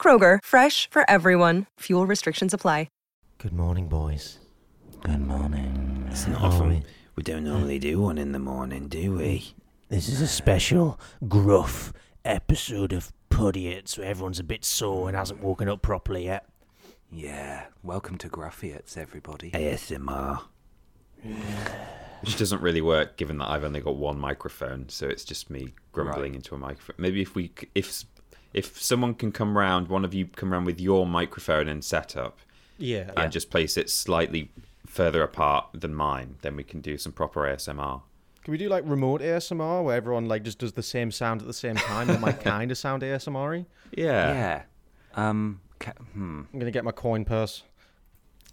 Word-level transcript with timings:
Kroger, 0.00 0.38
fresh 0.42 0.88
for 0.90 1.02
everyone. 1.10 1.66
Fuel 1.80 2.06
restrictions 2.06 2.54
apply. 2.54 2.88
Good 3.38 3.52
morning, 3.52 3.86
boys. 3.88 4.38
Good 5.04 5.20
morning. 5.20 6.08
It's 6.10 6.26
not 6.26 6.40
How 6.40 6.46
are 6.48 6.52
often. 6.54 6.68
we? 6.70 6.82
We 7.14 7.22
don't 7.22 7.44
normally 7.44 7.78
do 7.78 8.00
one 8.00 8.18
in 8.18 8.32
the 8.32 8.40
morning, 8.40 8.88
do 8.88 9.12
we? 9.14 9.54
This 9.90 10.08
is 10.08 10.20
a 10.20 10.26
special, 10.26 10.98
gruff 11.28 11.92
episode 12.24 12.92
of 12.92 13.12
Podiots, 13.30 13.90
so 13.90 14.02
everyone's 14.02 14.40
a 14.40 14.44
bit 14.44 14.64
sore 14.64 15.06
and 15.08 15.16
hasn't 15.16 15.40
woken 15.40 15.68
up 15.68 15.82
properly 15.82 16.24
yet. 16.24 16.48
Yeah, 17.12 17.66
welcome 17.84 18.18
to 18.18 18.28
Gruffiots, 18.28 18.96
everybody. 18.98 19.52
ASMR. 19.52 20.40
Which 22.22 22.36
doesn't 22.36 22.60
really 22.60 22.80
work 22.82 23.16
given 23.16 23.38
that 23.38 23.48
I've 23.50 23.62
only 23.62 23.80
got 23.80 23.94
one 23.94 24.18
microphone, 24.18 24.88
so 24.88 25.06
it's 25.06 25.24
just 25.24 25.48
me 25.48 25.74
grumbling 25.92 26.32
Right. 26.32 26.34
into 26.34 26.56
a 26.56 26.58
microphone. 26.58 26.96
Maybe 26.98 27.22
if 27.22 27.36
we, 27.36 27.52
c- 27.56 27.68
if 27.76 28.04
if 28.54 28.80
someone 28.80 29.14
can 29.14 29.32
come 29.32 29.56
round, 29.56 29.88
one 29.88 30.04
of 30.04 30.14
you 30.14 30.26
come 30.26 30.52
round 30.52 30.66
with 30.66 30.80
your 30.80 31.06
microphone 31.06 31.68
and 31.68 31.84
setup, 31.84 32.38
Yeah. 32.78 33.10
and 33.16 33.30
just 33.32 33.50
place 33.50 33.76
it 33.76 33.90
slightly 33.90 34.50
further 34.86 35.22
apart 35.22 35.66
than 35.74 35.94
mine, 35.94 36.36
then 36.42 36.56
we 36.56 36.64
can 36.64 36.80
do 36.80 36.96
some 36.98 37.12
proper 37.12 37.40
ASMR. 37.46 38.02
Can 38.44 38.52
we 38.52 38.58
do 38.58 38.68
like 38.70 38.84
remote 38.86 39.20
ASMR 39.20 39.84
where 39.84 39.96
everyone 39.96 40.26
like 40.26 40.42
just 40.42 40.58
does 40.58 40.72
the 40.72 40.82
same 40.82 41.10
sound 41.10 41.42
at 41.42 41.46
the 41.46 41.52
same 41.52 41.76
time? 41.76 42.06
That 42.06 42.20
might 42.20 42.40
kind 42.44 42.70
of 42.70 42.78
sound 42.78 43.02
ASMR-y. 43.02 43.66
Yeah. 43.92 44.32
Yeah. 44.32 44.62
Um. 45.14 45.60
Ca- 45.80 45.92
hmm. 46.14 46.42
I'm 46.52 46.58
gonna 46.58 46.70
get 46.70 46.84
my 46.84 46.90
coin 46.92 47.24
purse. 47.26 47.62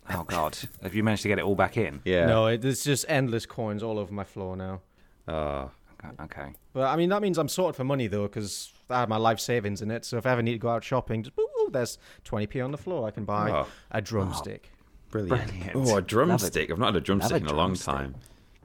Oh 0.09 0.23
God. 0.23 0.57
Have 0.83 0.93
you 0.93 1.01
managed 1.03 1.23
to 1.23 1.29
get 1.29 1.39
it 1.39 1.45
all 1.45 1.55
back 1.55 1.77
in? 1.77 2.01
Yeah. 2.03 2.25
No, 2.25 2.47
it, 2.47 2.61
there's 2.61 2.83
just 2.83 3.05
endless 3.07 3.45
coins 3.45 3.81
all 3.81 3.97
over 3.97 4.13
my 4.13 4.23
floor 4.25 4.55
now. 4.57 4.81
Uh, 5.27 5.69
Okay. 6.13 6.23
okay. 6.41 6.53
But 6.73 6.87
I 6.87 6.95
mean, 6.95 7.09
that 7.09 7.21
means 7.21 7.37
I'm 7.37 7.47
sorted 7.49 7.75
for 7.75 7.83
money 7.83 8.07
though, 8.07 8.23
because 8.23 8.71
I 8.89 8.99
had 9.01 9.09
my 9.09 9.17
life 9.17 9.39
savings 9.39 9.81
in 9.81 9.91
it. 9.91 10.05
So 10.05 10.17
if 10.17 10.25
I 10.25 10.31
ever 10.31 10.41
need 10.41 10.53
to 10.53 10.57
go 10.59 10.69
out 10.69 10.83
shopping, 10.83 11.23
just 11.23 11.35
boo, 11.35 11.47
boo, 11.57 11.69
there's 11.71 11.97
20p 12.25 12.63
on 12.63 12.71
the 12.71 12.77
floor. 12.77 13.07
I 13.07 13.11
can 13.11 13.25
buy 13.25 13.51
Oh. 13.51 13.67
a 13.91 14.01
drumstick. 14.01 14.69
Oh. 14.71 14.77
brilliant. 15.11 15.47
Brilliant. 15.49 15.75
Oh, 15.75 15.97
a 15.97 16.01
drumstick. 16.01 16.69
I've 16.71 16.77
not 16.79 16.87
had 16.87 16.95
a 16.97 17.01
drumstick 17.01 17.41
in 17.43 17.47
a 17.47 17.53
long 17.53 17.69
drumstick. 17.69 17.93
time. 17.93 18.15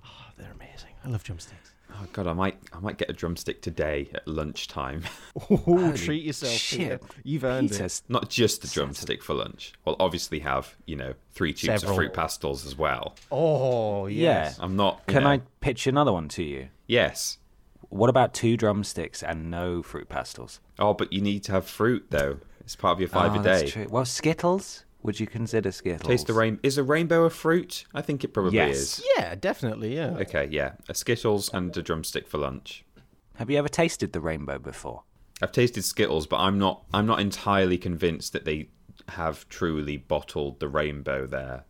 Oh, 0.04 0.08
they're 0.36 0.52
amazing. 0.52 0.90
I 1.04 1.08
love 1.08 1.22
drumsticks. 1.22 1.69
Oh 2.00 2.06
god, 2.12 2.26
I 2.26 2.32
might 2.32 2.56
I 2.72 2.80
might 2.80 2.96
get 2.96 3.10
a 3.10 3.12
drumstick 3.12 3.60
today 3.62 4.08
at 4.14 4.26
lunchtime. 4.26 5.04
Oh, 5.66 5.92
treat 5.96 6.24
yourself. 6.24 6.60
Peter. 6.70 7.00
You've 7.24 7.44
earned 7.44 7.72
it. 7.72 8.02
Not 8.08 8.28
just 8.28 8.64
a 8.64 8.70
drumstick 8.70 9.22
for 9.22 9.34
lunch. 9.34 9.72
We'll 9.84 9.96
obviously 9.98 10.40
have, 10.40 10.76
you 10.86 10.96
know, 10.96 11.14
three 11.30 11.52
tubes 11.52 11.80
Several. 11.80 11.92
of 11.92 11.96
Fruit 11.96 12.12
Pastilles 12.12 12.66
as 12.66 12.76
well. 12.76 13.16
Oh, 13.30 14.06
yes. 14.06 14.56
Yeah. 14.58 14.64
I'm 14.64 14.76
not 14.76 15.06
Can 15.06 15.22
know- 15.22 15.30
I 15.30 15.40
pitch 15.60 15.86
another 15.86 16.12
one 16.12 16.28
to 16.30 16.42
you? 16.42 16.68
Yes. 16.86 17.38
What 17.88 18.10
about 18.10 18.34
two 18.34 18.56
drumsticks 18.56 19.22
and 19.22 19.50
no 19.50 19.82
Fruit 19.82 20.08
Pastilles? 20.08 20.60
Oh, 20.78 20.94
but 20.94 21.12
you 21.12 21.20
need 21.20 21.42
to 21.44 21.52
have 21.52 21.66
fruit 21.66 22.06
though. 22.10 22.38
It's 22.60 22.76
part 22.76 22.94
of 22.94 23.00
your 23.00 23.08
five 23.08 23.34
oh, 23.36 23.40
a 23.40 23.42
day. 23.42 23.60
That's 23.60 23.72
true. 23.72 23.86
Well, 23.88 24.04
Skittles. 24.04 24.84
Would 25.02 25.18
you 25.18 25.26
consider 25.26 25.72
Skittles? 25.72 26.06
Taste 26.08 26.26
the 26.26 26.34
rain. 26.34 26.58
Is 26.62 26.76
a 26.78 26.82
rainbow 26.82 27.24
a 27.24 27.30
fruit? 27.30 27.84
I 27.94 28.02
think 28.02 28.22
it 28.24 28.28
probably 28.34 28.56
Yes. 28.56 28.98
is. 28.98 29.04
Yeah, 29.16 29.34
definitely. 29.34 29.94
Yeah. 29.96 30.10
Okay, 30.20 30.48
yeah. 30.50 30.72
A 30.88 30.94
Skittles 30.94 31.48
and 31.54 31.74
a 31.76 31.82
drumstick 31.82 32.28
for 32.28 32.38
lunch. 32.38 32.84
Have 33.36 33.50
you 33.50 33.56
ever 33.58 33.68
tasted 33.68 34.12
the 34.12 34.20
rainbow 34.20 34.58
before? 34.58 35.04
I've 35.40 35.52
tasted 35.52 35.84
Skittles, 35.84 36.26
but 36.26 36.36
I'm 36.40 36.58
not 36.58 36.82
I'm 36.92 37.06
not 37.06 37.20
entirely 37.20 37.78
convinced 37.78 38.34
that 38.34 38.44
they 38.44 38.68
have 39.08 39.48
truly 39.48 39.96
bottled 39.96 40.60
the 40.60 40.68
rainbow 40.68 41.26
there. 41.26 41.64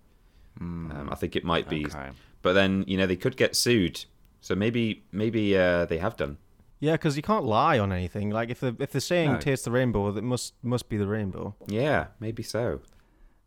um, 0.60 1.08
I 1.10 1.14
think 1.14 1.36
it 1.36 1.44
might 1.44 1.68
be 1.68 1.86
okay. 1.86 2.10
but 2.42 2.54
then, 2.54 2.84
you 2.88 2.96
know, 2.98 3.06
they 3.06 3.16
could 3.16 3.36
get 3.36 3.54
sued. 3.54 4.04
So 4.40 4.54
maybe 4.56 5.04
maybe 5.12 5.56
uh, 5.56 5.84
they 5.84 5.98
have 5.98 6.16
done. 6.16 6.38
Yeah, 6.80 6.92
because 6.92 7.16
you 7.16 7.22
can't 7.22 7.44
lie 7.44 7.78
on 7.78 7.92
anything. 7.92 8.30
Like 8.30 8.48
if 8.50 8.58
the 8.60 8.74
if 8.80 8.90
they're 8.90 9.00
saying 9.00 9.32
No. 9.34 9.38
taste 9.38 9.64
the 9.66 9.70
rainbow, 9.70 10.08
it 10.16 10.24
must 10.24 10.54
must 10.64 10.88
be 10.88 10.96
the 10.96 11.06
rainbow. 11.06 11.54
Yeah, 11.68 12.06
maybe 12.18 12.42
so. 12.42 12.80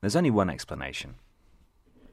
There's 0.04 0.16
only 0.16 0.32
one 0.32 0.50
explanation. 0.50 1.16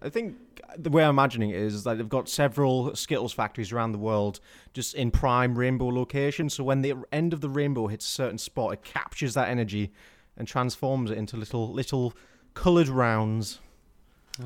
I 0.02 0.08
think 0.08 0.36
the 0.78 0.88
way 0.88 1.04
I'm 1.04 1.10
imagining 1.10 1.50
it 1.50 1.56
is 1.56 1.84
that 1.84 1.98
they've 1.98 2.08
got 2.08 2.28
several 2.28 2.94
Skittles 2.96 3.32
factories 3.34 3.70
around 3.72 3.92
the 3.92 3.98
world, 3.98 4.40
just 4.72 4.94
in 4.94 5.10
prime 5.10 5.58
rainbow 5.58 5.88
locations. 5.88 6.54
So 6.54 6.64
when 6.64 6.80
the 6.80 6.94
end 7.12 7.32
of 7.34 7.42
the 7.42 7.50
rainbow 7.50 7.88
hits 7.88 8.06
a 8.06 8.08
certain 8.08 8.38
spot, 8.38 8.72
it 8.72 8.82
captures 8.82 9.34
that 9.34 9.48
energy 9.50 9.92
and 10.38 10.48
transforms 10.48 11.10
it 11.10 11.18
into 11.18 11.36
little 11.36 11.70
little 11.70 12.14
coloured 12.54 12.88
rounds. 12.88 13.58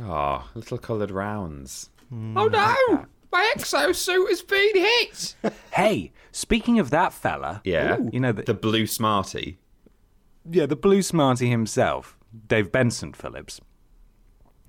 Ah, 0.01 0.51
little 0.55 0.79
coloured 0.79 1.13
rounds. 1.13 1.91
Oh 2.13 2.47
no! 2.49 3.07
My 3.31 3.53
exosuit 3.57 4.29
has 4.29 4.43
been 4.43 4.75
hit. 4.77 5.37
Hey, 5.73 6.13
speaking 6.33 6.79
of 6.81 6.91
that 6.91 7.13
fella, 7.13 7.61
Yeah. 7.65 7.99
you 8.13 8.19
know 8.21 8.33
the, 8.33 8.43
The 8.43 8.55
blue 8.55 8.87
smarty. 8.87 9.59
yeah, 10.51 10.67
the 10.67 10.77
blue 10.77 11.03
smarty 11.03 11.49
himself, 11.51 12.17
Dave 12.49 12.71
Benson 12.73 13.13
Phillips. 13.13 13.61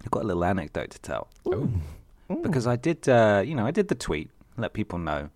I've 0.03 0.11
got 0.11 0.23
a 0.23 0.27
little 0.27 0.43
anecdote 0.45 0.91
to 0.91 0.99
tell. 0.99 1.29
Oh. 1.45 1.69
Because 2.43 2.67
I 2.67 2.75
did, 2.75 3.07
uh, 3.07 3.43
you 3.45 3.55
know, 3.55 3.65
I 3.65 3.71
did 3.71 3.87
the 3.87 3.95
tweet, 3.95 4.29
let 4.57 4.73
people 4.73 4.97
know 4.99 5.29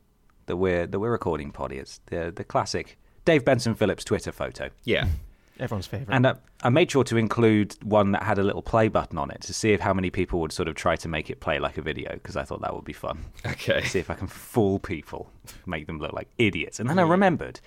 that 0.47 0.57
we're 0.57 0.87
that 0.87 0.99
we're 0.99 1.11
recording 1.11 1.51
potty. 1.51 1.77
It's 1.77 1.99
the 2.07 2.31
the 2.35 2.43
classic 2.43 2.97
Dave 3.25 3.45
Benson 3.45 3.75
Phillips 3.75 4.03
Twitter 4.03 4.31
photo, 4.31 4.69
Yeah. 4.85 5.07
Everyone's 5.59 5.87
favourite. 5.87 6.15
and 6.15 6.25
uh, 6.25 6.35
I 6.63 6.69
made 6.69 6.89
sure 6.89 7.03
to 7.03 7.17
include 7.17 7.75
one 7.83 8.13
that 8.13 8.23
had 8.23 8.39
a 8.39 8.43
little 8.43 8.61
play 8.61 8.87
button 8.87 9.17
on 9.17 9.29
it 9.29 9.41
to 9.41 9.53
see 9.53 9.73
if 9.73 9.81
how 9.81 9.93
many 9.93 10.09
people 10.09 10.39
would 10.39 10.53
sort 10.53 10.69
of 10.69 10.75
try 10.75 10.95
to 10.95 11.09
make 11.09 11.29
it 11.29 11.41
play 11.41 11.59
like 11.59 11.77
a 11.77 11.81
video 11.81 12.13
because 12.13 12.37
I 12.37 12.43
thought 12.45 12.61
that 12.61 12.73
would 12.73 12.85
be 12.85 12.93
fun. 12.93 13.25
Okay. 13.45 13.83
see 13.83 13.99
if 13.99 14.09
I 14.09 14.13
can 14.13 14.27
fool 14.27 14.79
people, 14.79 15.29
make 15.65 15.85
them 15.85 15.99
look 15.99 16.13
like 16.13 16.29
idiots. 16.37 16.79
And 16.79 16.89
then 16.89 16.97
I 16.97 17.01
remembered 17.01 17.59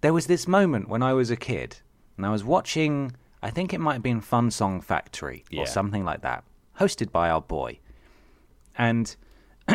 there 0.00 0.14
was 0.14 0.26
this 0.26 0.48
moment 0.48 0.88
when 0.88 1.02
I 1.02 1.12
was 1.12 1.30
a 1.30 1.36
kid 1.36 1.76
and 2.16 2.24
I 2.24 2.30
was 2.30 2.44
watching, 2.44 3.12
I 3.42 3.50
think 3.50 3.74
it 3.74 3.80
might 3.80 3.94
have 3.94 4.02
been 4.02 4.20
Fun 4.20 4.50
Song 4.50 4.80
Factory 4.80 5.44
Yeah. 5.50 5.62
or 5.62 5.66
something 5.66 6.04
like 6.04 6.22
that, 6.22 6.44
hosted 6.78 7.10
by 7.10 7.28
our 7.30 7.40
boy. 7.40 7.78
And 8.78 9.14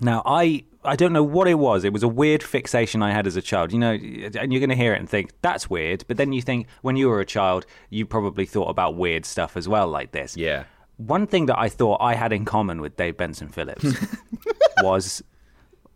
now 0.00 0.22
I 0.24 0.64
I 0.84 0.96
don't 0.96 1.12
know 1.12 1.22
what 1.24 1.48
it 1.48 1.54
was. 1.58 1.84
It 1.84 1.92
was 1.92 2.02
a 2.02 2.08
weird 2.08 2.42
fixation 2.42 3.02
I 3.02 3.12
had 3.12 3.26
as 3.26 3.36
a 3.36 3.42
child. 3.42 3.72
You 3.72 3.78
know, 3.78 3.92
and 3.92 4.52
you're 4.52 4.60
going 4.60 4.70
to 4.70 4.76
hear 4.76 4.94
it 4.94 4.98
and 5.00 5.08
think 5.08 5.32
that's 5.42 5.68
weird, 5.68 6.04
but 6.08 6.16
then 6.16 6.32
you 6.32 6.40
think 6.40 6.66
when 6.82 6.96
you 6.96 7.08
were 7.08 7.20
a 7.20 7.26
child, 7.26 7.66
you 7.90 8.06
probably 8.06 8.46
thought 8.46 8.68
about 8.68 8.96
weird 8.96 9.24
stuff 9.26 9.56
as 9.56 9.68
well 9.68 9.88
like 9.88 10.12
this. 10.12 10.36
Yeah. 10.36 10.64
One 10.96 11.26
thing 11.26 11.46
that 11.46 11.58
I 11.58 11.68
thought 11.68 11.98
I 12.00 12.14
had 12.14 12.32
in 12.32 12.44
common 12.44 12.80
with 12.80 12.96
Dave 12.96 13.16
Benson 13.16 13.48
Phillips 13.48 13.84
was 14.82 15.22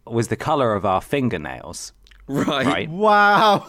was 0.06 0.28
the 0.28 0.36
color 0.36 0.74
of 0.74 0.84
our 0.84 1.00
fingernails, 1.00 1.92
Right. 2.26 2.66
right? 2.66 2.88
wow. 2.90 3.66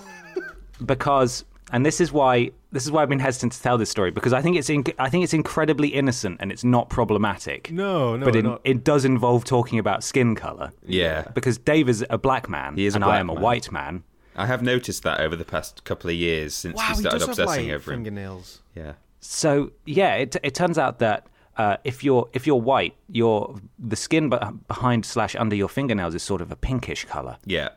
Because 0.83 1.45
and 1.71 1.85
this 1.85 2.01
is 2.01 2.11
why 2.11 2.51
this 2.73 2.83
is 2.85 2.91
why 2.91 3.01
I've 3.03 3.09
been 3.09 3.19
hesitant 3.19 3.53
to 3.53 3.61
tell 3.61 3.77
this 3.77 3.89
story 3.89 4.11
because 4.11 4.33
I 4.33 4.41
think 4.41 4.57
it's 4.57 4.69
in, 4.69 4.83
I 4.99 5.09
think 5.09 5.23
it's 5.23 5.33
incredibly 5.33 5.87
innocent 5.89 6.37
and 6.41 6.51
it's 6.51 6.63
not 6.63 6.89
problematic. 6.89 7.71
No, 7.71 8.17
no, 8.17 8.25
but 8.25 8.35
it, 8.35 8.43
not- 8.43 8.61
it 8.65 8.83
does 8.83 9.05
involve 9.05 9.45
talking 9.45 9.79
about 9.79 10.03
skin 10.03 10.35
color 10.35 10.71
Yeah. 10.85 11.21
because 11.33 11.57
Dave 11.57 11.87
is 11.87 12.03
a 12.09 12.17
black 12.17 12.49
man 12.49 12.75
He 12.75 12.85
is 12.85 12.95
a 12.95 12.97
and 12.97 13.03
I 13.05 13.07
black 13.07 13.19
am 13.21 13.29
a 13.29 13.33
man. 13.35 13.43
white 13.43 13.71
man. 13.71 14.03
I 14.35 14.47
have 14.47 14.61
noticed 14.63 15.03
that 15.03 15.19
over 15.21 15.35
the 15.35 15.45
past 15.45 15.83
couple 15.85 16.09
of 16.09 16.15
years 16.15 16.53
since 16.55 16.75
Wow, 16.75 16.83
we 16.89 16.95
he 16.95 16.99
started 17.01 17.19
does 17.19 17.27
have 17.27 17.39
obsessing 17.39 17.67
like 17.67 17.75
over 17.75 17.91
him. 17.93 17.97
fingernails. 17.99 18.61
Yeah. 18.75 18.93
So 19.19 19.71
yeah, 19.85 20.15
it 20.15 20.35
it 20.43 20.53
turns 20.55 20.77
out 20.79 20.97
that 20.99 21.27
uh, 21.55 21.77
if 21.83 22.03
you're 22.03 22.27
if 22.33 22.47
you're 22.47 22.59
white, 22.59 22.95
your 23.07 23.55
the 23.77 23.95
skin 23.95 24.29
be- 24.31 24.37
behind 24.67 25.05
slash 25.05 25.35
under 25.35 25.55
your 25.55 25.69
fingernails 25.69 26.15
is 26.15 26.23
sort 26.23 26.41
of 26.41 26.51
a 26.51 26.55
pinkish 26.55 27.05
color. 27.05 27.37
Yeah. 27.45 27.69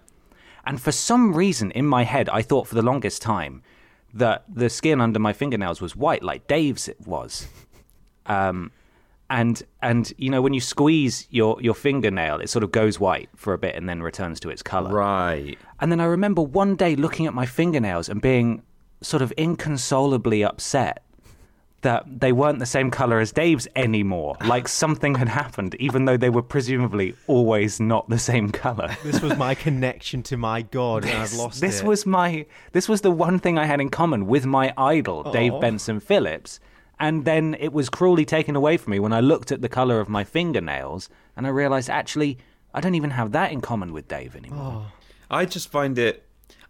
And 0.65 0.81
for 0.81 0.91
some 0.93 1.35
reason 1.35 1.71
in 1.73 1.87
my 1.87 2.03
head, 2.05 2.29
I 2.31 2.41
thought 2.43 2.67
for 2.67 2.75
the 2.75 2.83
longest 2.83 3.21
time 3.23 3.63
that 4.19 4.45
the 4.53 4.69
skin 4.69 5.01
under 5.01 5.19
my 5.19 5.33
fingernails 5.33 5.81
was 5.81 5.95
white, 5.95 6.23
like 6.23 6.47
Dave's 6.47 6.89
it 6.89 7.01
was. 7.07 7.49
Um, 8.27 8.73
and 9.29 9.63
and 9.83 10.13
you 10.19 10.31
know 10.31 10.41
when 10.41 10.55
you 10.55 10.61
squeeze 10.61 11.27
your 11.31 11.61
your 11.61 11.75
fingernail, 11.75 12.41
it 12.41 12.49
sort 12.49 12.63
of 12.63 12.73
goes 12.73 13.01
white 13.01 13.29
for 13.35 13.53
a 13.53 13.59
bit 13.59 13.75
and 13.75 13.89
then 13.89 14.03
returns 14.03 14.41
to 14.41 14.51
its 14.51 14.63
color. 14.63 14.91
Right. 14.91 15.59
And 15.81 15.91
then 15.91 16.01
I 16.01 16.05
remember 16.05 16.43
one 16.43 16.77
day 16.77 16.97
looking 16.97 17.27
at 17.27 17.35
my 17.35 17.47
fingernails 17.47 18.09
and 18.09 18.21
being 18.21 18.63
sort 19.01 19.23
of 19.23 19.33
inconsolably 19.37 20.45
upset 20.45 21.03
that 21.83 22.21
they 22.21 22.33
weren't 22.33 22.59
the 22.59 22.67
same 22.67 22.91
color 22.91 23.21
as 23.21 23.33
Dave's 23.33 23.69
anymore. 23.77 24.37
Like 24.45 24.67
something 24.69 25.15
had 25.15 25.29
happened, 25.29 25.75
even 25.77 26.05
though 26.05 26.17
they 26.17 26.31
were 26.31 26.43
presumably 26.43 27.15
always 27.27 27.81
not 27.81 28.09
the 28.09 28.19
same 28.19 28.51
color. 28.51 28.97
This 29.05 29.21
was 29.21 29.37
my 29.37 29.55
connection 29.55 30.23
to 30.25 30.37
my 30.37 30.63
god, 30.63 31.05
and 31.05 31.15
I've 31.17 31.33
lost 31.35 31.61
this 31.61 31.81
it. 31.81 31.87
was 31.87 32.07
my 32.07 32.47
this 32.73 32.89
was 32.89 33.03
the 33.03 33.11
one 33.11 33.39
thing 33.39 33.57
I 33.57 33.67
had 33.67 33.81
in 33.81 33.89
common 33.89 34.27
with 34.27 34.47
my 34.47 34.75
idol, 34.77 35.31
Dave 35.31 35.55
oh. 35.55 35.61
Benson 35.61 36.01
Phillips. 36.01 36.61
And 36.99 37.25
then 37.25 37.57
it 37.61 37.73
was 37.73 37.91
cruelly 37.91 38.25
taken 38.25 38.57
away 38.57 38.79
from 38.79 38.93
me 38.93 38.99
when 38.99 39.13
I 39.13 39.21
looked 39.21 39.53
at 39.53 39.61
the 39.61 39.69
color 39.69 40.01
of 40.01 40.09
my 40.09 40.25
fingernails 40.25 41.11
and 41.37 41.47
I 41.47 41.51
realized 41.51 41.91
actually 41.91 42.39
I 42.75 42.81
don't 42.81 42.95
even 42.95 43.11
have 43.11 43.33
that 43.33 43.53
in 43.53 43.61
common 43.61 43.93
with 43.93 44.09
Dave 44.09 44.35
anymore. 44.35 44.87
Oh. 44.87 44.93
I 45.31 45.45
just 45.45 45.71
find 45.71 45.99
it. 45.99 46.26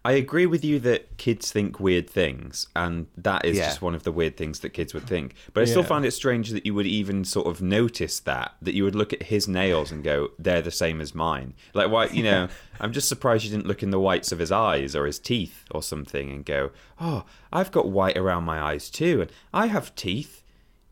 I 0.07 0.13
agree 0.13 0.45
with 0.45 0.63
you 0.63 0.79
that 0.79 1.17
kids 1.17 1.51
think 1.51 1.81
weird 1.81 2.09
things, 2.09 2.67
and 2.77 3.07
that 3.17 3.43
is 3.43 3.57
Yeah. 3.57 3.65
just 3.65 3.81
one 3.81 3.93
of 3.93 4.03
the 4.03 4.11
weird 4.13 4.37
things 4.37 4.59
that 4.61 4.69
kids 4.69 4.93
would 4.93 5.05
think. 5.05 5.33
But 5.53 5.63
I 5.63 5.65
still 5.65 5.83
find 5.83 6.05
it 6.05 6.11
strange 6.11 6.51
that 6.51 6.65
you 6.65 6.73
would 6.75 6.87
even 6.87 7.25
sort 7.25 7.47
of 7.47 7.61
notice 7.61 8.21
that, 8.21 8.53
that 8.61 8.73
you 8.73 8.85
would 8.85 8.95
look 8.95 9.11
at 9.11 9.23
his 9.23 9.49
nails 9.49 9.91
and 9.91 10.05
go, 10.05 10.29
they're 10.39 10.61
the 10.61 10.71
same 10.71 11.01
as 11.01 11.13
mine. 11.13 11.55
Like, 11.73 11.91
why, 11.91 12.05
you 12.07 12.23
know, 12.23 12.47
I'm 12.79 12.93
just 12.93 13.09
surprised 13.09 13.43
you 13.43 13.51
didn't 13.51 13.67
look 13.67 13.83
in 13.83 13.89
the 13.89 13.99
whites 13.99 14.31
of 14.31 14.39
his 14.39 14.51
eyes 14.51 14.95
or 14.95 15.05
his 15.05 15.19
teeth 15.19 15.65
or 15.71 15.83
something 15.83 16.31
and 16.31 16.45
go, 16.45 16.71
oh, 17.01 17.25
I've 17.51 17.73
got 17.73 17.89
white 17.89 18.15
around 18.17 18.45
my 18.45 18.61
eyes 18.61 18.89
too, 18.89 19.19
and 19.23 19.31
I 19.53 19.65
have 19.67 19.93
teeth, 19.95 20.41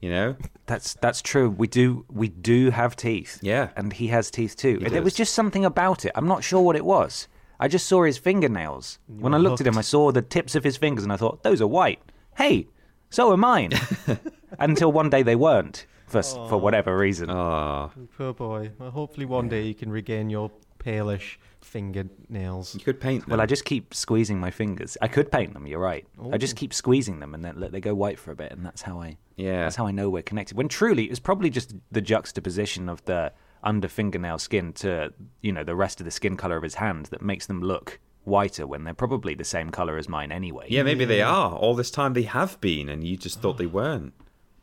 you 0.01 0.09
know? 0.09 0.35
That's 0.65 0.95
that's 0.95 1.21
true. 1.21 1.49
We 1.49 1.67
do 1.67 2.03
we 2.11 2.27
do 2.27 2.71
have 2.71 2.95
teeth. 2.95 3.39
Yeah. 3.41 3.69
And 3.77 3.93
he 3.93 4.07
has 4.07 4.29
teeth 4.31 4.57
too. 4.57 4.79
And 4.83 4.93
There 4.93 5.01
was 5.03 5.13
just 5.13 5.33
something 5.33 5.63
about 5.63 6.03
it. 6.05 6.11
I'm 6.15 6.27
not 6.27 6.43
sure 6.43 6.59
what 6.61 6.75
it 6.75 6.83
was. 6.83 7.27
I 7.59 7.67
just 7.67 7.87
saw 7.87 8.03
his 8.03 8.17
fingernails. 8.17 8.99
when 9.07 9.33
I 9.33 9.37
looked 9.37 9.61
at 9.61 9.67
him, 9.67 9.77
I 9.77 9.81
saw 9.81 10.11
the 10.11 10.21
tips 10.21 10.55
of 10.55 10.63
his 10.63 10.77
fingers 10.77 11.03
and 11.03 11.13
I 11.13 11.17
thought, 11.17 11.43
those 11.43 11.61
are 11.61 11.67
white. 11.67 11.99
Hey, 12.37 12.67
so 13.09 13.31
are 13.31 13.37
mine. 13.37 13.71
Until 14.59 14.91
one 14.91 15.09
day 15.09 15.23
they 15.23 15.35
weren't. 15.35 15.85
For, 16.07 16.19
s 16.19 16.33
for 16.33 16.57
whatever 16.57 16.95
reason. 16.97 17.29
Ah, 17.31 17.89
Poor 18.17 18.33
boy. 18.33 18.71
Well, 18.77 18.91
hopefully 18.91 19.25
one 19.25 19.49
day 19.49 19.63
you 19.63 19.73
can 19.73 19.91
regain 19.91 20.29
your 20.29 20.51
palish 20.77 21.37
fingernails. 21.61 22.75
you 22.75 22.81
could 22.81 22.99
paint 22.99 23.21
them. 23.23 23.31
Well, 23.31 23.41
I 23.41 23.45
just 23.45 23.65
keep 23.65 23.93
squeezing 23.93 24.39
my 24.39 24.51
fingers. 24.51 24.97
I 25.01 25.07
could 25.07 25.31
paint 25.31 25.53
them. 25.53 25.65
You're 25.67 25.79
right. 25.79 26.05
I 26.31 26.37
just 26.37 26.55
keep 26.55 26.73
squeezing 26.73 27.19
them 27.19 27.33
and 27.33 27.43
then 27.43 27.59
let 27.59 27.71
they 27.71 27.81
go 27.81 27.95
white 27.95 28.19
for 28.19 28.31
a 28.31 28.35
bit, 28.35 28.51
and 28.51 28.65
that's 28.65 28.81
how 28.83 29.01
I. 29.01 29.17
Yeah. 29.35 29.63
That's 29.63 29.75
how 29.75 29.87
I 29.87 29.91
know 29.91 30.09
we're 30.09 30.21
connected. 30.21 30.57
When 30.57 30.67
truly, 30.67 31.05
it's 31.05 31.19
probably 31.19 31.49
just 31.49 31.73
the 31.91 32.01
juxtaposition 32.01 32.87
of 32.87 33.03
the 33.05 33.31
under 33.65 33.87
fingernail 33.87 34.37
skin 34.37 34.71
to 34.73 35.11
you 35.41 35.51
know 35.51 35.63
the 35.63 35.75
rest 35.75 35.99
of 35.99 36.05
the 36.05 36.11
skin 36.11 36.37
color 36.37 36.55
of 36.55 36.63
his 36.63 36.75
hand 36.75 37.07
that 37.07 37.21
makes 37.21 37.47
them 37.47 37.61
look 37.61 37.99
whiter 38.23 38.65
when 38.65 38.83
they're 38.83 38.93
probably 38.93 39.35
the 39.35 39.43
same 39.43 39.69
color 39.69 39.97
as 39.97 40.09
mine 40.09 40.31
anyway. 40.31 40.65
yeah, 40.69 40.83
maybe 40.83 41.05
they 41.05 41.21
are. 41.21 41.53
All 41.53 41.75
this 41.75 41.91
time 41.91 42.13
they 42.13 42.23
have 42.23 42.59
been, 42.59 42.89
and 42.89 43.03
you 43.03 43.17
just 43.17 43.41
thought 43.41 43.57
they 43.57 43.65
weren't. 43.81 44.13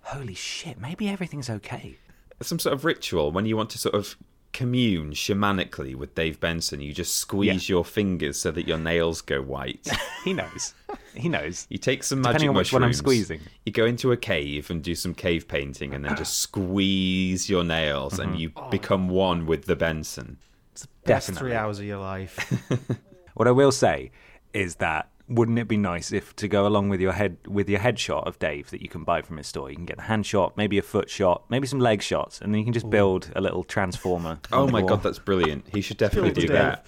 Holy 0.03 0.35
shit! 0.35 0.81
Maybe 0.81 1.09
everything's 1.09 1.51
okay. 1.51 1.97
some 2.41 2.59
sort 2.59 2.73
of 2.73 2.85
ritual 2.85 3.31
when 3.31 3.47
you 3.47 3.57
want 3.57 3.71
to 3.71 3.79
sort 3.79 3.95
of 3.95 4.17
commune 4.53 5.13
shamanically 5.13 5.95
with 5.95 6.15
Dave 6.15 6.39
Benson. 6.41 6.81
You 6.81 6.93
just 6.93 7.17
squeeze 7.17 7.69
your 7.69 7.85
fingers 7.85 8.39
so 8.39 8.51
that 8.51 8.67
your 8.67 8.79
nails 8.79 9.21
go 9.21 9.41
white. 9.43 9.89
He 10.25 10.33
knows. 10.33 10.75
he 11.17 11.29
knows. 11.29 11.67
You 11.69 11.79
take 11.79 12.05
some 12.05 12.23
Depending 12.23 12.35
magic 12.35 12.49
on 12.51 12.55
which 12.55 12.73
one 12.73 12.85
I'm 12.85 12.93
squeezing. 12.93 13.41
You 13.67 13.73
go 13.73 13.87
into 13.87 14.13
a 14.13 14.17
cave 14.17 14.71
and 14.71 14.81
do 14.85 14.95
some 14.95 15.15
cave 15.15 15.49
painting, 15.49 15.95
and 15.95 16.05
then 16.05 16.17
just 16.17 16.39
squeeze 16.39 17.51
your 17.51 17.65
nails, 17.65 18.21
and 18.21 18.31
mm-hmm. 18.31 18.39
you 18.39 18.53
oh. 18.55 18.71
become 18.71 19.09
one 19.09 19.45
with 19.47 19.65
the 19.65 19.75
Benson. 19.75 20.39
Best 20.75 20.95
Definitely. 21.05 21.41
three 21.41 21.57
hours 21.57 21.81
of 21.81 21.87
your 21.87 21.99
life. 21.99 22.63
What 23.35 23.49
I 23.49 23.53
will 23.53 23.73
say 23.73 24.11
is 24.53 24.77
that 24.77 25.09
wouldn't 25.35 25.59
it 25.59 25.69
be 25.69 25.77
nice 25.77 26.13
if 26.13 26.35
to 26.37 26.49
go 26.49 26.67
along 26.67 26.89
with 26.89 27.01
your 27.01 27.13
head 27.13 27.37
with 27.47 27.69
your 27.69 27.81
headshot 27.81 28.27
of 28.27 28.39
Dave 28.39 28.71
that 28.71 28.83
you 28.83 28.89
can 28.89 29.05
buy 29.05 29.23
from 29.23 29.37
his 29.39 29.47
store, 29.47 29.71
you 29.71 29.77
can 29.77 29.87
get 29.87 29.97
the 29.97 30.03
hand 30.05 30.27
shot, 30.27 30.57
maybe 30.57 30.79
a 30.79 30.83
foot 30.83 31.09
shot, 31.11 31.45
maybe 31.49 31.67
some 31.67 31.81
leg 31.81 32.03
shots, 32.03 32.41
and 32.41 32.53
then 32.53 32.59
you 32.59 32.65
can 32.65 32.73
just 32.73 32.89
build 32.91 33.31
a 33.35 33.41
little 33.41 33.65
transformer. 33.65 34.39
Oh 34.53 34.69
my 34.69 34.83
god, 34.83 35.03
that's 35.03 35.19
brilliant! 35.19 35.67
He 35.73 35.81
should 35.81 35.97
definitely 35.97 36.31
Build 36.31 36.41
do 36.47 36.47
Dave. 36.49 36.57
that. 36.59 36.87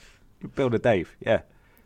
build 0.55 0.75
a 0.75 0.79
Dave. 0.79 1.17
Yeah, 1.21 1.41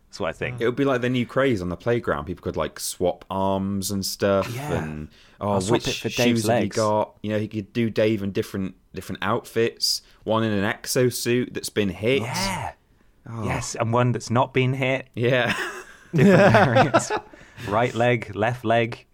that's 0.09 0.21
what 0.21 0.29
I 0.29 0.33
think. 0.33 0.61
It 0.61 0.67
would 0.67 0.77
be 0.77 0.85
like 0.85 1.01
the 1.01 1.11
new 1.11 1.27
craze 1.27 1.61
on 1.63 1.69
the 1.69 1.77
playground. 1.77 2.25
People 2.25 2.43
could 2.43 2.57
like 2.57 2.81
swap 2.81 3.25
arms 3.31 3.91
and 3.91 4.05
stuff, 4.05 4.51
Yeah. 4.55 4.73
and 4.83 5.09
oh, 5.41 5.51
I'll 5.53 5.61
swap 5.61 5.73
which 5.81 5.89
it 5.89 5.95
for 5.95 6.09
shoes 6.11 6.25
Dave's 6.25 6.43
have 6.49 6.57
you 6.57 6.61
legs. 6.63 6.77
got? 6.77 7.15
You 7.23 7.31
know, 7.33 7.39
he 7.39 7.49
could 7.49 7.73
do 7.73 7.91
Dave 7.91 8.23
in 8.23 8.33
different 8.33 8.75
different 8.95 9.23
outfits. 9.23 10.03
One 10.25 10.43
in 10.45 10.53
an 10.53 10.65
exosuit 10.73 11.55
that's 11.55 11.71
been 11.71 11.91
hit. 11.91 12.23
Yeah. 12.23 12.73
Oh. 13.31 13.45
Yes, 13.45 13.75
and 13.75 13.93
one 13.93 14.13
that's 14.13 14.31
not 14.31 14.55
been 14.55 14.73
hit. 14.73 15.07
Yeah. 15.15 15.55
Different 16.15 16.53
variants. 16.53 17.13
right 17.69 17.95
leg, 17.95 18.35
left 18.35 18.65
leg. 18.65 19.05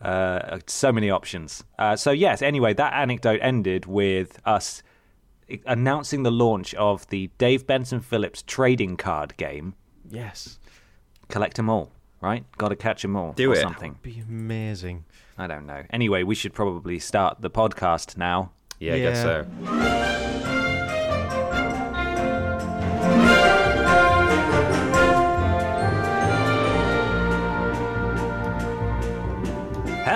Uh, 0.00 0.58
so 0.66 0.92
many 0.92 1.10
options. 1.10 1.64
Uh, 1.78 1.96
so 1.96 2.10
yes. 2.10 2.42
Anyway, 2.42 2.74
that 2.74 2.92
anecdote 2.92 3.40
ended 3.42 3.86
with 3.86 4.40
us 4.44 4.82
announcing 5.64 6.22
the 6.22 6.30
launch 6.30 6.74
of 6.74 7.06
the 7.08 7.30
Dave 7.38 7.66
Benson 7.66 8.00
Phillips 8.00 8.42
trading 8.42 8.96
card 8.96 9.36
game. 9.36 9.74
yes. 10.08 10.58
Collect 11.28 11.56
them 11.56 11.68
all, 11.68 11.90
right? 12.20 12.44
Got 12.56 12.68
to 12.68 12.76
catch 12.76 13.02
them 13.02 13.16
all. 13.16 13.32
Do 13.32 13.50
or 13.50 13.54
it. 13.54 13.60
Something. 13.62 13.98
Be 14.02 14.22
amazing. 14.28 15.04
I 15.36 15.46
don't 15.48 15.66
know. 15.66 15.82
Anyway, 15.90 16.22
we 16.22 16.34
should 16.36 16.52
probably 16.54 16.98
start 17.00 17.40
the 17.40 17.50
podcast 17.50 18.16
now. 18.16 18.52
Yeah, 18.78 18.94
I 18.94 18.98
guess 19.00 19.22
so. 19.22 20.55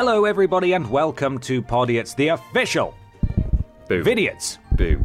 Hello, 0.02 0.24
everybody, 0.24 0.72
and 0.72 0.90
welcome 0.90 1.38
to 1.40 1.60
Podiots, 1.60 2.16
the 2.16 2.28
official 2.28 2.94
Boo. 3.86 4.02
Vidiots 4.02 4.56
Boo. 4.72 4.98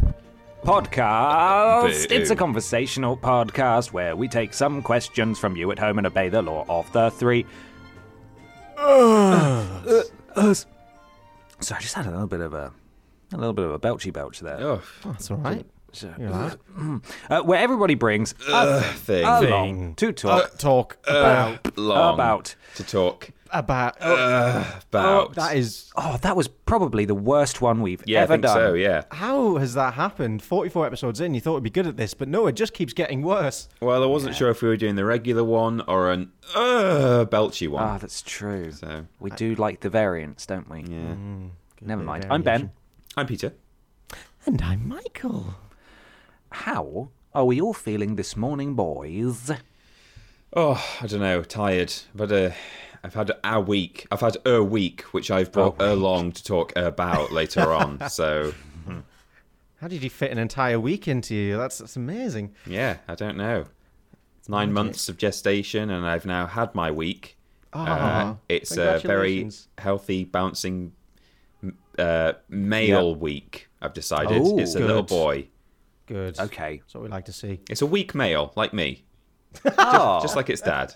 podcast. 0.64 2.08
Boo. 2.08 2.16
It's 2.16 2.30
a 2.30 2.36
conversational 2.38 3.18
podcast 3.18 3.92
where 3.92 4.16
we 4.16 4.30
take 4.30 4.54
some 4.54 4.82
questions 4.82 5.38
from 5.38 5.58
you 5.58 5.70
at 5.72 5.80
home 5.80 5.98
and 5.98 6.08
obey 6.08 6.30
the 6.30 6.42
law 6.42 6.64
of 6.70 6.90
the 6.94 7.10
three. 7.10 7.46
Us. 8.78 10.66
So 11.60 11.76
I 11.76 11.80
just 11.82 11.94
had 11.94 12.06
a 12.06 12.12
little 12.12 12.28
bit 12.28 12.40
of 12.40 12.54
a, 12.54 12.72
a 13.34 13.38
little 13.38 13.52
bit 13.52 13.66
of 13.66 13.72
a 13.74 13.80
belchy 13.80 14.14
belch 14.14 14.40
there. 14.40 14.62
Oh, 14.62 14.82
That's 15.04 15.30
all 15.30 15.36
right. 15.36 15.66
So- 15.92 16.14
uh, 17.30 17.42
where 17.42 17.60
everybody 17.60 17.96
brings 17.96 18.34
a 18.48 18.82
thing. 18.82 19.26
along 19.26 19.96
to 19.96 20.08
uh, 20.08 20.12
talk 20.14 20.58
Talk 20.58 20.98
uh, 21.06 21.12
about 21.12 21.78
Long 21.78 22.14
about. 22.14 22.56
to 22.76 22.84
talk 22.86 23.32
about. 23.52 23.96
about. 24.02 25.36
that 25.36 25.56
is 25.56 25.92
Oh, 25.96 26.18
that 26.22 26.36
was 26.36 26.48
probably 26.48 27.06
the 27.06 27.16
worst 27.16 27.62
one 27.62 27.82
we've 27.82 28.02
yeah, 28.06 28.20
I 28.20 28.24
ever 28.24 28.34
think 28.34 28.44
done. 28.44 28.56
so. 28.56 28.74
Yeah. 28.74 29.04
how 29.12 29.58
has 29.58 29.74
that 29.76 29.94
happened? 29.94 30.42
Forty-four 30.44 30.86
episodes 30.86 31.20
in, 31.22 31.34
you 31.34 31.42
thought 31.42 31.54
it'd 31.54 31.64
be 31.64 31.70
good 31.70 31.88
at 31.88 31.98
this, 31.98 32.14
but 32.14 32.28
no, 32.28 32.48
it 32.48 32.54
just 32.54 32.74
keeps 32.74 32.94
getting 32.94 33.22
worse. 33.22 33.70
Well, 33.82 34.04
I 34.04 34.06
wasn't 34.06 34.36
sure 34.36 34.50
if 34.50 34.62
we 34.62 34.68
were 34.70 34.78
doing 34.78 34.96
the 34.96 35.06
regular 35.06 35.44
one 35.44 35.82
or 35.82 36.12
an 36.12 36.32
uh, 36.56 37.26
belchy 37.30 37.68
one. 37.68 37.84
Ah, 37.84 37.98
that's 37.98 38.22
true. 38.22 38.72
So 38.72 39.06
We 39.20 39.30
do 39.32 39.56
like 39.56 39.82
the 39.82 39.90
variants, 39.90 40.46
don't 40.46 40.70
we? 40.70 40.82
yeah. 40.82 41.16
Never 41.82 42.00
bit 42.00 42.04
of 42.04 42.06
mind. 42.06 42.28
I'm 42.30 42.42
Ben. 42.42 42.72
I'm 43.18 43.28
Peter. 43.28 43.54
And 44.46 44.62
I'm 44.62 44.88
Michael. 44.88 45.56
How 46.52 47.10
are 47.34 47.46
we 47.46 47.60
all 47.60 47.74
feeling 47.74 48.16
this 48.16 48.36
morning, 48.38 48.76
boys? 48.76 49.52
Oh, 50.54 50.82
I 51.02 51.08
don't 51.08 51.20
know. 51.20 51.44
Tired. 51.44 51.94
I've 52.14 52.20
had 52.22 52.32
a. 52.32 52.56
I've 53.06 53.14
had 53.14 53.32
a 53.44 53.62
week. 53.62 54.08
I've 54.12 54.20
had 54.22 54.38
a 54.46 54.64
week, 54.64 55.02
which 55.14 55.30
I've 55.30 55.52
brought 55.52 55.80
along 55.80 56.32
to 56.34 56.44
talk 56.44 56.74
about 56.76 57.32
later 57.32 57.72
on. 57.82 58.10
So 58.10 58.52
How 59.80 59.88
did 59.88 60.02
you 60.02 60.10
fit 60.10 60.32
an 60.32 60.40
entire 60.40 60.80
week 60.80 61.08
into 61.08 61.36
you? 61.36 61.56
That's 61.58 61.78
that's 61.78 61.96
amazing. 61.98 62.56
yeah, 62.66 62.98
I 63.08 63.14
don't 63.14 63.38
know. 63.38 63.66
Nine 64.48 64.74
months 64.74 65.08
of 65.08 65.18
gestation, 65.18 65.92
and 65.92 66.04
I've 66.06 66.26
now 66.26 66.48
had 66.48 66.74
my 66.74 66.90
week. 66.90 67.38
Uh, 67.74 67.86
Ah, 67.88 68.38
it's 68.50 68.76
a 68.78 69.00
very 69.00 69.50
healthy, 69.78 70.24
bouncing 70.24 70.94
uh, 72.00 72.34
male 72.50 73.14
week. 73.16 73.68
I've 73.82 73.94
decided 73.94 74.42
Oh, 74.44 74.58
it's 74.58 74.74
a 74.76 74.80
little 74.80 75.04
boy. 75.04 75.48
Good. 76.08 76.40
Okay. 76.40 76.78
That's 76.78 76.94
what 76.96 77.04
we 77.04 77.10
like 77.10 77.26
to 77.26 77.34
see. 77.34 77.60
It's 77.70 77.82
a 77.84 77.86
weak 77.86 78.16
male, 78.16 78.52
like 78.56 78.74
me, 78.74 79.04
Oh, 79.78 80.20
just 80.24 80.36
like 80.36 80.50
its 80.50 80.62
dad. 80.62 80.96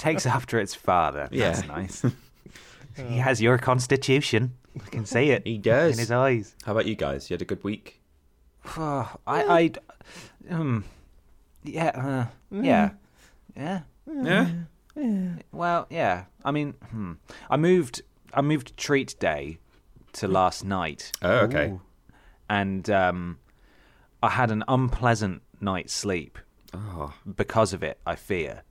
Takes 0.00 0.26
after 0.26 0.58
its 0.58 0.74
father. 0.74 1.28
That's 1.30 1.62
Yeah. 1.62 1.66
nice. 1.66 2.04
he 2.96 3.18
has 3.18 3.40
your 3.40 3.58
constitution. 3.58 4.54
I 4.76 4.88
can 4.88 5.04
see 5.06 5.30
it. 5.30 5.46
He 5.46 5.58
does. 5.58 5.92
in 5.94 5.98
his 5.98 6.10
eyes. 6.10 6.54
How 6.64 6.72
about 6.72 6.86
you 6.86 6.94
guys? 6.96 7.28
You 7.30 7.34
had 7.34 7.42
a 7.42 7.44
good 7.44 7.62
week? 7.64 8.00
Oh, 8.76 9.10
I, 9.26 9.42
I, 9.60 9.70
um, 10.54 10.84
yeah, 11.64 11.88
uh, 11.88 12.26
yeah, 12.62 12.90
yeah. 13.56 13.80
Yeah. 14.06 14.48
Well, 15.52 15.86
yeah. 15.90 16.24
I 16.44 16.50
mean, 16.50 16.74
hmm. 16.90 17.12
I 17.48 17.56
moved. 17.56 18.02
I 18.34 18.42
moved 18.42 18.76
treat 18.76 19.18
day 19.18 19.58
to 20.12 20.28
last 20.28 20.64
night, 20.64 21.10
Oh, 21.22 21.38
okay. 21.46 21.68
Ooh. 21.70 21.80
and 22.48 22.88
um, 22.90 23.38
I 24.22 24.28
had 24.30 24.50
an 24.50 24.62
unpleasant 24.68 25.42
night's 25.60 25.92
sleep 25.92 26.38
Oh, 26.74 27.12
because 27.36 27.72
of 27.72 27.82
it. 27.82 27.98
I 28.06 28.14
fear. 28.16 28.62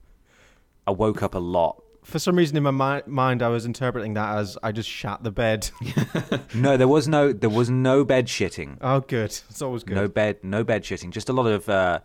I 0.90 0.92
woke 0.92 1.22
up 1.22 1.34
a 1.34 1.38
lot 1.38 1.82
for 2.02 2.18
some 2.18 2.34
reason 2.34 2.56
in 2.56 2.62
my 2.62 2.70
mi- 2.96 3.02
mind, 3.06 3.42
I 3.42 3.48
was 3.48 3.66
interpreting 3.66 4.14
that 4.14 4.38
as 4.38 4.56
I 4.62 4.72
just 4.72 4.88
shat 4.88 5.22
the 5.22 5.30
bed. 5.30 5.70
No, 6.54 6.76
there 6.78 6.88
was 6.88 7.06
no 7.06 7.32
there 7.32 7.50
was 7.50 7.68
no 7.70 8.04
bed 8.04 8.26
shitting. 8.26 8.78
oh, 8.80 9.00
good. 9.00 9.30
It's 9.50 9.62
always 9.62 9.84
good. 9.84 9.94
No 9.96 10.08
bed, 10.08 10.38
no 10.42 10.64
bed 10.64 10.82
shitting. 10.82 11.10
Just 11.10 11.28
a 11.28 11.32
lot 11.32 11.46
of 11.46 11.68
uh, 11.68 12.00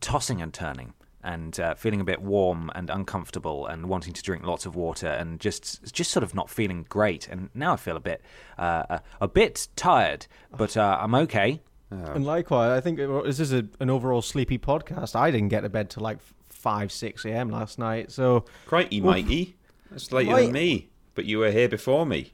tossing 0.00 0.42
and 0.42 0.52
turning, 0.52 0.92
and 1.22 1.58
uh, 1.60 1.74
feeling 1.74 2.00
a 2.00 2.04
bit 2.04 2.20
warm 2.20 2.70
and 2.74 2.90
uncomfortable, 2.90 3.66
and 3.66 3.86
wanting 3.88 4.12
to 4.12 4.22
drink 4.22 4.44
lots 4.44 4.66
of 4.66 4.74
water, 4.76 5.06
and 5.06 5.40
just 5.40 5.92
just 5.94 6.10
sort 6.10 6.24
of 6.24 6.34
not 6.34 6.50
feeling 6.50 6.84
great. 6.88 7.28
And 7.28 7.48
now 7.54 7.72
I 7.74 7.76
feel 7.76 7.96
a 7.96 8.00
bit 8.00 8.20
uh, 8.58 8.82
a, 8.90 9.02
a 9.22 9.28
bit 9.28 9.68
tired, 9.76 10.26
but 10.56 10.76
uh, 10.76 10.98
I'm 11.00 11.14
okay. 11.14 11.62
And 11.90 12.26
likewise, 12.26 12.76
I 12.76 12.80
think 12.82 12.98
it- 12.98 13.24
this 13.24 13.40
is 13.40 13.52
a, 13.54 13.66
an 13.80 13.88
overall 13.88 14.20
sleepy 14.20 14.58
podcast. 14.58 15.16
I 15.16 15.30
didn't 15.30 15.48
get 15.48 15.60
to 15.62 15.70
bed 15.70 15.88
till 15.90 16.02
like 16.02 16.18
five, 16.58 16.90
six 16.92 17.24
a.m. 17.24 17.50
last 17.50 17.78
night, 17.78 18.10
so 18.10 18.44
Crikey, 18.66 19.00
Mikey. 19.00 19.56
That's 19.90 20.12
later 20.12 20.34
Wait. 20.34 20.44
than 20.46 20.52
me. 20.52 20.88
But 21.14 21.24
you 21.24 21.38
were 21.38 21.50
here 21.50 21.68
before 21.68 22.04
me. 22.06 22.32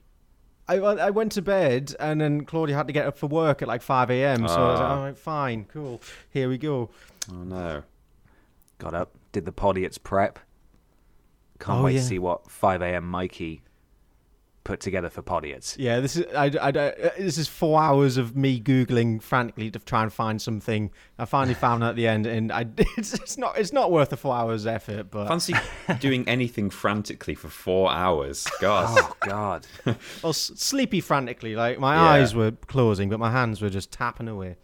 I 0.67 0.77
I 0.77 1.11
went 1.11 1.33
to 1.33 1.43
bed, 1.43 1.95
and 2.01 2.21
then 2.21 2.45
Claudia 2.47 2.75
had 2.77 2.87
to 2.87 2.93
get 2.93 3.07
up 3.07 3.17
for 3.19 3.27
work 3.27 3.61
at 3.63 3.69
like 3.69 3.83
five 3.83 4.11
a.m. 4.11 4.49
So 4.49 4.55
I 4.55 4.71
was 4.71 4.81
like, 4.81 4.89
Ah. 4.89 4.97
all 4.99 5.05
right, 5.05 5.17
fine, 5.19 5.65
cool, 5.67 6.01
here 6.31 6.49
we 6.49 6.59
go. 6.59 6.91
Oh 7.33 7.45
no. 7.45 7.83
Got 8.79 8.95
up, 8.95 9.13
did 9.33 9.45
the 9.45 9.53
podiots 9.53 10.03
prep. 10.03 10.39
Can't 11.61 11.81
Oh, 11.81 11.85
wait 11.85 11.95
yeah. 11.95 12.01
to 12.01 12.07
see 12.07 12.19
what 12.19 12.51
5 12.51 12.83
a.m. 12.83 13.07
Mikey 13.09 13.63
put 14.65 14.81
together 14.81 15.11
for 15.11 15.23
podiots. 15.23 15.77
Yeah, 15.79 16.01
this 16.01 16.17
is 16.17 16.25
I, 16.35 16.47
I, 16.47 16.51
I- 16.61 16.69
uh, 16.71 17.11
this 17.19 17.37
is 17.39 17.49
four 17.49 17.81
hours 17.81 18.17
of 18.17 18.35
me 18.35 18.59
googling 18.61 19.21
frantically 19.23 19.71
to 19.71 19.79
try 19.79 20.03
and 20.03 20.13
find 20.13 20.41
something. 20.41 20.91
I 21.19 21.27
finally 21.27 21.55
found 21.55 21.83
it 21.83 21.87
at 21.87 21.97
the 21.97 22.09
end, 22.09 22.25
and 22.27 22.51
I 22.51 22.67
it's, 22.97 23.13
it's 23.15 23.37
not 23.39 23.59
it's 23.59 23.73
not 23.73 23.93
worth 23.93 24.09
the 24.11 24.17
four 24.17 24.35
hours 24.35 24.67
effort, 24.67 25.11
but 25.11 25.29
Fancy 25.29 25.55
doing 26.01 26.27
anything 26.29 26.71
frantically 26.71 27.35
for 27.35 27.49
four 27.49 27.93
hours. 27.93 28.47
God. 28.61 28.87
Oh 28.99 29.17
God! 29.21 29.67
well, 29.85 30.31
s- 30.31 30.53
sleepy 30.57 31.01
frantically. 31.01 31.55
Like 31.57 31.79
my 31.79 31.95
Yeah. 31.95 32.03
eyes 32.03 32.35
were 32.35 32.53
closing, 32.67 33.11
but 33.11 33.21
my 33.21 33.31
hands 33.31 33.61
were 33.61 33.71
just 33.71 33.93
tapping 33.93 34.29
away. 34.29 34.57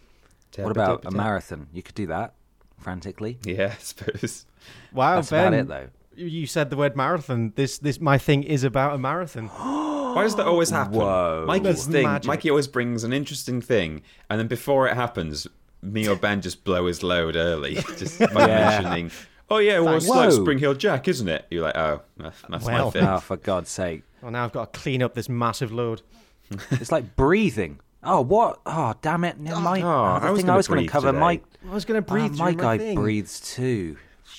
what 0.57 0.71
about 0.73 1.05
a 1.05 1.11
marathon? 1.11 1.69
You 1.73 1.83
could 1.83 1.95
do 1.95 2.07
that 2.07 2.33
frantically. 2.79 3.39
Yeah, 3.45 3.75
I 3.75 3.79
suppose. 3.83 4.47
Wow, 4.93 5.17
That's 5.17 5.31
Ben, 5.31 5.49
about 5.55 5.61
it, 5.61 5.69
though. 5.69 5.89
you- 6.17 6.27
You 6.41 6.47
said 6.47 6.71
the 6.71 6.77
word 6.77 6.97
marathon. 6.97 7.53
This 7.55 7.77
this 7.79 8.01
my 8.01 8.17
thing 8.19 8.43
is 8.45 8.65
about 8.65 8.95
a 8.95 8.99
marathon. 8.99 9.51
Why 10.15 10.23
does 10.23 10.37
that 10.37 10.47
always 10.47 10.71
happen? 10.71 10.95
Whoa. 10.99 11.45
Mikey's 11.47 11.65
That's 11.65 11.87
thing. 11.87 12.05
magic. 12.07 12.27
Mikey 12.29 12.51
always 12.51 12.67
brings 12.69 13.05
an 13.05 13.13
interesting 13.13 13.61
thing, 13.61 14.03
and 14.29 14.39
then 14.41 14.47
before 14.47 14.89
it 14.89 14.95
happens, 14.95 15.47
me 15.83 16.09
or 16.09 16.17
Ben 16.17 16.41
just 16.41 16.65
blow 16.65 16.87
his 16.87 17.03
load 17.03 17.37
early, 17.37 17.75
just 17.97 18.19
by 18.33 18.47
Yeah. 18.47 18.81
mentioning. 18.81 19.11
Oh 19.49 19.59
yeah, 19.59 19.81
well 19.81 19.95
it's 19.97 20.07
Whoa. 20.09 20.15
like 20.17 20.33
Spring-heeled 20.33 20.79
Jack, 20.79 21.09
isn't 21.09 21.29
it? 21.29 21.45
You're 21.51 21.63
like, 21.63 21.77
oh, 21.77 22.03
that's, 22.17 22.41
that's 22.49 22.65
my 22.67 22.73
Well. 22.75 22.91
thing. 22.93 23.05
Oh, 23.05 23.19
for 23.19 23.37
God's 23.37 23.69
sake! 23.71 24.03
well, 24.23 24.31
now 24.31 24.45
I've 24.45 24.53
got 24.53 24.73
to 24.73 24.79
clean 24.81 25.03
up 25.03 25.15
this 25.15 25.29
massive 25.29 25.73
load. 25.73 26.03
It's 26.73 26.91
like 26.93 27.17
breathing. 27.17 27.79
Oh, 28.03 28.21
what? 28.23 28.61
Oh, 28.67 28.95
damn 29.03 29.25
it! 29.25 29.39
No, 29.39 29.61
Mike. 29.61 29.85
Oh, 29.85 29.89
oh, 29.89 30.21
the 30.21 30.27
I 30.27 30.31
was 30.31 30.39
thing 30.41 30.47
gonna 30.47 30.53
I 30.55 30.57
was 30.57 30.69
going 30.69 30.79
breathe 30.79 30.89
to 30.89 30.93
cover, 30.93 31.09
today. 31.09 31.19
Mike. 31.21 31.45
I 31.71 31.75
was 31.75 31.85
going 31.85 32.03
to 32.03 32.09
breathe. 32.11 32.33
Oh, 32.33 32.37
during 32.37 32.57
my 32.57 32.63
my 32.63 32.77
guy 32.77 32.79
thing. 32.79 32.95
breathes 32.97 33.41
too. 33.41 33.97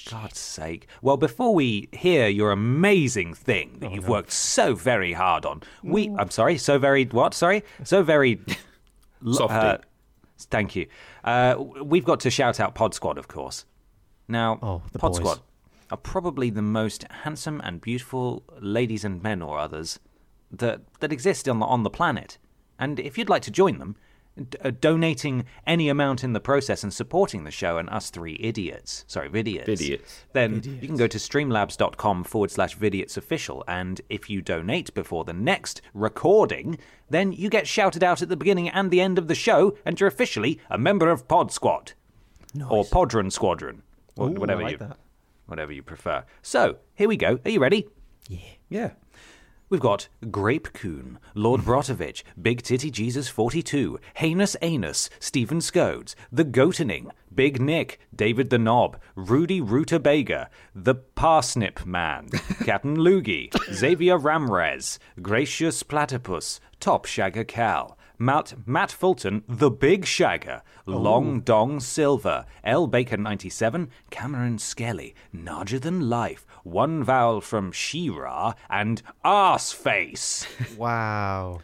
God's 0.10 0.40
sake. 0.40 0.88
Well, 1.02 1.18
before 1.18 1.54
we 1.54 1.88
hear 1.92 2.28
your 2.28 2.52
amazing 2.52 3.34
thing 3.34 3.72
Oh, 3.76 3.80
that 3.80 3.92
you've 3.94 4.08
worked 4.08 4.32
so 4.32 4.74
very 4.74 5.14
hard 5.14 5.46
on, 5.46 5.62
we. 5.84 6.10
I'm 6.18 6.30
sorry. 6.32 6.58
So 6.58 6.78
very 6.80 7.06
what? 7.06 7.34
Sorry. 7.34 7.64
So 7.84 8.04
very. 8.04 8.40
Softy. 9.32 9.54
uh, 9.56 9.78
thank 10.40 10.76
you. 10.76 10.88
Uh, 11.24 11.56
we've 11.84 12.06
got 12.06 12.20
to 12.22 12.30
shout 12.32 12.60
out 12.60 12.74
Pod 12.74 12.94
Squad, 12.96 13.18
of 13.18 13.28
course. 13.28 13.66
Now, 14.28 14.58
Oh, 14.62 14.82
the 14.92 15.00
Pod 15.00 15.12
boys. 15.12 15.20
Squad 15.20 15.40
are 15.92 15.98
probably 15.98 16.50
the 16.50 16.62
most 16.62 17.04
handsome 17.24 17.62
and 17.64 17.82
beautiful 17.82 18.44
ladies 18.60 19.04
and 19.04 19.22
men 19.22 19.42
or 19.42 19.60
others 19.60 20.00
that 20.50 20.82
that 21.02 21.12
exist 21.12 21.48
on 21.48 21.60
the 21.60 21.66
on 21.66 21.84
the 21.84 21.90
planet. 21.90 22.38
And 22.80 23.00
if 23.00 23.18
you'd 23.18 23.30
like 23.30 23.44
to 23.44 23.52
join 23.52 23.78
them, 23.78 23.96
d- 24.38 24.58
uh, 24.64 24.72
donating 24.80 25.46
any 25.68 25.90
amount 25.90 26.24
in 26.24 26.34
the 26.34 26.40
process 26.40 26.84
and 26.84 26.94
supporting 26.94 27.44
the 27.44 27.52
show 27.52 27.78
and 27.78 27.90
us 27.90 28.10
three 28.10 28.38
idiots, 28.40 29.04
sorry, 29.08 29.30
vidiots, 29.30 29.66
Vidiots. 29.68 30.24
then 30.34 30.62
you 30.82 30.88
can 30.88 30.98
go 30.98 31.08
to 31.08 31.18
streamlabs.com 31.18 32.24
forward 32.24 32.52
slash 32.52 32.78
vidiots 32.78 33.18
official. 33.18 33.64
And 33.68 34.02
if 34.10 34.30
you 34.30 34.42
donate 34.42 34.94
before 34.94 35.24
the 35.24 35.34
next 35.34 35.82
recording, 35.94 36.78
then 37.10 37.32
you 37.32 37.50
get 37.50 37.68
shouted 37.68 38.04
out 38.04 38.22
at 38.22 38.30
the 38.30 38.38
beginning 38.38 38.70
and 38.70 38.90
the 38.92 39.02
end 39.02 39.18
of 39.18 39.28
the 39.28 39.36
show, 39.36 39.78
and 39.86 40.00
you're 40.00 40.08
officially 40.08 40.60
a 40.70 40.78
member 40.78 41.10
of 41.10 41.28
Pod 41.28 41.52
Squad. 41.52 41.94
Or 42.70 42.84
Podron 42.86 43.32
Squadron. 43.32 43.82
wha- 44.18 44.28
Ooh, 44.28 44.32
whatever 44.34 44.62
like 44.64 44.72
you 44.74 44.78
that. 44.80 44.98
whatever 45.46 45.72
you 45.72 45.82
prefer. 45.84 46.26
So, 46.42 46.78
here 46.96 47.08
we 47.08 47.16
go. 47.18 47.40
Are 47.46 47.50
you 47.52 47.60
ready? 47.62 47.88
Yeah. 48.28 48.40
Yeah. 48.70 48.92
We've 49.72 49.80
got 49.80 50.10
Grape 50.30 50.74
Coon, 50.74 51.18
Lord 51.34 51.62
Brotovich, 51.66 52.24
Big 52.40 52.62
Titty 52.62 52.92
Jesus 52.92 53.30
42, 53.30 54.02
Heinous 54.18 54.58
Anus, 54.62 55.10
Stephen 55.22 55.60
Scodes, 55.60 56.14
The 56.30 56.44
Goatening, 56.44 57.10
Big 57.34 57.62
Nick, 57.62 57.98
David 58.14 58.50
the 58.50 58.58
Knob, 58.58 59.00
Rudy 59.16 59.62
Rutabaga, 59.62 60.50
The 60.76 60.96
Parsnip 60.96 61.86
Man, 61.86 62.28
Captain 62.66 62.98
Loogie, 62.98 63.50
Xavier 63.74 64.20
Ramrez, 64.20 65.00
Gracious 65.22 65.84
Platypus, 65.84 66.60
Top 66.82 67.06
Shagger 67.06 67.48
Cal, 67.48 67.98
Matt, 68.22 68.54
Matt 68.68 68.92
Fulton, 68.92 69.42
The 69.48 69.72
Big 69.72 70.04
Shagger, 70.04 70.62
oh. 70.86 70.92
Long 70.92 71.40
Dong 71.40 71.80
Silver, 71.80 72.46
L. 72.64 72.88
Bacon 72.88 73.24
97, 73.24 73.90
Cameron 74.10 74.60
Skelly, 74.60 75.16
Larger 75.34 75.80
Than 75.80 76.10
Life, 76.10 76.46
One 76.64 77.04
Vowel 77.04 77.42
from 77.42 77.72
She-Ra, 77.72 78.54
and 78.70 79.02
Arseface. 79.26 80.46
Wow. 80.78 81.62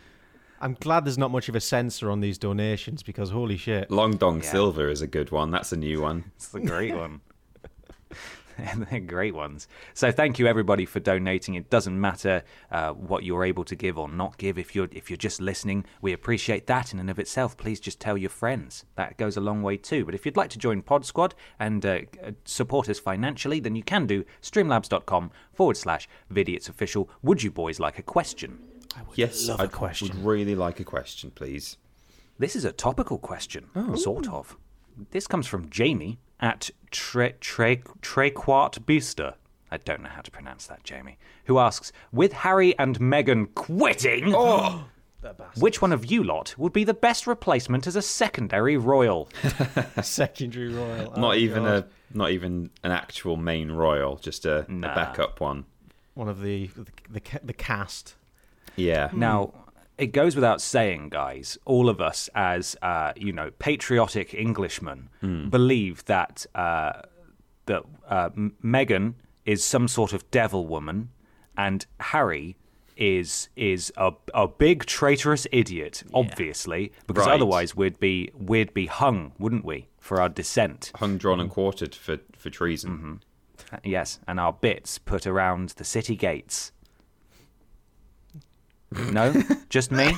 I'm 0.59 0.75
glad 0.79 1.05
there's 1.05 1.17
not 1.19 1.29
much 1.29 1.49
of 1.49 1.55
a 1.55 1.59
censor 1.59 2.09
on 2.09 2.19
these 2.19 2.37
donations 2.37 3.03
because 3.03 3.29
holy 3.29 3.57
shit. 3.57 3.91
Long 3.91 4.17
Dong 4.17 4.41
Silver 4.41 4.89
is 4.89 5.01
a 5.01 5.07
good 5.07 5.31
one. 5.31 5.51
That's 5.51 5.71
a 5.71 5.77
new 5.77 6.01
one. 6.01 6.31
It's 6.35 6.53
a 6.53 6.59
great 6.59 6.95
one. 6.95 7.21
And 8.57 8.87
They're 8.91 8.99
great 8.99 9.35
ones. 9.35 9.67
So 9.93 10.11
thank 10.11 10.39
you 10.39 10.47
everybody 10.47 10.85
for 10.85 10.99
donating. 10.99 11.55
It 11.55 11.69
doesn't 11.69 11.99
matter 11.99 12.43
uh, 12.71 12.91
what 12.93 13.23
you're 13.23 13.45
able 13.45 13.63
to 13.65 13.75
give 13.75 13.97
or 13.97 14.07
not 14.09 14.37
give. 14.37 14.57
If 14.57 14.75
you're 14.75 14.89
if 14.91 15.09
you're 15.09 15.17
just 15.17 15.39
listening, 15.41 15.85
we 16.01 16.13
appreciate 16.13 16.67
that 16.67 16.93
in 16.93 16.99
and 16.99 17.09
of 17.09 17.19
itself. 17.19 17.57
Please 17.57 17.79
just 17.79 17.99
tell 17.99 18.17
your 18.17 18.29
friends. 18.29 18.85
That 18.95 19.17
goes 19.17 19.37
a 19.37 19.41
long 19.41 19.61
way 19.61 19.77
too. 19.77 20.05
But 20.05 20.15
if 20.15 20.25
you'd 20.25 20.37
like 20.37 20.49
to 20.51 20.57
join 20.59 20.81
Pod 20.81 21.05
Squad 21.05 21.35
and 21.59 21.85
uh, 21.85 21.99
uh, 22.23 22.31
support 22.45 22.89
us 22.89 22.99
financially, 22.99 23.59
then 23.59 23.75
you 23.75 23.83
can 23.83 24.07
do 24.07 24.23
streamlabs.com 24.41 25.31
forward 25.53 25.77
slash 25.77 26.07
vidiots 26.33 26.69
official. 26.69 27.09
Would 27.21 27.43
you 27.43 27.51
boys 27.51 27.79
like 27.79 27.99
a 27.99 28.03
question? 28.03 28.59
yes, 29.15 29.47
love 29.47 29.59
a 29.59 29.63
I 29.63 29.67
question. 29.67 30.07
would 30.09 30.25
really 30.25 30.55
like 30.55 30.79
a 30.79 30.83
question, 30.83 31.31
please. 31.31 31.77
This 32.39 32.55
is 32.55 32.65
a 32.65 32.71
topical 32.71 33.17
question, 33.17 33.67
sort 33.95 34.27
of. 34.29 34.57
This 35.11 35.27
comes 35.27 35.47
from 35.47 35.69
Jamie 35.69 36.19
at 36.39 36.69
Tre 36.91 37.33
Tre 37.39 37.77
Trequart 38.01 38.79
Beaster. 38.85 39.35
I 39.69 39.77
don't 39.77 40.01
know 40.01 40.09
how 40.09 40.21
to 40.21 40.31
pronounce 40.31 40.65
that, 40.67 40.83
Jamie. 40.83 41.17
Who 41.45 41.59
asks, 41.59 41.91
with 42.11 42.31
Harry 42.33 42.77
and 42.79 42.97
Meghan 42.99 43.53
quitting, 43.53 44.25
oh! 44.35 44.85
which 45.57 45.81
one 45.81 45.91
of 45.91 46.05
you 46.09 46.23
lot 46.23 46.55
would 46.57 46.71
be 46.71 46.85
the 46.85 46.93
best 46.93 47.27
replacement 47.27 47.85
as 47.85 47.95
a 47.97 48.01
secondary 48.01 48.77
royal? 48.77 49.27
Secondary 50.01 50.69
royal. 50.73 51.11
not 51.17 51.31
Oh, 51.31 51.37
even 51.37 51.63
God. 51.63 51.83
a 51.83 51.87
not 52.17 52.31
even 52.31 52.69
an 52.83 52.91
actual 52.91 53.35
main 53.35 53.71
royal, 53.71 54.15
just 54.17 54.45
a, 54.45 54.65
Nah. 54.69 54.91
a 54.91 54.95
backup 54.95 55.41
one. 55.41 55.65
one 56.13 56.29
of 56.29 56.41
the 56.41 56.67
the, 56.67 56.85
the, 57.09 57.21
the 57.43 57.53
cast. 57.53 58.15
Yeah. 58.77 59.09
Now, 59.11 59.53
it 59.97 60.07
goes 60.07 60.35
without 60.35 60.61
saying, 60.61 61.09
guys, 61.09 61.57
all 61.65 61.89
of 61.89 61.99
us 62.01 62.29
as, 62.35 62.75
uh, 62.81 63.13
you 63.15 63.31
know, 63.31 63.51
patriotic 63.59 64.33
Englishmen 64.33 65.09
believe 65.49 66.05
that, 66.05 66.45
uh, 66.55 67.01
that 67.65 67.83
uh, 68.07 68.29
Meghan 68.63 69.15
is 69.45 69.63
some 69.63 69.87
sort 69.87 70.13
of 70.13 70.29
devil 70.31 70.67
woman 70.67 71.09
and 71.57 71.85
Harry 71.99 72.57
is 72.95 73.49
is 73.55 73.93
a, 73.97 74.11
a 74.33 74.47
big 74.47 74.83
traitorous 74.85 75.45
idiot, 75.51 76.03
obviously, 76.15 76.91
because 77.05 77.27
Right. 77.27 77.35
otherwise 77.35 77.75
we'd 77.75 77.99
be 77.99 78.31
we'd 78.33 78.73
be 78.73 78.87
hung, 78.87 79.33
wouldn't 79.37 79.63
we, 79.63 79.87
for 79.99 80.19
our 80.19 80.29
dissent? 80.29 80.91
Hung, 80.95 81.17
drawn, 81.19 81.39
and 81.39 81.49
quartered 81.49 81.93
for 81.93 82.17
for 82.35 82.49
treason. 82.49 83.21
Uh, 83.71 83.77
Yes, 83.83 84.19
and 84.27 84.39
our 84.39 84.53
bits 84.53 84.97
put 84.97 85.27
around 85.27 85.69
the 85.77 85.83
city 85.83 86.15
gates. 86.15 86.71
No, 88.91 89.33
just 89.69 89.91
me. 89.91 90.13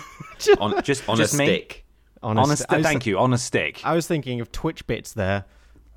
On 0.59 0.81
Just- 0.83 1.07
on 1.09 1.17
just 1.17 1.33
a 1.33 1.37
me? 1.37 1.45
stick. 1.45 1.85
On 2.21 2.37
a 2.37 2.41
Honest, 2.41 2.65
st- 2.69 2.83
thank 2.83 3.05
you. 3.05 3.17
On 3.17 3.31
a 3.33 3.37
stick. 3.37 3.79
I 3.85 3.95
was 3.95 4.05
thinking 4.05 4.41
of 4.41 4.51
Twitch 4.51 4.85
bits 4.87 5.13
there. 5.13 5.45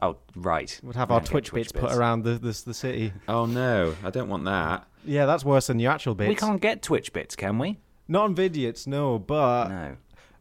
Oh, 0.01 0.17
right. 0.37 0.79
We'd 0.83 0.95
have 0.97 1.11
We 1.11 1.15
our 1.15 1.21
don't 1.21 1.27
Twitch, 1.27 1.53
bits, 1.53 1.73
put 1.73 1.93
around 1.93 2.23
the, 2.25 2.33
the 2.33 2.63
the 2.67 2.75
city. 2.75 3.13
Oh 3.29 3.47
no, 3.47 3.95
I 4.05 4.11
don't 4.11 4.29
want 4.29 4.45
that. 4.45 4.87
Yeah, 5.05 5.27
that's 5.27 5.45
worse 5.45 5.67
than 5.67 5.77
the 5.79 5.87
actual 5.87 6.15
bits. 6.15 6.29
We 6.29 6.35
can't 6.37 6.61
get 6.61 6.83
Twitch 6.83 7.13
bits, 7.13 7.35
can 7.37 7.59
we? 7.59 7.79
Not 8.09 8.25
on 8.25 8.35
vidiots, 8.37 8.87
no. 8.87 9.19
But 9.19 9.69
No. 9.69 9.97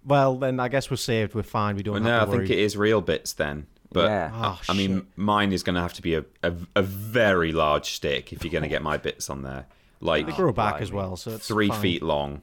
well, 0.05 0.35
then 0.37 0.59
I 0.59 0.67
guess 0.67 0.89
we're 0.91 0.97
saved. 0.97 1.33
We're 1.33 1.43
fine. 1.43 1.75
We 1.75 1.83
don't 1.83 2.03
Well, 2.03 2.03
have 2.19 2.27
no, 2.29 2.33
I 2.35 2.37
think 2.37 2.49
it 2.49 2.59
is 2.59 2.77
real 2.77 3.01
bits 3.01 3.33
then. 3.33 3.65
But 3.91 4.05
Yeah. 4.09 4.31
I, 4.33 4.47
Oh, 4.47 4.59
I 4.69 4.73
mean, 4.73 5.07
mine 5.15 5.51
is 5.51 5.63
going 5.63 5.75
to 5.75 5.81
have 5.81 5.93
to 5.93 6.01
be 6.01 6.15
a, 6.15 6.23
a, 6.43 6.53
a 6.75 6.81
very 6.81 7.51
large 7.51 7.91
stick 7.91 8.31
if 8.33 8.43
you're 8.43 8.51
going 8.51 8.63
to 8.63 8.69
oh. 8.69 8.71
get 8.71 8.81
my 8.83 8.97
bits 8.97 9.29
on 9.29 9.41
there. 9.43 9.65
Like 10.01 10.25
They 10.25 10.33
grow 10.33 10.51
back 10.51 10.81
as 10.81 10.91
well, 10.91 11.15
so 11.15 11.31
it's 11.31 11.47
three 11.47 11.69
fine. 11.69 11.81
feet 11.81 12.01
long. 12.03 12.41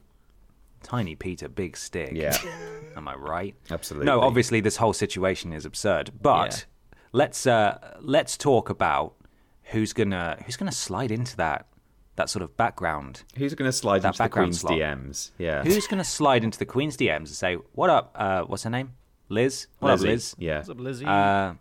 Tiny 0.81 1.15
Peter, 1.15 1.49
big 1.49 1.75
stick. 1.77 2.11
Yeah. 2.13 2.37
Am 2.95 3.07
I 3.07 3.15
right? 3.15 3.55
Absolutely. 3.69 4.05
No, 4.05 4.21
obviously 4.21 4.61
this 4.61 4.77
whole 4.77 4.93
situation 4.93 5.51
is 5.53 5.65
absurd. 5.65 6.11
But 6.21 6.65
let's 7.11 7.45
uh, 7.45 7.97
let's 8.01 8.37
talk 8.37 8.69
about 8.69 9.13
who's 9.63 9.93
gonna 9.93 10.41
who's 10.45 10.55
gonna 10.57 10.71
slide 10.71 11.11
into 11.11 11.35
that 11.37 11.67
that 12.15 12.29
sort 12.29 12.43
of 12.43 12.55
background. 12.57 13.23
Who's 13.37 13.53
going 13.55 13.69
to 13.69 13.71
slide 13.71 14.01
That 14.01 14.09
into 14.09 14.23
the 14.23 14.29
Queen's 14.29 14.59
slot. 14.59 14.73
DMs? 14.73 15.31
Yeah. 15.37 15.63
Who's 15.63 15.87
gonna 15.87 16.03
slide 16.03 16.43
into 16.43 16.59
the 16.59 16.65
Queen's 16.65 16.97
DMs 16.97 17.15
and 17.17 17.27
say, 17.29 17.55
"What 17.73 17.89
up? 17.89 18.11
Uh, 18.13 18.41
what's 18.43 18.63
her 18.63 18.69
name? 18.69 18.91
Liz? 19.29 19.67
What 19.79 19.91
up, 19.91 19.99
Liz? 20.01 20.35
Yeah. 20.37 20.57
What's 20.57 20.69
up, 20.69 20.79
Lizzie? 20.81 21.05
Uh, 21.05 21.53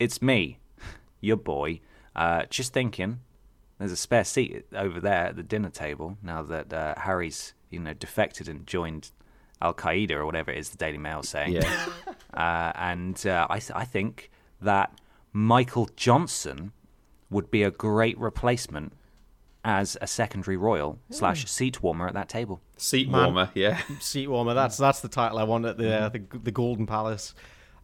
it's 0.00 0.20
me, 0.20 0.58
your 1.20 1.36
boy. 1.36 1.80
Uh, 2.16 2.42
just 2.50 2.72
thinking, 2.72 3.20
there's 3.82 3.92
a 3.92 3.96
spare 3.96 4.24
seat 4.24 4.64
over 4.74 5.00
there 5.00 5.26
at 5.26 5.36
the 5.36 5.42
dinner 5.42 5.70
table 5.70 6.16
now 6.22 6.42
that 6.42 6.72
uh, 6.72 6.94
Harry's, 6.96 7.52
you 7.70 7.80
know, 7.80 7.92
defected 7.92 8.48
and 8.48 8.66
joined 8.66 9.10
Al 9.60 9.74
Qaeda 9.74 10.12
or 10.12 10.24
whatever 10.24 10.50
it 10.50 10.58
is 10.58 10.70
the 10.70 10.76
Daily 10.78 10.98
Mail's 10.98 11.28
saying. 11.28 11.52
Yeah. 11.52 11.86
Uh, 12.32 12.72
and 12.76 13.26
uh, 13.26 13.46
I, 13.50 13.58
th- 13.58 13.72
I 13.74 13.84
think 13.84 14.30
that 14.62 14.98
Michael 15.34 15.90
Johnson 15.96 16.72
would 17.28 17.50
be 17.50 17.62
a 17.62 17.70
great 17.70 18.18
replacement 18.18 18.94
as 19.64 19.98
a 20.00 20.06
secondary 20.06 20.56
royal 20.56 20.98
slash 21.10 21.46
seat 21.46 21.82
warmer 21.82 22.08
at 22.08 22.14
that 22.14 22.30
table. 22.30 22.62
Seat 22.78 23.10
Man. 23.10 23.22
warmer. 23.22 23.50
Yeah. 23.54 23.82
Seat 24.00 24.28
warmer. 24.28 24.54
That's 24.54 24.78
that's 24.78 25.00
the 25.00 25.08
title 25.08 25.36
I 25.36 25.44
want 25.44 25.66
at 25.66 25.76
the 25.76 25.94
uh, 25.94 26.08
the, 26.08 26.22
the 26.42 26.50
Golden 26.50 26.86
Palace. 26.86 27.34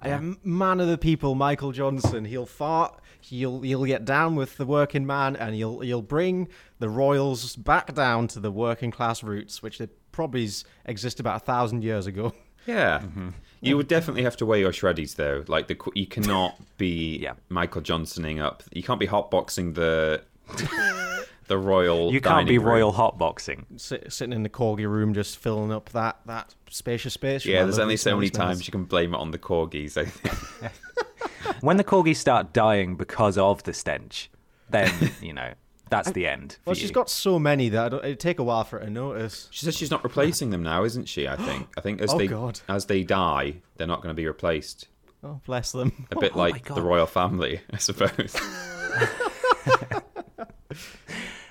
Um, 0.00 0.38
man 0.42 0.80
of 0.80 0.88
the 0.88 0.96
people, 0.96 1.34
Michael 1.34 1.72
Johnson. 1.72 2.24
He'll 2.24 2.46
fart. 2.46 2.98
He'll 3.20 3.60
he'll 3.62 3.84
get 3.84 4.04
down 4.04 4.36
with 4.36 4.56
the 4.56 4.66
working 4.66 5.06
man, 5.06 5.36
and 5.36 5.54
he'll 5.54 5.80
he'll 5.80 6.02
bring 6.02 6.48
the 6.78 6.88
royals 6.88 7.56
back 7.56 7.94
down 7.94 8.28
to 8.28 8.40
the 8.40 8.50
working 8.50 8.90
class 8.90 9.22
roots, 9.22 9.62
which 9.62 9.78
they 9.78 9.88
probably 10.12 10.44
s- 10.46 10.64
exist 10.86 11.20
about 11.20 11.36
a 11.36 11.44
thousand 11.44 11.82
years 11.84 12.06
ago. 12.06 12.32
Yeah. 12.66 12.98
Mm-hmm. 12.98 13.28
You 13.62 13.78
would 13.78 13.88
definitely 13.88 14.24
have 14.24 14.36
to 14.38 14.44
wear 14.44 14.58
your 14.58 14.72
shreddies 14.72 15.16
though. 15.16 15.42
Like 15.48 15.68
the 15.68 15.76
you 15.94 16.06
cannot 16.06 16.58
be 16.76 17.16
Yeah. 17.22 17.32
Michael 17.48 17.80
Johnsoning 17.80 18.40
up. 18.40 18.62
You 18.74 18.82
can't 18.82 19.00
be 19.00 19.06
hotboxing 19.06 19.74
the 19.74 20.22
the 21.46 21.56
royal. 21.56 22.12
You 22.12 22.20
can't 22.20 22.46
be 22.46 22.58
room. 22.58 22.66
royal 22.66 22.92
hotboxing. 22.92 23.64
Sit, 23.80 24.12
sitting 24.12 24.34
in 24.34 24.42
the 24.42 24.50
corgi 24.50 24.86
room, 24.86 25.14
just 25.14 25.38
filling 25.38 25.72
up 25.72 25.88
that 25.90 26.18
that 26.26 26.54
spacious 26.68 27.14
space. 27.14 27.46
Yeah, 27.46 27.62
there's 27.62 27.78
only 27.78 27.96
so 27.96 28.14
many 28.16 28.28
times 28.28 28.66
you 28.66 28.72
can 28.72 28.84
blame 28.84 29.14
it 29.14 29.16
on 29.18 29.30
the 29.30 29.38
corgis. 29.38 29.96
I 29.96 30.04
think. 30.04 30.72
When 31.60 31.76
the 31.76 31.84
corgis 31.84 32.16
start 32.16 32.52
dying 32.52 32.96
because 32.96 33.36
of 33.38 33.62
the 33.64 33.72
stench, 33.72 34.30
then 34.70 34.92
you 35.20 35.32
know 35.32 35.52
that's 35.90 36.10
the 36.12 36.26
end. 36.26 36.52
For 36.52 36.58
Well, 36.70 36.76
you. 36.76 36.80
she's 36.80 36.90
got 36.90 37.10
so 37.10 37.38
many 37.38 37.68
that 37.70 37.92
it'd 37.92 38.04
it'd 38.04 38.20
take 38.20 38.38
a 38.38 38.44
while 38.44 38.64
for 38.64 38.78
her 38.78 38.84
to 38.84 38.90
notice. 38.90 39.48
She 39.50 39.64
says 39.64 39.76
she's 39.76 39.90
not 39.90 40.04
replacing 40.04 40.50
them 40.50 40.62
now, 40.62 40.84
isn't 40.84 41.06
she? 41.08 41.26
I 41.26 41.36
think. 41.36 41.68
I 41.76 41.80
think 41.80 42.00
as 42.02 42.12
Oh, 42.14 42.18
they 42.18 42.26
God. 42.28 42.60
as 42.68 42.86
they 42.86 43.02
die, 43.02 43.56
they're 43.76 43.86
not 43.86 44.02
going 44.02 44.14
to 44.14 44.20
be 44.20 44.26
replaced. 44.26 44.88
Oh, 45.24 45.40
bless 45.46 45.72
them. 45.72 46.06
A 46.12 46.18
bit 46.20 46.32
oh 46.34 46.38
like 46.38 46.66
the 46.72 46.82
royal 46.82 47.06
family, 47.06 47.60
I 47.72 47.78
suppose. 47.78 48.36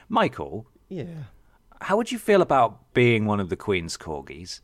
Michael. 0.10 0.68
Yeah. 0.90 1.06
How 1.82 1.98
would 1.98 2.12
you 2.12 2.18
feel 2.20 2.42
about 2.42 2.94
being 2.94 3.26
one 3.26 3.40
of 3.40 3.50
the 3.50 3.56
Queen's 3.58 3.98
corgis? 3.98 4.62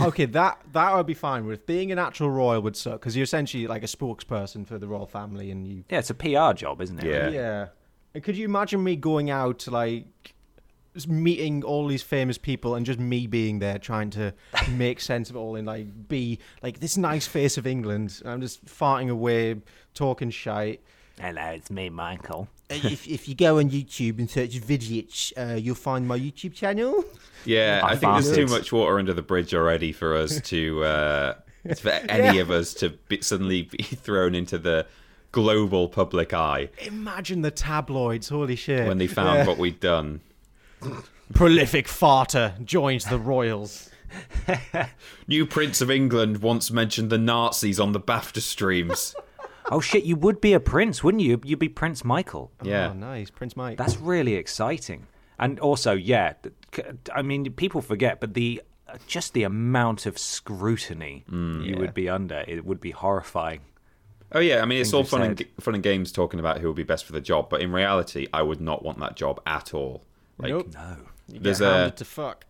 Okay, 0.00 0.24
that 0.26 0.60
that 0.72 0.92
I'd 0.92 1.06
be 1.06 1.14
fine 1.14 1.46
with. 1.46 1.66
Being 1.66 1.92
an 1.92 1.98
actual 1.98 2.30
royal 2.30 2.62
would 2.62 2.76
suck 2.76 3.00
because 3.00 3.16
you're 3.16 3.24
essentially 3.24 3.66
like 3.66 3.82
a 3.82 3.86
spokesperson 3.86 4.66
for 4.66 4.78
the 4.78 4.88
royal 4.88 5.06
family, 5.06 5.50
and 5.50 5.66
you. 5.66 5.84
Yeah, 5.90 5.98
it's 5.98 6.10
a 6.10 6.14
PR 6.14 6.52
job, 6.54 6.80
isn't 6.80 7.02
it? 7.02 7.06
Yeah. 7.06 7.28
Yeah. 7.28 7.66
And 8.14 8.22
could 8.22 8.36
you 8.36 8.44
imagine 8.44 8.82
me 8.82 8.96
going 8.96 9.30
out 9.30 9.66
like 9.66 10.34
just 10.94 11.08
meeting 11.08 11.64
all 11.64 11.88
these 11.88 12.02
famous 12.02 12.38
people 12.38 12.76
and 12.76 12.86
just 12.86 13.00
me 13.00 13.26
being 13.26 13.58
there 13.58 13.78
trying 13.78 14.10
to 14.10 14.32
make 14.70 15.00
sense 15.00 15.28
of 15.28 15.34
it 15.34 15.38
all 15.40 15.56
and 15.56 15.66
like 15.66 16.08
be 16.08 16.38
like 16.62 16.78
this 16.78 16.96
nice 16.96 17.26
face 17.26 17.58
of 17.58 17.66
England? 17.66 18.20
And 18.24 18.32
I'm 18.32 18.40
just 18.40 18.64
farting 18.64 19.10
away, 19.10 19.56
talking 19.94 20.30
shite. 20.30 20.80
Hello, 21.20 21.42
it's 21.50 21.70
me, 21.70 21.88
Michael. 21.90 22.48
if, 22.68 23.06
if 23.06 23.28
you 23.28 23.34
go 23.34 23.58
on 23.58 23.70
YouTube 23.70 24.18
and 24.18 24.28
search 24.28 24.60
Vidic, 24.60 25.32
uh, 25.36 25.54
you'll 25.54 25.74
find 25.74 26.08
my 26.08 26.18
YouTube 26.18 26.54
channel. 26.54 27.04
Yeah, 27.44 27.80
I 27.84 27.90
I 27.90 27.96
think 27.96 28.12
there's 28.14 28.34
too 28.34 28.46
much 28.46 28.72
water 28.72 28.98
under 28.98 29.12
the 29.14 29.22
bridge 29.22 29.54
already 29.54 29.92
for 29.92 30.16
us 30.16 30.40
to, 30.42 30.82
uh, 30.84 31.34
for 31.78 31.90
any 31.90 32.38
of 32.40 32.50
us 32.50 32.74
to 32.74 32.90
be, 32.90 33.20
suddenly 33.20 33.62
be 33.62 33.82
thrown 33.82 34.34
into 34.34 34.58
the 34.58 34.86
global 35.32 35.88
public 35.88 36.32
eye 36.32 36.68
Imagine 36.86 37.42
the 37.42 37.50
tabloids, 37.50 38.28
holy 38.28 38.54
shit. 38.56 38.86
when 38.86 38.98
they 38.98 39.06
found 39.08 39.46
what 39.48 39.58
we'd 39.58 39.80
done. 39.80 40.20
prolific 41.32 41.86
farter 41.86 42.62
joins 42.64 43.04
the 43.04 43.18
royals. 43.18 43.90
New 45.28 45.44
Prince 45.44 45.80
of 45.80 45.90
England 45.90 46.38
once 46.38 46.70
mentioned 46.70 47.10
the 47.10 47.18
Nazis 47.18 47.80
on 47.80 47.92
the 47.92 48.00
BAFTA 48.00 48.40
streams. 48.40 49.14
Oh 49.70 49.80
shit, 49.80 50.04
you 50.04 50.16
would 50.16 50.40
be 50.40 50.52
a 50.52 50.60
prince, 50.60 51.02
wouldn't 51.02 51.22
you? 51.22 51.40
You'd 51.44 51.58
be 51.58 51.68
Prince 51.68 52.04
Michael. 52.04 52.50
Yeah. 52.62 52.90
Oh, 52.90 52.92
nice. 52.94 53.30
Prince 53.30 53.56
Mike. 53.56 53.78
That's 53.78 53.96
really 53.98 54.34
exciting. 54.34 55.06
And 55.38 55.58
also, 55.58 55.92
yeah, 55.94 56.34
I 57.14 57.22
mean, 57.22 57.50
people 57.52 57.80
forget, 57.80 58.20
but 58.20 58.34
the 58.34 58.62
just 59.06 59.32
the 59.32 59.42
amount 59.42 60.06
of 60.06 60.18
scrutiny 60.18 61.24
you 61.28 61.76
would 61.78 61.94
be 61.94 62.08
under, 62.08 62.44
it 62.46 62.64
would 62.64 62.80
be 62.80 62.90
horrifying. 62.92 63.60
Oh 64.32 64.40
yeah, 64.40 64.62
I 64.62 64.64
mean 64.66 64.80
it's 64.80 64.92
all 64.92 65.04
fun 65.04 65.22
and, 65.22 65.38
said. 65.38 65.46
g- 65.46 65.52
fun 65.60 65.74
and 65.74 65.82
games 65.82 66.12
talking 66.12 66.40
about 66.40 66.58
who 66.58 66.68
would 66.68 66.76
be 66.76 66.82
best 66.82 67.04
for 67.04 67.12
the 67.12 67.20
job, 67.20 67.48
but 67.48 67.60
in 67.60 67.72
reality, 67.72 68.26
I 68.32 68.42
would 68.42 68.60
not 68.60 68.84
want 68.84 68.98
that 69.00 69.16
job 69.16 69.40
at 69.46 69.72
all. 69.74 70.02
Like, 70.38 70.50
Nope. 70.50 70.74
No. 70.74 70.96
You 71.28 71.40
there's 71.40 71.60
get 71.60 71.86
a- 71.86 71.90
to 71.92 72.04
fuck. 72.04 72.44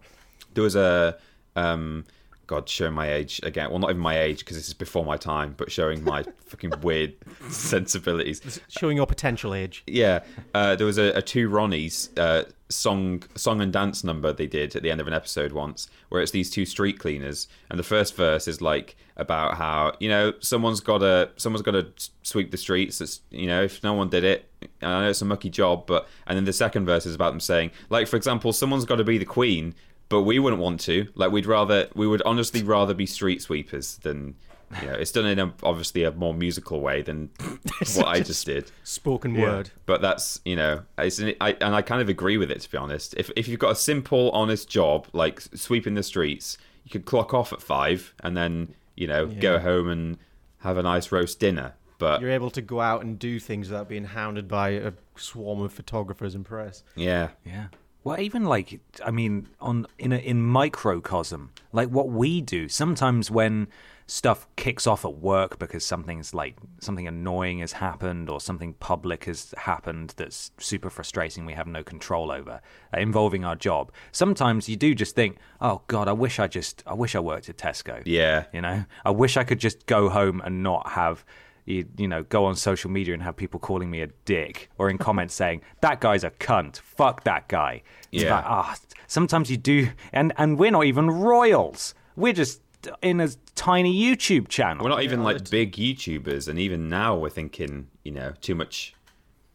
there 0.54 0.64
was 0.64 0.76
a 0.76 1.18
um 1.56 2.04
god 2.46 2.68
showing 2.68 2.92
my 2.92 3.12
age 3.12 3.40
again 3.42 3.70
well 3.70 3.78
not 3.78 3.90
even 3.90 4.00
my 4.02 4.18
age 4.18 4.40
because 4.40 4.56
this 4.56 4.68
is 4.68 4.74
before 4.74 5.04
my 5.04 5.16
time 5.16 5.54
but 5.56 5.70
showing 5.70 6.02
my 6.04 6.22
fucking 6.46 6.72
weird 6.82 7.14
sensibilities 7.48 8.60
Showing 8.68 8.96
your 8.96 9.06
potential 9.06 9.54
age. 9.54 9.82
yeah 9.86 10.20
uh, 10.54 10.76
there 10.76 10.86
was 10.86 10.98
a, 10.98 11.12
a 11.12 11.22
two 11.22 11.48
ronnies 11.48 12.10
uh, 12.18 12.44
song 12.68 13.22
song 13.34 13.60
and 13.60 13.72
dance 13.72 14.04
number 14.04 14.32
they 14.32 14.46
did 14.46 14.74
at 14.74 14.82
the 14.82 14.90
end 14.90 15.00
of 15.00 15.06
an 15.06 15.12
episode 15.12 15.52
once 15.52 15.88
where 16.08 16.22
it's 16.22 16.32
these 16.32 16.50
two 16.50 16.64
street 16.64 16.98
cleaners 16.98 17.46
and 17.70 17.78
the 17.78 17.84
first 17.84 18.16
verse 18.16 18.48
is 18.48 18.60
like 18.60 18.96
about 19.16 19.56
how 19.56 19.94
you 20.00 20.08
know 20.08 20.32
someone's 20.40 20.80
got 20.80 20.98
to 20.98 21.30
someone's 21.36 21.62
got 21.62 21.72
to 21.72 21.86
sweep 22.22 22.50
the 22.50 22.56
streets 22.56 23.00
it's, 23.00 23.20
you 23.30 23.46
know 23.46 23.62
if 23.62 23.82
no 23.84 23.92
one 23.92 24.08
did 24.08 24.24
it 24.24 24.50
I 24.82 25.02
know 25.02 25.10
it's 25.10 25.22
a 25.22 25.26
mucky 25.26 25.50
job 25.50 25.86
but 25.86 26.08
and 26.26 26.36
then 26.36 26.44
the 26.44 26.52
second 26.52 26.86
verse 26.86 27.06
is 27.06 27.14
about 27.14 27.30
them 27.30 27.40
saying 27.40 27.70
like 27.90 28.08
for 28.08 28.16
example 28.16 28.52
someone's 28.52 28.84
got 28.84 28.96
to 28.96 29.04
be 29.04 29.18
the 29.18 29.24
queen 29.24 29.74
but 30.14 30.22
we 30.22 30.38
wouldn't 30.38 30.62
want 30.62 30.78
to 30.80 31.08
like 31.16 31.32
we'd 31.32 31.44
rather 31.46 31.88
we 31.94 32.06
would 32.06 32.22
honestly 32.24 32.62
rather 32.62 32.94
be 32.94 33.04
street 33.04 33.42
sweepers 33.42 33.96
than 33.98 34.36
you 34.80 34.86
know 34.86 34.94
it's 34.94 35.10
done 35.10 35.26
in 35.26 35.40
a, 35.40 35.52
obviously 35.64 36.04
a 36.04 36.12
more 36.12 36.32
musical 36.32 36.80
way 36.80 37.02
than 37.02 37.28
what 37.96 38.06
I 38.06 38.20
just 38.20 38.46
did 38.46 38.70
Spoken 38.84 39.34
word. 39.34 39.70
but 39.86 40.00
that's 40.00 40.40
you 40.44 40.54
know, 40.54 40.82
it's 40.98 41.18
an, 41.18 41.34
I, 41.40 41.50
and 41.60 41.74
I 41.74 41.82
kind 41.82 42.00
of 42.00 42.08
agree 42.08 42.36
with 42.38 42.50
it 42.52 42.60
to 42.60 42.70
be 42.70 42.78
honest. 42.78 43.14
If 43.16 43.28
if 43.34 43.48
you've 43.48 43.58
got 43.58 43.72
a 43.72 43.76
simple, 43.90 44.30
honest 44.30 44.68
job 44.68 45.08
like 45.12 45.40
sweeping 45.40 45.94
the 45.94 46.02
streets, 46.04 46.58
you 46.84 46.90
could 46.92 47.06
clock 47.06 47.34
off 47.34 47.52
at 47.52 47.60
five 47.60 48.14
and 48.22 48.36
then 48.36 48.74
you 48.94 49.08
know 49.08 49.26
go 49.26 49.58
home 49.58 49.88
and 49.88 50.18
have 50.60 50.76
a 50.76 50.82
nice 50.82 51.10
roast 51.10 51.40
dinner. 51.40 51.74
But 51.98 52.20
You're 52.20 52.30
able 52.30 52.50
to 52.50 52.62
go 52.62 52.80
out 52.80 53.02
and 53.04 53.18
do 53.18 53.38
things 53.40 53.70
without 53.70 53.88
being 53.88 54.04
hounded 54.04 54.46
by 54.48 54.70
a 54.70 54.92
swarm 55.16 55.60
of 55.62 55.72
photographers 55.72 56.34
and 56.34 56.44
press. 56.44 56.82
yeah, 56.96 57.28
Yeah. 57.44 57.66
Well, 58.04 58.20
even 58.20 58.44
like 58.44 58.80
I 59.04 59.10
mean, 59.10 59.48
on 59.60 59.86
in 59.98 60.12
a, 60.12 60.18
in 60.18 60.42
microcosm, 60.42 61.50
like 61.72 61.88
what 61.88 62.10
we 62.10 62.42
do 62.42 62.68
sometimes 62.68 63.30
when 63.30 63.68
stuff 64.06 64.46
kicks 64.56 64.86
off 64.86 65.04
at 65.06 65.16
work 65.16 65.58
because 65.58 65.84
something's 65.84 66.34
like 66.34 66.56
something 66.78 67.08
annoying 67.08 67.60
has 67.60 67.72
happened 67.72 68.28
or 68.28 68.38
something 68.38 68.74
public 68.74 69.24
has 69.24 69.54
happened 69.56 70.12
that's 70.18 70.50
super 70.58 70.90
frustrating 70.90 71.46
we 71.46 71.54
have 71.54 71.66
no 71.66 71.82
control 71.82 72.30
over 72.30 72.60
uh, 72.94 72.98
involving 72.98 73.46
our 73.46 73.56
job 73.56 73.90
sometimes 74.12 74.68
you 74.68 74.76
do 74.76 74.94
just 74.94 75.14
think 75.14 75.38
oh 75.62 75.80
god 75.86 76.06
i 76.06 76.12
wish 76.12 76.38
i 76.38 76.46
just 76.46 76.82
i 76.86 76.92
wish 76.92 77.14
i 77.14 77.18
worked 77.18 77.48
at 77.48 77.56
tesco. 77.56 78.02
Yeah, 78.04 78.44
you 78.52 78.60
know, 78.60 78.84
I 79.06 79.10
wish 79.10 79.38
I 79.38 79.44
could 79.44 79.58
just 79.58 79.86
go 79.86 80.10
home 80.10 80.42
and 80.44 80.62
not 80.62 80.90
have 80.90 81.24
you, 81.66 81.86
you 81.96 82.06
know 82.08 82.22
go 82.24 82.44
on 82.44 82.56
social 82.56 82.90
media 82.90 83.14
and 83.14 83.22
have 83.22 83.36
people 83.36 83.58
calling 83.60 83.90
me 83.90 84.00
a 84.02 84.08
dick 84.24 84.70
or 84.78 84.90
in 84.90 84.98
comments 84.98 85.34
saying 85.42 85.62
that 85.80 86.00
guy's 86.00 86.24
a 86.24 86.30
cunt. 86.30 86.78
Fuck 86.80 87.24
that 87.24 87.48
guy. 87.48 87.82
It's 88.12 88.22
Yeah. 88.24 88.36
like, 88.36 88.44
ah, 88.46 88.76
sometimes 89.06 89.50
you 89.50 89.56
do, 89.56 89.88
and 90.12 90.32
and 90.36 90.58
we're 90.58 90.70
not 90.70 90.84
even 90.84 91.10
royals. 91.10 91.94
We're 92.16 92.32
just 92.34 92.60
in 93.02 93.20
a 93.20 93.28
tiny 93.54 93.94
YouTube 93.94 94.48
channel. 94.48 94.84
we're 94.84 94.90
not 94.90 95.02
even 95.02 95.22
like 95.22 95.48
big 95.50 95.72
YouTubers, 95.72 96.48
and 96.48 96.58
even 96.58 96.88
now 96.88 97.16
we're 97.16 97.30
thinking, 97.30 97.88
you 98.04 98.12
know, 98.12 98.32
too 98.42 98.54
much, 98.54 98.94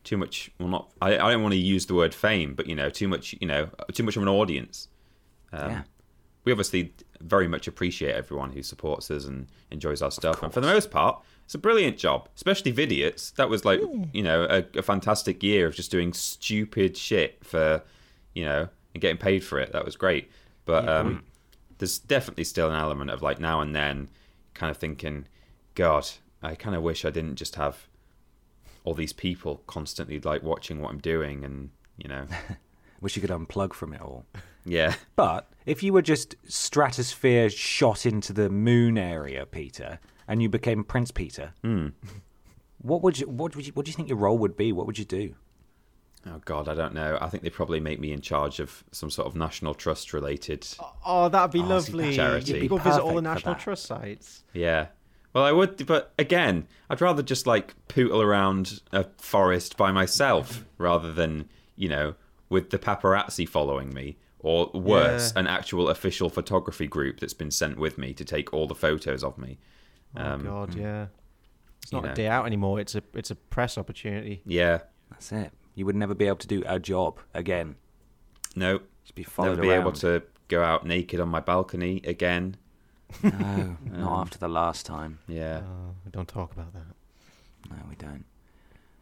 too 0.04 0.17
much. 0.17 0.50
Well, 0.60 0.67
not. 0.69 0.91
I, 1.02 1.13
I 1.19 1.32
don't 1.32 1.43
want 1.43 1.54
to 1.54 1.60
use 1.60 1.86
the 1.86 1.93
word 1.93 2.13
fame, 2.15 2.56
but 2.56 2.65
you 2.67 2.76
know, 2.76 2.89
too 2.89 3.08
much. 3.08 3.36
You 3.39 3.48
know, 3.48 3.69
too 3.93 4.04
much 4.04 4.17
of 4.17 4.24
an 4.24 4.30
audience. 4.30 4.88
Um, 5.54 5.69
Yeah. 5.69 5.82
We 6.45 6.52
obviously 6.54 6.93
very 7.22 7.48
much 7.48 7.67
appreciate 7.67 8.15
everyone 8.15 8.52
who 8.54 8.63
supports 8.63 9.12
us 9.12 9.26
and 9.26 9.48
enjoys 9.72 10.02
our 10.02 10.10
stuff. 10.10 10.41
And 10.41 10.52
for 10.54 10.62
the 10.62 10.67
most 10.67 10.89
part, 10.89 11.22
it's 11.49 11.55
a 11.55 11.57
brilliant 11.57 11.97
job, 11.97 12.29
especially 12.35 12.71
Vidiots. 12.71 13.33
That 13.33 13.49
was 13.49 13.65
like, 13.65 13.81
you 14.13 14.21
know, 14.21 14.43
a, 14.43 14.77
a 14.77 14.83
fantastic 14.83 15.41
year 15.41 15.65
of 15.65 15.73
just 15.73 15.89
doing 15.89 16.13
stupid 16.13 16.95
shit 16.95 17.43
for, 17.43 17.81
you 18.35 18.45
know, 18.45 18.69
and 18.93 19.01
getting 19.01 19.17
paid 19.17 19.43
for 19.43 19.57
it. 19.57 19.71
That 19.71 19.83
was 19.83 19.95
great. 19.95 20.29
But 20.65 20.88
um, 20.88 21.23
there's 21.79 21.97
definitely 21.97 22.43
still 22.43 22.69
an 22.69 22.75
element 22.75 23.09
of 23.09 23.23
like 23.23 23.39
now 23.39 23.62
and 23.62 23.75
then 23.75 24.09
kind 24.53 24.69
of 24.69 24.77
thinking, 24.77 25.25
God, 25.73 26.07
I 26.43 26.53
kind 26.53 26.75
of 26.75 26.83
wish 26.83 27.03
I 27.03 27.09
didn't 27.09 27.38
just 27.38 27.55
have 27.55 27.88
all 28.83 28.93
these 28.93 29.12
people 29.12 29.63
constantly 29.65 30.19
like 30.19 30.43
watching 30.43 30.79
what 30.79 30.91
I'm 30.91 30.99
doing 30.99 31.43
and, 31.43 31.71
you 31.97 32.09
know, 32.09 32.27
Wish 33.01 33.15
you 33.15 33.21
could 33.21 33.31
unplug 33.31 33.73
from 33.73 33.93
it 33.93 34.01
all. 34.01 34.25
yeah. 34.65 34.93
But 35.15 35.49
if 35.65 35.81
you 35.81 35.93
were 35.93 36.01
just 36.01 36.35
stratosphere 36.47 37.49
shot 37.49 38.05
into 38.05 38.33
the 38.33 38.49
moon 38.49 38.97
area, 38.97 39.45
Peter, 39.45 39.99
and 40.29 40.41
you 40.41 40.47
became 40.47 40.83
Prince 40.85 41.11
Peter, 41.11 41.51
hmm. 41.61 41.87
what 42.81 43.01
would 43.01 43.19
you 43.19 43.27
what 43.27 43.55
would 43.55 43.67
you 43.67 43.73
what 43.73 43.85
do 43.85 43.89
you 43.89 43.95
think 43.95 44.07
your 44.07 44.17
role 44.17 44.37
would 44.37 44.55
be? 44.55 44.71
What 44.71 44.85
would 44.87 44.97
you 44.97 45.03
do? 45.03 45.33
Oh 46.27 46.39
God, 46.45 46.67
I 46.69 46.75
don't 46.75 46.93
know. 46.93 47.17
I 47.19 47.29
think 47.29 47.43
they 47.43 47.49
probably 47.49 47.79
make 47.79 47.99
me 47.99 48.11
in 48.11 48.21
charge 48.21 48.59
of 48.59 48.83
some 48.91 49.09
sort 49.09 49.27
of 49.27 49.35
national 49.35 49.73
trust 49.73 50.13
related. 50.13 50.67
Oh, 50.79 50.93
oh 51.05 51.29
that'd 51.29 51.51
be 51.51 51.59
see, 51.59 51.65
lovely. 51.65 52.15
charity. 52.15 52.53
You'd 52.53 52.61
be 52.61 52.67
go 52.67 52.77
visit 52.77 53.01
all 53.01 53.15
the 53.15 53.21
National. 53.21 53.55
Trust 53.55 53.85
sites. 53.85 54.43
Yeah. 54.53 54.87
Well, 55.33 55.43
I 55.43 55.51
would, 55.51 55.85
but 55.85 56.11
again, 56.17 56.67
I'd 56.89 57.01
rather 57.01 57.21
just 57.21 57.45
like 57.45 57.75
pootle 57.87 58.21
around 58.21 58.81
a 58.91 59.05
forest 59.17 59.77
by 59.77 59.91
myself 59.91 60.65
rather 60.77 61.11
than 61.11 61.49
you 61.75 61.89
know 61.89 62.15
with 62.49 62.69
the 62.71 62.79
paparazzi 62.79 63.47
following 63.47 63.93
me, 63.93 64.17
or 64.39 64.69
worse, 64.73 65.31
Yeah. 65.33 65.39
an 65.41 65.47
actual 65.47 65.89
official 65.89 66.29
photography 66.29 66.87
group 66.87 67.19
that's 67.19 67.33
been 67.33 67.51
sent 67.51 67.77
with 67.77 67.97
me 67.97 68.13
to 68.13 68.25
take 68.25 68.53
all 68.53 68.67
the 68.67 68.75
photos 68.75 69.23
of 69.23 69.37
me. 69.37 69.57
Oh 70.15 70.22
Um, 70.22 70.43
God, 70.43 70.72
mm. 70.72 70.82
yeah. 70.82 71.06
It's 71.82 71.91
not 71.91 72.04
know. 72.04 72.12
a 72.12 72.13
day 72.15 72.28
out 72.28 72.45
anymore. 72.45 72.80
It's 72.80 72.95
a 72.95 73.04
it's 73.13 73.32
a 73.32 73.36
press 73.36 73.78
opportunity. 73.78 74.41
Yeah. 74.45 74.80
That's 75.10 75.32
it. 75.32 75.52
You 75.76 75.86
would 75.86 75.95
never 75.95 76.13
be 76.13 76.26
able 76.28 76.38
to 76.38 76.48
do 76.48 76.63
a 76.67 76.80
job 76.80 77.19
again. 77.34 77.76
No. 78.56 78.82
Just 79.04 79.15
be 79.15 79.24
followed 79.24 79.52
Never 79.52 79.62
be 79.63 79.69
around. 79.69 79.82
able 79.82 79.91
to 79.93 80.24
go 80.50 80.63
out 80.63 80.86
naked 80.86 81.19
on 81.19 81.30
my 81.30 81.39
balcony 81.39 82.02
again. 82.04 82.58
No, 83.24 83.30
not 83.86 84.12
um, 84.12 84.19
after 84.22 84.38
the 84.38 84.50
last 84.50 84.86
time. 84.86 85.19
Yeah. 85.28 85.62
Oh, 85.63 85.95
don't 86.12 86.28
talk 86.28 86.52
about 86.54 86.74
that. 86.74 86.84
No, 87.69 87.78
we 87.89 87.95
don't. 87.95 88.26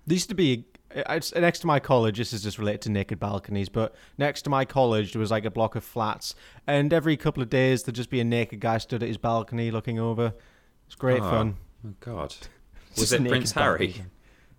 There 0.06 0.14
used 0.14 0.30
to 0.30 0.36
be 0.36 0.66
uh, 0.96 1.04
it's 1.10 1.34
uh, 1.34 1.40
next 1.42 1.60
to 1.60 1.68
my 1.68 1.80
college. 1.82 2.18
This 2.18 2.32
is 2.32 2.42
just 2.44 2.58
related 2.58 2.82
to 2.84 2.92
naked 2.92 3.20
balconies, 3.20 3.68
but 3.68 3.96
next 4.18 4.44
to 4.44 4.50
my 4.50 4.64
college 4.64 5.12
there 5.12 5.20
was 5.20 5.32
like 5.32 5.44
a 5.44 5.52
block 5.52 5.76
of 5.76 5.84
flats, 5.84 6.36
and 6.66 6.94
every 6.94 7.18
couple 7.18 7.44
of 7.44 7.50
days 7.50 7.84
there'd 7.84 7.96
just 7.96 8.10
be 8.10 8.22
a 8.22 8.24
naked 8.24 8.62
guy 8.62 8.78
stood 8.78 9.04
at 9.04 9.08
his 9.10 9.18
balcony 9.18 9.72
looking 9.72 10.00
over. 10.00 10.34
It's 10.88 10.96
great 10.96 11.22
Oh, 11.22 11.30
fun. 11.30 11.58
Oh 11.86 11.94
God. 12.00 12.36
Was 12.98 13.14
it 13.14 13.28
Prince 13.28 13.52
Harry? 13.52 13.88
balcony. 13.88 14.06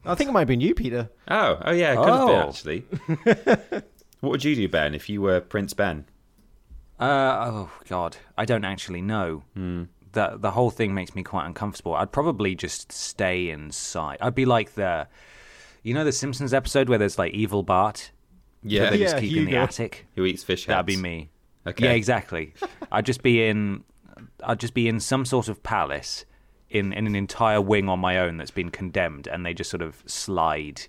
I 0.05 0.15
think 0.15 0.31
it 0.31 0.33
might 0.33 0.41
have 0.43 0.49
been 0.49 0.61
you, 0.61 0.75
Peter. 0.75 1.11
Oh, 1.29 1.59
oh 1.65 1.73
yeah, 1.73 1.93
it 1.93 1.97
could 1.97 2.09
have 2.09 2.27
been 2.27 2.37
Oh. 2.37 2.49
actually. 2.49 2.85
what 4.21 4.31
would 4.31 4.45
you 4.45 4.55
do, 4.55 4.69
Ben, 4.69 4.95
if 4.95 5.09
you 5.09 5.21
were 5.21 5.41
Prince 5.41 5.75
Ben? 5.75 6.05
Uh, 7.01 7.51
oh 7.51 7.71
God, 7.89 8.17
I 8.37 8.45
don't 8.45 8.65
actually 8.65 9.03
know. 9.03 9.43
The 9.55 10.37
the 10.37 10.51
whole 10.53 10.71
thing 10.71 10.95
makes 10.95 11.15
me 11.15 11.23
quite 11.23 11.47
uncomfortable. 11.47 11.95
I'd 11.95 12.11
probably 12.13 12.55
just 12.55 12.91
stay 12.93 13.51
inside. 13.51 14.19
I'd 14.21 14.35
be 14.35 14.47
like 14.47 14.75
the, 14.75 15.07
you 15.83 15.95
know, 15.95 16.03
the 16.05 16.13
Simpsons 16.13 16.55
episode 16.55 16.89
where 16.89 16.99
there's 16.99 17.19
like 17.19 17.33
evil 17.35 17.63
Bart. 17.63 18.11
Yeah. 18.63 18.85
that 18.85 18.93
they 18.93 18.99
just 18.99 19.15
Yeah, 19.17 19.21
keep 19.21 19.37
in 19.37 19.45
the 19.45 19.57
attic. 19.57 20.07
Who 20.17 20.25
eats 20.25 20.43
fish 20.43 20.63
heads? 20.67 20.69
That'd 20.75 20.87
be 20.87 20.97
me. 20.97 21.31
Okay. 21.67 21.85
Yeah, 21.85 21.93
exactly. 21.93 22.55
I'd 22.91 23.07
just 23.07 23.23
be 23.23 23.45
in, 23.47 23.85
I'd 24.45 24.61
just 24.61 24.75
be 24.75 24.89
in 24.89 25.01
some 25.01 25.25
sort 25.25 25.49
of 25.49 25.63
palace, 25.63 26.25
in 26.71 26.93
in 26.93 27.07
an 27.07 27.17
entire 27.17 27.61
wing 27.61 27.89
on 27.89 27.99
my 27.99 28.19
own 28.19 28.37
that's 28.37 28.51
been 28.51 28.71
condemned, 28.71 29.27
and 29.27 29.45
they 29.45 29.55
just 29.55 29.71
sort 29.71 29.83
of 29.83 30.03
slide 30.07 30.83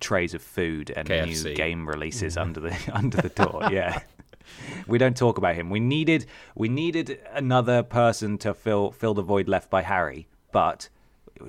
trays 0.00 0.32
of 0.34 0.42
food 0.42 0.90
and 0.96 1.08
KFC. 1.08 1.44
new 1.44 1.54
game 1.54 1.86
releases 1.86 2.36
under 2.36 2.60
the 2.60 2.76
under 2.92 3.20
the 3.20 3.28
door. 3.28 3.68
Yeah. 3.70 4.00
We 4.86 4.98
don't 4.98 5.16
talk 5.16 5.38
about 5.38 5.54
him. 5.54 5.70
We 5.70 5.80
needed 5.80 6.26
we 6.54 6.68
needed 6.68 7.20
another 7.32 7.82
person 7.82 8.38
to 8.38 8.54
fill 8.54 8.90
fill 8.90 9.14
the 9.14 9.22
void 9.22 9.48
left 9.48 9.70
by 9.70 9.82
Harry, 9.82 10.26
but 10.52 10.88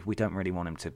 we 0.06 0.16
don't 0.16 0.34
really 0.34 0.52
want 0.52 0.68
him 0.68 0.76
to 0.78 0.94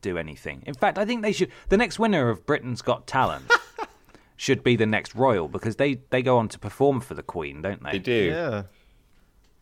do 0.00 0.18
anything. 0.18 0.62
In 0.66 0.74
fact, 0.74 0.98
I 0.98 1.04
think 1.04 1.22
they 1.22 1.32
should. 1.32 1.50
The 1.68 1.76
next 1.76 1.98
winner 1.98 2.30
of 2.30 2.46
Britain's 2.46 2.80
Got 2.80 3.06
Talent 3.06 3.50
should 4.36 4.62
be 4.62 4.76
the 4.76 4.86
next 4.86 5.14
royal 5.14 5.48
because 5.48 5.76
they 5.76 5.94
they 6.10 6.22
go 6.22 6.38
on 6.38 6.48
to 6.48 6.58
perform 6.58 7.00
for 7.00 7.14
the 7.14 7.22
Queen, 7.22 7.62
don't 7.62 7.82
they? 7.82 7.92
They 7.92 7.98
do. 7.98 8.12
Yeah. 8.12 8.62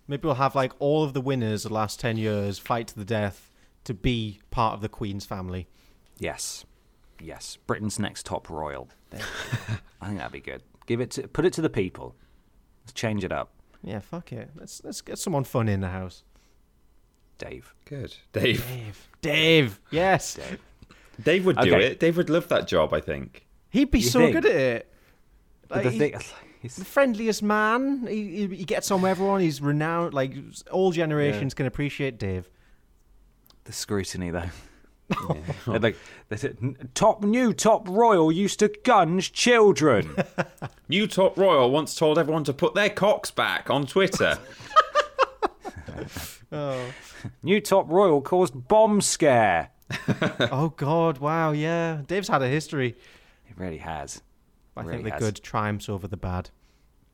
Maybe 0.06 0.26
we'll 0.26 0.34
have 0.34 0.54
like 0.54 0.72
all 0.78 1.02
of 1.04 1.14
the 1.14 1.20
winners 1.20 1.64
of 1.64 1.70
the 1.70 1.74
last 1.74 1.98
ten 2.00 2.16
years 2.16 2.58
fight 2.58 2.88
to 2.88 2.96
the 2.96 3.04
death 3.04 3.50
to 3.84 3.94
be 3.94 4.40
part 4.50 4.74
of 4.74 4.80
the 4.80 4.88
Queen's 4.88 5.24
family. 5.26 5.66
Yes, 6.18 6.64
yes. 7.20 7.56
Britain's 7.66 7.98
next 7.98 8.26
top 8.26 8.48
royal. 8.50 8.88
I 10.00 10.06
think 10.06 10.18
that'd 10.18 10.32
be 10.32 10.40
good. 10.40 10.62
Give 10.86 11.00
it 11.00 11.10
to 11.12 11.26
put 11.28 11.44
it 11.44 11.52
to 11.54 11.62
the 11.62 11.70
people. 11.70 12.14
Let's 12.82 12.92
change 12.92 13.24
it 13.24 13.32
up, 13.32 13.52
Yeah, 13.82 14.00
fuck 14.00 14.32
it. 14.32 14.50
Let's 14.54 14.82
let's 14.84 15.00
get 15.00 15.18
someone 15.18 15.44
fun 15.44 15.68
in 15.68 15.80
the 15.80 15.88
house. 15.88 16.22
Dave. 17.38 17.74
Good. 17.86 18.14
Dave. 18.32 18.64
Dave. 18.66 19.08
Dave. 19.22 19.80
Yes. 19.90 20.34
Dave. 20.34 20.60
Dave 21.22 21.46
would 21.46 21.56
do 21.58 21.74
Okay. 21.74 21.86
it. 21.86 22.00
Dave 22.00 22.16
would 22.16 22.30
love 22.30 22.48
that 22.48 22.66
job, 22.68 22.92
I 22.92 23.00
think. 23.00 23.46
He'd 23.70 23.90
be 23.90 23.98
You 24.00 24.08
so 24.08 24.18
think? 24.20 24.32
good 24.34 24.46
at 24.46 24.54
it. 24.56 24.92
Like, 25.70 25.82
the 25.84 25.90
he- 25.90 25.98
thing, 25.98 26.14
he's- 26.64 26.76
the 26.76 26.84
friendliest 26.84 27.42
man. 27.42 28.06
He, 28.06 28.46
he, 28.46 28.56
he 28.56 28.64
gets 28.64 28.90
on 28.90 29.02
with 29.02 29.10
everyone. 29.10 29.40
He's 29.40 29.60
renowned. 29.60 30.14
Like 30.14 30.34
all 30.70 30.90
generations 30.92 31.54
can 31.54 31.66
appreciate 31.66 32.18
Dave. 32.18 32.48
the 33.64 33.72
scrutiny 33.72 34.30
though. 34.30 34.50
They're 35.66 35.78
like, 35.80 35.96
they 36.30 36.36
said, 36.36 36.56
top 36.94 37.22
new 37.22 37.52
top 37.52 37.86
royal 37.88 38.32
used 38.32 38.58
to 38.60 38.68
gunge 38.84 39.32
children. 39.32 40.16
New 40.88 41.06
Top 41.06 41.36
Royal 41.38 41.70
once 41.70 41.94
told 41.94 42.18
everyone 42.18 42.44
to 42.44 42.52
put 42.54 42.74
their 42.74 42.88
cocks 42.90 43.30
back 43.30 43.68
on 43.70 43.86
Twitter. 43.86 44.38
Oh. 46.52 46.84
new 47.42 47.60
top 47.60 47.90
royal 47.90 48.20
caused 48.20 48.68
bomb 48.68 49.00
scare. 49.00 49.70
oh 50.52 50.72
God! 50.76 51.18
Wow. 51.18 51.50
Yeah. 51.52 52.02
Dave's 52.06 52.28
had 52.28 52.42
a 52.42 52.48
history. 52.48 52.90
It 53.48 53.56
really 53.56 53.78
has. 53.78 54.22
I 54.76 54.82
Really 54.82 54.96
think 54.96 55.04
the 55.06 55.10
has. 55.12 55.20
good 55.22 55.42
triumphs 55.42 55.88
over 55.88 56.06
the 56.08 56.16
bad. 56.16 56.50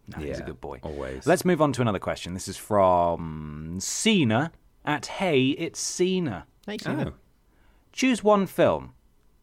No, 0.09 0.19
he's 0.25 0.41
a 0.41 0.43
good 0.43 0.61
boy. 0.61 0.81
always. 0.83 1.27
Let's 1.27 1.45
move 1.45 1.61
on 1.63 1.73
to 1.75 1.83
another 1.83 1.99
question. 1.99 2.35
This 2.35 2.49
is 2.49 2.57
from 2.57 3.79
Cena 3.81 4.51
at 4.85 5.07
Hey, 5.07 5.49
it's 5.51 5.79
Cena. 5.79 6.47
Hey, 6.67 6.79
Cena. 6.79 7.13
Oh. 7.13 7.19
Choose 7.93 8.25
one 8.25 8.47
film. 8.47 8.95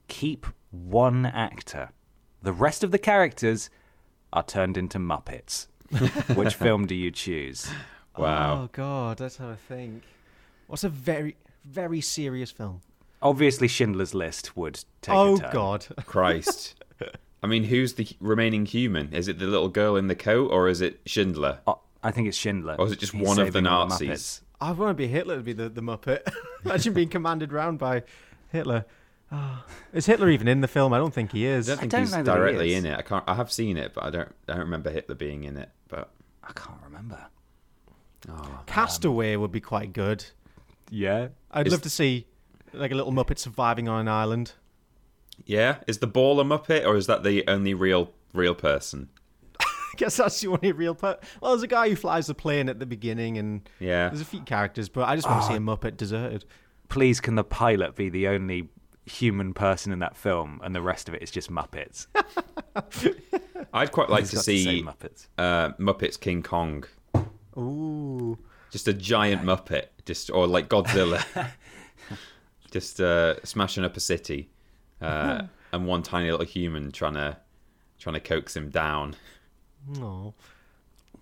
Keep 0.07 0.45
one 0.71 1.25
actor. 1.25 1.91
The 2.41 2.51
rest 2.53 2.83
of 2.83 2.91
the 2.91 2.97
characters 2.97 3.69
are 4.33 4.43
turned 4.43 4.77
into 4.77 4.99
Muppets. 4.99 5.67
Which 6.35 6.55
film 6.55 6.85
do 6.85 6.95
you 6.95 7.11
choose? 7.11 7.69
Wow. 8.17 8.63
Oh 8.63 8.69
God, 8.71 9.17
that's 9.19 9.37
how 9.37 9.49
I 9.51 9.55
think. 9.55 10.03
What's 10.67 10.83
a 10.83 10.89
very, 10.89 11.37
very 11.63 12.01
serious 12.01 12.51
film? 12.51 12.81
Obviously, 13.21 13.67
Schindler's 13.67 14.13
List 14.13 14.57
would 14.57 14.83
take 15.01 15.15
oh 15.15 15.35
a 15.35 15.39
turn. 15.39 15.49
God. 15.53 15.85
Christ. 16.05 16.83
I 17.43 17.47
mean, 17.47 17.63
who's 17.65 17.93
the 17.93 18.07
remaining 18.19 18.65
human? 18.65 19.13
Is 19.13 19.27
it 19.27 19.39
the 19.39 19.45
little 19.45 19.69
girl 19.69 19.95
in 19.95 20.07
the 20.07 20.15
coat, 20.15 20.51
or 20.51 20.67
is 20.67 20.81
it 20.81 20.99
Schindler? 21.05 21.59
Oh, 21.67 21.79
I 22.03 22.11
think 22.11 22.27
it's 22.27 22.37
Schindler. 22.37 22.75
Or 22.79 22.85
is 22.87 22.91
it 22.91 22.99
just 22.99 23.13
He's 23.13 23.25
one 23.27 23.39
of 23.39 23.53
the 23.53 23.61
Nazis? 23.61 24.09
Muppets. 24.09 24.41
I 24.59 24.71
want 24.71 24.89
to 24.89 24.93
be 24.95 25.07
Hitler 25.07 25.37
to 25.37 25.43
be 25.43 25.53
the, 25.53 25.69
the 25.69 25.81
Muppet. 25.81 26.27
Imagine 26.65 26.93
being 26.93 27.09
commanded 27.09 27.53
round 27.53 27.77
by 27.77 28.03
Hitler. 28.51 28.85
Ah, 29.31 29.65
is 29.93 30.05
Hitler 30.05 30.29
even 30.29 30.47
in 30.47 30.61
the 30.61 30.67
film? 30.67 30.93
I 30.93 30.97
don't 30.97 31.13
think 31.13 31.31
he 31.33 31.45
is. 31.45 31.69
I 31.69 31.73
don't 31.73 31.79
think 31.81 31.91
don't 31.91 32.01
he's 32.01 32.11
know 32.11 32.23
that 32.23 32.31
he 32.31 32.37
directly 32.37 32.73
in 32.73 32.85
it. 32.85 32.97
I 32.97 33.01
can't. 33.01 33.23
I 33.27 33.35
have 33.35 33.51
seen 33.51 33.77
it, 33.77 33.93
but 33.93 34.03
I 34.05 34.09
don't. 34.09 34.29
I 34.47 34.53
don't 34.53 34.61
remember 34.61 34.89
Hitler 34.89 35.15
being 35.15 35.43
in 35.43 35.57
it. 35.57 35.69
But 35.89 36.09
I 36.43 36.53
can't 36.53 36.79
remember. 36.83 37.27
Castaway 38.65 39.35
would 39.35 39.51
be 39.51 39.61
quite 39.61 39.93
good. 39.93 40.25
Yeah. 40.89 41.29
I'd 41.51 41.67
Is- 41.67 41.73
love 41.73 41.81
to 41.83 41.89
see 41.89 42.27
like 42.73 42.91
a 42.91 42.95
little 42.95 43.11
Muppet 43.13 43.37
surviving 43.37 43.87
on 43.87 44.01
an 44.01 44.07
island. 44.07 44.53
Yeah, 45.45 45.77
is 45.87 45.99
the 45.99 46.07
ball 46.07 46.39
a 46.39 46.43
Muppet, 46.43 46.85
or 46.85 46.95
is 46.95 47.07
that 47.07 47.23
the 47.23 47.47
only 47.47 47.73
real 47.73 48.11
real 48.33 48.55
person? 48.55 49.09
I 49.59 49.65
guess 49.97 50.17
that's 50.17 50.39
the 50.41 50.47
only 50.49 50.71
real 50.71 50.93
part. 50.95 51.23
Well, 51.41 51.51
there's 51.51 51.63
a 51.63 51.67
guy 51.67 51.89
who 51.89 51.95
flies 51.95 52.27
the 52.27 52.33
plane 52.35 52.69
at 52.69 52.79
the 52.79 52.85
beginning, 52.85 53.37
and 53.37 53.67
Yeah. 53.79 54.09
there's 54.09 54.21
a 54.21 54.25
few 54.25 54.41
characters, 54.41 54.89
but 54.89 55.07
I 55.07 55.15
just 55.15 55.27
want 55.29 55.41
to 55.43 55.47
see 55.47 55.53
a 55.55 55.59
Muppet 55.59 55.97
deserted. 55.97 56.45
Please, 56.89 57.19
can 57.19 57.35
the 57.35 57.43
pilot 57.43 57.95
be 57.95 58.09
the 58.09 58.27
only 58.27 58.69
human 59.05 59.53
person 59.53 59.91
in 59.93 59.99
that 59.99 60.15
film, 60.17 60.59
and 60.63 60.75
the 60.75 60.81
rest 60.81 61.07
of 61.09 61.15
it 61.15 61.21
is 61.23 61.31
just 61.31 61.49
Muppets? 61.51 62.07
I'd 63.73 63.91
quite 63.91 64.09
like 64.09 64.25
to 64.27 64.35
got 64.35 64.45
say 64.45 64.57
see 64.57 64.83
Muppets. 64.83 65.27
uh, 65.37 65.69
Muppets 65.79 66.19
King 66.19 66.43
Kong. 66.43 66.83
Ooh. 67.57 68.37
Just 68.69 68.87
a 68.87 68.93
giant 68.93 69.43
Muppet, 69.43 69.85
just 70.05 70.29
or 70.29 70.45
like 70.45 70.67
Godzilla, 70.69 71.23
just 72.71 72.99
uh, 73.01 73.43
smashing 73.43 73.83
up 73.83 73.95
a 73.97 73.99
city, 73.99 74.49
uh, 75.01 75.43
and 75.71 75.85
one 75.87 76.03
tiny 76.03 76.29
little 76.31 76.45
human 76.45 76.91
trying 76.91 77.13
to 77.15 77.37
trying 77.99 78.13
to 78.15 78.19
coax 78.19 78.55
him 78.55 78.69
down. 78.69 79.15
Oh. 79.99 80.33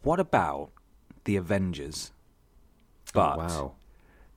What 0.01 0.19
about 0.19 0.71
the 1.23 1.35
Avengers, 1.35 2.11
but 3.13 3.35
Oh, 3.35 3.37
wow. 3.37 3.71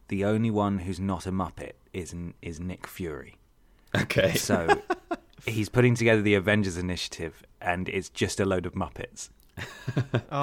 the 0.08 0.24
only 0.24 0.50
one 0.50 0.78
who's 0.80 0.98
not 1.00 1.26
a 1.26 1.32
Muppet 1.32 1.72
is 1.92 2.14
is 2.42 2.58
Nick 2.60 2.86
Fury. 2.86 3.36
Okay. 3.94 4.34
So 4.34 4.82
he's 5.46 5.68
putting 5.68 5.94
together 5.94 6.22
the 6.22 6.34
Avengers 6.34 6.76
Initiative, 6.76 7.42
and 7.60 7.88
it's 7.88 8.08
just 8.08 8.40
a 8.40 8.44
load 8.44 8.66
of 8.66 8.74
Muppets, 8.74 9.30
Oh, 9.58 9.62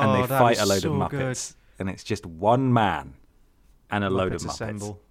and 0.02 0.16
they 0.24 0.28
that'd 0.28 0.30
fight 0.38 0.60
a 0.60 0.66
load 0.66 0.82
so 0.82 0.94
of 1.02 1.10
good. 1.12 1.20
Muppets, 1.20 1.56
and 1.80 1.90
it's 1.90 2.04
just 2.04 2.26
one 2.26 2.72
man 2.74 3.14
and 3.90 4.04
a 4.04 4.10
load 4.10 4.34
of 4.34 4.42
Muppets 4.42 4.46
Muppets. 4.46 4.54
assemble. 4.54 5.02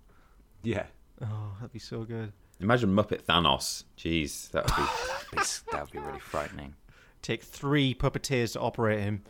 Yeah, 0.62 0.87
Oh, 1.23 1.53
that'd 1.59 1.73
be 1.73 1.79
so 1.79 2.05
good. 2.05 2.33
Imagine 2.64 2.94
Muppet 2.94 3.22
Thanos. 3.22 3.85
Jeez, 3.98 4.50
that 4.53 4.64
would 4.64 4.74
be. 4.74 4.83
that'd 5.37 5.48
be, 5.66 5.70
that'd 5.70 5.90
be 5.92 5.98
really 5.98 6.18
frightening. 6.18 6.74
Take 7.20 7.42
three 7.42 7.94
puppeteers 7.94 8.55
to 8.55 8.61
operate 8.61 9.00
him. 9.00 9.22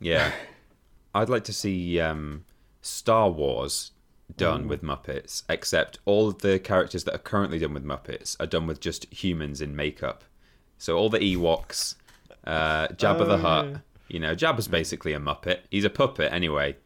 Yeah. 0.00 0.30
I'd 1.14 1.28
like 1.28 1.42
to 1.44 1.52
see 1.52 1.98
um, 1.98 2.44
Star 2.80 3.28
Wars 3.28 3.90
done 4.36 4.68
with 4.68 4.82
Muppets, 4.82 5.42
except 5.48 5.98
all 6.04 6.28
of 6.28 6.38
the 6.38 6.60
characters 6.60 7.02
that 7.04 7.14
are 7.14 7.18
currently 7.18 7.58
done 7.58 7.74
with 7.74 7.84
Muppets 7.84 8.36
are 8.40 8.46
done 8.46 8.66
with 8.68 8.80
just 8.80 9.12
humans 9.12 9.60
in 9.60 9.74
makeup. 9.74 10.22
So 10.78 10.96
all 10.96 11.10
the 11.10 11.18
Ewoks, 11.18 11.96
uh, 12.44 12.88
Jabba 12.88 13.26
the 13.26 13.38
Hutt. 13.38 13.80
You 14.06 14.20
know, 14.20 14.34
Jabba's 14.34 14.68
basically 14.68 15.12
a 15.12 15.18
Muppet. 15.18 15.60
He's 15.68 15.84
a 15.84 15.90
puppet 15.90 16.32
anyway. 16.32 16.76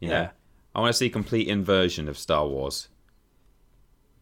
You 0.00 0.08
know? 0.08 0.14
Yeah. 0.14 0.30
I 0.74 0.80
want 0.80 0.92
to 0.92 0.98
see 0.98 1.06
a 1.06 1.10
complete 1.10 1.48
inversion 1.48 2.08
of 2.08 2.18
Star 2.18 2.46
Wars. 2.46 2.88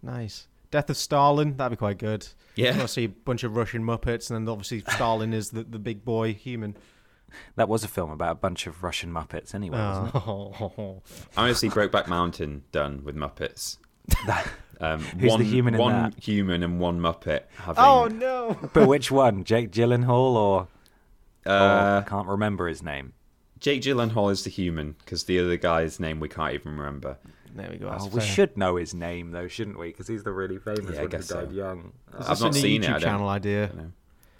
Nice. 0.00 0.46
Death 0.72 0.90
of 0.90 0.96
Stalin. 0.96 1.56
That'd 1.56 1.70
be 1.70 1.76
quite 1.76 1.98
good. 1.98 2.26
Yeah. 2.56 2.70
I 2.70 2.78
want 2.78 2.82
to 2.82 2.88
see 2.88 3.04
a 3.04 3.08
bunch 3.08 3.44
of 3.44 3.54
Russian 3.56 3.84
Muppets, 3.84 4.28
and 4.30 4.46
then 4.46 4.52
obviously 4.52 4.80
Stalin 4.88 5.32
is 5.32 5.50
the, 5.50 5.62
the 5.62 5.78
big 5.78 6.04
boy 6.04 6.34
human. 6.34 6.76
That 7.56 7.68
was 7.68 7.84
a 7.84 7.88
film 7.88 8.10
about 8.10 8.32
a 8.32 8.34
bunch 8.34 8.66
of 8.66 8.82
Russian 8.82 9.12
Muppets, 9.12 9.54
anyway. 9.54 9.78
Wasn't 9.78 10.08
it? 10.08 10.14
Oh. 10.26 11.02
I 11.36 11.42
want 11.42 11.52
to 11.52 11.54
see 11.54 11.68
Brokeback 11.68 12.08
Mountain 12.08 12.64
done 12.72 13.04
with 13.04 13.14
Muppets. 13.14 13.78
Um, 14.80 14.98
Who's 14.98 15.20
the 15.20 15.28
one, 15.28 15.44
human 15.44 15.74
in 15.74 15.80
one 15.80 15.92
that? 15.92 16.18
human 16.18 16.64
and 16.64 16.80
one 16.80 16.98
Muppet 16.98 17.42
having. 17.54 17.84
oh 17.84 18.08
no! 18.08 18.58
But 18.72 18.88
which 18.88 19.12
one? 19.12 19.44
Jake 19.44 19.70
Gyllenhaal 19.70 20.10
or, 20.34 20.66
or 21.46 21.52
Uh, 21.52 22.00
I 22.00 22.08
can't 22.08 22.26
remember 22.26 22.66
his 22.66 22.82
name. 22.82 23.12
Jake 23.60 23.82
Gyllenhaal 23.82 24.32
is 24.32 24.42
the 24.42 24.50
human 24.50 24.96
because 24.98 25.22
the 25.24 25.38
other 25.38 25.56
guy's 25.56 26.00
name 26.00 26.18
we 26.18 26.28
can't 26.28 26.54
even 26.54 26.76
remember. 26.76 27.16
There 27.54 27.68
we 27.70 27.76
go. 27.76 27.94
Oh, 27.98 28.06
we 28.06 28.20
fair. 28.20 28.28
should 28.28 28.56
know 28.56 28.76
his 28.76 28.94
name 28.94 29.30
though, 29.30 29.46
shouldn't 29.48 29.78
we? 29.78 29.88
Because 29.88 30.08
he's 30.08 30.22
the 30.24 30.32
really 30.32 30.58
famous 30.58 30.84
Yeah, 30.84 30.90
I 30.90 30.94
one 30.94 31.02
who 31.02 31.08
guess 31.08 31.28
died 31.28 31.48
so. 31.48 31.54
young. 31.54 31.92
Is 32.18 32.26
I've 32.26 32.28
this 32.28 32.40
not 32.40 32.50
a 32.50 32.58
seen 32.58 32.82
it, 32.82 32.86
YouTube 32.86 32.88
I 32.88 32.92
don't- 32.92 33.00
channel 33.02 33.28
idea. 33.28 33.70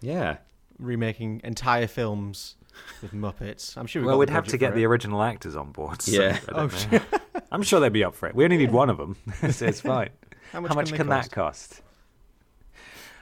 Yeah, 0.00 0.36
Remaking 0.78 1.40
entire 1.44 1.86
films 1.86 2.56
with 3.02 3.12
Muppets. 3.12 3.76
I'm 3.76 3.86
sure. 3.86 4.00
We've 4.02 4.06
well, 4.06 4.14
got 4.16 4.20
we'd 4.20 4.30
have 4.30 4.46
to 4.48 4.56
get 4.56 4.74
the 4.74 4.84
original 4.86 5.22
actors 5.22 5.54
on 5.54 5.70
board. 5.72 6.00
so 6.02 6.20
Yeah. 6.22 6.38
I 6.48 6.52
don't 6.66 6.92
know. 6.92 7.00
I'm 7.52 7.62
sure 7.62 7.78
they'd 7.80 7.92
be 7.92 8.02
up 8.02 8.14
for 8.14 8.28
it. 8.28 8.34
We 8.34 8.44
only 8.44 8.56
need 8.56 8.72
one 8.72 8.88
of 8.90 8.96
them, 8.96 9.16
so 9.50 9.66
it's 9.66 9.80
fine. 9.82 10.08
How 10.52 10.60
much 10.60 10.68
How 10.70 10.74
much 10.74 10.88
can 10.88 10.96
can, 10.96 11.06
they 11.08 11.14
that 11.16 11.30
cost? 11.30 11.82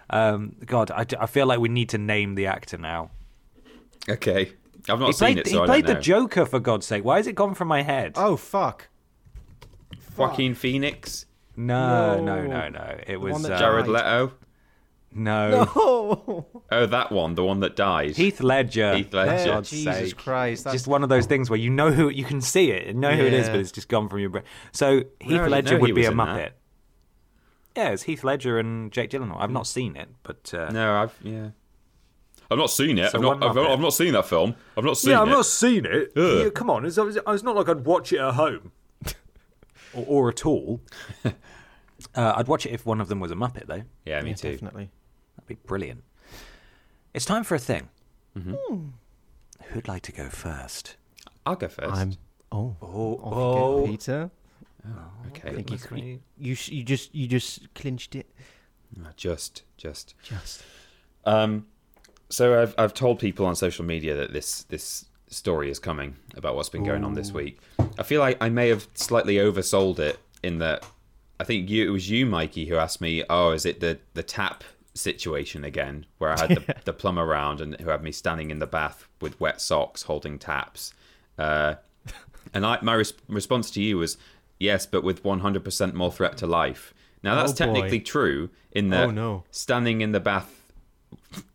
Um, 0.09 0.57
God, 0.67 0.91
I 0.91 1.27
feel 1.27 1.47
like 1.47 1.61
we 1.61 1.69
need 1.69 1.91
to 1.91 1.99
name 1.99 2.35
the 2.35 2.47
actor 2.47 2.79
now. 2.79 3.11
okay. 4.09 4.53
I've 4.89 4.99
not 4.99 5.09
he 5.09 5.13
seen 5.13 5.35
played, 5.35 5.39
it, 5.39 5.47
so 5.49 5.53
he 5.53 5.61
I 5.61 5.67
played 5.67 5.87
don't 5.87 5.97
the. 5.97 6.01
Joker 6.01 6.47
for 6.47 6.59
God's 6.59 6.87
sake. 6.87 7.05
Why 7.05 7.19
has 7.19 7.27
it 7.27 7.35
gone 7.35 7.55
from 7.55 7.69
my 7.69 7.83
head? 7.83 8.15
Oh 8.17 8.37
fuck! 8.37 8.89
Joaquin 10.17 10.55
Phoenix, 10.55 11.27
no, 11.57 12.21
no, 12.21 12.43
no. 12.43 12.47
no, 12.47 12.69
no. 12.69 12.99
It 13.07 13.21
was 13.21 13.43
that 13.43 13.53
uh, 13.53 13.59
Jared 13.59 13.87
died. 13.87 13.93
Leto. 13.93 14.33
no. 15.13 15.67
Oh, 15.77 16.47
Oh, 16.73 16.87
that 16.87 17.11
one, 17.11 17.35
the 17.35 17.45
one 17.45 17.61
that 17.61 17.75
died. 17.77 18.17
Heath 18.17 18.41
Ledger. 18.41 18.95
Heath 18.97 19.13
Ledger. 19.13 19.39
For 19.45 19.49
God's 19.51 19.71
Jesus 19.71 20.11
sake. 20.11 20.17
Christ! 20.17 20.65
That's 20.65 20.75
Just 20.75 20.87
one 20.87 21.03
of 21.03 21.09
those 21.09 21.27
things 21.27 21.51
where 21.51 21.59
you 21.59 21.69
know 21.71 21.91
who 21.91 22.09
you 22.09 22.25
can 22.25 22.41
see 22.41 22.71
it 22.71 22.87
and 22.87 23.01
know 23.01 23.11
who 23.11 23.25
it 23.25 23.33
is, 23.33 23.47
Yeah. 23.47 23.53
but 23.55 23.61
it's 23.61 23.73
just 23.73 23.89
gone 23.89 24.09
from 24.09 24.21
your 24.21 24.31
brain. 24.31 24.45
So 24.73 24.99
Heath 25.21 25.29
didn't 25.29 25.51
Ledger 25.51 25.75
know 25.75 25.81
would 25.81 25.87
he 25.89 25.93
be 25.95 26.01
was 26.03 26.09
a 26.09 26.13
in 26.13 26.17
Muppet. 26.17 26.37
that. 26.37 26.57
Yeah, 27.77 27.89
it's 27.91 28.03
Heath 28.05 28.25
Ledger 28.25 28.59
and 28.59 28.91
Jake 28.93 29.11
Gyllenhaal. 29.11 29.41
I've 29.41 29.51
not 29.51 29.67
seen 29.67 29.97
it, 29.97 30.09
but 30.23 30.53
uh, 30.55 30.71
No, 30.71 30.95
I've 30.95 31.15
yeah. 31.23 31.51
I've 32.51 32.59
not 32.59 32.71
seen 32.71 32.99
it. 32.99 33.11
So 33.13 33.19
I've, 33.19 33.23
not, 33.23 33.43
I've, 33.45 33.57
Muppet. 33.57 33.73
I've 33.73 33.81
not 33.81 33.95
seen 33.95 34.13
that 34.15 34.27
film. 34.27 34.57
I've 34.77 34.85
not 34.85 34.97
seen 34.97 35.11
it. 35.11 35.15
yeah, 35.15 35.23
I've 35.23 35.29
it. 35.29 35.33
not 35.33 35.47
seen 35.47 35.87
it. 35.87 36.13
Ugh. 36.17 36.45
Yeah, 36.45 36.51
come 36.51 36.69
on, 36.71 36.85
it's, 36.85 36.99
it's 36.99 37.43
not 37.45 37.55
like 37.57 37.69
I'd 37.69 37.85
watch 37.85 38.13
it 38.13 38.19
at 38.19 38.35
home 38.35 38.73
or, 39.95 40.05
or 40.07 40.29
at 40.29 40.45
all. 40.47 40.81
uh, 41.25 41.31
I'd 42.37 42.49
watch 42.49 42.67
it 42.67 42.71
if 42.71 42.87
one 42.87 43.01
of 43.01 43.09
them 43.09 43.21
was 43.21 43.31
a 43.31 43.35
Muppet, 43.35 43.67
though. 43.67 43.83
Yeah, 44.05 44.21
me 44.23 44.31
yeah, 44.31 44.37
too. 44.37 44.53
definitely. 44.53 44.91
That'd 45.37 45.49
be 45.49 45.55
brilliant. 45.67 46.03
It's 47.15 47.25
time 47.25 47.45
for 47.45 47.55
a 47.55 47.59
thing. 47.59 47.89
Who'd 48.35 49.89
like 49.89 50.03
to 50.03 50.13
go 50.13 50.29
first? 50.29 50.97
I'll 51.47 51.57
go 51.57 51.69
1st 51.69 51.93
I'm. 51.93 52.13
Oh, 52.53 52.77
Oh, 52.83 53.21
oh. 53.23 53.81
you 53.81 53.87
go, 53.87 53.93
Peter. 53.93 54.31
okay. 55.29 55.55
think 55.55 55.71
you, 55.71 55.77
Look 55.77 55.93
you 56.39 56.57
you 56.67 56.83
just 56.85 57.15
you 57.15 57.27
just 57.29 57.73
clinched 57.75 58.15
it. 58.15 58.27
Just, 59.17 59.63
just. 59.77 60.15
Just. 60.23 60.63
Um, 61.25 61.67
so 62.29 62.61
I've 62.63 62.75
I've 62.79 62.95
told 62.95 63.19
people 63.19 63.47
on 63.47 63.55
social 63.55 63.85
media 63.85 64.15
that 64.17 64.33
this 64.33 64.65
this 64.65 65.07
story 65.29 65.71
is 65.71 65.79
coming 65.79 66.17
about 66.37 66.57
what's 66.57 66.69
been 66.69 66.83
going 66.85 67.05
on 67.05 67.15
this 67.15 67.33
week. 67.33 67.61
I 68.01 68.03
feel 68.03 68.21
like 68.21 68.39
I 68.41 68.49
may 68.49 68.69
have 68.71 68.89
slightly 68.95 69.35
oversold 69.37 69.99
it 69.99 70.19
in 70.43 70.59
that 70.59 70.85
I 71.39 71.45
think 71.45 71.69
you 71.69 71.87
it 71.87 71.91
was 71.91 72.09
you, 72.11 72.25
Mikey, 72.27 72.67
who 72.67 72.77
asked 72.77 73.01
me, 73.01 73.23
"Oh, 73.31 73.51
is 73.51 73.65
it 73.67 73.81
the 73.81 73.99
the 74.15 74.23
tap 74.23 74.65
situation 74.95 75.65
again?" 75.65 76.07
Where 76.19 76.33
I 76.33 76.41
had 76.41 76.51
the, 76.51 76.75
the 76.87 76.93
plumber 76.95 77.23
around 77.25 77.61
and 77.61 77.79
who 77.81 77.91
had 77.91 78.03
me 78.03 78.11
standing 78.13 78.51
in 78.51 78.59
the 78.59 78.67
bath 78.67 79.07
with 79.21 79.39
wet 79.41 79.61
socks 79.61 80.05
holding 80.05 80.39
taps. 80.39 80.95
Uh, 81.39 81.75
and 82.55 82.65
I, 82.67 82.79
my 82.83 82.95
res- 82.95 83.13
response 83.29 83.71
to 83.73 83.83
you 83.83 83.99
was, 83.99 84.17
"Yes, 84.59 84.87
but 84.87 85.05
with 85.05 85.23
100% 85.23 85.93
more 85.95 86.11
threat 86.11 86.37
to 86.39 86.47
life." 86.47 86.95
Now 87.23 87.35
that's 87.35 87.53
Oh, 87.53 87.55
technically 87.67 88.01
true 88.01 88.49
in 88.73 88.89
that 88.91 89.09
Oh, 89.09 89.11
no. 89.11 89.45
standing 89.51 90.01
in 90.01 90.13
the 90.13 90.21
bath 90.21 90.73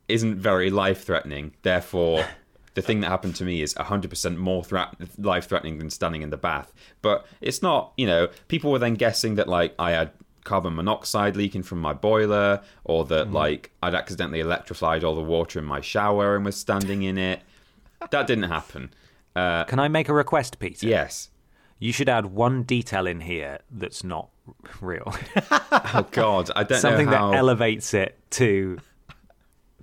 isn't 0.07 0.35
very 0.35 0.69
life 0.69 1.03
threatening. 1.03 1.53
Therefore, 1.63 2.23
the 2.75 2.81
thing 2.81 2.99
that 2.99 3.09
happened 3.09 3.35
to 3.35 3.43
me 3.43 3.61
is 3.61 3.73
100% 3.73 4.37
more 4.37 4.63
threat- 4.63 4.93
life 5.17 5.47
threatening 5.47 5.79
than 5.79 5.89
standing 5.89 6.21
in 6.21 6.29
the 6.29 6.37
bath. 6.37 6.73
But 7.01 7.25
it's 7.41 7.61
not, 7.61 7.93
you 7.97 8.05
know, 8.05 8.27
people 8.47 8.71
were 8.71 8.79
then 8.79 8.93
guessing 8.95 9.35
that, 9.35 9.47
like, 9.47 9.73
I 9.79 9.91
had 9.91 10.11
carbon 10.43 10.75
monoxide 10.75 11.35
leaking 11.35 11.63
from 11.63 11.79
my 11.79 11.93
boiler 11.93 12.61
or 12.83 13.05
that, 13.05 13.25
mm-hmm. 13.27 13.35
like, 13.35 13.71
I'd 13.81 13.95
accidentally 13.95 14.41
electrified 14.41 15.03
all 15.03 15.15
the 15.15 15.23
water 15.23 15.57
in 15.57 15.65
my 15.65 15.81
shower 15.81 16.35
and 16.35 16.45
was 16.45 16.57
standing 16.57 17.01
in 17.01 17.17
it. 17.17 17.41
That 18.11 18.27
didn't 18.27 18.43
happen. 18.43 18.93
Uh, 19.35 19.63
Can 19.63 19.79
I 19.79 19.87
make 19.87 20.09
a 20.09 20.13
request, 20.13 20.59
Peter? 20.59 20.85
Yes. 20.87 21.29
You 21.79 21.91
should 21.91 22.09
add 22.09 22.27
one 22.27 22.63
detail 22.63 23.07
in 23.07 23.21
here 23.21 23.59
that's 23.71 24.03
not 24.03 24.29
real. 24.81 25.13
Oh, 25.93 26.05
God. 26.11 26.51
I 26.55 26.63
don't 26.63 26.79
Something 26.79 27.05
know 27.05 27.17
how. 27.17 27.31
that 27.31 27.37
elevates 27.37 27.93
it 27.93 28.17
to 28.31 28.79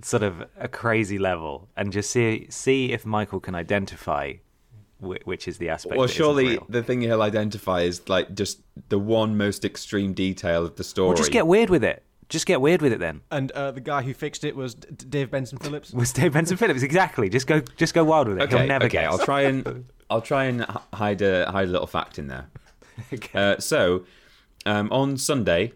sort 0.03 0.23
of 0.23 0.43
a 0.59 0.67
crazy 0.67 1.17
level 1.17 1.69
and 1.77 1.91
just 1.93 2.11
see 2.11 2.47
see 2.49 2.91
if 2.91 3.05
Michael 3.05 3.39
can 3.39 3.55
identify 3.55 4.33
whi- 4.99 5.19
which 5.25 5.47
is 5.47 5.57
the 5.57 5.69
aspect 5.69 5.95
well, 5.97 6.07
that 6.07 6.13
isn't 6.13 6.23
surely 6.23 6.47
real. 6.49 6.65
the 6.69 6.83
thing 6.83 7.01
he'll 7.01 7.21
identify 7.21 7.81
is, 7.81 8.07
like, 8.09 8.33
just 8.35 8.59
the 8.89 8.99
one 8.99 9.37
most 9.37 9.63
extreme 9.65 10.13
detail 10.13 10.65
of 10.65 10.75
the 10.75 10.83
story. 10.83 11.09
Well, 11.09 11.17
just 11.17 11.31
get 11.31 11.47
weird 11.47 11.69
with 11.69 11.83
it. 11.83 12.03
Just 12.29 12.45
get 12.45 12.61
weird 12.61 12.81
with 12.81 12.93
it 12.93 12.99
then. 12.99 13.21
And 13.31 13.51
uh, 13.51 13.71
the 13.71 13.81
guy 13.81 14.01
who 14.01 14.13
fixed 14.13 14.43
it 14.43 14.55
was 14.55 14.73
D- 14.75 14.87
D- 14.95 15.05
Dave 15.09 15.29
Benson 15.31 15.57
Phillips. 15.59 15.91
was 15.93 16.11
Dave 16.13 16.33
Benson 16.33 16.57
Phillips, 16.57 16.81
exactly. 16.81 17.29
Just 17.29 17.47
go 17.47 17.59
just 17.75 17.93
go 17.93 18.03
wild 18.03 18.27
with 18.27 18.37
it. 18.39 18.43
Okay, 18.43 18.57
He'll 18.59 18.67
never 18.67 18.85
okay. 18.85 19.01
guess. 19.01 19.11
I'll 19.11 19.25
try 19.25 19.41
and 19.41 19.85
I'll 20.09 20.21
try 20.21 20.45
and 20.45 20.65
hide 20.93 21.21
a 21.21 21.51
hide 21.51 21.67
a 21.67 21.71
little 21.71 21.85
fact 21.87 22.17
in 22.17 22.27
there. 22.27 22.47
Uh, 23.35 23.59
so, 23.59 24.05
um, 24.65 24.91
on 24.91 25.17
Sunday, 25.17 25.73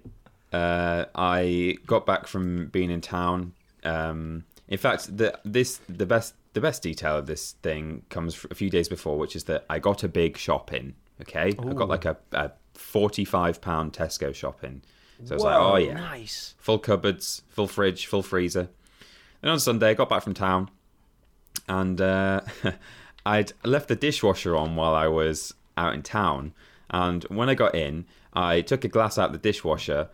uh, 0.53 1.05
I 1.15 1.77
got 1.85 2.05
back 2.05 2.27
from 2.27 2.67
being 2.67 2.89
in 2.91 3.01
town. 3.01 3.53
Um, 3.87 4.43
in 4.67 4.77
fact, 4.77 5.15
the 5.17 5.39
this 5.45 5.79
the 5.87 6.05
best 6.05 6.33
the 6.53 6.61
best 6.61 6.81
detail 6.83 7.17
of 7.17 7.25
this 7.27 7.53
thing 7.63 8.03
comes 8.09 8.45
a 8.51 8.55
few 8.55 8.69
days 8.69 8.89
before, 8.89 9.17
which 9.17 9.35
is 9.35 9.45
that 9.45 9.65
I 9.69 9.79
got 9.79 10.03
a 10.03 10.07
big 10.07 10.37
shop 10.37 10.73
in. 10.73 10.95
Okay, 11.21 11.47
I 11.59 11.73
got 11.73 11.87
like 11.89 12.05
a, 12.05 12.17
a 12.33 12.51
forty 12.73 13.25
five 13.25 13.61
pound 13.61 13.93
Tesco 13.93 14.33
shop 14.35 14.63
in. 14.63 14.81
So 15.25 15.33
I 15.33 15.35
was 15.35 15.43
like, 15.43 15.55
oh 15.57 15.75
yeah, 15.77 15.93
Nice. 15.93 16.53
full 16.59 16.77
cupboards, 16.79 17.41
full 17.49 17.67
fridge, 17.67 18.05
full 18.05 18.21
freezer. 18.23 18.69
And 19.41 19.51
on 19.51 19.59
Sunday, 19.59 19.89
I 19.89 19.93
got 19.93 20.09
back 20.09 20.21
from 20.23 20.33
town, 20.33 20.69
and 21.67 21.99
uh, 22.01 22.41
I'd 23.25 23.53
left 23.63 23.87
the 23.87 23.95
dishwasher 23.95 24.55
on 24.55 24.75
while 24.75 24.93
I 24.93 25.07
was 25.07 25.53
out 25.75 25.93
in 25.93 26.03
town. 26.03 26.53
And 26.89 27.23
when 27.25 27.49
I 27.49 27.55
got 27.55 27.73
in, 27.75 28.05
I 28.33 28.61
took 28.61 28.83
a 28.83 28.87
glass 28.87 29.17
out 29.17 29.27
of 29.27 29.33
the 29.33 29.37
dishwasher 29.39 30.09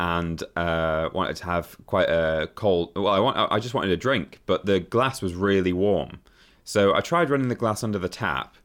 and 0.00 0.42
uh, 0.56 1.10
wanted 1.12 1.36
to 1.36 1.44
have 1.44 1.76
quite 1.84 2.08
a 2.08 2.48
cold. 2.54 2.90
Well, 2.96 3.08
I 3.08 3.20
want, 3.20 3.36
I 3.36 3.58
just 3.58 3.74
wanted 3.74 3.90
a 3.90 3.98
drink, 3.98 4.40
but 4.46 4.64
the 4.64 4.80
glass 4.80 5.20
was 5.20 5.34
really 5.34 5.74
warm. 5.74 6.20
So 6.64 6.94
I 6.94 7.02
tried 7.02 7.28
running 7.28 7.48
the 7.48 7.54
glass 7.54 7.84
under 7.84 7.98
the 7.98 8.08
tap, 8.08 8.56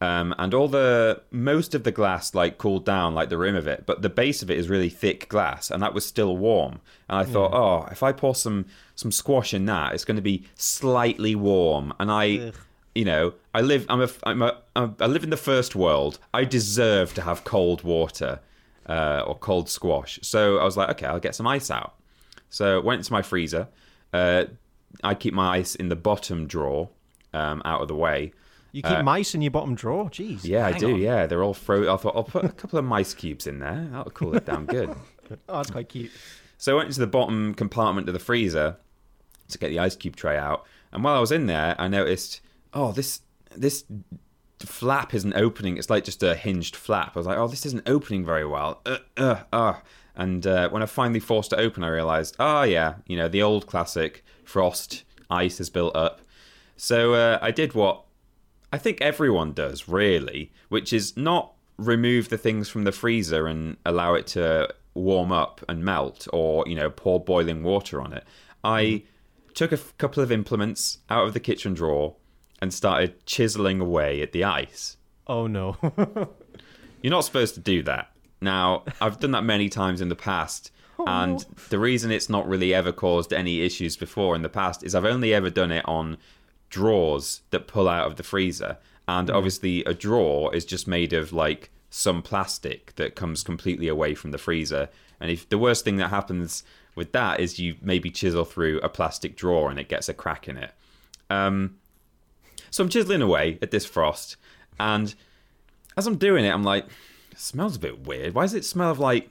um, 0.00 0.32
and 0.38 0.54
all 0.54 0.68
the 0.68 1.22
most 1.32 1.74
of 1.74 1.82
the 1.82 1.90
glass 1.90 2.36
like 2.36 2.58
cooled 2.58 2.84
down, 2.84 3.16
like 3.16 3.30
the 3.30 3.38
rim 3.38 3.56
of 3.56 3.66
it, 3.66 3.82
but 3.84 4.02
the 4.02 4.08
base 4.08 4.42
of 4.42 4.50
it 4.50 4.58
is 4.58 4.68
really 4.68 4.88
thick 4.88 5.28
glass, 5.28 5.72
and 5.72 5.82
that 5.82 5.92
was 5.92 6.06
still 6.06 6.36
warm. 6.36 6.78
And 7.08 7.18
I 7.18 7.24
thought, 7.24 7.52
oh, 7.52 7.88
if 7.90 8.04
I 8.04 8.12
pour 8.12 8.36
some 8.36 8.66
some 8.94 9.10
squash 9.10 9.52
in 9.52 9.66
that, 9.66 9.92
it's 9.92 10.04
going 10.04 10.16
to 10.16 10.22
be 10.22 10.44
slightly 10.54 11.34
warm. 11.34 11.92
And 11.98 12.12
I 12.12 12.52
you 12.94 13.04
know, 13.04 13.34
I 13.52 13.60
live. 13.60 13.86
I'm 13.88 14.02
a. 14.02 14.08
I'm 14.22 14.40
a. 14.40 14.56
I'm, 14.76 14.94
I 15.00 15.06
live 15.06 15.24
in 15.24 15.30
the 15.30 15.36
first 15.36 15.74
world. 15.74 16.20
I 16.32 16.44
deserve 16.44 17.12
to 17.14 17.22
have 17.22 17.42
cold 17.42 17.82
water 17.82 18.38
uh, 18.88 19.24
or 19.26 19.36
cold 19.38 19.68
squash. 19.68 20.18
So 20.22 20.58
I 20.58 20.64
was 20.64 20.76
like, 20.76 20.90
okay, 20.90 21.06
I'll 21.06 21.20
get 21.20 21.34
some 21.34 21.46
ice 21.46 21.70
out. 21.70 21.94
So 22.50 22.80
went 22.80 23.00
into 23.00 23.12
my 23.12 23.22
freezer. 23.22 23.68
Uh, 24.12 24.44
I 25.02 25.14
keep 25.14 25.34
my 25.34 25.56
ice 25.58 25.74
in 25.74 25.88
the 25.88 25.96
bottom 25.96 26.46
drawer, 26.46 26.88
um, 27.32 27.60
out 27.64 27.82
of 27.82 27.88
the 27.88 27.94
way. 27.94 28.32
You 28.72 28.82
keep 28.82 29.02
mice 29.02 29.34
in 29.34 29.40
your 29.40 29.50
bottom 29.50 29.74
drawer? 29.74 30.10
Jeez. 30.10 30.44
Yeah, 30.44 30.66
I 30.66 30.72
do. 30.72 30.94
on. 30.94 31.00
Yeah, 31.00 31.26
they're 31.26 31.42
all 31.42 31.54
frozen. 31.54 31.88
I 31.88 31.96
thought 31.96 32.14
I'll 32.14 32.24
put 32.24 32.44
a 32.44 32.50
couple 32.50 32.78
of 32.78 32.84
mice 32.84 33.14
cubes 33.14 33.46
in 33.46 33.58
there. 33.58 33.88
That'll 33.90 34.10
cool 34.12 34.36
it 34.36 34.44
down 34.44 34.66
good. 34.66 34.94
Oh, 35.48 35.56
that's 35.56 35.72
quite 35.72 35.88
cute. 35.88 36.12
So 36.56 36.74
I 36.74 36.76
went 36.76 36.86
into 36.86 37.00
the 37.00 37.08
bottom 37.08 37.52
compartment 37.52 38.08
of 38.08 38.12
the 38.12 38.20
freezer 38.20 38.76
to 39.48 39.58
get 39.58 39.70
the 39.70 39.80
ice 39.80 39.96
cube 39.96 40.14
tray 40.14 40.36
out, 40.38 40.64
and 40.92 41.02
while 41.02 41.16
I 41.16 41.18
was 41.18 41.32
in 41.32 41.46
there, 41.46 41.74
I 41.80 41.88
noticed, 41.88 42.40
oh, 42.72 42.92
this 42.92 43.22
this 43.50 43.84
flap 44.60 45.14
isn't 45.14 45.34
opening. 45.34 45.76
It's 45.76 45.90
like 45.90 46.04
just 46.04 46.22
a 46.22 46.34
hinged 46.34 46.76
flap. 46.76 47.12
I 47.14 47.18
was 47.18 47.26
like, 47.26 47.38
oh, 47.38 47.48
this 47.48 47.66
isn't 47.66 47.88
opening 47.88 48.24
very 48.24 48.46
well. 48.46 48.80
Uh, 48.86 48.98
uh, 49.16 49.40
uh. 49.52 49.74
And 50.14 50.46
uh, 50.46 50.70
when 50.70 50.82
I 50.82 50.86
finally 50.86 51.20
forced 51.20 51.52
it 51.52 51.58
open, 51.58 51.84
I 51.84 51.88
realized, 51.88 52.36
oh 52.38 52.62
yeah, 52.62 52.94
you 53.06 53.16
know, 53.16 53.28
the 53.28 53.42
old 53.42 53.66
classic 53.66 54.24
frost 54.44 55.04
ice 55.28 55.58
has 55.58 55.68
built 55.68 55.94
up. 55.94 56.22
So 56.76 57.14
uh, 57.14 57.38
I 57.42 57.50
did 57.50 57.74
what 57.74 58.04
I 58.72 58.78
think 58.78 59.00
everyone 59.00 59.52
does, 59.52 59.88
really, 59.88 60.52
which 60.68 60.92
is 60.92 61.16
not 61.16 61.52
remove 61.76 62.30
the 62.30 62.38
things 62.38 62.68
from 62.68 62.84
the 62.84 62.92
freezer 62.92 63.46
and 63.46 63.76
allow 63.84 64.14
it 64.14 64.26
to 64.28 64.68
warm 64.94 65.30
up 65.32 65.62
and 65.68 65.84
melt 65.84 66.26
or, 66.32 66.64
you 66.66 66.74
know, 66.74 66.88
pour 66.88 67.22
boiling 67.22 67.62
water 67.62 68.00
on 68.00 68.14
it. 68.14 68.24
I 68.64 69.02
took 69.54 69.72
a 69.72 69.76
f- 69.76 69.96
couple 69.98 70.22
of 70.22 70.32
implements 70.32 70.98
out 71.10 71.26
of 71.26 71.34
the 71.34 71.40
kitchen 71.40 71.74
drawer 71.74 72.16
and 72.60 72.72
started 72.72 73.24
chiseling 73.26 73.80
away 73.80 74.22
at 74.22 74.32
the 74.32 74.44
ice. 74.44 74.96
Oh 75.26 75.46
no. 75.46 75.76
You're 77.02 77.10
not 77.10 77.24
supposed 77.24 77.54
to 77.54 77.60
do 77.60 77.82
that. 77.84 78.10
Now, 78.40 78.84
I've 79.00 79.20
done 79.20 79.32
that 79.32 79.44
many 79.44 79.68
times 79.68 80.00
in 80.00 80.08
the 80.08 80.16
past, 80.16 80.70
and 81.06 81.44
the 81.68 81.78
reason 81.78 82.10
it's 82.10 82.28
not 82.28 82.48
really 82.48 82.72
ever 82.74 82.92
caused 82.92 83.32
any 83.32 83.60
issues 83.60 83.96
before 83.96 84.34
in 84.34 84.42
the 84.42 84.48
past 84.48 84.82
is 84.82 84.94
I've 84.94 85.04
only 85.04 85.34
ever 85.34 85.50
done 85.50 85.70
it 85.70 85.84
on 85.86 86.16
drawers 86.70 87.42
that 87.50 87.66
pull 87.66 87.88
out 87.88 88.06
of 88.06 88.16
the 88.16 88.22
freezer. 88.22 88.78
And 89.08 89.30
obviously, 89.30 89.84
a 89.84 89.94
drawer 89.94 90.54
is 90.54 90.64
just 90.64 90.88
made 90.88 91.12
of 91.12 91.32
like 91.32 91.70
some 91.90 92.22
plastic 92.22 92.94
that 92.96 93.14
comes 93.14 93.42
completely 93.42 93.88
away 93.88 94.14
from 94.14 94.30
the 94.30 94.38
freezer. 94.38 94.88
And 95.20 95.30
if 95.30 95.48
the 95.48 95.58
worst 95.58 95.84
thing 95.84 95.96
that 95.96 96.08
happens 96.08 96.64
with 96.94 97.12
that 97.12 97.40
is 97.40 97.58
you 97.58 97.76
maybe 97.80 98.10
chisel 98.10 98.44
through 98.44 98.80
a 98.80 98.88
plastic 98.88 99.36
drawer 99.36 99.70
and 99.70 99.78
it 99.78 99.88
gets 99.88 100.08
a 100.08 100.14
crack 100.14 100.48
in 100.48 100.56
it. 100.56 100.72
Um, 101.30 101.76
so 102.76 102.84
I'm 102.84 102.90
chiseling 102.90 103.22
away 103.22 103.58
at 103.62 103.70
this 103.70 103.86
frost, 103.86 104.36
and 104.78 105.14
as 105.96 106.06
I'm 106.06 106.18
doing 106.18 106.44
it, 106.44 106.50
I'm 106.50 106.62
like, 106.62 106.84
it 107.32 107.38
smells 107.38 107.76
a 107.76 107.78
bit 107.80 108.06
weird. 108.06 108.34
Why 108.34 108.42
does 108.42 108.52
it 108.52 108.66
smell 108.66 108.90
of 108.90 108.98
like, 108.98 109.30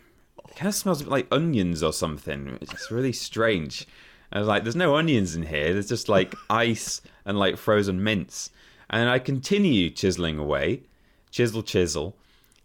it 0.50 0.56
kind 0.56 0.68
of 0.68 0.74
smells 0.74 1.02
a 1.02 1.04
bit 1.04 1.12
like 1.12 1.28
onions 1.32 1.84
or 1.84 1.94
something? 1.94 2.58
It's 2.60 2.90
really 2.90 3.14
strange. 3.14 3.86
I 4.34 4.40
was 4.40 4.48
like, 4.48 4.64
there's 4.64 4.76
no 4.76 4.96
onions 4.96 5.36
in 5.36 5.44
here. 5.44 5.74
There's 5.74 5.88
just 5.88 6.10
like 6.10 6.34
ice 6.50 7.02
and 7.24 7.38
like 7.38 7.58
frozen 7.58 8.04
mints. 8.04 8.50
And 8.90 9.08
I 9.10 9.20
continue 9.20 9.92
chiseling 9.92 10.40
away, 10.40 10.82
chisel, 11.30 11.62
chisel. 11.62 12.18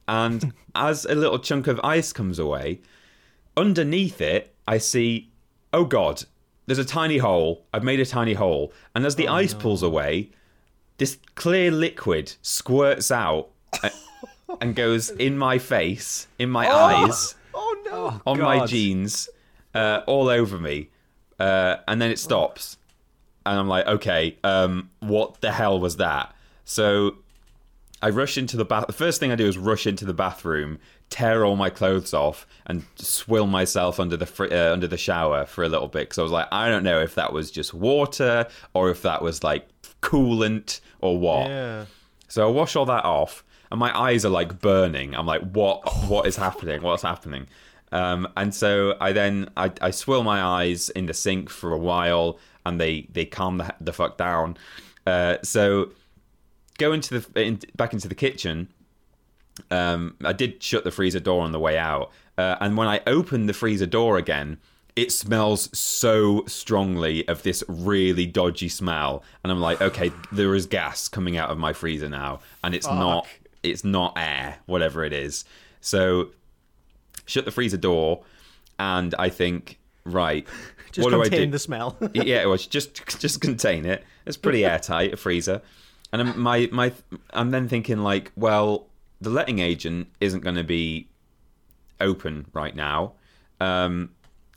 And 0.08 0.54
as 0.74 1.04
a 1.04 1.14
little 1.14 1.40
chunk 1.40 1.66
of 1.66 1.78
ice 1.84 2.10
comes 2.10 2.38
away, 2.38 2.80
underneath 3.54 4.22
it, 4.22 4.54
I 4.66 4.78
see, 4.78 5.30
oh 5.74 5.84
God, 5.84 6.24
there's 6.64 6.78
a 6.78 6.86
tiny 6.86 7.18
hole. 7.18 7.66
I've 7.74 7.84
made 7.84 8.00
a 8.00 8.06
tiny 8.06 8.32
hole. 8.32 8.72
And 8.94 9.04
as 9.04 9.16
the 9.16 9.28
oh, 9.28 9.34
ice 9.34 9.52
pulls 9.52 9.82
away, 9.82 10.30
this 11.00 11.16
clear 11.34 11.70
liquid 11.70 12.34
squirts 12.42 13.10
out 13.10 13.48
and 14.60 14.76
goes 14.76 15.08
in 15.18 15.36
my 15.38 15.56
face, 15.56 16.28
in 16.38 16.50
my 16.50 16.70
eyes, 16.70 17.34
oh 17.54 17.82
no. 17.86 18.20
on 18.26 18.38
my 18.38 18.66
jeans, 18.66 19.30
uh, 19.74 20.02
all 20.06 20.28
over 20.28 20.58
me. 20.58 20.90
Uh, 21.38 21.76
and 21.88 22.02
then 22.02 22.10
it 22.10 22.18
stops. 22.18 22.76
And 23.46 23.58
I'm 23.58 23.66
like, 23.66 23.86
okay, 23.86 24.36
um, 24.44 24.90
what 25.00 25.40
the 25.40 25.50
hell 25.50 25.80
was 25.80 25.96
that? 25.96 26.34
So 26.66 27.16
I 28.02 28.10
rush 28.10 28.36
into 28.36 28.58
the 28.58 28.66
bath. 28.66 28.86
The 28.86 28.92
first 28.92 29.20
thing 29.20 29.32
I 29.32 29.36
do 29.36 29.46
is 29.46 29.56
rush 29.56 29.86
into 29.86 30.04
the 30.04 30.12
bathroom, 30.12 30.78
tear 31.08 31.46
all 31.46 31.56
my 31.56 31.70
clothes 31.70 32.12
off, 32.12 32.46
and 32.66 32.84
swill 32.96 33.46
myself 33.46 33.98
under 33.98 34.18
the 34.18 34.26
fr- 34.26 34.52
uh, 34.52 34.70
under 34.70 34.86
the 34.86 34.98
shower 34.98 35.46
for 35.46 35.64
a 35.64 35.68
little 35.70 35.88
bit 35.88 36.00
because 36.00 36.18
I 36.18 36.22
was 36.22 36.30
like, 36.30 36.48
I 36.52 36.68
don't 36.68 36.84
know 36.84 37.00
if 37.00 37.14
that 37.14 37.32
was 37.32 37.50
just 37.50 37.72
water 37.72 38.46
or 38.74 38.90
if 38.90 39.00
that 39.00 39.22
was 39.22 39.42
like 39.42 39.66
coolant 40.02 40.80
or 41.02 41.18
what. 41.18 41.48
Yeah. 41.48 41.86
So 42.28 42.46
I 42.48 42.50
wash 42.50 42.76
all 42.76 42.86
that 42.86 43.04
off, 43.04 43.44
and 43.70 43.80
my 43.80 43.96
eyes 43.98 44.24
are 44.24 44.30
like 44.30 44.60
burning. 44.60 45.14
I'm 45.14 45.26
like, 45.26 45.42
what? 45.50 45.82
What 46.06 46.26
is 46.26 46.36
happening? 46.36 46.82
What's 46.82 47.02
happening? 47.02 47.46
Um, 47.92 48.28
and 48.36 48.54
so 48.54 48.96
I 49.00 49.12
then 49.12 49.50
I, 49.56 49.72
I 49.80 49.90
swill 49.90 50.22
my 50.22 50.42
eyes 50.42 50.90
in 50.90 51.06
the 51.06 51.14
sink 51.14 51.50
for 51.50 51.72
a 51.72 51.78
while, 51.78 52.38
and 52.64 52.80
they 52.80 53.08
they 53.12 53.24
calm 53.24 53.58
the, 53.58 53.74
the 53.80 53.92
fuck 53.92 54.16
down. 54.16 54.56
Uh, 55.06 55.38
so 55.42 55.90
go 56.78 56.92
into 56.92 57.18
the 57.18 57.42
in, 57.42 57.60
back 57.76 57.92
into 57.92 58.08
the 58.08 58.14
kitchen. 58.14 58.68
Um, 59.70 60.16
I 60.24 60.32
did 60.32 60.62
shut 60.62 60.84
the 60.84 60.90
freezer 60.90 61.20
door 61.20 61.42
on 61.42 61.52
the 61.52 61.58
way 61.58 61.76
out, 61.76 62.12
uh, 62.38 62.56
and 62.60 62.76
when 62.76 62.88
I 62.88 63.00
opened 63.06 63.48
the 63.48 63.52
freezer 63.52 63.86
door 63.86 64.16
again, 64.16 64.58
it 65.00 65.10
smells 65.10 65.70
so 65.76 66.44
strongly 66.46 67.26
of 67.26 67.42
this 67.42 67.64
really 67.68 68.26
dodgy 68.26 68.68
smell, 68.68 69.22
and 69.42 69.50
I'm 69.50 69.58
like, 69.60 69.80
okay, 69.80 70.12
there 70.30 70.54
is 70.54 70.66
gas 70.66 71.08
coming 71.08 71.38
out 71.38 71.48
of 71.48 71.56
my 71.56 71.72
freezer 71.72 72.08
now, 72.10 72.40
and 72.62 72.74
it's 72.74 72.86
not 72.86 73.26
it's 73.62 73.82
not 73.82 74.12
air, 74.16 74.58
whatever 74.66 75.02
it 75.04 75.14
is. 75.14 75.44
So 75.80 76.30
shut 77.24 77.46
the 77.46 77.50
freezer 77.50 77.78
door, 77.78 78.24
and 78.78 79.14
I 79.18 79.30
think, 79.30 79.78
right, 80.04 80.46
Just 80.92 81.04
what 81.04 81.10
do 81.12 81.20
I 81.20 81.24
contain 81.28 81.48
do? 81.48 81.52
the 81.52 81.58
smell. 81.58 81.96
yeah, 82.12 82.42
it 82.42 82.46
was 82.48 82.66
just 82.66 83.18
just 83.20 83.40
contain 83.40 83.86
it. 83.86 84.04
It's 84.26 84.36
pretty 84.36 84.64
airtight, 84.72 85.14
a 85.14 85.16
freezer. 85.16 85.62
And 86.12 86.20
I'm- 86.20 86.38
my 86.38 86.68
my 86.72 86.92
I'm 87.32 87.52
then 87.52 87.68
thinking 87.68 87.98
like, 88.00 88.32
well, 88.36 88.86
the 89.20 89.30
letting 89.30 89.60
agent 89.60 90.08
isn't 90.20 90.40
going 90.40 90.56
to 90.56 90.64
be 90.64 91.08
open 92.00 92.46
right 92.52 92.74
now. 92.76 93.12
Um, 93.60 94.10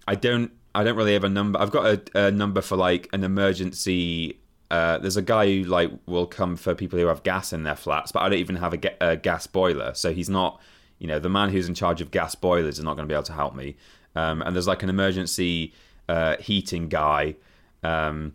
I 0.07 0.15
don't 0.15 0.51
I 0.75 0.83
don't 0.83 0.95
really 0.95 1.13
have 1.13 1.23
a 1.23 1.29
number. 1.29 1.59
I've 1.59 1.71
got 1.71 1.85
a, 2.15 2.27
a 2.27 2.31
number 2.31 2.61
for 2.61 2.75
like 2.75 3.07
an 3.13 3.23
emergency. 3.23 4.39
Uh, 4.71 4.97
there's 4.97 5.17
a 5.17 5.21
guy 5.21 5.45
who 5.45 5.63
like 5.65 5.91
will 6.07 6.25
come 6.25 6.55
for 6.55 6.73
people 6.73 6.97
who 6.97 7.05
have 7.07 7.21
gas 7.23 7.53
in 7.53 7.63
their 7.63 7.75
flats, 7.75 8.11
but 8.11 8.21
I 8.23 8.29
don't 8.29 8.39
even 8.39 8.55
have 8.55 8.73
a, 8.73 8.77
ga- 8.77 8.97
a 8.99 9.15
gas 9.15 9.45
boiler, 9.47 9.93
so 9.93 10.13
he's 10.13 10.29
not. 10.29 10.59
You 10.99 11.07
know, 11.07 11.19
the 11.19 11.29
man 11.29 11.49
who's 11.49 11.67
in 11.67 11.75
charge 11.75 11.99
of 12.01 12.11
gas 12.11 12.33
boilers 12.33 12.77
is 12.79 12.83
not 12.83 12.95
going 12.95 13.07
to 13.07 13.11
be 13.11 13.15
able 13.15 13.23
to 13.23 13.33
help 13.33 13.55
me. 13.55 13.75
Um, 14.15 14.41
and 14.41 14.55
there's 14.55 14.67
like 14.67 14.83
an 14.83 14.89
emergency 14.89 15.73
uh, 16.07 16.37
heating 16.37 16.87
guy. 16.87 17.35
Um, 17.83 18.33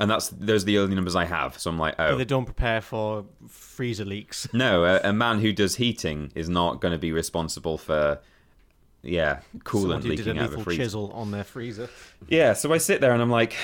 and 0.00 0.10
that's 0.10 0.28
those 0.30 0.62
are 0.62 0.66
the 0.66 0.78
only 0.78 0.94
numbers 0.94 1.14
I 1.14 1.26
have. 1.26 1.58
So 1.58 1.68
I'm 1.68 1.78
like, 1.78 1.94
oh, 1.98 2.12
But 2.12 2.18
they 2.18 2.24
don't 2.24 2.46
prepare 2.46 2.80
for 2.80 3.26
freezer 3.46 4.04
leaks. 4.06 4.48
no, 4.54 4.84
a, 4.84 5.00
a 5.04 5.12
man 5.12 5.40
who 5.40 5.52
does 5.52 5.76
heating 5.76 6.32
is 6.34 6.48
not 6.48 6.80
going 6.80 6.92
to 6.92 6.98
be 6.98 7.12
responsible 7.12 7.76
for, 7.76 8.18
yeah, 9.02 9.40
coolant 9.60 10.02
who 10.04 10.16
did 10.16 10.26
a 10.26 10.30
leaking 10.30 10.38
out 10.38 10.52
of 10.52 10.60
a 10.60 10.64
freezer. 10.64 10.82
chisel 10.82 11.12
on 11.12 11.30
their 11.30 11.44
freezer. 11.44 11.88
Yeah, 12.28 12.52
so 12.52 12.72
I 12.72 12.78
sit 12.78 13.00
there 13.00 13.12
and 13.12 13.20
I'm 13.20 13.30
like, 13.30 13.54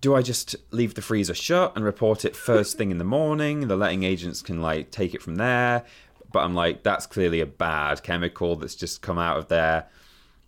do 0.00 0.14
I 0.14 0.22
just 0.22 0.54
leave 0.70 0.94
the 0.94 1.02
freezer 1.02 1.34
shut 1.34 1.74
and 1.74 1.84
report 1.84 2.24
it 2.24 2.36
first 2.36 2.76
thing 2.76 2.90
in 2.90 2.98
the 2.98 3.04
morning? 3.04 3.68
The 3.68 3.76
letting 3.76 4.02
agents 4.02 4.42
can 4.42 4.60
like 4.60 4.90
take 4.90 5.14
it 5.14 5.22
from 5.22 5.36
there. 5.36 5.84
But 6.30 6.40
I'm 6.40 6.54
like, 6.54 6.82
that's 6.82 7.06
clearly 7.06 7.40
a 7.40 7.46
bad 7.46 8.02
chemical 8.02 8.56
that's 8.56 8.74
just 8.74 9.02
come 9.02 9.18
out 9.18 9.36
of 9.36 9.48
there. 9.48 9.86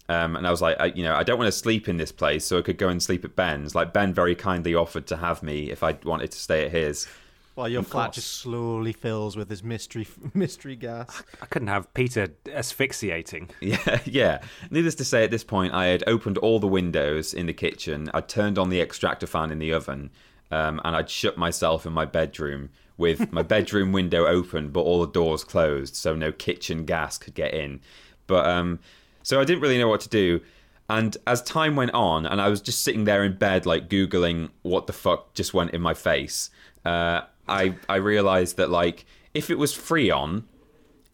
Um, 0.09 0.37
and 0.37 0.47
I 0.47 0.51
was 0.51 0.63
like, 0.63 0.77
I, 0.79 0.87
you 0.87 1.03
know, 1.03 1.15
I 1.15 1.23
don't 1.23 1.39
want 1.39 1.49
to 1.49 1.59
sleep 1.59 1.89
in 1.89 1.97
this 1.97 2.13
place, 2.13 2.45
so 2.45 2.59
I 2.59 2.63
could 2.63 2.79
go 2.79 2.89
and 2.89 3.03
sleep 3.03 3.25
at 3.25 3.35
Ben's. 3.35 3.75
Like 3.75 3.93
Ben 3.93 4.13
very 4.13 4.35
kindly 4.35 4.75
offered 4.75 5.07
to 5.09 5.17
have 5.17 5.43
me 5.43 5.71
if 5.71 5.83
I 5.83 5.97
wanted 6.05 6.31
to 6.33 6.39
stay 6.39 6.65
at 6.65 6.71
his. 6.71 7.09
While 7.57 7.71
your 7.71 7.83
flat 7.83 8.13
just 8.13 8.35
slowly 8.35 8.93
fills 8.93 9.35
with 9.35 9.49
this 9.49 9.63
mystery 9.63 10.07
mystery 10.35 10.77
gas. 10.77 11.23
I 11.41 11.47
couldn't 11.47 11.69
have 11.69 11.93
Peter 11.95 12.29
asphyxiating. 12.53 13.49
Yeah, 13.61 14.01
yeah. 14.05 14.43
Needless 14.71 14.95
to 14.97 15.07
say, 15.07 15.25
at 15.25 15.31
this 15.31 15.43
point, 15.43 15.73
I 15.73 15.87
had 15.87 16.05
opened 16.07 16.37
all 16.39 16.61
the 16.61 16.67
windows 16.67 17.33
in 17.33 17.47
the 17.47 17.55
kitchen. 17.55 18.11
I'd 18.13 18.29
turned 18.29 18.59
on 18.59 18.69
the 18.69 18.83
extractor 18.83 19.27
fan 19.27 19.51
in 19.51 19.59
the 19.59 19.73
oven, 19.73 20.11
um, 20.51 20.83
and 20.85 20.95
I'd 20.95 21.09
shut 21.09 21.39
myself 21.39 21.87
in 21.87 21.95
my 21.95 22.05
bedroom 22.05 22.69
with 22.99 23.33
my 23.33 23.43
bedroom 23.55 23.91
window 23.91 24.27
open, 24.27 24.69
but 24.69 24.83
all 24.83 25.01
the 25.01 25.11
doors 25.11 25.43
closed, 25.43 25.97
so 25.97 26.15
no 26.15 26.33
kitchen 26.33 26.85
gas 26.85 27.17
could 27.17 27.35
get 27.35 27.55
in. 27.55 27.81
But 28.27 28.47
um, 28.47 28.81
so 29.23 29.41
I 29.41 29.45
didn't 29.45 29.63
really 29.63 29.79
know 29.79 29.89
what 29.89 30.03
to 30.03 30.11
do. 30.11 30.43
And 30.91 31.17
as 31.27 31.43
time 31.43 31.75
went 31.75 31.95
on, 31.95 32.27
and 32.27 32.39
I 32.39 32.49
was 32.49 32.61
just 32.61 32.83
sitting 32.83 33.05
there 33.05 33.25
in 33.25 33.39
bed, 33.39 33.65
like 33.65 33.89
googling 33.89 34.51
what 34.61 34.87
the 34.87 34.93
fuck 34.93 35.33
just 35.33 35.55
went 35.55 35.71
in 35.71 35.81
my 35.81 35.95
face, 35.95 36.51
uh, 36.85 37.23
I 37.49 37.75
I 37.89 37.97
realized 37.97 38.57
that 38.57 38.71
like 38.71 39.07
if 39.35 39.51
it 39.51 39.59
was 39.59 39.73
Freon, 39.73 40.45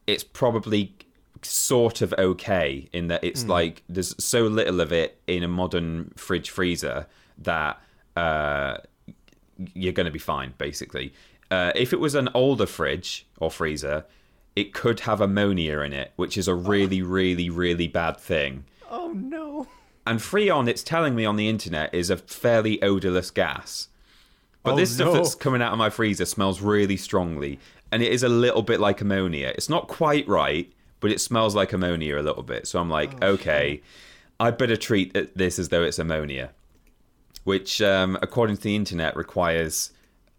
it's 0.07 0.25
probably 0.25 0.95
sort 1.43 2.03
of 2.03 2.15
okay 2.19 2.89
in 2.93 3.09
that 3.09 3.25
it's 3.25 3.45
like 3.47 3.83
there's 3.89 4.15
so 4.25 4.43
little 4.47 4.81
of 4.81 4.93
it 4.93 5.21
in 5.27 5.43
a 5.43 5.49
modern 5.49 6.13
fridge 6.17 6.51
freezer 6.51 7.07
that 7.39 7.81
uh, 8.17 8.77
you're 9.75 9.93
going 9.93 10.07
to 10.07 10.13
be 10.13 10.21
fine 10.21 10.55
basically. 10.59 11.13
uh, 11.53 11.71
if 11.75 11.93
it 11.93 12.01
was 12.01 12.15
an 12.15 12.31
older 12.33 12.65
fridge 12.65 13.27
or 13.39 13.51
freezer, 13.51 14.07
it 14.57 14.73
could 14.73 15.01
have 15.01 15.21
ammonia 15.21 15.81
in 15.81 15.93
it, 15.93 16.13
which 16.17 16.39
is 16.39 16.49
a 16.49 16.55
really, 16.55 17.03
really, 17.03 17.51
really 17.51 17.87
bad 17.87 18.19
thing. 18.19 18.65
Oh 18.91 19.13
no. 19.15 19.69
And 20.07 20.19
Freon, 20.19 20.67
it's 20.67 20.83
telling 20.83 21.15
me 21.15 21.27
on 21.27 21.37
the 21.37 21.49
internet, 21.51 21.95
is 21.95 22.09
a 22.09 22.17
fairly 22.17 22.83
odorless 22.83 23.31
gas. 23.31 23.89
But 24.63 24.75
Oh, 24.75 24.77
this 24.77 24.95
stuff 24.95 25.07
no. 25.09 25.15
that's 25.15 25.35
coming 25.35 25.61
out 25.61 25.73
of 25.73 25.79
my 25.79 25.91
freezer 25.91 26.25
smells 26.25 26.61
really 26.61 26.97
strongly, 26.97 27.59
and 27.91 28.03
it 28.03 28.13
is 28.13 28.23
a 28.23 28.29
little 28.29 28.63
bit 28.63 28.79
like 28.81 29.01
ammonia. 29.01 29.53
It's 29.57 29.69
not 29.69 29.89
quite 29.89 30.27
right, 30.29 30.73
but 31.01 31.11
it 31.11 31.21
smells 31.21 31.55
like 31.55 31.73
ammonia 31.73 32.21
a 32.21 32.23
little 32.23 32.45
bit. 32.45 32.67
So 32.69 32.79
I'm 32.79 32.89
like, 32.91 33.13
Oh, 33.23 33.31
okay, 33.33 33.83
I 34.39 34.51
better 34.53 34.77
treat 34.77 35.13
this 35.37 35.59
as 35.59 35.69
though 35.71 35.83
it's 35.83 35.99
ammonia, 35.99 36.51
which, 37.45 37.83
um, 37.83 38.17
according 38.23 38.57
to 38.57 38.63
the 38.63 38.77
internet, 38.77 39.17
requires 39.17 39.91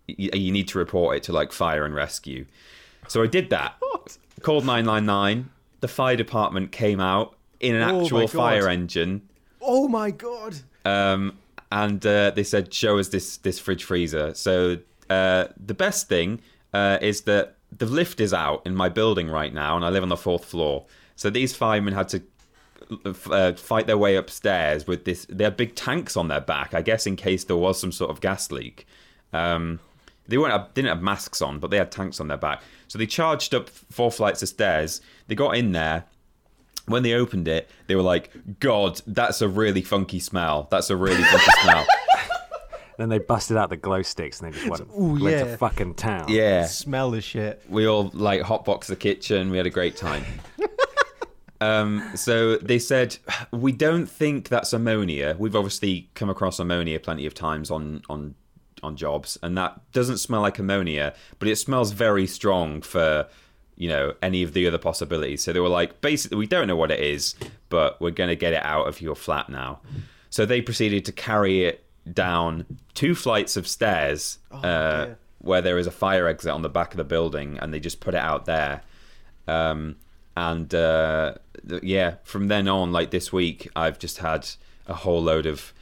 you 0.07 0.51
need 0.51 0.67
to 0.69 0.77
report 0.77 1.17
it 1.17 1.23
to 1.23 1.31
like 1.33 1.51
fire 1.53 1.85
and 1.85 1.95
rescue. 1.95 2.45
So 3.07 3.23
I 3.23 3.27
did 3.27 3.49
that. 3.51 3.75
Called 4.41 4.65
999. 4.65 5.49
The 5.79 5.87
fire 5.87 6.15
department 6.17 6.71
came 6.73 6.99
out 6.99 7.35
in 7.61 7.75
an 7.75 7.83
Oh 7.89 8.01
actual 8.03 8.27
fire 8.27 8.67
engine 8.67 9.21
Oh 9.61 9.87
my 9.87 10.11
god. 10.11 10.55
um, 10.83 11.37
and 11.73 12.05
uh, 12.05 12.29
they 12.29 12.43
said, 12.43 12.71
"Show 12.71 12.99
us 12.99 13.09
this 13.09 13.37
this 13.37 13.59
fridge 13.59 13.83
freezer." 13.83 14.35
So 14.35 14.77
uh, 15.09 15.45
the 15.57 15.73
best 15.73 16.07
thing 16.07 16.39
uh, 16.71 16.99
is 17.01 17.21
that 17.21 17.55
the 17.75 17.87
lift 17.87 18.19
is 18.19 18.31
out 18.31 18.61
in 18.65 18.75
my 18.75 18.89
building 18.89 19.27
right 19.27 19.51
now, 19.51 19.75
and 19.75 19.83
I 19.83 19.89
live 19.89 20.03
on 20.03 20.09
the 20.09 20.15
fourth 20.15 20.45
floor. 20.45 20.85
So 21.15 21.31
these 21.31 21.55
firemen 21.55 21.95
had 21.95 22.09
to 22.09 22.21
uh, 23.31 23.53
fight 23.53 23.87
their 23.87 23.97
way 23.97 24.15
upstairs 24.15 24.85
with 24.85 25.05
this. 25.05 25.25
They 25.27 25.43
had 25.43 25.57
big 25.57 25.73
tanks 25.75 26.15
on 26.15 26.27
their 26.27 26.41
back, 26.41 26.75
I 26.75 26.83
guess, 26.83 27.07
in 27.07 27.15
case 27.15 27.43
there 27.43 27.57
was 27.57 27.79
some 27.81 27.91
sort 27.91 28.11
of 28.11 28.21
gas 28.21 28.51
leak. 28.51 28.85
Um, 29.33 29.79
they 30.27 30.37
weren't 30.37 30.75
didn't 30.75 30.89
have 30.89 31.01
masks 31.01 31.41
on, 31.41 31.57
but 31.57 31.71
they 31.71 31.77
had 31.77 31.91
tanks 31.91 32.19
on 32.19 32.27
their 32.27 32.37
back. 32.37 32.61
So 32.87 32.99
they 32.99 33.07
charged 33.07 33.55
up 33.55 33.67
four 33.67 34.11
flights 34.11 34.43
of 34.43 34.49
stairs. 34.49 35.01
They 35.27 35.33
got 35.33 35.57
in 35.57 35.71
there. 35.71 36.05
When 36.85 37.03
they 37.03 37.13
opened 37.13 37.47
it, 37.47 37.69
they 37.87 37.95
were 37.95 38.01
like, 38.01 38.31
"God, 38.59 39.01
that's 39.07 39.41
a 39.41 39.47
really 39.47 39.81
funky 39.81 40.19
smell. 40.19 40.67
That's 40.69 40.89
a 40.89 40.95
really 40.95 41.23
funky 41.23 41.51
smell." 41.61 41.85
Then 42.97 43.09
they 43.09 43.19
busted 43.19 43.57
out 43.57 43.69
the 43.69 43.77
glow 43.77 44.01
sticks 44.01 44.39
and 44.39 44.53
they 44.53 44.57
just 44.57 44.69
went, 44.69 44.89
Ooh, 44.97 45.23
went 45.23 45.35
yeah. 45.35 45.43
to 45.45 45.57
fucking 45.57 45.95
town. 45.95 46.27
Yeah, 46.29 46.65
Smell 46.65 47.11
the 47.11 47.21
shit. 47.21 47.63
we 47.67 47.87
all 47.87 48.11
like 48.13 48.41
hotbox 48.41 48.85
the 48.85 48.95
kitchen. 48.95 49.49
We 49.49 49.57
had 49.57 49.65
a 49.65 49.71
great 49.71 49.95
time. 49.97 50.23
um, 51.61 52.11
so 52.15 52.57
they 52.57 52.79
said 52.79 53.17
we 53.51 53.71
don't 53.71 54.05
think 54.05 54.49
that's 54.49 54.73
ammonia. 54.73 55.35
We've 55.39 55.55
obviously 55.55 56.09
come 56.13 56.29
across 56.29 56.59
ammonia 56.59 56.99
plenty 56.99 57.25
of 57.25 57.33
times 57.33 57.71
on 57.71 58.03
on 58.09 58.35
on 58.83 58.97
jobs, 58.97 59.37
and 59.41 59.57
that 59.57 59.79
doesn't 59.93 60.17
smell 60.17 60.41
like 60.41 60.59
ammonia, 60.59 61.15
but 61.39 61.47
it 61.47 61.55
smells 61.55 61.93
very 61.93 62.27
strong 62.27 62.81
for 62.81 63.27
you 63.75 63.89
know 63.89 64.13
any 64.21 64.43
of 64.43 64.53
the 64.53 64.67
other 64.67 64.77
possibilities. 64.77 65.43
So 65.43 65.53
they 65.53 65.59
were 65.59 65.69
like, 65.69 66.01
basically, 66.01 66.37
we 66.37 66.47
don't 66.47 66.67
know 66.67 66.75
what 66.75 66.91
it 66.91 66.99
is, 66.99 67.35
but 67.69 67.99
we're 68.01 68.11
going 68.11 68.29
to 68.29 68.35
get 68.35 68.53
it 68.53 68.63
out 68.63 68.87
of 68.87 69.01
your 69.01 69.15
flat 69.15 69.49
now. 69.49 69.79
So 70.29 70.45
they 70.45 70.61
proceeded 70.61 71.05
to 71.05 71.11
carry 71.11 71.65
it 71.65 71.85
down 72.11 72.65
two 72.93 73.15
flights 73.15 73.55
of 73.57 73.67
stairs. 73.67 74.39
uh, 74.51 75.15
where 75.43 75.61
there 75.61 75.77
is 75.77 75.87
a 75.87 75.91
fire 75.91 76.27
exit 76.27 76.51
on 76.51 76.61
the 76.61 76.69
back 76.69 76.91
of 76.91 76.97
the 76.97 77.03
building, 77.03 77.59
and 77.59 77.73
they 77.73 77.79
just 77.79 77.99
put 77.99 78.13
it 78.13 78.19
out 78.19 78.45
there. 78.45 78.81
Um, 79.47 79.97
and 80.37 80.73
uh, 80.73 81.35
yeah, 81.81 82.15
from 82.23 82.47
then 82.47 82.67
on, 82.67 82.93
like 82.93 83.11
this 83.11 83.33
week, 83.33 83.69
I've 83.75 83.99
just 83.99 84.19
had 84.19 84.47
a 84.87 84.93
whole 84.93 85.21
load 85.21 85.45
of 85.45 85.73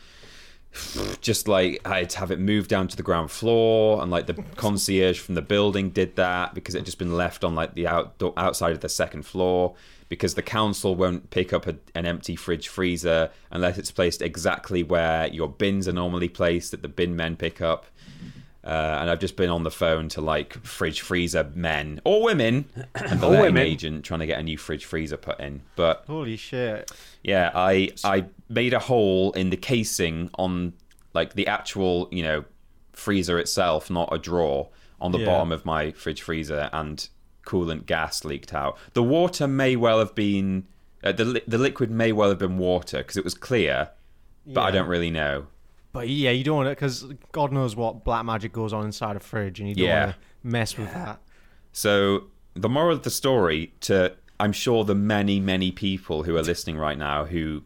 just 1.21 1.47
like 1.47 1.81
I 1.85 1.99
had 1.99 2.09
to 2.11 2.19
have 2.19 2.31
it 2.31 2.39
moved 2.39 2.69
down 2.69 2.87
to 2.87 2.97
the 2.97 3.03
ground 3.03 3.31
floor, 3.31 4.01
and 4.01 4.09
like 4.09 4.27
the 4.27 4.35
concierge 4.55 5.19
from 5.19 5.35
the 5.35 5.41
building 5.41 5.89
did 5.89 6.15
that 6.15 6.53
because 6.53 6.75
it 6.75 6.79
had 6.79 6.85
just 6.85 6.99
been 6.99 7.15
left 7.15 7.43
on 7.43 7.55
like 7.55 7.73
the 7.73 7.87
outdoor 7.87 8.33
outside 8.37 8.71
of 8.71 8.79
the 8.79 8.89
second 8.89 9.23
floor 9.23 9.75
because 10.11 10.33
the 10.33 10.41
council 10.41 10.93
won't 10.93 11.29
pick 11.29 11.53
up 11.53 11.67
a, 11.67 11.75
an 11.95 12.05
empty 12.05 12.35
fridge 12.35 12.67
freezer 12.67 13.29
unless 13.49 13.77
it's 13.77 13.91
placed 13.91 14.21
exactly 14.21 14.83
where 14.83 15.27
your 15.27 15.47
bins 15.47 15.87
are 15.87 15.93
normally 15.93 16.27
placed 16.27 16.71
that 16.71 16.81
the 16.81 16.89
bin 16.89 17.15
men 17.15 17.37
pick 17.37 17.61
up. 17.61 17.85
Uh, 18.63 18.97
and 19.01 19.09
I've 19.09 19.19
just 19.19 19.37
been 19.37 19.49
on 19.49 19.63
the 19.63 19.71
phone 19.71 20.09
to 20.09 20.21
like 20.21 20.53
fridge 20.65 21.01
freezer 21.01 21.49
men 21.55 22.01
or 22.03 22.23
women 22.23 22.65
and 22.93 23.19
the 23.21 23.27
letting 23.27 23.41
women. 23.41 23.63
agent 23.63 24.05
trying 24.05 24.19
to 24.19 24.25
get 24.25 24.37
a 24.37 24.43
new 24.43 24.57
fridge 24.57 24.83
freezer 24.85 25.17
put 25.17 25.39
in. 25.39 25.61
But 25.75 26.03
Holy 26.07 26.35
shit. 26.35 26.91
Yeah, 27.23 27.51
I 27.53 27.89
I 28.03 28.25
made 28.49 28.73
a 28.73 28.79
hole 28.79 29.31
in 29.33 29.49
the 29.49 29.57
casing 29.57 30.29
on 30.37 30.73
like 31.13 31.33
the 31.33 31.47
actual 31.47 32.07
you 32.11 32.23
know 32.23 32.45
freezer 32.93 33.39
itself, 33.39 33.89
not 33.89 34.09
a 34.11 34.17
drawer, 34.17 34.69
on 34.99 35.11
the 35.11 35.19
Yeah. 35.19 35.25
bottom 35.25 35.51
of 35.51 35.65
my 35.65 35.91
fridge 35.91 36.21
freezer, 36.21 36.69
and 36.73 37.07
coolant 37.45 37.85
gas 37.85 38.23
leaked 38.23 38.53
out. 38.53 38.77
The 38.93 39.03
water 39.03 39.47
may 39.47 39.75
well 39.75 39.99
have 39.99 40.13
been 40.15 40.67
uh, 41.03 41.11
the 41.11 41.25
li- 41.25 41.41
the 41.47 41.57
liquid 41.57 41.89
may 41.89 42.11
well 42.11 42.29
have 42.29 42.37
been 42.39 42.57
water 42.57 42.97
because 42.99 43.17
it 43.17 43.23
was 43.23 43.33
clear, 43.33 43.89
but 44.45 44.61
I 44.61 44.71
don't 44.71 44.87
really 44.87 45.09
know. 45.11 45.47
But 45.93 46.07
yeah, 46.07 46.31
you 46.31 46.43
don't 46.43 46.55
want 46.57 46.69
it 46.69 46.77
because 46.77 47.05
God 47.33 47.51
knows 47.51 47.75
what 47.75 48.05
black 48.05 48.23
magic 48.23 48.53
goes 48.53 48.71
on 48.71 48.85
inside 48.85 49.15
a 49.15 49.19
fridge, 49.19 49.59
and 49.59 49.67
you 49.67 49.75
don't 49.75 49.85
Yeah. 49.85 50.05
want 50.05 50.15
to 50.15 50.47
mess 50.47 50.77
with 50.77 50.93
that. 50.93 51.19
So 51.73 52.25
the 52.53 52.69
moral 52.69 52.95
of 52.95 53.03
the 53.03 53.09
story 53.09 53.73
to 53.81 54.13
I'm 54.41 54.53
sure 54.53 54.83
the 54.83 54.95
many 54.95 55.39
many 55.39 55.71
people 55.71 56.23
who 56.23 56.35
are 56.35 56.41
listening 56.41 56.75
right 56.75 56.97
now 56.97 57.25
who 57.25 57.61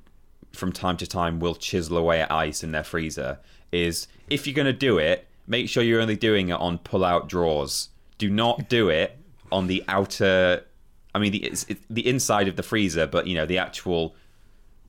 from 0.52 0.74
time 0.74 0.98
to 0.98 1.08
time 1.08 1.40
will 1.40 1.56
chisel 1.56 1.98
away 1.98 2.20
at 2.22 2.30
ice 2.30 2.64
in 2.64 2.74
their 2.74 2.84
freezer 2.84 3.40
is 3.72 4.08
if 4.30 4.46
you're 4.46 4.54
going 4.54 4.66
to 4.66 4.74
do 4.74 4.98
it, 4.98 5.26
make 5.48 5.70
sure 5.70 5.84
you're 5.84 6.02
only 6.02 6.18
doing 6.18 6.50
it 6.50 6.60
on 6.60 6.78
pull-out 6.80 7.30
drawers. 7.30 7.90
Do 8.18 8.30
not 8.30 8.68
do 8.68 8.90
it 8.90 9.18
on 9.54 9.68
the 9.68 9.86
outer 9.88 10.66
I 11.14 11.20
mean 11.20 11.32
the 11.32 11.46
it's, 11.46 11.64
it, 11.70 11.80
the 11.90 12.06
inside 12.06 12.50
of 12.50 12.58
the 12.58 12.64
freezer, 12.64 13.08
but 13.08 13.26
you 13.26 13.36
know, 13.36 13.46
the 13.46 13.58
actual 13.58 14.14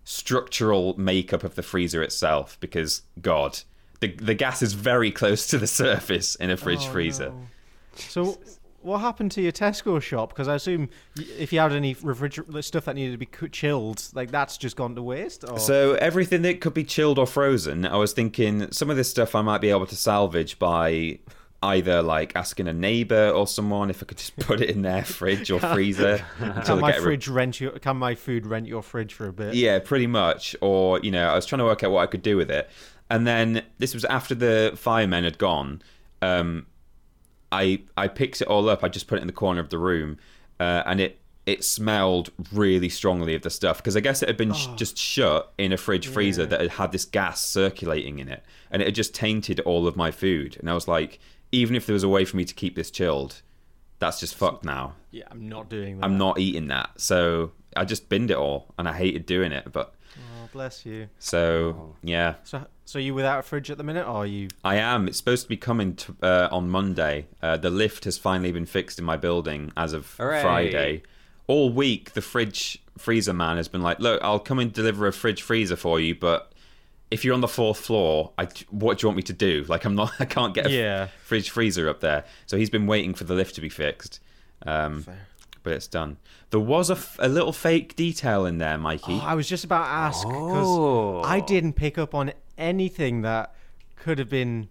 structural 0.02 0.98
makeup 0.98 1.44
of 1.44 1.54
the 1.54 1.62
freezer 1.62 2.02
itself 2.02 2.58
because 2.58 3.02
god, 3.22 3.60
the 4.00 4.08
the 4.08 4.34
gas 4.34 4.60
is 4.60 4.72
very 4.72 5.12
close 5.12 5.46
to 5.46 5.56
the 5.56 5.66
surface 5.82 6.34
in 6.34 6.50
a 6.50 6.56
fridge 6.56 6.86
oh, 6.88 6.90
freezer. 6.90 7.32
So, 7.94 8.38
what 8.86 9.00
happened 9.00 9.32
to 9.32 9.42
your 9.42 9.52
Tesco 9.52 10.00
shop? 10.00 10.30
Because 10.30 10.46
I 10.46 10.54
assume 10.54 10.88
if 11.16 11.52
you 11.52 11.58
had 11.58 11.72
any 11.72 11.96
refriger- 11.96 12.64
stuff 12.64 12.84
that 12.84 12.94
needed 12.94 13.12
to 13.12 13.18
be 13.18 13.48
chilled, 13.48 14.08
like 14.14 14.30
that's 14.30 14.56
just 14.56 14.76
gone 14.76 14.94
to 14.94 15.02
waste. 15.02 15.44
Or... 15.44 15.58
So 15.58 15.94
everything 15.94 16.42
that 16.42 16.60
could 16.60 16.72
be 16.72 16.84
chilled 16.84 17.18
or 17.18 17.26
frozen, 17.26 17.84
I 17.84 17.96
was 17.96 18.12
thinking 18.12 18.70
some 18.70 18.88
of 18.88 18.96
this 18.96 19.10
stuff 19.10 19.34
I 19.34 19.42
might 19.42 19.60
be 19.60 19.70
able 19.70 19.86
to 19.86 19.96
salvage 19.96 20.58
by 20.60 21.18
either 21.62 22.00
like 22.00 22.36
asking 22.36 22.68
a 22.68 22.72
neighbor 22.72 23.30
or 23.30 23.46
someone 23.46 23.90
if 23.90 24.02
I 24.02 24.06
could 24.06 24.18
just 24.18 24.36
put 24.40 24.60
it 24.60 24.70
in 24.70 24.82
their 24.82 25.02
fridge 25.02 25.50
or 25.50 25.58
freezer 25.58 26.24
can 26.38 26.78
my 26.78 26.92
fridge 26.92 27.26
rent 27.26 27.60
your? 27.60 27.72
Can 27.72 27.96
my 27.96 28.14
food 28.14 28.46
rent 28.46 28.68
your 28.68 28.82
fridge 28.82 29.12
for 29.12 29.26
a 29.26 29.32
bit? 29.32 29.54
Yeah, 29.54 29.80
pretty 29.80 30.06
much. 30.06 30.54
Or 30.60 31.00
you 31.00 31.10
know, 31.10 31.28
I 31.28 31.34
was 31.34 31.44
trying 31.44 31.58
to 31.58 31.64
work 31.64 31.82
out 31.82 31.90
what 31.90 32.02
I 32.02 32.06
could 32.06 32.22
do 32.22 32.36
with 32.36 32.52
it, 32.52 32.70
and 33.10 33.26
then 33.26 33.64
this 33.78 33.94
was 33.94 34.04
after 34.04 34.36
the 34.36 34.74
firemen 34.76 35.24
had 35.24 35.38
gone. 35.38 35.82
Um, 36.22 36.66
I 37.52 37.82
I 37.96 38.08
picked 38.08 38.40
it 38.42 38.48
all 38.48 38.68
up. 38.68 38.82
I 38.84 38.88
just 38.88 39.06
put 39.06 39.18
it 39.18 39.20
in 39.22 39.26
the 39.26 39.32
corner 39.32 39.60
of 39.60 39.70
the 39.70 39.78
room, 39.78 40.18
uh, 40.60 40.82
and 40.86 41.00
it 41.00 41.18
it 41.46 41.62
smelled 41.62 42.30
really 42.52 42.88
strongly 42.88 43.34
of 43.36 43.42
the 43.42 43.50
stuff 43.50 43.76
because 43.78 43.96
I 43.96 44.00
guess 44.00 44.20
it 44.22 44.28
had 44.28 44.36
been 44.36 44.52
sh- 44.52 44.66
just 44.74 44.98
shut 44.98 45.52
in 45.58 45.72
a 45.72 45.76
fridge 45.76 46.08
freezer 46.08 46.44
that 46.44 46.60
had 46.60 46.70
had 46.70 46.90
this 46.92 47.04
gas 47.04 47.40
circulating 47.44 48.18
in 48.18 48.28
it, 48.28 48.42
and 48.70 48.82
it 48.82 48.86
had 48.86 48.94
just 48.96 49.14
tainted 49.14 49.60
all 49.60 49.86
of 49.86 49.94
my 49.96 50.10
food. 50.10 50.56
And 50.58 50.68
I 50.68 50.74
was 50.74 50.88
like, 50.88 51.20
even 51.52 51.76
if 51.76 51.86
there 51.86 51.94
was 51.94 52.02
a 52.02 52.08
way 52.08 52.24
for 52.24 52.36
me 52.36 52.44
to 52.44 52.54
keep 52.54 52.74
this 52.74 52.90
chilled, 52.90 53.42
that's 54.00 54.18
just 54.18 54.34
fucked 54.34 54.64
now. 54.64 54.94
Yeah, 55.12 55.24
I'm 55.30 55.48
not 55.48 55.68
doing 55.70 55.98
that. 55.98 56.04
I'm 56.04 56.18
not 56.18 56.38
eating 56.40 56.66
that, 56.68 57.00
so 57.00 57.52
I 57.76 57.84
just 57.84 58.08
binned 58.08 58.32
it 58.32 58.36
all, 58.36 58.74
and 58.76 58.88
I 58.88 58.92
hated 58.92 59.24
doing 59.26 59.52
it, 59.52 59.72
but. 59.72 59.94
Oh, 60.16 60.48
bless 60.52 60.84
you. 60.84 61.08
So 61.20 61.94
yeah, 62.02 62.34
So, 62.42 62.66
so 62.86 62.98
you 62.98 63.12
without 63.12 63.40
a 63.40 63.42
fridge 63.42 63.70
at 63.70 63.76
the 63.76 63.84
minute, 63.84 64.06
or 64.06 64.16
are 64.22 64.26
you? 64.26 64.48
I 64.64 64.76
am. 64.76 65.06
It's 65.08 65.18
supposed 65.18 65.42
to 65.42 65.48
be 65.50 65.56
coming 65.58 65.96
t 65.96 66.12
uh, 66.22 66.48
on 66.50 66.70
Monday. 66.70 67.26
Uh, 67.42 67.58
the 67.58 67.68
lift 67.70 68.04
has 68.04 68.16
finally 68.16 68.52
been 68.52 68.64
fixed 68.66 68.98
in 68.98 69.04
my 69.04 69.16
building 69.18 69.72
as 69.76 69.92
of 69.92 70.14
Hooray. 70.16 70.40
Friday. 70.40 71.02
All 71.48 71.70
week, 71.70 72.12
the 72.14 72.22
fridge 72.22 72.78
freezer 72.96 73.32
man 73.34 73.58
has 73.58 73.68
been 73.68 73.82
like, 73.82 74.00
"Look, 74.00 74.22
I'll 74.24 74.40
come 74.40 74.58
and 74.58 74.72
deliver 74.72 75.06
a 75.06 75.12
fridge 75.12 75.42
freezer 75.42 75.76
for 75.76 76.00
you, 76.00 76.14
but 76.14 76.52
if 77.10 77.24
you're 77.24 77.34
on 77.34 77.40
the 77.40 77.46
fourth 77.48 77.78
floor, 77.78 78.32
I, 78.38 78.48
what 78.70 78.98
do 78.98 79.04
you 79.04 79.08
want 79.08 79.16
me 79.18 79.22
to 79.24 79.32
do? 79.32 79.64
Like, 79.68 79.84
I'm 79.84 79.94
not. 79.94 80.12
I 80.18 80.24
can't 80.24 80.54
get 80.54 80.66
a 80.66 80.70
Yeah. 80.72 81.08
fridge 81.24 81.50
freezer 81.50 81.88
up 81.88 82.00
there. 82.00 82.24
So 82.46 82.56
he's 82.56 82.70
been 82.70 82.86
waiting 82.86 83.14
for 83.14 83.24
the 83.24 83.34
lift 83.34 83.54
to 83.56 83.60
be 83.60 83.68
fixed. 83.68 84.18
Um, 84.66 85.04
but 85.62 85.72
it's 85.72 85.86
done. 85.88 86.16
There 86.50 86.60
was 86.60 86.90
a, 86.90 86.94
f- 86.94 87.16
a 87.20 87.28
little 87.28 87.52
fake 87.52 87.96
detail 87.96 88.46
in 88.46 88.58
there, 88.58 88.78
Mikey. 88.78 89.14
Oh, 89.14 89.18
I 89.24 89.34
was 89.34 89.48
just 89.48 89.64
about 89.64 89.84
to 89.84 89.90
ask 89.90 90.26
because 90.26 90.66
Oh. 90.68 91.22
I 91.22 91.40
didn't 91.40 91.72
pick 91.74 91.98
up 91.98 92.14
on 92.14 92.32
anything 92.58 93.22
that 93.22 93.54
could 93.96 94.18
have 94.18 94.28
been. 94.28 94.68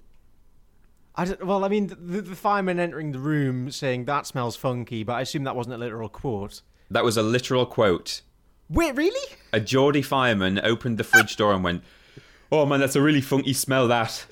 I 1.15 1.25
don't, 1.25 1.45
well, 1.45 1.63
I 1.63 1.69
mean, 1.69 1.87
the, 1.87 2.21
the 2.21 2.35
fireman 2.35 2.79
entering 2.79 3.11
the 3.13 3.19
room 3.19 3.71
saying 3.71 4.05
that 4.05 4.27
smells 4.27 4.55
funky, 4.55 5.03
but 5.03 5.13
I 5.13 5.21
assume 5.21 5.43
that 5.45 5.55
wasn't 5.55 5.75
a 5.75 5.77
literal 5.77 6.09
quote. 6.09 6.61
that 6.91 7.03
was 7.05 7.15
a 7.17 7.23
literal 7.23 7.65
quote. 7.65 8.21
Wait, 8.69 8.95
really? 8.95 9.35
a 9.53 9.59
Geordie 9.59 10.01
fireman 10.01 10.59
opened 10.63 10.97
the 10.97 11.03
fridge 11.03 11.37
door 11.37 11.53
and 11.53 11.63
went, 11.63 11.83
"Oh 12.51 12.65
man, 12.65 12.79
that's 12.79 12.95
a 12.95 13.01
really 13.01 13.21
funky 13.21 13.53
smell." 13.53 13.87
That 13.87 14.25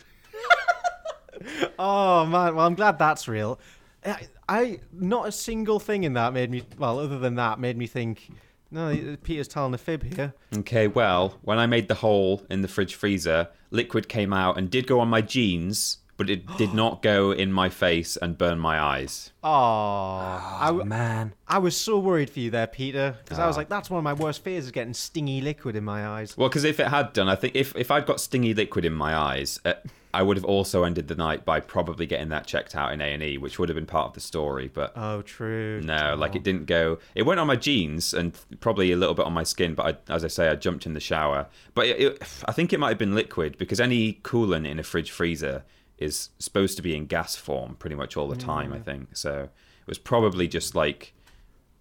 Oh 1.80 2.26
man, 2.26 2.56
well 2.56 2.66
I'm 2.66 2.76
glad 2.76 2.98
that's 3.00 3.28
real. 3.28 3.60
I, 4.06 4.28
I 4.48 4.80
not 4.92 5.28
a 5.28 5.32
single 5.32 5.80
thing 5.80 6.04
in 6.04 6.14
that 6.14 6.34
made 6.34 6.50
me 6.52 6.64
well, 6.78 7.00
other 7.00 7.20
than 7.20 7.36
that, 7.36 7.60
made 7.60 7.78
me 7.78 7.88
think. 7.88 8.30
No, 8.74 9.16
Peter's 9.24 9.48
telling 9.48 9.74
a 9.74 9.78
fib 9.78 10.04
here. 10.04 10.34
Okay, 10.58 10.88
well, 10.88 11.38
when 11.44 11.60
I 11.60 11.66
made 11.68 11.88
the 11.88 11.96
hole 11.96 12.44
in 12.50 12.62
the 12.62 12.68
fridge 12.68 12.96
freezer, 12.96 13.48
liquid 13.72 14.10
came 14.10 14.34
out 14.34 14.58
and 14.58 14.70
did 14.70 14.88
go 14.88 15.00
on 15.00 15.08
my 15.10 15.22
jeans, 15.22 16.00
but 16.18 16.30
it 16.30 16.46
did 16.58 16.74
not 16.84 17.02
go 17.04 17.32
in 17.32 17.54
my 17.54 17.70
face 17.70 18.18
and 18.18 18.38
burn 18.38 18.58
my 18.60 18.80
eyes. 18.80 19.32
Oh, 19.44 19.50
I, 19.50 20.66
w- 20.68 20.86
Man. 20.86 21.34
I 21.48 21.60
was 21.60 21.78
so 21.78 22.00
worried 22.00 22.30
for 22.30 22.40
you 22.40 22.50
there, 22.50 22.68
Peter, 22.68 23.16
because 23.24 23.40
Ah. 23.40 23.44
I 23.44 23.48
was 23.48 23.58
like, 23.58 23.70
that's 23.70 23.90
one 23.90 24.00
of 24.00 24.04
my 24.04 24.14
worst 24.14 24.44
fears 24.44 24.66
is 24.66 24.72
getting 24.72 24.94
stingy 24.94 25.40
liquid 25.42 25.76
in 25.76 25.84
my 25.84 26.08
eyes. 26.08 26.36
Well, 26.38 26.50
because 26.50 26.64
if 26.64 26.80
it 26.80 26.88
had 26.88 27.14
done, 27.14 27.30
I 27.30 27.36
think 27.36 27.56
if, 27.56 27.76
if 27.76 27.92
I'd 27.92 28.06
got 28.06 28.20
stingy 28.20 28.54
liquid 28.54 28.86
in 28.86 28.94
my 28.94 29.16
eyes, 29.16 29.60
uh, 29.66 29.74
I 30.16 30.22
would 30.22 30.38
have 30.38 30.46
also 30.46 30.84
ended 30.84 31.08
the 31.08 31.16
night 31.16 31.44
by 31.44 31.60
probably 31.60 32.06
getting 32.06 32.30
that 32.30 32.46
checked 32.46 32.76
out 32.76 32.92
in 32.94 33.02
A 33.02 33.06
and 33.06 33.24
E, 33.24 33.38
which 33.40 33.58
would 33.58 33.68
have 33.70 33.76
been 33.76 33.88
part 33.88 34.08
of 34.10 34.14
the 34.14 34.20
story. 34.20 34.68
But 34.72 34.94
Oh, 34.96 35.24
true. 35.24 35.82
no, 35.84 36.16
like 36.16 36.36
it 36.36 36.44
didn't 36.44 36.66
go. 36.68 37.00
It 37.16 37.24
went 37.24 37.40
on 37.40 37.48
my 37.48 37.56
jeans 37.56 38.14
and 38.14 38.38
probably 38.60 38.92
a 38.92 38.96
little 38.96 39.16
bit 39.16 39.26
on 39.26 39.34
my 39.34 39.42
skin. 39.44 39.74
But 39.74 40.04
I, 40.10 40.14
as 40.14 40.24
I 40.24 40.28
say, 40.28 40.50
I 40.50 40.56
jumped 40.56 40.86
in 40.86 40.94
the 40.94 41.00
shower. 41.00 41.48
But 41.74 41.88
it, 41.88 42.00
it, 42.00 42.24
I 42.46 42.52
think 42.52 42.74
it 42.74 42.80
might 42.80 42.90
have 42.90 42.98
been 43.00 43.16
liquid 43.16 43.58
because 43.58 43.80
any 43.80 44.14
coolant 44.24 44.68
in 44.68 44.78
a 44.78 44.84
fridge 44.84 45.10
freezer 45.10 45.64
is 45.98 46.30
supposed 46.38 46.76
to 46.78 46.84
be 46.84 46.96
in 46.96 47.06
gas 47.08 47.36
form 47.36 47.76
pretty 47.76 47.96
much 47.96 48.16
all 48.16 48.28
the 48.28 48.36
time. 48.36 48.72
I 48.72 48.80
think 48.80 49.16
so. 49.18 49.44
It 49.82 49.88
was 49.88 49.98
probably 49.98 50.48
just 50.48 50.76
like 50.76 51.14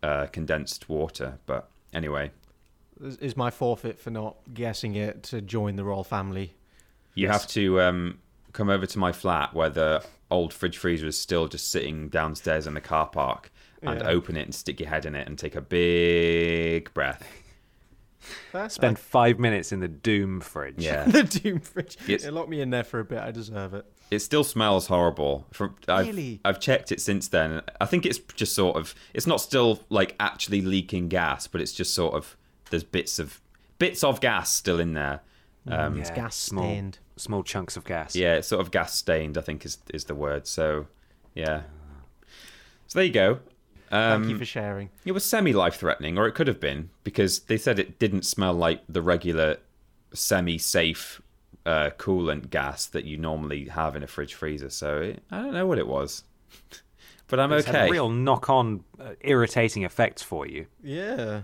uh, 0.03 0.27
condensed 0.27 0.89
water. 0.89 1.39
But 1.45 1.69
anyway, 1.93 2.31
Is- 3.03 3.19
Is 3.19 3.37
my 3.37 3.51
forfeit 3.51 3.99
for 3.99 4.11
not 4.11 4.37
guessing 4.55 4.95
it 4.95 5.23
to 5.25 5.43
join 5.43 5.77
the 5.77 5.85
royal 5.85 6.03
family? 6.05 6.55
You 7.15 7.29
have 7.29 7.47
to 7.49 7.79
um, 7.83 8.19
come 8.53 8.69
over 8.71 8.87
to 8.87 8.99
my 8.99 9.13
flat 9.13 9.55
where 9.55 9.69
the 9.71 10.05
old 10.31 10.53
fridge 10.53 10.79
freezer 10.79 11.07
is 11.07 11.19
still 11.21 11.47
just 11.49 11.71
sitting 11.71 12.09
downstairs 12.09 12.67
in 12.67 12.75
the 12.75 12.81
car 12.81 13.07
park 13.07 13.51
and 13.83 14.01
Yeah. 14.01 14.09
open 14.09 14.37
it 14.37 14.43
and 14.43 14.55
stick 14.55 14.81
your 14.81 14.89
head 14.89 15.05
in 15.07 15.15
it 15.15 15.27
and 15.29 15.39
take 15.39 15.55
a 15.57 15.61
big 15.61 16.93
breath. 16.95 17.23
That's 18.53 18.75
Spend 18.77 18.99
five 18.99 19.39
minutes 19.41 19.73
in 19.73 19.81
the 19.81 19.89
Doom 19.89 20.41
fridge. 20.41 20.77
Yeah. 20.79 21.05
the 21.07 21.25
doom 21.25 21.59
fridge. 21.61 21.97
It's- 22.07 22.23
It 22.25 22.33
locked 22.33 22.49
me 22.49 22.61
in 22.61 22.71
there 22.71 22.85
for 22.85 23.01
a 23.01 23.05
bit. 23.05 23.19
I 23.19 23.31
deserve 23.33 23.75
it. 23.75 23.85
It 24.13 24.21
still 24.21 24.45
smells 24.45 24.87
horrible. 24.87 25.47
From 25.53 25.75
I've, 25.89 26.07
Really? 26.07 26.41
I've 26.45 26.61
checked 26.61 26.93
it 26.93 27.01
since 27.01 27.29
then. 27.29 27.63
I 27.81 27.87
think 27.87 28.05
it's 28.07 28.19
just 28.37 28.55
sort 28.55 28.77
of 28.77 28.95
it's 29.15 29.27
not 29.27 29.41
still 29.41 29.81
like 29.89 30.15
actually 30.21 30.61
leaking 30.61 31.09
gas, 31.09 31.47
but 31.47 31.61
it's 31.63 31.73
just 31.73 31.95
sort 31.95 32.15
of 32.15 32.37
there's 32.71 32.85
bits 32.85 33.19
of 33.19 33.41
bits 33.79 34.05
of 34.05 34.21
gas 34.21 34.53
still 34.53 34.79
in 34.79 34.93
there. 34.93 35.21
Um, 35.67 35.99
It's 35.99 36.11
gas 36.11 36.37
small, 36.37 36.65
stained. 36.65 36.99
Small 37.12 37.12
chunks 37.45 37.77
of 37.77 37.85
gas. 37.85 38.15
Yeah, 38.15 38.35
it's 38.35 38.49
sort 38.49 38.61
of 38.61 38.71
gas 38.71 38.95
stained. 38.95 39.37
I 39.39 39.41
think 39.41 39.65
is 39.65 39.79
is 39.93 40.05
the 40.05 40.15
word. 40.15 40.47
So 40.47 40.87
yeah. 41.35 41.63
So 42.87 42.99
there 42.99 43.07
you 43.07 43.13
go. 43.13 43.41
Thank 43.91 44.25
Um, 44.25 44.31
you 44.31 44.39
for 44.39 44.45
sharing. 44.45 44.91
It 45.05 45.13
was 45.13 45.25
semi 45.25 45.53
life 45.53 45.77
threatening, 45.77 46.19
or 46.19 46.27
it 46.27 46.33
could 46.33 46.49
have 46.49 46.61
been, 46.61 46.91
because 47.05 47.41
they 47.41 47.59
said 47.59 47.79
it 47.79 47.99
didn't 47.99 48.25
smell 48.25 48.55
like 48.55 48.83
the 48.89 49.03
regular 49.03 49.59
semi 50.15 50.59
safe 50.59 51.21
uh, 51.67 51.91
coolant 51.99 52.51
gas 52.51 52.87
that 52.87 53.05
you 53.05 53.17
normally 53.17 53.67
have 53.67 53.95
in 53.97 54.03
a 54.03 54.07
fridge 54.07 54.35
freezer. 54.35 54.71
So 54.71 55.01
it, 55.01 55.23
I 55.31 55.43
don't 55.43 55.53
know 55.53 55.67
what 55.67 55.79
it 55.79 55.87
was. 55.87 56.25
but 57.29 57.39
I'm 57.39 57.53
It's 57.53 57.67
had 57.67 57.77
okay. 57.77 57.91
real 57.91 58.09
knock-on 58.09 58.85
uh, 59.01 59.13
irritating 59.21 59.85
effects 59.85 60.23
for 60.23 60.47
you. 60.47 60.67
Yeah. 60.83 61.43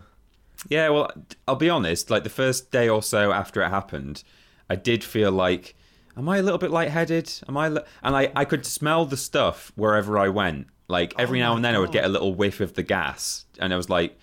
Yeah, 0.69 0.89
well, 0.89 1.11
I'll 1.47 1.55
be 1.57 1.71
honest. 1.71 2.11
Like 2.11 2.25
the 2.25 2.31
first 2.31 2.71
day 2.73 2.89
or 2.89 3.03
so 3.03 3.31
after 3.33 3.63
it 3.63 3.69
happened, 3.69 4.25
I 4.71 4.77
did 4.77 5.03
feel 5.03 5.33
like, 5.33 5.75
am 6.17 6.29
I 6.29 6.39
a 6.39 6.43
little 6.43 6.59
bit 6.59 6.71
lightheaded? 6.71 7.33
Am 7.49 7.57
I? 7.57 7.69
Li-? 7.69 7.83
And 8.03 8.17
I, 8.17 8.33
I 8.35 8.45
could 8.45 8.67
smell 8.67 9.05
the 9.05 9.17
stuff 9.17 9.73
wherever 9.77 10.19
I 10.19 10.29
went. 10.29 10.69
Like 10.89 11.15
every 11.19 11.39
now 11.39 11.55
and 11.55 11.65
then, 11.65 11.75
I 11.75 11.79
would 11.79 11.93
get 11.93 12.05
a 12.05 12.09
little 12.09 12.35
whiff 12.35 12.61
of 12.61 12.75
the 12.75 12.83
gas, 12.83 13.45
and 13.59 13.75
I 13.75 13.77
was 13.77 13.91
like, 13.91 14.19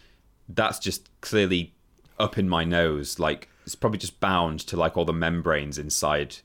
that's 0.50 0.80
just 0.80 1.10
clearly 1.22 1.74
up 2.18 2.38
in 2.38 2.50
my 2.50 2.64
nose. 2.64 3.20
Like 3.20 3.50
it's 3.66 3.76
probably 3.76 4.00
just 4.00 4.20
bound 4.20 4.62
to 4.62 4.78
like 4.78 4.98
all 4.98 5.06
the 5.06 5.14
membranes 5.14 5.78
inside 5.78 6.38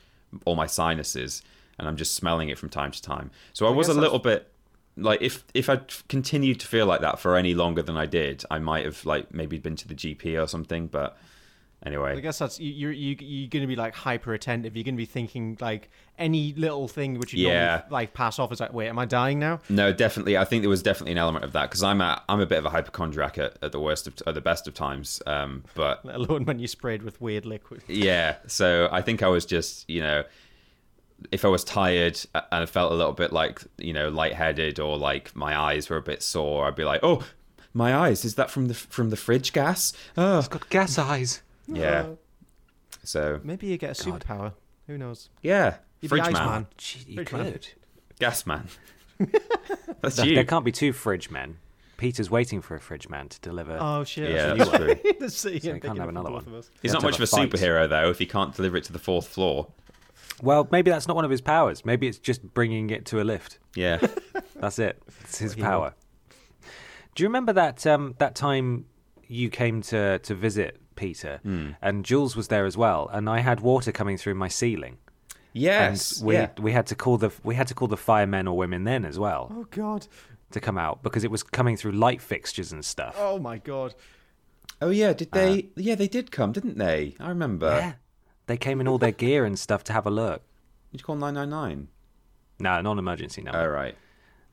all 0.45 0.57
my 0.57 0.67
sinuses, 0.67 1.43
and 1.79 1.89
I'm 1.89 1.97
just 1.97 2.15
smelling 2.15 2.51
it 2.51 2.59
from 2.59 2.69
time 2.69 2.91
to 2.91 3.01
time. 3.01 3.31
So 3.55 3.67
I 3.67 3.71
was 3.71 3.89
a 3.89 3.95
little 3.95 4.19
bit 4.19 4.53
like 4.97 5.23
if 5.23 5.45
if 5.55 5.69
I'd 5.69 5.93
continued 6.09 6.61
to 6.61 6.67
feel 6.67 6.87
like 6.87 7.01
that 7.01 7.19
for 7.19 7.37
any 7.37 7.55
longer 7.55 7.83
than 7.83 7.97
I 7.97 8.07
did, 8.07 8.45
I 8.51 8.59
might 8.59 8.85
have 8.85 9.05
like 9.07 9.33
maybe 9.33 9.59
been 9.59 9.77
to 9.77 9.89
the 9.89 9.95
GP 9.95 10.43
or 10.43 10.47
something. 10.47 10.87
But 10.87 11.17
anyway, 11.85 12.13
I 12.17 12.21
guess 12.21 12.39
that's 12.39 12.59
you. 12.61 12.71
You're 12.73 12.93
you, 12.93 13.17
you're 13.21 13.49
going 13.49 13.63
to 13.63 13.67
be 13.67 13.77
like 13.77 13.95
hyper 13.95 14.35
attentive. 14.35 14.77
You're 14.77 14.85
going 14.85 14.95
to 14.97 15.01
be 15.01 15.07
thinking 15.07 15.57
like 15.61 15.91
any 16.19 16.53
little 16.55 16.87
thing 16.89 17.19
which 17.19 17.33
you 17.33 17.47
Yeah. 17.49 17.67
normally 17.67 17.85
like 17.91 18.15
pass 18.15 18.39
off 18.39 18.53
as 18.53 18.61
like, 18.61 18.73
wait, 18.73 18.89
am 18.89 18.99
I 18.99 19.05
dying 19.07 19.39
now? 19.39 19.61
no, 19.69 19.93
definitely, 19.93 20.37
I 20.37 20.45
think 20.45 20.63
there 20.63 20.69
was 20.71 20.83
definitely 20.83 21.13
an 21.13 21.19
element 21.19 21.45
of 21.45 21.53
that 21.53 21.71
because 21.71 21.83
I'm 21.83 22.01
a 22.01 22.23
I'm 22.29 22.41
a 22.41 22.47
bit 22.47 22.59
of 22.59 22.67
a 22.67 22.71
hypochondriac 22.71 23.39
at, 23.39 23.57
at 23.63 23.73
the 23.73 23.81
worst 23.81 24.07
of 24.07 24.15
at 24.27 24.35
the 24.35 24.41
best 24.41 24.67
of 24.69 24.75
times. 24.75 25.23
Um, 25.27 25.65
but 25.75 26.05
Let 26.05 26.17
alone 26.17 26.45
when 26.45 26.59
you 26.59 26.67
sprayed 26.67 27.03
with 27.03 27.21
weird 27.21 27.47
liquid. 27.47 27.83
yeah, 27.89 28.37
so 28.47 28.89
I 28.93 29.03
think 29.03 29.23
I 29.23 29.29
was 29.29 29.47
just 29.47 29.89
you 29.89 30.01
know. 30.03 30.25
If 31.33 31.45
I 31.45 31.49
was 31.49 31.65
tired 31.65 32.19
and 32.35 32.45
I 32.63 32.65
felt 32.65 32.93
a 32.93 32.95
little 32.95 33.13
bit 33.13 33.31
like 33.31 33.61
you 33.77 33.93
know 33.93 34.09
lightheaded 34.09 34.81
or 34.81 34.97
like 34.97 35.37
my 35.37 35.55
eyes 35.59 35.91
were 35.91 35.99
a 35.99 36.03
bit 36.03 36.23
sore, 36.23 36.67
I'd 36.67 36.75
be 36.77 36.85
like, 36.85 37.01
"Oh, 37.03 37.23
my 37.75 37.95
eyes! 37.95 38.25
Is 38.25 38.37
that 38.37 38.51
from 38.51 38.69
the 38.69 38.75
from 38.75 39.11
the 39.11 39.17
fridge 39.17 39.53
gas?" 39.53 39.93
Oh, 40.17 40.39
I've 40.39 40.49
Got 40.49 40.71
gas 40.71 40.97
eyes. 40.97 41.43
Yeah. 41.73 42.07
So 43.05 43.41
Maybe 43.43 43.67
you 43.69 43.79
get 43.79 43.99
a 43.99 44.03
superpower. 44.05 44.53
Who 44.87 44.99
knows? 44.99 45.31
yeah, 45.43 45.77
You'd 46.01 46.09
fridge 46.11 46.25
man. 46.25 46.37
Iceman. 46.37 46.67
Gee, 46.77 46.99
you 47.07 47.15
Fridge 47.17 47.33
man. 47.33 47.53
could. 47.53 47.69
Gas 48.19 48.47
man. 48.47 48.67
That's 50.01 50.17
There, 50.17 50.27
you. 50.27 50.35
there 50.35 50.45
can't 50.45 50.65
be 50.65 50.73
two 50.73 50.93
fridge 50.93 51.31
men. 51.31 51.59
Peter's 51.97 52.31
waiting 52.31 52.61
for 52.63 52.75
a 52.75 52.81
fridge 52.81 53.09
man 53.11 53.29
to 53.29 53.39
deliver. 53.41 53.77
Oh 53.79 54.05
shit! 54.05 54.31
Yeah, 54.31 54.55
that's 54.55 54.71
that's 54.71 55.03
true. 55.03 55.29
So 55.29 55.49
you 55.51 55.73
and 55.73 55.83
can't 55.83 55.99
have 55.99 56.09
another 56.09 56.31
one. 56.31 56.45
He's 56.47 56.71
You 56.83 56.93
not 56.95 57.03
much 57.03 57.17
of 57.17 57.21
a 57.21 57.27
fight. 57.27 57.51
superhero 57.51 57.87
though 57.89 58.09
if 58.11 58.19
he 58.19 58.25
can't 58.27 58.55
deliver 58.55 58.79
it 58.79 58.85
to 58.85 58.93
the 58.93 58.99
fourth 58.99 59.29
floor. 59.29 59.67
Well, 60.43 60.67
maybe 60.73 60.91
that's 60.91 61.07
not 61.07 61.15
one 61.15 61.27
of 61.27 61.31
his 61.31 61.43
powers. 61.43 61.85
Maybe 61.85 62.07
it's 62.09 62.19
just 62.19 62.43
bringing 62.55 62.89
it 62.89 63.05
to 63.07 63.21
a 63.21 63.25
lift. 63.25 63.59
Yeah. 63.75 63.99
That's 64.57 64.79
it. 64.79 65.03
It's 65.21 65.37
his 65.39 65.53
Hero. 65.53 65.69
power. 65.69 65.95
Do 67.15 67.23
you 67.23 67.29
remember 67.29 67.53
that 67.53 67.87
um, 67.87 68.15
that 68.19 68.35
time 68.37 68.87
you 69.29 69.51
came 69.51 69.83
to 69.83 70.19
to 70.21 70.35
visit 70.35 70.81
Peter 71.01 71.35
Hmm. 71.43 71.71
and 71.87 72.05
Jules 72.05 72.37
was 72.37 72.49
there 72.49 72.67
as 72.67 72.77
well, 72.77 73.09
and 73.13 73.29
I 73.29 73.41
had 73.41 73.61
water 73.61 73.93
coming 74.01 74.17
through 74.21 74.35
my 74.45 74.49
ceiling, 74.49 74.99
yes. 75.53 76.19
and 76.19 76.27
we 76.29 76.35
yeah. 76.35 76.49
we 76.67 76.73
had 76.73 76.87
to 76.89 76.95
call 76.95 77.17
the 77.19 77.31
we 77.43 77.55
had 77.61 77.69
to 77.69 77.75
call 77.75 77.89
the 77.89 77.97
firemen 78.11 78.47
or 78.47 78.57
women 78.65 78.85
then 78.85 79.05
as 79.05 79.19
well 79.19 79.43
Oh 79.59 79.67
god! 79.83 80.07
to 80.51 80.61
come 80.61 80.79
out 80.87 81.03
because 81.03 81.25
it 81.25 81.31
was 81.31 81.43
coming 81.43 81.77
through 81.77 81.93
light 81.93 82.21
fixtures 82.21 82.73
and 82.73 82.85
stuff. 82.85 83.15
Oh 83.19 83.39
my 83.39 83.59
god! 83.59 83.95
Oh 84.83 84.91
yeah, 84.91 85.13
did 85.13 85.31
they 85.33 85.69
Yeah, 85.77 85.95
they 85.97 86.09
did 86.09 86.31
come, 86.31 86.53
didn't 86.53 86.79
they? 86.79 87.15
I 87.21 87.29
remember. 87.29 87.71
Yeah, 87.71 87.93
they 88.47 88.57
came 88.57 88.81
in 88.81 88.89
all 88.89 88.99
their 88.99 89.13
gear 89.25 89.45
and 89.45 89.59
stuff 89.59 89.83
to 89.85 89.93
have 89.93 90.07
a 90.07 90.11
look. 90.11 90.43
Did 90.93 91.01
you 91.01 91.05
call 91.05 91.17
999? 91.17 91.89
No, 92.59 92.81
non-emergency 92.83 93.43
number. 93.43 93.61
Oh 93.61 93.69
right. 93.69 93.97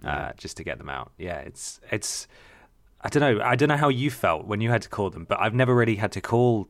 uh, 0.05 0.31
just 0.37 0.55
to 0.57 0.63
get 0.63 0.77
them 0.77 0.89
out. 0.89 1.11
Yeah, 1.17 1.39
it's 1.49 1.79
it's. 1.91 2.27
I 3.01 3.09
don't 3.09 3.21
know. 3.21 3.43
I 3.43 3.55
don't 3.55 3.69
know 3.69 3.77
how 3.77 3.89
you 3.89 4.09
felt 4.09 4.45
when 4.47 4.61
you 4.61 4.69
had 4.69 4.81
to 4.83 4.89
call 4.89 5.09
them, 5.09 5.25
but 5.25 5.39
I've 5.39 5.53
never 5.53 5.73
really 5.75 5.95
had 5.95 6.11
to 6.13 6.21
call 6.21 6.67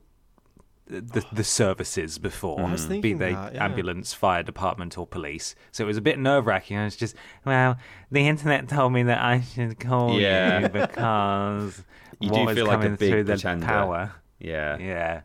the 0.89 1.25
the 1.31 1.43
services 1.43 2.17
before, 2.17 2.61
I 2.61 2.71
was 2.71 2.85
be 2.85 3.13
they 3.13 3.33
that, 3.33 3.55
yeah. 3.55 3.65
ambulance, 3.65 4.13
fire 4.13 4.43
department, 4.43 4.97
or 4.97 5.05
police. 5.05 5.55
So 5.71 5.83
it 5.83 5.87
was 5.87 5.97
a 5.97 6.01
bit 6.01 6.17
nerve 6.17 6.47
wracking. 6.47 6.77
I 6.77 6.85
was 6.85 6.95
just, 6.95 7.15
well, 7.45 7.77
the 8.11 8.27
internet 8.27 8.67
told 8.69 8.93
me 8.93 9.03
that 9.03 9.19
I 9.19 9.41
should 9.41 9.79
call 9.79 10.19
Yeah. 10.19 10.59
you 10.61 10.69
because 10.69 11.83
You 12.19 12.29
what 12.29 12.39
do 12.39 12.45
was 12.45 12.55
feel 12.55 12.65
like 12.67 12.77
a 12.77 12.81
coming 12.81 12.95
big 12.95 13.09
through 13.11 13.23
the 13.25 13.33
pretender. 13.33 13.65
power. 13.65 14.11
Yeah. 14.39 14.77
Yeah, 14.77 15.21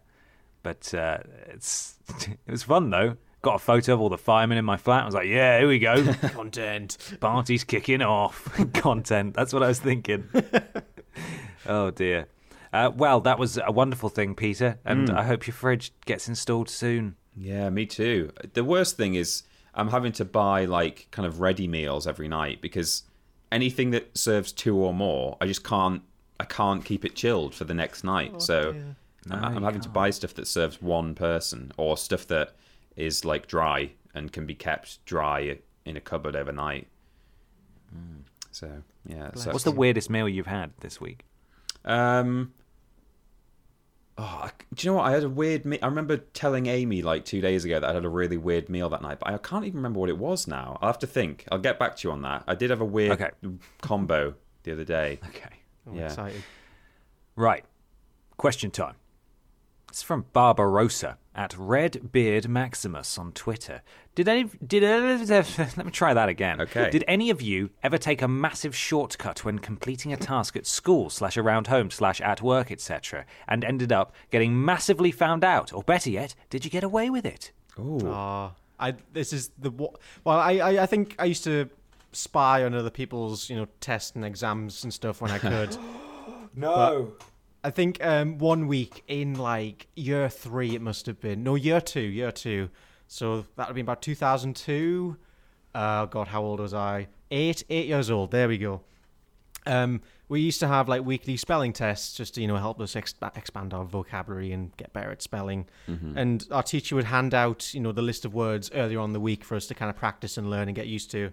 but 0.62 0.92
uh, 0.94 1.18
it's 1.48 1.96
it 2.28 2.50
was 2.50 2.62
fun 2.64 2.90
though. 2.90 3.16
Got 3.42 3.56
a 3.56 3.58
photo 3.58 3.94
of 3.94 4.00
all 4.00 4.08
the 4.08 4.18
firemen 4.18 4.56
in 4.56 4.64
my 4.64 4.76
flat. 4.76 5.02
I 5.02 5.06
was 5.06 5.14
like, 5.16 5.26
yeah, 5.26 5.58
here 5.58 5.66
we 5.68 5.80
go. 5.80 6.12
Content. 6.28 6.96
Party's 7.18 7.64
kicking 7.64 8.00
off. 8.00 8.48
Content. 8.74 9.34
That's 9.34 9.52
what 9.52 9.64
I 9.64 9.68
was 9.68 9.80
thinking. 9.80 10.28
Oh 11.66 11.90
dear. 11.90 12.26
Uh, 12.72 12.90
well, 12.94 13.20
that 13.20 13.38
was 13.38 13.58
a 13.64 13.70
wonderful 13.70 14.08
thing, 14.08 14.34
Peter, 14.34 14.78
and 14.84 15.08
Hmm. 15.10 15.16
I 15.16 15.24
hope 15.24 15.46
your 15.46 15.54
fridge 15.54 15.92
gets 16.06 16.26
installed 16.28 16.68
soon. 16.70 17.16
Yeah, 17.36 17.68
me 17.70 17.84
too. 17.86 18.30
The 18.54 18.64
worst 18.64 18.96
thing 18.96 19.14
is 19.14 19.42
I'm 19.74 19.88
having 19.88 20.12
to 20.12 20.24
buy 20.24 20.64
like 20.64 21.08
kind 21.10 21.26
of 21.26 21.40
ready 21.40 21.66
meals 21.68 22.06
every 22.06 22.28
night 22.28 22.60
because 22.62 23.02
anything 23.50 23.90
that 23.90 24.16
serves 24.16 24.52
two 24.52 24.76
or 24.76 24.94
more, 24.94 25.36
I 25.40 25.46
just 25.46 25.64
can't 25.64 26.02
I 26.40 26.44
can't 26.44 26.84
keep 26.84 27.04
it 27.04 27.14
chilled 27.14 27.54
for 27.54 27.64
the 27.64 27.74
next 27.74 28.02
night. 28.04 28.40
so 28.42 28.70
I'm, 28.70 28.96
No, 29.28 29.36
I'm 29.36 29.54
you 29.58 29.64
having 29.64 29.80
to 29.82 29.88
buy 29.88 30.10
stuff 30.10 30.34
that 30.34 30.46
serves 30.48 30.82
one 30.82 31.14
person 31.14 31.72
or 31.76 31.96
stuff 31.96 32.26
that 32.28 32.54
is 32.96 33.24
like 33.24 33.46
dry 33.46 33.92
and 34.14 34.32
can 34.32 34.44
be 34.46 34.54
kept 34.54 35.04
dry 35.06 35.58
in 35.84 35.96
a 35.96 36.00
cupboard 36.00 36.34
overnight. 36.36 36.86
So 38.50 38.82
yeah, 39.06 39.30
so 39.34 39.50
What's 39.50 39.64
the 39.64 39.72
weirdest 39.72 40.10
meal 40.10 40.28
you've 40.28 40.46
had 40.46 40.72
this 40.80 41.00
week? 41.00 41.24
um 41.84 42.52
Oh, 44.18 44.22
I, 44.44 44.50
do 44.74 44.86
you 44.86 44.92
know 44.92 44.98
what? 44.98 45.06
I 45.06 45.12
had 45.12 45.22
a 45.24 45.28
weird. 45.28 45.64
Me- 45.64 45.80
I 45.80 45.86
remember 45.86 46.18
telling 46.18 46.66
Amy 46.66 47.00
like 47.00 47.24
two 47.24 47.40
days 47.40 47.64
ago 47.64 47.80
that 47.80 47.90
I 47.90 47.94
had 47.94 48.04
a 48.04 48.10
really 48.10 48.36
weird 48.36 48.68
meal 48.68 48.90
that 48.90 49.00
night, 49.00 49.18
but 49.18 49.28
I 49.32 49.38
can't 49.38 49.64
even 49.64 49.78
remember 49.78 50.00
what 50.00 50.10
it 50.10 50.18
was 50.18 50.46
now. 50.46 50.78
I'll 50.82 50.88
have 50.90 50.98
to 50.98 51.06
think. 51.06 51.46
I'll 51.50 51.58
get 51.58 51.78
back 51.78 51.96
to 51.96 52.08
you 52.08 52.12
on 52.12 52.20
that. 52.22 52.44
I 52.46 52.54
did 52.54 52.68
have 52.68 52.82
a 52.82 52.84
weird 52.84 53.12
Okay. 53.12 53.30
combo 53.80 54.34
the 54.64 54.72
other 54.72 54.84
day. 54.84 55.18
Okay. 55.28 55.48
I'm 55.86 55.94
Yeah. 55.96 56.04
excited. 56.06 56.42
Right. 57.36 57.64
Question 58.36 58.70
time. 58.70 58.96
It's 59.88 60.02
from 60.02 60.26
Barbarossa 60.34 61.16
at 61.34 61.56
Red 61.56 62.12
Beard 62.12 62.48
Maximus 62.48 63.16
on 63.18 63.32
Twitter. 63.32 63.82
Did 64.14 64.28
any 64.28 64.44
did 64.66 64.82
let 65.28 65.84
me 65.84 65.90
try 65.90 66.12
that 66.12 66.28
again. 66.28 66.60
Okay. 66.60 66.90
Did 66.90 67.04
any 67.08 67.30
of 67.30 67.40
you 67.40 67.70
ever 67.82 67.98
take 67.98 68.20
a 68.20 68.28
massive 68.28 68.76
shortcut 68.76 69.44
when 69.44 69.58
completing 69.58 70.12
a 70.12 70.16
task 70.16 70.56
at 70.56 70.66
school 70.66 71.08
slash 71.08 71.36
around 71.36 71.68
home 71.68 71.90
slash 71.90 72.20
at 72.20 72.42
work 72.42 72.70
etc. 72.70 73.24
and 73.48 73.64
ended 73.64 73.92
up 73.92 74.14
getting 74.30 74.62
massively 74.64 75.10
found 75.10 75.44
out? 75.44 75.72
Or 75.72 75.82
better 75.82 76.10
yet, 76.10 76.34
did 76.50 76.64
you 76.64 76.70
get 76.70 76.84
away 76.84 77.08
with 77.08 77.24
it? 77.24 77.52
Ooh. 77.78 78.00
Ah, 78.04 78.52
I 78.78 78.94
this 79.12 79.32
is 79.32 79.50
the 79.58 79.70
wa- 79.70 79.92
well. 80.24 80.38
I, 80.38 80.52
I 80.58 80.82
I 80.82 80.86
think 80.86 81.14
I 81.18 81.24
used 81.24 81.44
to 81.44 81.70
spy 82.12 82.64
on 82.64 82.74
other 82.74 82.90
people's 82.90 83.48
you 83.48 83.56
know 83.56 83.66
tests 83.80 84.12
and 84.14 84.24
exams 84.24 84.84
and 84.84 84.92
stuff 84.92 85.22
when 85.22 85.30
I 85.30 85.38
could. 85.38 85.76
no. 86.54 87.12
I 87.64 87.70
think 87.70 88.04
um, 88.04 88.38
one 88.38 88.66
week 88.66 89.04
in 89.06 89.34
like 89.34 89.86
year 89.94 90.28
three, 90.28 90.74
it 90.74 90.82
must 90.82 91.06
have 91.06 91.20
been 91.20 91.42
no 91.42 91.54
year 91.54 91.80
two, 91.80 92.00
year 92.00 92.32
two. 92.32 92.70
So 93.06 93.46
that 93.56 93.58
would 93.58 93.66
have 93.68 93.74
been 93.74 93.84
about 93.84 94.02
2002. 94.02 95.16
Oh 95.74 96.06
God, 96.06 96.28
how 96.28 96.42
old 96.42 96.60
was 96.60 96.74
I? 96.74 97.08
Eight, 97.30 97.64
eight 97.70 97.86
years 97.86 98.10
old. 98.10 98.30
There 98.30 98.48
we 98.48 98.58
go. 98.58 98.82
Um, 99.64 100.00
we 100.28 100.40
used 100.40 100.60
to 100.60 100.66
have 100.66 100.88
like 100.88 101.04
weekly 101.04 101.36
spelling 101.36 101.72
tests 101.72 102.16
just 102.16 102.34
to 102.34 102.40
you 102.40 102.48
know 102.48 102.56
help 102.56 102.80
us 102.80 102.96
ex- 102.96 103.14
expand 103.36 103.72
our 103.74 103.84
vocabulary 103.84 104.50
and 104.52 104.76
get 104.76 104.92
better 104.92 105.10
at 105.10 105.22
spelling. 105.22 105.66
And 106.16 106.46
our 106.50 106.62
teacher 106.62 106.96
would 106.96 107.04
hand 107.04 107.32
out 107.32 107.72
you 107.74 107.80
know 107.80 107.92
the 107.92 108.02
list 108.02 108.24
of 108.24 108.34
words 108.34 108.70
earlier 108.74 108.98
on 108.98 109.12
the 109.12 109.20
week 109.20 109.44
for 109.44 109.54
us 109.54 109.66
to 109.66 109.74
kind 109.74 109.88
of 109.90 109.96
practice 109.96 110.36
and 110.36 110.50
learn 110.50 110.68
and 110.68 110.74
get 110.74 110.86
used 110.88 111.10
to. 111.12 111.32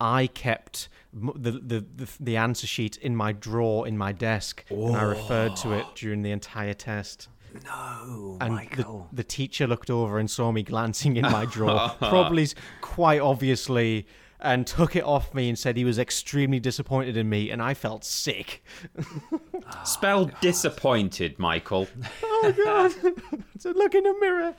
I 0.00 0.28
kept 0.28 0.88
the 1.12 1.50
the 1.52 1.84
the, 1.96 2.08
the 2.20 2.36
answer 2.36 2.66
sheet 2.66 2.96
in 2.98 3.16
my 3.16 3.32
drawer 3.32 3.86
in 3.86 3.98
my 3.98 4.12
desk, 4.12 4.64
and 4.70 4.96
I 4.96 5.02
referred 5.02 5.56
to 5.56 5.72
it 5.72 5.86
during 5.96 6.22
the 6.22 6.30
entire 6.30 6.74
test. 6.74 7.28
No, 7.64 8.36
And 8.40 8.54
Michael. 8.54 9.08
the, 9.10 9.16
the 9.16 9.24
teacher 9.24 9.66
looked 9.66 9.88
over 9.90 10.18
and 10.18 10.30
saw 10.30 10.52
me 10.52 10.62
glancing 10.62 11.16
in 11.16 11.22
my 11.22 11.46
drawer, 11.46 11.88
probably 11.98 12.46
quite 12.82 13.20
obviously, 13.20 14.06
and 14.38 14.66
took 14.66 14.94
it 14.94 15.02
off 15.02 15.32
me 15.34 15.48
and 15.48 15.58
said 15.58 15.76
he 15.76 15.84
was 15.84 15.98
extremely 15.98 16.60
disappointed 16.60 17.16
in 17.16 17.28
me, 17.28 17.50
and 17.50 17.62
I 17.62 17.72
felt 17.74 18.04
sick. 18.04 18.62
Spell 19.84 20.26
disappointed, 20.40 21.38
Michael. 21.38 21.88
Oh 22.40 22.52
God! 22.64 22.92
so 23.58 23.70
look 23.70 23.94
in 23.96 24.04
the 24.04 24.14
mirror. 24.20 24.54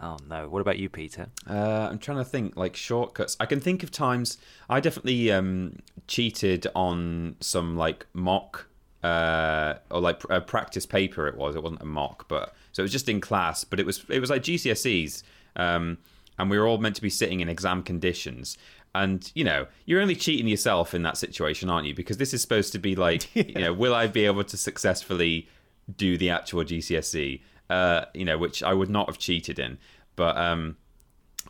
Oh 0.00 0.16
no. 0.28 0.48
What 0.48 0.60
about 0.60 0.78
you, 0.78 0.88
Peter? 0.88 1.28
Uh, 1.48 1.88
I'm 1.90 1.98
trying 1.98 2.18
to 2.18 2.24
think 2.24 2.56
like 2.56 2.76
shortcuts. 2.76 3.36
I 3.40 3.46
can 3.46 3.60
think 3.60 3.82
of 3.82 3.90
times 3.90 4.38
I 4.68 4.80
definitely 4.80 5.32
um, 5.32 5.78
cheated 6.06 6.66
on 6.74 7.36
some 7.40 7.76
like 7.76 8.06
mock 8.12 8.66
uh, 9.02 9.74
or 9.90 10.00
like 10.00 10.22
a 10.30 10.40
practice 10.40 10.86
paper. 10.86 11.28
It 11.28 11.36
was. 11.36 11.54
It 11.54 11.62
wasn't 11.62 11.82
a 11.82 11.86
mock, 11.86 12.28
but 12.28 12.54
so 12.72 12.82
it 12.82 12.84
was 12.84 12.92
just 12.92 13.08
in 13.08 13.20
class. 13.20 13.64
But 13.64 13.80
it 13.80 13.86
was 13.86 14.04
it 14.08 14.20
was 14.20 14.30
like 14.30 14.42
GCSEs, 14.42 15.22
um, 15.56 15.98
and 16.38 16.50
we 16.50 16.58
were 16.58 16.66
all 16.66 16.78
meant 16.78 16.96
to 16.96 17.02
be 17.02 17.10
sitting 17.10 17.40
in 17.40 17.48
exam 17.48 17.82
conditions. 17.82 18.58
And 18.94 19.30
you 19.34 19.44
know, 19.44 19.66
you're 19.84 20.00
only 20.00 20.16
cheating 20.16 20.48
yourself 20.48 20.94
in 20.94 21.02
that 21.02 21.18
situation, 21.18 21.68
aren't 21.68 21.86
you? 21.86 21.94
Because 21.94 22.16
this 22.16 22.34
is 22.34 22.40
supposed 22.42 22.72
to 22.72 22.78
be 22.78 22.96
like, 22.96 23.28
you 23.36 23.54
know, 23.54 23.72
will 23.72 23.94
I 23.94 24.06
be 24.06 24.24
able 24.26 24.44
to 24.44 24.56
successfully 24.56 25.48
do 25.96 26.18
the 26.18 26.30
actual 26.30 26.64
GCSE? 26.64 27.40
Uh, 27.68 28.04
you 28.14 28.24
know, 28.24 28.38
which 28.38 28.62
I 28.62 28.72
would 28.72 28.88
not 28.88 29.08
have 29.08 29.18
cheated 29.18 29.58
in. 29.58 29.78
But 30.14 30.36
um, 30.36 30.76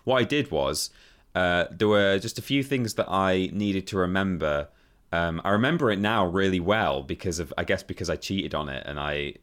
what 0.04 0.16
I 0.16 0.24
did 0.24 0.50
was 0.50 0.90
uh, 1.34 1.66
there 1.70 1.88
were 1.88 2.18
just 2.18 2.38
a 2.38 2.42
few 2.42 2.62
things 2.62 2.94
that 2.94 3.06
I 3.10 3.50
needed 3.52 3.86
to 3.88 3.98
remember. 3.98 4.68
Um, 5.12 5.42
I 5.44 5.50
remember 5.50 5.90
it 5.90 5.98
now 5.98 6.26
really 6.26 6.60
well 6.60 7.02
because 7.02 7.38
of 7.38 7.52
I 7.58 7.64
guess 7.64 7.82
because 7.82 8.08
I 8.08 8.16
cheated 8.16 8.54
on 8.54 8.68
it 8.70 8.84
and 8.86 8.98
I 8.98 9.34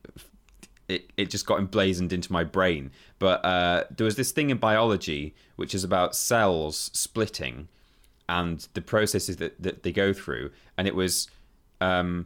it, 0.89 1.11
it 1.15 1.29
just 1.29 1.45
got 1.45 1.59
emblazoned 1.59 2.11
into 2.11 2.31
my 2.31 2.43
brain. 2.43 2.91
But 3.19 3.45
uh, 3.45 3.83
there 3.95 4.05
was 4.05 4.15
this 4.15 4.31
thing 4.31 4.49
in 4.49 4.57
biology 4.57 5.35
which 5.55 5.75
is 5.75 5.83
about 5.83 6.15
cells 6.15 6.89
splitting 6.93 7.67
and 8.27 8.67
the 8.73 8.81
processes 8.81 9.37
that, 9.37 9.61
that 9.61 9.83
they 9.83 9.91
go 9.91 10.13
through, 10.13 10.51
and 10.77 10.87
it 10.87 10.95
was 10.95 11.27
um, 11.81 12.25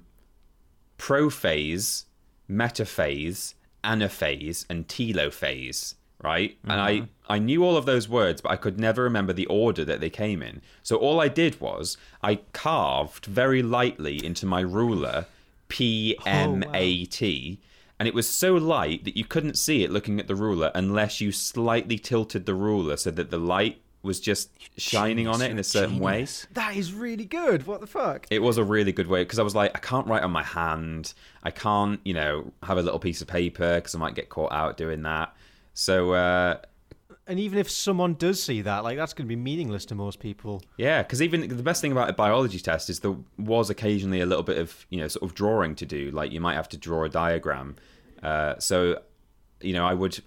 prophase, 0.97 2.05
metaphase, 2.49 3.55
anaphase, 3.83 4.65
and 4.69 4.87
telophase, 4.87 5.95
right? 6.23 6.57
And 6.63 6.81
I, 6.81 6.93
mm-hmm. 6.93 7.05
I 7.29 7.39
knew 7.39 7.63
all 7.63 7.77
of 7.77 7.85
those 7.85 8.09
words, 8.09 8.41
but 8.41 8.51
I 8.51 8.55
could 8.55 8.79
never 8.79 9.03
remember 9.03 9.33
the 9.33 9.45
order 9.47 9.85
that 9.85 9.99
they 9.99 10.09
came 10.09 10.41
in. 10.41 10.61
So 10.83 10.95
all 10.95 11.19
I 11.19 11.27
did 11.27 11.61
was 11.61 11.97
I 12.21 12.39
carved 12.53 13.25
very 13.25 13.61
lightly 13.61 14.25
into 14.25 14.45
my 14.45 14.61
ruler 14.61 15.25
P 15.69 16.17
M 16.25 16.63
A 16.73 17.05
T. 17.05 17.59
Oh, 17.59 17.63
and 17.99 18.07
it 18.07 18.13
was 18.13 18.29
so 18.29 18.53
light 18.53 19.03
that 19.05 19.17
you 19.17 19.25
couldn't 19.25 19.57
see 19.57 19.83
it 19.83 19.91
looking 19.91 20.19
at 20.19 20.27
the 20.27 20.35
ruler 20.35 20.71
unless 20.75 21.19
you 21.19 21.31
slightly 21.31 21.97
tilted 21.97 22.45
the 22.45 22.53
ruler 22.53 22.95
so 22.95 23.11
that 23.11 23.31
the 23.31 23.39
light 23.39 23.81
was 24.07 24.19
just 24.19 24.49
shining 24.77 25.27
on 25.27 25.41
it 25.43 25.51
in 25.51 25.59
a 25.59 25.63
certain 25.63 25.99
way. 25.99 26.25
That 26.53 26.75
is 26.75 26.93
really 26.93 27.25
good. 27.25 27.67
What 27.67 27.81
the 27.81 27.87
fuck? 27.87 28.25
It 28.31 28.39
was 28.39 28.57
a 28.57 28.63
really 28.63 28.91
good 28.91 29.07
way 29.07 29.21
because 29.23 29.37
I 29.37 29.43
was 29.43 29.53
like, 29.53 29.71
I 29.75 29.79
can't 29.79 30.07
write 30.07 30.23
on 30.23 30.31
my 30.31 30.43
hand. 30.43 31.13
I 31.43 31.51
can't, 31.51 31.99
you 32.03 32.15
know, 32.15 32.51
have 32.63 32.77
a 32.79 32.81
little 32.81 32.99
piece 32.99 33.21
of 33.21 33.27
paper 33.27 33.75
because 33.75 33.93
I 33.93 33.99
might 33.99 34.15
get 34.15 34.29
caught 34.29 34.51
out 34.51 34.77
doing 34.77 35.03
that. 35.03 35.35
So, 35.75 36.13
uh, 36.13 36.57
And 37.27 37.39
even 37.39 37.59
if 37.59 37.69
someone 37.69 38.15
does 38.15 38.41
see 38.41 38.61
that, 38.63 38.83
like 38.83 38.97
that's 38.97 39.13
going 39.13 39.27
to 39.27 39.29
be 39.29 39.35
meaningless 39.35 39.85
to 39.87 39.95
most 39.95 40.19
people. 40.19 40.63
yeah, 40.77 41.03
because 41.03 41.21
even 41.21 41.47
the 41.47 41.61
best 41.61 41.81
thing 41.81 41.91
about 41.91 42.09
a 42.09 42.13
biology 42.13 42.59
test 42.59 42.89
is 42.89 43.01
there 43.01 43.15
was 43.37 43.69
occasionally 43.69 44.21
a 44.21 44.25
little 44.25 44.43
bit 44.43 44.57
of, 44.57 44.87
you 44.89 44.97
know, 44.99 45.07
sort 45.07 45.23
of 45.29 45.35
drawing 45.35 45.75
to 45.75 45.85
do. 45.85 46.09
Like 46.11 46.31
you 46.31 46.39
might 46.41 46.55
have 46.55 46.69
to 46.69 46.77
draw 46.77 47.03
a 47.03 47.09
diagram. 47.09 47.75
Uh, 48.23 48.55
so, 48.59 48.99
you 49.61 49.73
know, 49.73 49.85
I 49.85 49.93
would, 49.93 50.19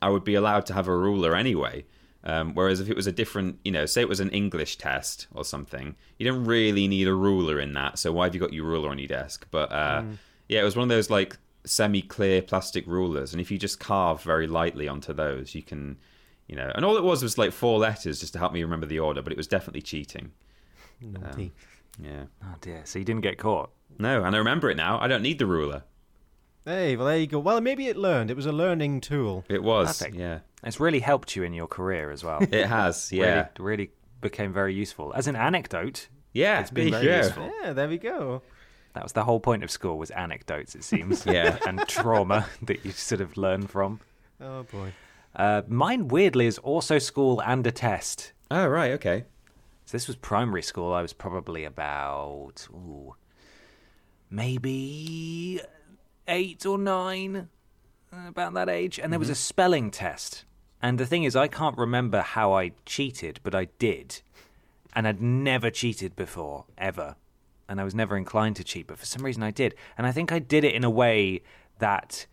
I 0.00 0.08
would 0.08 0.24
be 0.24 0.34
allowed 0.36 0.64
to 0.66 0.72
have 0.74 0.88
a 0.88 0.96
ruler 0.96 1.34
anyway. 1.34 1.84
Um, 2.26 2.54
whereas 2.54 2.80
if 2.80 2.90
it 2.90 2.96
was 2.96 3.06
a 3.06 3.12
different, 3.12 3.60
you 3.64 3.70
know, 3.70 3.86
say 3.86 4.00
it 4.00 4.08
was 4.08 4.18
an 4.18 4.30
English 4.30 4.78
test 4.78 5.28
or 5.32 5.44
something, 5.44 5.94
you 6.18 6.28
don't 6.28 6.44
really 6.44 6.88
need 6.88 7.06
a 7.06 7.14
ruler 7.14 7.60
in 7.60 7.72
that. 7.74 8.00
So 8.00 8.12
why 8.12 8.24
have 8.24 8.34
you 8.34 8.40
got 8.40 8.52
your 8.52 8.64
ruler 8.64 8.90
on 8.90 8.98
your 8.98 9.06
desk? 9.06 9.46
But 9.52 9.70
uh, 9.70 10.02
yeah, 10.48 10.60
it 10.60 10.64
was 10.64 10.74
one 10.74 10.82
of 10.82 10.88
those 10.88 11.08
like 11.08 11.38
semi-clear 11.64 12.42
plastic 12.42 12.84
rulers, 12.88 13.32
and 13.32 13.40
if 13.40 13.52
you 13.52 13.58
just 13.58 13.78
carve 13.78 14.22
very 14.22 14.48
lightly 14.48 14.88
onto 14.88 15.12
those, 15.12 15.54
you 15.54 15.62
can, 15.62 15.98
you 16.48 16.56
know. 16.56 16.72
And 16.74 16.84
all 16.84 16.96
it 16.96 17.04
was 17.04 17.22
was 17.22 17.38
like 17.38 17.52
four 17.52 17.78
letters 17.78 18.18
just 18.18 18.32
to 18.32 18.40
help 18.40 18.52
me 18.52 18.62
remember 18.62 18.86
the 18.86 18.98
order, 18.98 19.22
but 19.22 19.32
it 19.32 19.36
was 19.36 19.46
definitely 19.46 19.82
cheating. 19.82 20.32
Naughty. 21.00 21.52
Yeah. 22.02 22.24
Oh 22.42 22.56
dear. 22.60 22.82
So 22.86 22.98
you 22.98 23.04
didn't 23.04 23.22
get 23.22 23.38
caught. 23.38 23.70
No, 23.98 24.24
and 24.24 24.34
I 24.34 24.38
remember 24.38 24.68
it 24.68 24.76
now. 24.76 24.98
I 24.98 25.06
don't 25.06 25.22
need 25.22 25.38
the 25.38 25.46
ruler. 25.46 25.84
Hey, 26.66 26.96
well 26.96 27.06
there 27.06 27.16
you 27.16 27.28
go. 27.28 27.38
Well, 27.38 27.60
maybe 27.60 27.86
it 27.86 27.96
learned. 27.96 28.28
It 28.28 28.36
was 28.36 28.44
a 28.46 28.52
learning 28.52 29.00
tool. 29.00 29.44
It 29.48 29.62
was. 29.62 29.98
Perfect. 29.98 30.16
Yeah. 30.16 30.40
It's 30.64 30.80
really 30.80 30.98
helped 30.98 31.36
you 31.36 31.44
in 31.44 31.54
your 31.54 31.68
career 31.68 32.10
as 32.10 32.24
well. 32.24 32.40
It 32.50 32.66
has. 32.66 33.12
Yeah. 33.12 33.46
Really, 33.56 33.76
really 33.76 33.90
became 34.20 34.52
very 34.52 34.74
useful. 34.74 35.12
As 35.14 35.28
an 35.28 35.36
anecdote, 35.36 36.08
yeah. 36.32 36.60
it's 36.60 36.72
been 36.72 36.90
very 36.90 37.04
you 37.04 37.10
go. 37.10 37.16
useful. 37.18 37.52
Yeah, 37.62 37.72
there 37.72 37.88
we 37.88 37.98
go. 37.98 38.42
that 38.94 39.04
was 39.04 39.12
the 39.12 39.22
whole 39.22 39.38
point 39.38 39.62
of 39.62 39.70
school 39.70 39.96
was 39.96 40.10
anecdotes, 40.10 40.74
it 40.74 40.82
seems. 40.82 41.24
Yeah. 41.36 41.56
and 41.68 41.78
trauma 41.86 42.46
that 42.62 42.84
you 42.84 42.90
sort 42.90 43.20
of 43.20 43.36
learn 43.36 43.68
from. 43.68 44.00
Oh 44.40 44.64
boy. 44.64 44.92
Uh, 45.36 45.62
mine, 45.68 46.08
weirdly, 46.08 46.46
is 46.46 46.58
also 46.58 46.98
school 46.98 47.40
and 47.42 47.64
a 47.64 47.70
test. 47.70 48.32
Oh 48.50 48.66
right. 48.66 48.90
Okay. 48.92 49.24
So 49.84 49.92
this 49.92 50.08
was 50.08 50.16
primary 50.16 50.62
school. 50.62 50.92
I 50.92 51.00
was 51.00 51.12
probably 51.12 51.62
about, 51.64 52.66
ooh, 52.72 53.14
maybe 54.30 55.60
eight 56.28 56.66
or 56.66 56.78
nine, 56.78 57.48
uh, 58.12 58.28
about 58.28 58.54
that 58.54 58.68
age. 58.68 58.98
And 58.98 59.12
there 59.12 59.20
was 59.20 59.30
a 59.30 59.34
spelling 59.34 59.90
test. 59.90 60.44
And 60.82 60.98
the 60.98 61.06
thing 61.06 61.24
is, 61.24 61.34
I 61.34 61.48
can't 61.48 61.76
remember 61.76 62.20
how 62.20 62.52
I 62.52 62.72
cheated, 62.84 63.40
but 63.42 63.54
I 63.54 63.66
did. 63.78 64.20
And 64.94 65.06
I'd 65.06 65.20
never 65.20 65.70
cheated 65.70 66.16
before, 66.16 66.64
ever. 66.78 67.16
And 67.68 67.80
I 67.80 67.84
was 67.84 67.94
never 67.94 68.16
inclined 68.16 68.56
to 68.56 68.64
cheat, 68.64 68.86
but 68.86 68.98
for 68.98 69.06
some 69.06 69.24
reason 69.24 69.42
I 69.42 69.50
did. 69.50 69.74
And 69.98 70.06
I 70.06 70.12
think 70.12 70.30
I 70.32 70.38
did 70.38 70.64
it 70.64 70.74
in 70.74 70.84
a 70.84 70.90
way 70.90 71.42
that 71.78 72.26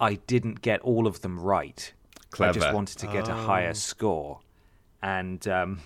I 0.00 0.14
didn't 0.14 0.62
get 0.62 0.80
all 0.80 1.06
of 1.06 1.20
them 1.20 1.38
right. 1.38 1.92
I 2.40 2.46
just 2.46 2.58
Clever. 2.58 2.74
wanted 2.74 2.98
to 2.98 3.06
get 3.06 3.28
a 3.28 3.34
higher 3.34 3.74
score. 3.74 4.40
And 5.02 5.46
um, 5.46 5.80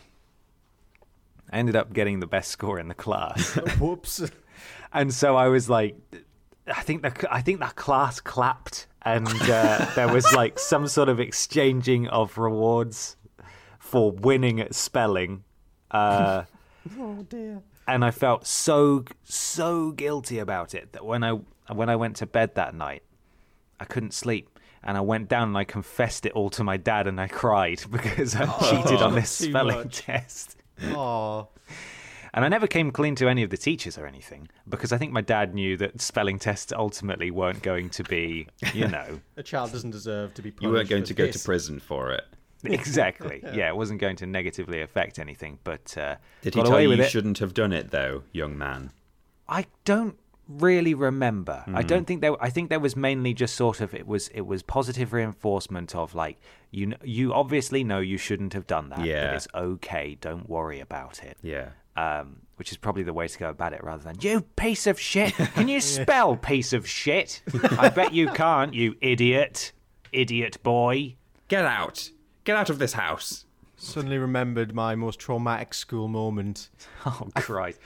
I 1.51 1.59
ended 1.59 1.77
up 1.77 1.93
getting 1.93 2.21
the 2.21 2.27
best 2.27 2.51
score 2.51 2.79
in 2.79 2.89
the 2.89 2.95
class. 2.95 3.55
Whoops. 3.79 4.31
and 4.93 5.13
so 5.13 5.37
I 5.37 5.49
was 5.49 5.69
like, 5.69 5.97
I 6.69 6.83
think 6.83 7.03
the 7.03 7.29
I 7.33 7.41
think 7.41 7.61
that 7.61 7.77
class 7.77 8.21
clapped, 8.21 8.87
and 9.03 9.27
uh, 9.29 9.87
there 9.95 10.09
was 10.13 10.31
like 10.33 10.59
some 10.59 10.89
sort 10.89 11.09
of 11.09 11.21
exchanging 11.21 12.09
of 12.09 12.39
rewards 12.39 13.17
for 13.79 14.11
winning 14.11 14.61
at 14.61 14.75
spelling. 14.75 15.45
Uh, 15.91 16.45
oh 16.99 17.23
dear. 17.29 17.63
and 17.87 18.05
I 18.05 18.11
felt 18.11 18.47
so 18.47 19.05
so 19.25 19.93
guilty 19.93 20.39
about 20.39 20.75
it 20.75 20.93
that 20.93 21.05
when 21.05 21.23
I 21.23 21.39
when 21.73 21.89
I 21.89 21.97
went 21.97 22.17
to 22.17 22.27
bed 22.27 22.55
that 22.57 22.75
night, 22.75 23.03
I 23.79 23.85
couldn't 23.85 24.15
sleep. 24.15 24.51
And 24.83 24.97
I 24.97 25.01
went 25.01 25.29
down 25.29 25.49
and 25.49 25.59
I 25.59 25.65
confessed 25.65 26.27
it 26.27 26.33
all 26.33 26.49
to 26.51 26.63
my 26.63 26.77
dad, 26.77 27.09
and 27.09 27.21
I 27.21 27.27
cried 27.27 27.83
because 27.91 28.37
I 28.37 28.47
cheated 28.71 29.03
on 29.03 29.15
this 29.17 29.31
spelling 29.31 29.77
much. 29.79 29.99
test. 29.99 30.57
Oh, 30.85 31.49
And 32.37 32.45
I 32.45 32.49
never 32.49 32.67
came 32.67 32.91
clean 32.93 33.15
to 33.17 33.29
any 33.29 33.43
of 33.43 33.49
the 33.51 33.57
teachers 33.57 33.97
or 33.97 34.07
anything 34.07 34.49
because 34.69 34.93
I 34.93 34.99
think 34.99 35.11
my 35.11 35.23
dad 35.23 35.55
knew 35.55 35.77
that 35.79 36.01
spelling 36.03 36.39
tests 36.39 36.71
ultimately 36.71 37.31
weren't 37.31 37.63
going 37.63 37.89
to 37.91 38.05
be, 38.05 38.47
you 38.75 38.87
know, 38.97 39.21
a 39.39 39.43
child 39.43 39.73
doesn't 39.73 39.91
deserve 39.91 40.35
to 40.35 40.43
be. 40.43 40.53
You 40.61 40.71
weren't 40.71 40.89
going 40.91 41.03
for 41.03 41.09
to 41.09 41.15
go 41.15 41.31
to 41.31 41.39
prison 41.39 41.81
for 41.81 42.13
it. 42.13 42.25
exactly. 42.65 43.43
Yeah, 43.55 43.69
it 43.69 43.77
wasn't 43.77 44.01
going 44.01 44.17
to 44.17 44.27
negatively 44.27 44.83
affect 44.83 45.19
anything, 45.19 45.59
but 45.65 45.97
uh, 45.97 46.17
Did 46.43 46.55
he 46.55 46.63
tell 46.63 46.81
you 46.81 46.91
with 46.91 46.99
you 46.99 47.05
shouldn't 47.09 47.39
have 47.39 47.55
done 47.55 47.73
it, 47.73 47.91
though, 47.91 48.23
young 48.33 48.57
man? 48.59 48.91
I 49.49 49.67
don't 49.85 50.19
really 50.49 50.93
remember. 50.95 51.65
I 51.67 51.81
Hmm. 51.83 51.87
don't 51.87 52.07
think 52.07 52.21
there. 52.21 52.41
I 52.43 52.51
think 52.51 52.69
there 52.69 52.81
was 52.81 52.97
mainly 52.97 53.33
just 53.35 53.55
sort 53.57 53.81
of 53.81 53.95
it 53.95 54.07
was 54.07 54.29
it 54.29 54.43
was 54.43 54.63
positive 54.63 55.13
reinforcement 55.13 55.95
of 55.95 56.15
like 56.15 56.39
you 56.71 56.95
you 57.03 57.33
obviously 57.33 57.83
know 57.83 57.99
you 58.01 58.19
shouldn't 58.19 58.53
have 58.53 58.67
done 58.67 58.91
that. 58.91 59.05
Yeah. 59.05 59.27
but 59.29 59.35
it's 59.37 59.49
okay. 59.55 60.17
Don't 60.21 60.49
worry 60.49 60.81
about 60.81 61.25
it. 61.25 61.37
Yeah. 61.43 61.71
Um, 61.97 62.43
which 62.57 62.73
is 62.73 62.79
probably 62.79 63.03
the 63.03 63.13
way 63.13 63.29
to 63.29 63.39
go 63.39 63.51
about 63.51 63.73
it, 63.75 63.85
rather 63.85 64.03
than 64.03 64.17
you 64.21 64.41
piece 64.41 64.87
of 64.87 64.99
shit. 64.99 65.35
Can 65.35 65.69
you 65.69 65.81
spell 65.83 66.37
piece 66.37 66.73
of 66.73 66.89
shit? 66.89 67.43
I 67.79 67.91
bet 67.91 68.15
you 68.15 68.29
can't. 68.29 68.73
You 68.75 68.97
idiot, 69.01 69.73
idiot 70.13 70.63
boy. 70.63 71.17
Get 71.49 71.65
out! 71.65 72.11
Get 72.45 72.57
out 72.57 72.71
of 72.71 72.79
this 72.79 72.95
house! 72.95 73.45
Suddenly 73.77 74.17
remembered 74.19 74.75
my 74.75 74.95
most 74.95 75.19
traumatic 75.21 75.75
school 75.75 76.09
moment. 76.09 76.71
Oh 77.07 77.29
Christ! 77.37 77.79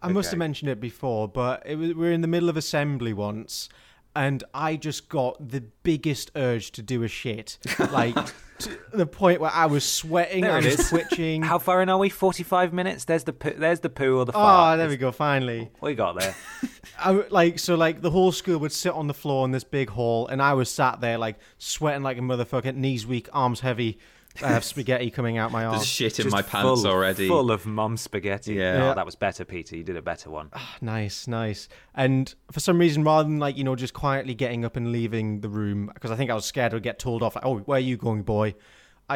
I 0.00 0.08
must 0.08 0.30
have 0.30 0.38
mentioned 0.38 0.70
it 0.70 0.80
before, 0.80 1.28
but 1.28 1.62
it 1.66 1.76
was, 1.76 1.88
we 1.88 1.94
were 1.94 2.10
in 2.12 2.22
the 2.22 2.28
middle 2.28 2.48
of 2.48 2.56
assembly 2.56 3.12
once, 3.12 3.68
and 4.14 4.44
I 4.52 4.76
just 4.76 5.08
got 5.08 5.48
the 5.50 5.62
biggest 5.82 6.30
urge 6.36 6.72
to 6.72 6.82
do 6.82 7.02
a 7.02 7.08
shit, 7.08 7.58
like 7.92 8.14
to 8.58 8.78
the 8.92 9.06
point 9.06 9.40
where 9.40 9.50
I 9.50 9.66
was 9.66 9.84
sweating, 9.84 10.42
There 10.42 10.52
I 10.52 10.58
it 10.58 10.76
was 10.78 10.88
twitching. 10.88 11.42
How 11.52 11.58
far 11.58 11.82
in 11.82 11.88
are 11.88 11.98
we? 11.98 12.08
Forty-five 12.08 12.72
minutes. 12.72 13.04
There's 13.04 13.24
the 13.24 13.32
poo, 13.32 13.54
there's 13.56 13.80
the 13.80 13.90
poo 13.90 14.18
or 14.18 14.24
the 14.24 14.32
Oh, 14.34 14.76
there 14.76 14.88
we 14.88 14.96
go. 14.96 15.12
Finally, 15.12 15.70
What 15.80 15.88
you 15.88 15.94
got 15.94 16.18
there? 16.18 16.34
I 16.98 17.10
like 17.30 17.58
so 17.58 17.74
like 17.74 18.02
the 18.02 18.10
whole 18.10 18.32
school 18.32 18.58
would 18.58 18.72
sit 18.72 18.92
on 18.92 19.06
the 19.06 19.14
floor 19.14 19.44
in 19.44 19.50
this 19.50 19.64
big 19.64 19.90
hall, 19.90 20.26
and 20.28 20.42
I 20.42 20.54
was 20.54 20.70
sat 20.70 21.00
there 21.00 21.18
like 21.18 21.38
sweating 21.58 22.02
like 22.02 22.18
a 22.18 22.20
motherfucker, 22.20 22.74
knees 22.74 23.06
weak, 23.06 23.28
arms 23.32 23.60
heavy. 23.60 23.98
I 24.42 24.48
have 24.48 24.64
spaghetti 24.64 25.10
coming 25.10 25.36
out 25.36 25.52
my 25.52 25.68
There's 25.70 25.86
shit 25.86 26.18
in 26.18 26.24
Just 26.24 26.32
my 26.34 26.42
pants 26.42 26.82
full, 26.82 26.90
already. 26.90 27.28
Full 27.28 27.50
of 27.50 27.66
mum 27.66 27.96
spaghetti. 27.96 28.54
Yeah. 28.54 28.90
Oh, 28.90 28.94
that 28.94 29.04
was 29.04 29.14
better, 29.14 29.44
Peter. 29.44 29.76
You 29.76 29.84
did 29.84 29.96
a 29.96 30.02
better 30.02 30.30
one. 30.30 30.48
Ah, 30.52 30.76
nice, 30.80 31.28
nice. 31.28 31.68
And 31.94 32.34
for 32.50 32.60
some 32.60 32.78
reason, 32.78 33.04
rather 33.04 33.28
than 33.28 33.38
like 33.38 33.56
you 33.56 33.64
know 33.64 33.76
just 33.76 33.94
quietly 33.94 34.34
getting 34.34 34.64
up 34.64 34.76
and 34.76 34.92
leaving 34.92 35.40
the 35.40 35.48
room, 35.48 35.90
because 35.92 36.10
I 36.10 36.16
think 36.16 36.30
I 36.30 36.34
was 36.34 36.44
scared 36.44 36.72
I'd 36.74 36.82
get 36.82 36.98
told 36.98 37.22
off. 37.22 37.34
Like, 37.34 37.44
oh, 37.44 37.58
where 37.58 37.76
are 37.76 37.80
you 37.80 37.96
going, 37.96 38.22
boy? 38.22 38.54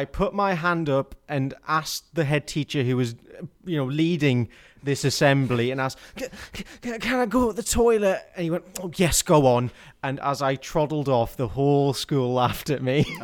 I 0.01 0.05
put 0.05 0.31
my 0.33 0.53
hand 0.53 0.89
up 0.89 1.15
and 1.27 1.53
asked 1.67 2.03
the 2.13 2.23
head 2.25 2.45
teacher 2.47 2.83
who 2.83 2.95
was, 2.97 3.15
you 3.65 3.77
know, 3.77 3.85
leading 3.85 4.49
this 4.83 5.03
assembly, 5.03 5.71
and 5.71 5.81
asked, 5.81 5.97
"Can- 6.15 6.29
can, 6.81 6.99
"Can 6.99 7.19
I 7.19 7.25
go 7.25 7.47
to 7.47 7.53
the 7.61 7.63
toilet?" 7.63 8.19
And 8.35 8.43
he 8.43 8.49
went, 8.51 8.63
"Oh, 8.81 8.91
yes, 8.95 9.21
go 9.23 9.47
on." 9.47 9.71
And 10.03 10.19
as 10.19 10.41
I 10.41 10.55
troddled 10.55 11.09
off, 11.09 11.35
the 11.35 11.47
whole 11.47 11.93
school 11.93 12.31
laughed 12.41 12.69
at 12.69 12.81
me. 12.83 13.03
Oh, 13.19 13.23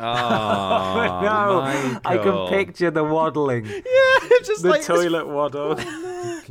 no, 1.28 2.00
I 2.04 2.18
can 2.18 2.48
picture 2.48 2.90
the 2.90 3.04
waddling, 3.04 3.64
yeah, 3.96 4.28
just 4.44 4.62
the 4.62 4.68
like 4.70 4.80
this- 4.80 4.86
toilet 4.88 5.26
waddle. 5.28 5.76
Oh, 5.78 6.42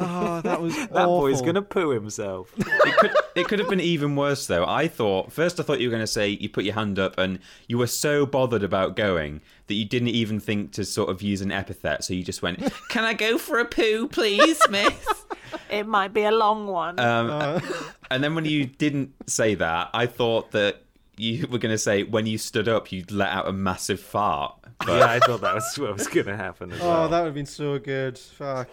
Oh, 0.00 0.40
that 0.42 0.60
was 0.60 0.74
that 0.92 1.06
boy's 1.06 1.42
gonna 1.42 1.62
poo 1.62 1.90
himself. 1.90 2.52
it 2.58 2.96
could 2.98 3.10
it 3.34 3.48
could 3.48 3.58
have 3.58 3.68
been 3.68 3.80
even 3.80 4.16
worse 4.16 4.46
though. 4.46 4.64
I 4.66 4.88
thought 4.88 5.32
first 5.32 5.58
I 5.60 5.62
thought 5.62 5.80
you 5.80 5.88
were 5.88 5.92
going 5.92 6.02
to 6.02 6.06
say 6.06 6.28
you 6.28 6.48
put 6.48 6.64
your 6.64 6.74
hand 6.74 6.98
up 6.98 7.16
and 7.18 7.38
you 7.66 7.78
were 7.78 7.86
so 7.86 8.26
bothered 8.26 8.62
about 8.62 8.96
going 8.96 9.40
that 9.66 9.74
you 9.74 9.84
didn't 9.84 10.08
even 10.08 10.40
think 10.40 10.72
to 10.72 10.84
sort 10.84 11.10
of 11.10 11.22
use 11.22 11.40
an 11.40 11.52
epithet. 11.52 12.04
So 12.04 12.14
you 12.14 12.22
just 12.24 12.42
went, 12.42 12.58
"Can 12.90 13.04
I 13.04 13.14
go 13.14 13.38
for 13.38 13.58
a 13.58 13.64
poo, 13.64 14.08
please, 14.08 14.60
miss?" 14.70 15.24
it 15.70 15.86
might 15.86 16.12
be 16.12 16.24
a 16.24 16.30
long 16.32 16.66
one. 16.66 16.98
Um, 16.98 17.62
and 18.10 18.22
then 18.24 18.34
when 18.34 18.44
you 18.44 18.66
didn't 18.66 19.12
say 19.28 19.54
that, 19.56 19.90
I 19.94 20.06
thought 20.06 20.50
that 20.52 20.82
you 21.16 21.46
were 21.48 21.58
going 21.58 21.74
to 21.74 21.78
say 21.78 22.04
when 22.04 22.26
you 22.26 22.38
stood 22.38 22.68
up 22.68 22.92
you'd 22.92 23.10
let 23.10 23.30
out 23.30 23.48
a 23.48 23.52
massive 23.52 24.00
fart. 24.00 24.54
But 24.78 24.98
yeah, 24.98 25.06
I 25.10 25.18
thought 25.18 25.40
that 25.40 25.54
was 25.56 25.76
what 25.78 25.94
was 25.94 26.06
gonna 26.06 26.36
happen 26.36 26.70
as 26.70 26.80
Oh, 26.80 26.86
well. 26.88 27.08
that 27.08 27.18
would 27.20 27.26
have 27.26 27.34
been 27.34 27.46
so 27.46 27.78
good. 27.80 28.16
Fuck. 28.16 28.68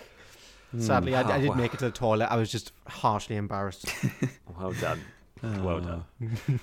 Sadly, 0.78 1.16
I, 1.16 1.22
I 1.22 1.40
did 1.40 1.50
Oh, 1.52 1.54
make 1.56 1.74
it 1.74 1.80
to 1.80 1.86
the 1.86 1.92
toilet. 1.92 2.32
I 2.32 2.36
was 2.38 2.52
just 2.52 2.72
harshly 2.88 3.36
embarrassed. 3.36 3.86
Well 4.60 4.72
done. 4.74 5.02
Well 5.44 5.80
done. 5.82 6.06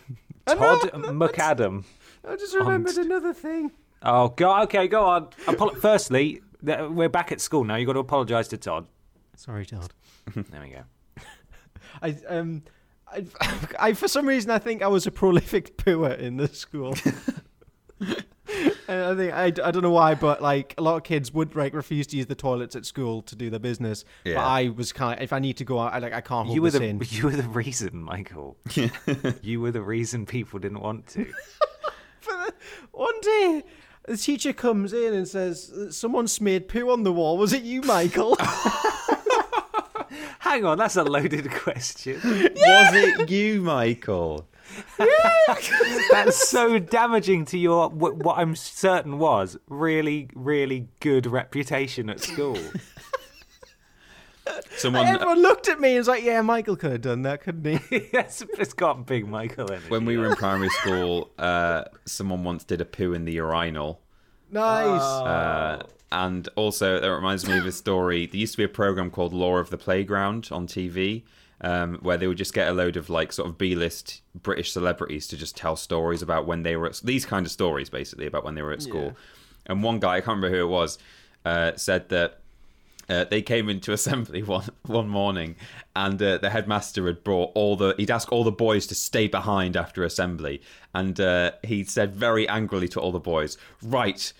Todd 0.47 0.81
McAdam. 0.93 1.85
I 2.27 2.37
just 2.37 2.55
remembered 2.55 2.93
Honest. 2.95 2.99
another 2.99 3.35
thing. 3.35 3.71
Oh, 4.03 4.29
God. 4.29 4.65
Okay, 4.65 4.89
go 4.89 5.05
on. 5.05 5.27
Apolo- 5.47 5.77
Firstly, 5.77 6.41
we're 6.63 7.09
back 7.11 7.33
at 7.33 7.41
school 7.41 7.65
now. 7.65 7.77
You've 7.77 7.87
got 7.87 7.93
to 7.95 7.99
apologise 8.01 8.49
to 8.49 8.57
Todd. 8.57 8.87
Sorry, 9.37 9.67
Todd. 9.67 9.93
There 10.35 10.61
we 10.63 10.71
go. 10.71 10.83
I 12.01 12.17
um, 12.29 12.63
I, 13.07 13.27
I 13.79 13.93
for 13.93 14.09
some 14.09 14.27
reason 14.27 14.51
I 14.51 14.59
think 14.59 14.81
I 14.83 14.87
was 14.89 15.07
a 15.07 15.11
prolific 15.11 15.77
pooer 15.77 16.17
in 16.19 16.39
the 16.39 16.49
school. 16.49 16.95
And 18.88 19.05
I 19.05 19.14
think 19.16 19.32
I, 19.32 19.44
I 19.44 19.70
don't 19.70 19.82
know 19.82 19.90
why, 19.90 20.14
but 20.14 20.42
like 20.42 20.74
a 20.78 20.82
lot 20.82 20.96
of 20.96 21.03
kids 21.05 21.32
would 21.32 21.55
like 21.57 21.72
refuse 21.74 22.07
to 22.09 22.16
use 22.16 22.26
the 22.26 22.34
toilets 22.34 22.74
at 22.76 22.84
school 22.86 23.22
to 23.22 23.36
do 23.36 23.48
their 23.50 23.61
business. 23.61 24.05
But 24.24 24.36
I 24.36 24.68
was 24.68 24.92
kind 24.92 25.18
of 25.18 25.22
if 25.24 25.32
I 25.32 25.38
need 25.38 25.57
to 25.59 25.64
go 25.64 25.78
out, 25.78 25.92
I 25.92 25.98
like 25.98 26.12
I 26.12 26.20
can't 26.20 26.46
hold 26.46 26.55
You 26.55 26.62
were 26.62 26.70
this 26.70 26.80
the 26.80 26.86
in. 26.86 27.00
you 27.11 27.24
were 27.24 27.30
the 27.30 27.42
reason, 27.48 28.03
Michael. 28.03 28.57
you 29.42 29.61
were 29.61 29.70
the 29.70 29.82
reason 29.82 30.26
people 30.26 30.59
didn't 30.59 30.80
want 30.80 31.07
to. 31.09 31.26
One 32.92 33.20
day, 33.20 33.62
the 34.07 34.16
teacher 34.16 34.53
comes 34.53 34.92
in 34.92 35.14
and 35.14 35.26
says, 35.28 35.72
"Someone 35.90 36.26
smeared 36.28 36.68
poo 36.68 36.90
on 36.90 37.03
the 37.05 37.12
wall. 37.12 37.38
Was 37.38 37.53
it 37.53 37.62
you, 37.62 37.82
Michael?" 37.82 38.36
Hang 40.40 40.64
on, 40.66 40.76
that's 40.76 40.96
a 40.96 41.05
loaded 41.05 41.50
question. 41.50 42.14
was 42.22 42.94
it 42.94 43.30
you, 43.30 43.62
Michael? 43.62 44.46
That's 46.11 46.49
so 46.49 46.79
damaging 46.79 47.45
to 47.47 47.59
your 47.59 47.91
wh- 47.91 48.18
what 48.18 48.39
I'm 48.39 48.55
certain 48.57 49.18
was 49.18 49.57
really, 49.68 50.29
really 50.35 50.89
good 51.01 51.27
reputation 51.27 52.09
at 52.11 52.20
school. 52.20 52.59
Someone 54.77 55.07
Everyone 55.07 55.41
looked 55.41 55.68
at 55.68 55.81
me 55.81 55.91
and 55.91 55.99
was 55.99 56.09
like, 56.09 56.25
"Yeah, 56.25 56.41
Michael 56.43 56.75
could 56.77 56.91
have 56.91 57.01
done 57.01 57.23
that, 57.23 57.43
couldn't 57.43 57.64
he?" 57.64 58.09
yes, 58.12 58.43
it's 58.59 58.73
got 58.73 59.07
big 59.07 59.29
Michael 59.29 59.68
in 59.68 59.75
it. 59.83 59.91
when 59.91 60.05
we 60.05 60.16
were 60.16 60.27
in 60.27 60.35
primary 60.35 60.68
school, 60.70 61.31
uh, 61.39 61.85
someone 62.07 62.43
once 62.43 62.64
did 62.64 62.81
a 62.81 62.85
poo 62.85 63.12
in 63.12 63.25
the 63.25 63.33
urinal. 63.35 64.01
nice. 64.51 65.01
Uh, 65.01 65.87
and 66.11 66.49
also, 66.57 67.01
that 67.01 67.11
reminds 67.11 67.47
me 67.47 67.57
of 67.57 67.64
a 67.66 67.73
story. 67.73 68.27
There 68.27 68.41
used 68.41 68.53
to 68.55 68.59
be 68.59 68.64
a 68.64 68.68
program 68.68 69.11
called 69.11 69.33
Law 69.33 69.57
of 69.57 69.70
the 69.70 69.79
Playground 69.79 70.49
on 70.51 70.66
TV, 70.66 71.23
um, 71.63 71.99
where 72.03 72.17
they 72.17 72.27
would 72.27 72.39
just 72.39 72.55
get 72.55 72.69
a 72.69 72.73
load 72.73 72.97
of 72.97 73.09
like 73.09 73.33
sort 73.33 73.49
of 73.49 73.57
B-list 73.57 74.23
British 74.43 74.73
celebrities 74.73 75.29
to 75.29 75.37
just 75.37 75.57
tell 75.57 75.77
stories 75.77 76.21
about 76.21 76.47
when 76.47 76.65
they 76.65 76.77
were 76.77 76.87
at 76.87 77.01
these 77.05 77.25
kind 77.25 77.47
of 77.47 77.53
stories, 77.53 77.89
basically 77.89 78.27
about 78.27 78.45
when 78.45 78.55
they 78.55 78.63
were 78.63 78.73
at 78.73 78.83
school. 78.83 79.17
And 79.67 79.83
one 79.83 80.01
guy, 80.01 80.17
I 80.17 80.21
can't 80.21 80.37
remember 80.37 80.51
who 80.51 80.65
it 80.65 80.69
was, 80.69 80.99
uh, 81.45 81.73
said 81.77 82.09
that 82.09 82.41
uh, 83.09 83.25
they 83.25 83.43
came 83.43 83.69
into 83.69 83.93
assembly 83.99 84.43
one 84.43 84.69
one 84.87 85.09
morning, 85.09 85.55
and 85.95 86.21
uh, 86.21 86.39
the 86.39 86.51
headmaster 86.51 87.07
had 87.07 87.23
brought 87.23 87.53
all 87.55 87.77
the. 87.77 87.95
He'd 87.97 88.11
asked 88.11 88.31
all 88.31 88.45
the 88.45 88.53
boys 88.53 88.87
to 88.89 88.95
stay 88.95 89.29
behind 89.29 89.77
after 89.77 90.03
assembly, 90.03 90.63
and 90.95 91.21
uh, 91.21 91.53
he 91.63 91.85
said 91.85 92.15
very 92.17 92.49
angrily 92.49 92.89
to 92.89 93.01
all 93.01 93.13
the 93.13 93.21
boys, 93.21 93.57
"Right." 93.83 94.33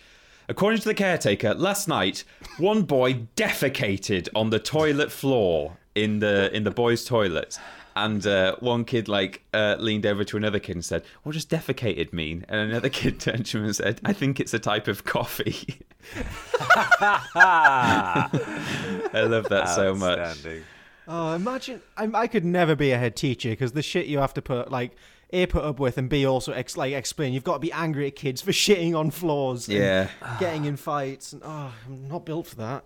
According 0.49 0.81
to 0.81 0.89
the 0.89 0.95
caretaker, 0.95 1.55
last 1.55 1.87
night 1.87 2.25
one 2.59 2.83
boy 2.83 3.15
defecated 3.37 4.29
on 4.35 4.51
the 4.51 4.59
toilet 4.59 5.13
floor 5.13 5.79
in 5.95 6.19
the 6.21 6.55
in 6.55 6.65
the 6.65 6.71
boys' 6.71 7.05
toilets, 7.05 7.59
and 7.97 8.27
uh, 8.27 8.57
one 8.61 8.85
kid 8.85 9.09
like 9.09 9.43
uh, 9.53 9.77
leaned 9.79 10.07
over 10.07 10.25
to 10.25 10.37
another 10.37 10.59
kid 10.59 10.77
and 10.77 10.85
said, 10.85 11.03
"What 11.23 11.33
does 11.33 11.45
defecated 11.47 12.13
mean?" 12.13 12.45
And 12.49 12.61
another 12.71 12.89
kid 13.01 13.21
turned 13.21 13.47
to 13.47 13.59
him 13.59 13.65
and 13.65 13.77
said, 13.77 14.01
"I 14.05 14.13
think 14.13 14.41
it's 14.41 14.55
a 14.55 14.59
type 14.59 14.89
of 14.89 15.05
coffee." 15.05 15.81
I 19.15 19.23
love 19.27 19.49
that 19.49 19.69
so 19.69 19.95
much. 19.95 20.39
Oh, 21.09 21.33
imagine 21.35 21.83
I, 21.97 22.09
I 22.15 22.27
could 22.27 22.45
never 22.45 22.77
be 22.77 22.93
a 22.93 22.99
head 22.99 23.17
teacher 23.17 23.51
because 23.51 23.73
the 23.73 23.83
shit 23.83 24.07
you 24.07 24.19
have 24.19 24.35
to 24.35 24.43
put 24.43 24.71
like 24.71 24.93
a 25.31 25.47
put 25.47 25.65
up 25.65 25.81
with 25.81 25.97
and 25.99 26.09
b 26.09 26.25
also 26.27 26.53
ex- 26.53 26.77
like 26.77 26.93
explain. 26.93 27.33
You've 27.33 27.43
got 27.45 27.55
to 27.55 27.59
be 27.59 27.73
angry 27.73 28.07
at 28.07 28.17
kids 28.17 28.41
for 28.41 28.51
shitting 28.53 28.97
on 28.97 29.11
floors. 29.11 29.69
and 29.69 29.79
Yeah. 29.79 30.09
getting 30.39 30.65
in 30.65 30.77
fights. 30.77 31.33
And 31.33 31.43
oh, 31.45 31.73
I'm 31.87 32.09
not 32.09 32.25
built 32.25 32.47
for 32.47 32.57
that. 32.57 32.85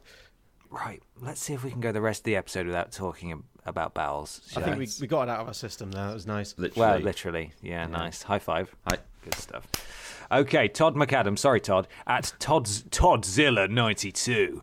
Right, 0.77 1.03
let's 1.23 1.41
see 1.41 1.55
if 1.55 1.65
we 1.65 1.71
can 1.71 1.81
go 1.81 1.91
the 1.91 2.03
rest 2.03 2.21
of 2.21 2.25
the 2.25 2.37
episode 2.37 2.67
without 2.67 2.93
talking 2.93 3.43
about 3.65 3.95
bowels. 3.95 4.43
I 4.57 4.61
think 4.61 4.77
we? 4.77 4.85
we, 4.85 4.91
we 5.01 5.07
got 5.07 5.23
it 5.23 5.31
out 5.31 5.41
of 5.41 5.49
our 5.49 5.55
system 5.55 5.91
there. 5.91 6.07
That 6.09 6.15
was 6.15 6.27
nice. 6.27 6.55
Literally. 6.59 6.81
Well, 6.81 6.99
literally. 7.01 7.53
Yeah, 7.63 7.87
nice. 7.87 8.23
High 8.23 8.39
five. 8.39 8.75
Hi. 8.87 8.99
Good 9.25 9.35
stuff. 9.37 9.67
Okay, 10.31 10.69
Todd 10.69 10.95
McAdam. 10.95 11.39
Sorry, 11.39 11.61
Todd. 11.61 11.89
At 12.07 12.35
Todd's 12.39 12.83
Toddzilla 12.85 13.71
ninety 13.71 14.13
two. 14.13 14.63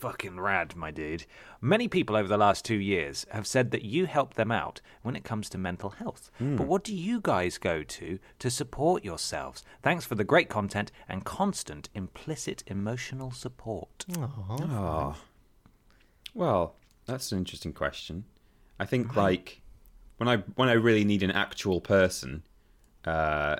Fucking 0.00 0.40
rad, 0.40 0.74
my 0.76 0.90
dude. 0.90 1.26
Many 1.60 1.86
people 1.88 2.16
over 2.16 2.28
the 2.28 2.38
last 2.38 2.64
two 2.64 2.76
years 2.78 3.26
have 3.30 3.46
said 3.46 3.70
that 3.70 3.84
you 3.84 4.06
help 4.06 4.34
them 4.34 4.50
out 4.50 4.80
when 5.02 5.14
it 5.14 5.24
comes 5.24 5.48
to 5.50 5.58
mental 5.58 5.90
health. 5.90 6.30
But 6.38 6.66
what 6.66 6.82
do 6.84 6.94
you 6.94 7.20
guys 7.20 7.58
go 7.58 7.82
to 7.82 8.18
to 8.38 8.50
support 8.50 9.04
yourselves? 9.04 9.62
Thanks 9.82 10.06
for 10.06 10.14
the 10.14 10.24
great 10.24 10.48
content 10.48 10.90
and 11.08 11.24
constant 11.24 11.90
implicit 11.94 12.64
emotional 12.66 13.30
support. 13.30 14.06
Oh. 14.18 15.16
Well, 16.34 16.76
that's 17.06 17.32
an 17.32 17.38
interesting 17.38 17.72
question. 17.72 18.24
I 18.78 18.86
think 18.86 19.14
like 19.16 19.60
when 20.16 20.28
I 20.28 20.38
when 20.56 20.68
I 20.68 20.72
really 20.72 21.04
need 21.04 21.22
an 21.22 21.30
actual 21.30 21.80
person, 21.80 22.42
uh, 23.04 23.56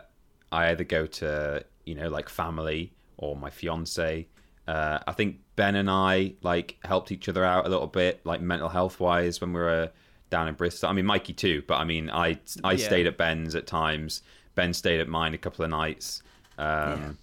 I 0.51 0.71
either 0.71 0.85
go 0.85 1.07
to 1.07 1.65
you 1.85 1.95
know 1.95 2.09
like 2.09 2.29
family 2.29 2.93
or 3.19 3.37
my 3.37 3.51
fiance. 3.51 4.27
Uh, 4.69 4.99
I 5.07 5.13
think 5.13 5.39
Ben 5.57 5.75
and 5.75 5.91
I 5.91 6.35
like 6.43 6.77
helped 6.85 7.11
each 7.13 7.29
other 7.29 7.45
out 7.45 7.67
a 7.67 7.69
little 7.69 7.87
bit, 7.87 8.21
like 8.25 8.41
mental 8.41 8.69
health 8.69 9.01
wise, 9.01 9.41
when 9.41 9.53
we 9.53 9.61
were 9.61 9.91
down 10.31 10.47
in 10.49 10.55
Bristol. 10.55 10.89
I 10.89 10.93
mean, 10.93 11.07
Mikey 11.07 11.33
too, 11.33 11.63
but 11.67 11.75
I 11.79 11.85
mean, 11.85 12.09
I 12.11 12.39
I 12.63 12.73
Yeah. 12.73 12.87
stayed 12.87 13.07
at 13.07 13.17
Ben's 13.17 13.55
at 13.55 13.67
times. 13.67 14.23
Ben 14.55 14.73
stayed 14.75 15.01
at 15.01 15.09
mine 15.09 15.35
a 15.35 15.39
couple 15.39 15.65
of 15.65 15.71
nights. 15.71 16.23
Um, 16.59 17.19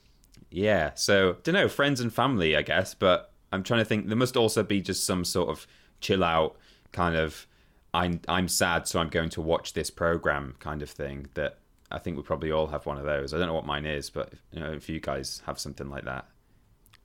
yeah. 0.49 0.91
So 0.95 1.38
don't 1.43 1.53
know, 1.53 1.67
friends 1.69 1.99
and 2.01 2.13
family, 2.13 2.55
I 2.55 2.61
guess. 2.63 2.93
But 2.93 3.31
I'm 3.51 3.63
trying 3.63 3.79
to 3.81 3.85
think. 3.85 4.07
There 4.07 4.17
must 4.17 4.35
also 4.35 4.63
be 4.63 4.81
just 4.81 5.05
some 5.05 5.23
sort 5.23 5.49
of 5.49 5.67
chill 6.01 6.23
out 6.23 6.57
kind 6.91 7.15
of. 7.15 7.47
I'm 7.93 8.19
I'm 8.27 8.47
sad, 8.49 8.88
so 8.88 8.99
I'm 8.99 9.09
going 9.09 9.29
to 9.29 9.41
watch 9.41 9.73
this 9.73 9.89
program 9.89 10.55
kind 10.59 10.81
of 10.81 10.89
thing. 10.89 11.27
That 11.35 11.59
I 11.89 11.99
think 11.99 12.17
we 12.17 12.23
probably 12.23 12.51
all 12.51 12.67
have 12.67 12.85
one 12.85 12.97
of 12.97 13.05
those. 13.05 13.33
I 13.33 13.38
don't 13.38 13.47
know 13.47 13.53
what 13.53 13.65
mine 13.65 13.85
is, 13.85 14.09
but 14.09 14.33
you 14.51 14.59
know, 14.59 14.71
if 14.71 14.89
you 14.89 14.99
guys 14.99 15.41
have 15.45 15.57
something 15.59 15.89
like 15.89 16.03
that, 16.03 16.25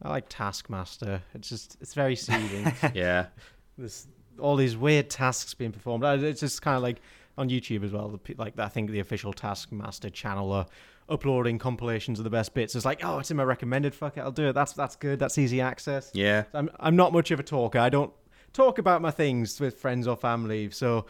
I 0.03 0.09
like 0.09 0.29
Taskmaster. 0.29 1.23
It's 1.35 1.49
just 1.49 1.77
it's 1.81 1.95
very 1.95 2.17
soothing. 2.17 2.73
yeah, 2.95 3.27
There's 3.79 4.09
all 4.39 4.57
these 4.57 4.77
weird 4.77 5.11
tasks 5.11 5.55
being 5.55 5.73
performed. 5.73 6.05
It's 6.05 6.41
just 6.41 6.63
kind 6.63 6.77
of 6.77 6.83
like 6.83 7.01
on 7.39 7.49
YouTube 7.49 7.85
as 7.85 7.93
well. 7.93 8.09
The, 8.09 8.35
like 8.35 8.59
I 8.59 8.69
think 8.69 8.91
the 8.91 9.01
official 9.01 9.33
Taskmaster 9.33 10.11
channel 10.11 10.53
are 10.53 10.67
uploading 11.09 11.59
compilations 11.59 12.19
of 12.19 12.25
the 12.25 12.31
best 12.31 12.55
bits. 12.55 12.75
It's 12.75 12.85
like, 12.85 13.05
oh, 13.05 13.19
it's 13.19 13.31
in 13.31 13.37
my 13.37 13.45
recommended. 13.45 13.95
Fuck 13.95 14.17
it, 14.17 14.21
I'll 14.21 14.33
do 14.33 14.49
it. 14.49 14.53
That's 14.55 14.73
that's 14.73 14.97
good. 14.97 15.19
That's 15.19 15.39
easy 15.39 15.61
access. 15.61 16.11
yeah. 16.15 16.45
I'm 16.55 16.71
I'm 16.81 16.97
not 16.97 17.13
much 17.13 17.31
of 17.31 17.39
a 17.39 17.43
talker. 17.45 17.79
I 17.79 17.89
don't 17.89 18.13
talk 18.53 18.79
about 18.79 19.03
my 19.03 19.11
things 19.11 19.61
with 19.61 19.79
friends 19.79 20.07
or 20.09 20.17
family. 20.17 20.71
So 20.71 21.07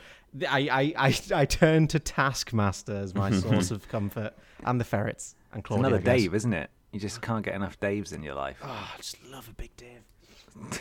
I 0.48 0.68
I 0.96 1.08
I, 1.08 1.20
I 1.34 1.44
turn 1.46 1.88
to 1.88 1.98
Taskmaster 1.98 2.96
as 2.96 3.14
my 3.14 3.30
source 3.40 3.70
of 3.70 3.88
comfort, 3.88 4.34
and 4.64 4.80
the 4.80 4.84
ferrets 4.84 5.34
and 5.52 5.64
It's 5.64 5.70
another 5.70 5.98
Dave, 5.98 6.34
isn't 6.34 6.52
it? 6.52 6.70
You 6.92 7.00
just 7.00 7.22
can't 7.22 7.44
get 7.44 7.54
enough 7.54 7.80
Daves 7.80 8.12
in 8.12 8.22
your 8.22 8.34
life. 8.34 8.58
Oh, 8.62 8.90
I 8.94 8.96
just 8.98 9.16
love 9.24 9.48
a 9.48 9.54
big 9.54 9.74
Dave. 9.76 10.80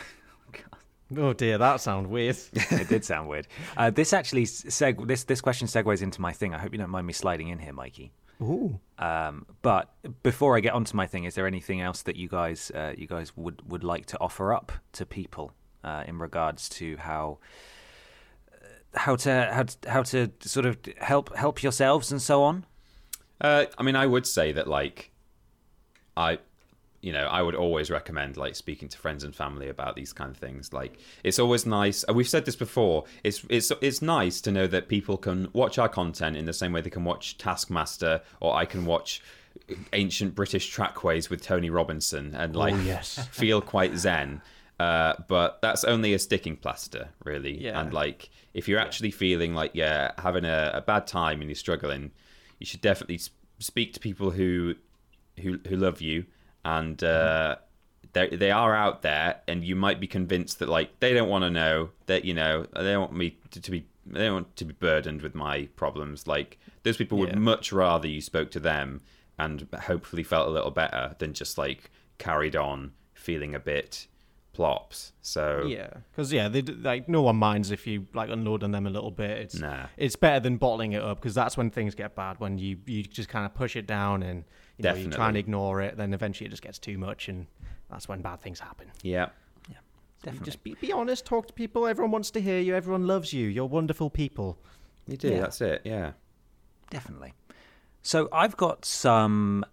Oh 1.16 1.32
dear, 1.34 1.58
that 1.58 1.80
sounds 1.80 2.08
weird. 2.08 2.36
it 2.54 2.88
did 2.88 3.04
sound 3.04 3.28
weird. 3.28 3.46
Uh, 3.76 3.90
this 3.90 4.12
actually 4.12 4.44
seg- 4.44 5.06
this 5.06 5.24
this 5.24 5.40
question 5.40 5.68
segues 5.68 6.00
into 6.00 6.20
my 6.20 6.32
thing. 6.32 6.54
I 6.54 6.58
hope 6.58 6.72
you 6.72 6.78
don't 6.78 6.90
mind 6.90 7.06
me 7.06 7.12
sliding 7.12 7.48
in 7.48 7.58
here, 7.58 7.72
Mikey. 7.72 8.12
Ooh. 8.40 8.80
Um, 8.98 9.46
but 9.62 9.92
before 10.22 10.56
I 10.56 10.60
get 10.60 10.72
onto 10.72 10.96
my 10.96 11.06
thing, 11.06 11.24
is 11.24 11.34
there 11.34 11.46
anything 11.46 11.80
else 11.80 12.02
that 12.02 12.16
you 12.16 12.28
guys 12.28 12.70
uh, 12.74 12.94
you 12.96 13.06
guys 13.06 13.36
would, 13.36 13.70
would 13.70 13.84
like 13.84 14.06
to 14.06 14.20
offer 14.20 14.52
up 14.52 14.72
to 14.92 15.06
people 15.06 15.52
uh, 15.84 16.04
in 16.06 16.18
regards 16.18 16.68
to 16.70 16.96
how 16.96 17.38
uh, 18.52 18.98
how 18.98 19.16
to 19.16 19.50
how 19.52 19.62
to, 19.62 19.90
how 19.90 20.02
to 20.02 20.30
sort 20.40 20.66
of 20.66 20.78
help 20.98 21.34
help 21.36 21.62
yourselves 21.62 22.10
and 22.10 22.20
so 22.20 22.42
on? 22.42 22.64
Uh, 23.40 23.66
I 23.76 23.82
mean, 23.82 23.96
I 23.96 24.06
would 24.06 24.26
say 24.26 24.52
that 24.52 24.66
like, 24.66 25.11
I, 26.16 26.38
you 27.00 27.12
know, 27.12 27.26
I 27.26 27.42
would 27.42 27.54
always 27.54 27.90
recommend 27.90 28.36
like 28.36 28.54
speaking 28.54 28.88
to 28.88 28.98
friends 28.98 29.24
and 29.24 29.34
family 29.34 29.68
about 29.68 29.96
these 29.96 30.12
kind 30.12 30.30
of 30.30 30.36
things. 30.36 30.72
Like, 30.72 30.98
it's 31.24 31.38
always 31.38 31.66
nice. 31.66 32.04
and 32.04 32.16
We've 32.16 32.28
said 32.28 32.44
this 32.44 32.56
before. 32.56 33.04
It's 33.24 33.44
it's 33.48 33.72
it's 33.80 34.02
nice 34.02 34.40
to 34.42 34.52
know 34.52 34.66
that 34.68 34.88
people 34.88 35.16
can 35.16 35.48
watch 35.52 35.78
our 35.78 35.88
content 35.88 36.36
in 36.36 36.44
the 36.46 36.52
same 36.52 36.72
way 36.72 36.80
they 36.80 36.90
can 36.90 37.04
watch 37.04 37.38
Taskmaster, 37.38 38.20
or 38.40 38.54
I 38.54 38.64
can 38.64 38.84
watch 38.86 39.22
ancient 39.92 40.34
British 40.34 40.68
trackways 40.70 41.28
with 41.28 41.42
Tony 41.42 41.70
Robinson 41.70 42.34
and 42.34 42.56
like 42.56 42.74
yes. 42.84 43.26
feel 43.32 43.60
quite 43.60 43.96
zen. 43.96 44.40
Uh, 44.80 45.14
but 45.28 45.60
that's 45.62 45.84
only 45.84 46.12
a 46.14 46.18
sticking 46.18 46.56
plaster, 46.56 47.08
really. 47.24 47.62
Yeah. 47.62 47.80
And 47.80 47.92
like, 47.92 48.30
if 48.54 48.66
you're 48.66 48.80
actually 48.80 49.10
feeling 49.10 49.54
like 49.54 49.72
yeah, 49.74 50.12
having 50.18 50.44
a, 50.44 50.72
a 50.74 50.80
bad 50.80 51.06
time 51.06 51.40
and 51.40 51.48
you're 51.48 51.54
struggling, 51.56 52.10
you 52.58 52.66
should 52.66 52.80
definitely 52.80 53.16
s- 53.16 53.30
speak 53.58 53.92
to 53.94 54.00
people 54.00 54.30
who 54.30 54.74
who 55.40 55.58
who 55.68 55.76
love 55.76 56.00
you 56.00 56.24
and 56.64 57.02
uh 57.02 57.56
they 58.12 58.28
they 58.28 58.50
are 58.50 58.74
out 58.74 59.02
there 59.02 59.40
and 59.48 59.64
you 59.64 59.74
might 59.74 59.98
be 60.00 60.06
convinced 60.06 60.58
that 60.58 60.68
like 60.68 60.98
they 61.00 61.12
don't 61.14 61.28
want 61.28 61.42
to 61.44 61.50
know 61.50 61.90
that 62.06 62.24
you 62.24 62.34
know 62.34 62.66
they 62.74 62.92
don't 62.92 63.00
want 63.00 63.14
me 63.14 63.36
to, 63.50 63.60
to 63.60 63.70
be 63.70 63.86
they 64.06 64.20
don't 64.24 64.34
want 64.34 64.56
to 64.56 64.64
be 64.64 64.74
burdened 64.74 65.22
with 65.22 65.34
my 65.34 65.66
problems 65.76 66.26
like 66.26 66.58
those 66.82 66.96
people 66.96 67.16
would 67.18 67.30
Yeah. 67.30 67.36
much 67.38 67.72
rather 67.72 68.06
you 68.08 68.20
spoke 68.20 68.50
to 68.52 68.60
them 68.60 69.00
and 69.38 69.66
hopefully 69.86 70.22
felt 70.22 70.48
a 70.48 70.50
little 70.50 70.70
better 70.70 71.14
than 71.18 71.32
just 71.32 71.56
like 71.56 71.90
carried 72.18 72.54
on 72.54 72.92
feeling 73.14 73.54
a 73.54 73.60
bit 73.60 74.06
plops 74.52 75.12
so 75.22 75.64
Yeah, 75.66 75.88
because 76.10 76.30
yeah, 76.32 76.48
they, 76.48 76.60
like 76.60 77.08
no 77.08 77.22
one 77.22 77.36
minds 77.36 77.70
if 77.70 77.86
you 77.86 78.06
like 78.12 78.28
unload 78.28 78.62
on 78.62 78.70
them 78.72 78.86
a 78.86 78.90
little 78.90 79.10
bit. 79.10 79.30
It's 79.38 79.58
Nah. 79.58 79.86
it's 79.96 80.16
better 80.16 80.40
than 80.40 80.56
bottling 80.58 80.92
it 80.92 81.02
up 81.02 81.20
because 81.20 81.34
that's 81.34 81.56
when 81.56 81.70
things 81.70 81.94
get 81.94 82.14
bad. 82.14 82.38
When 82.40 82.58
you 82.58 82.76
you 82.86 83.02
just 83.04 83.28
kind 83.30 83.46
of 83.46 83.54
push 83.54 83.76
it 83.76 83.86
down 83.86 84.22
and 84.22 84.44
you 84.84 84.90
know 84.90 84.98
you 84.98 85.10
try 85.10 85.28
and 85.28 85.36
ignore 85.36 85.80
it, 85.80 85.96
then 85.96 86.12
eventually 86.14 86.46
it 86.46 86.50
just 86.50 86.62
gets 86.62 86.78
too 86.78 86.98
much, 86.98 87.28
and 87.28 87.46
that's 87.90 88.08
when 88.08 88.20
bad 88.22 88.40
things 88.40 88.60
happen. 88.60 88.88
yeah 89.02 89.28
Definitely. 90.24 90.44
Just 90.46 90.62
be, 90.62 90.74
be 90.80 90.92
honest, 90.92 91.26
talk 91.26 91.48
to 91.48 91.52
people. 91.52 91.84
Everyone 91.84 92.12
wants 92.12 92.30
to 92.30 92.40
hear 92.40 92.60
you. 92.60 92.76
Everyone 92.76 93.08
loves 93.08 93.32
you. 93.32 93.48
You're 93.48 93.66
wonderful 93.66 94.08
people. 94.08 94.56
you 95.08 95.16
do 95.16 95.28
Yeah. 95.30 95.40
that's 95.40 95.60
it 95.60 95.82
yeah 95.84 96.12
Definitely. 96.90 97.34
So 98.02 98.28
I've 98.32 98.56
got 98.56 98.84
some 98.84 99.64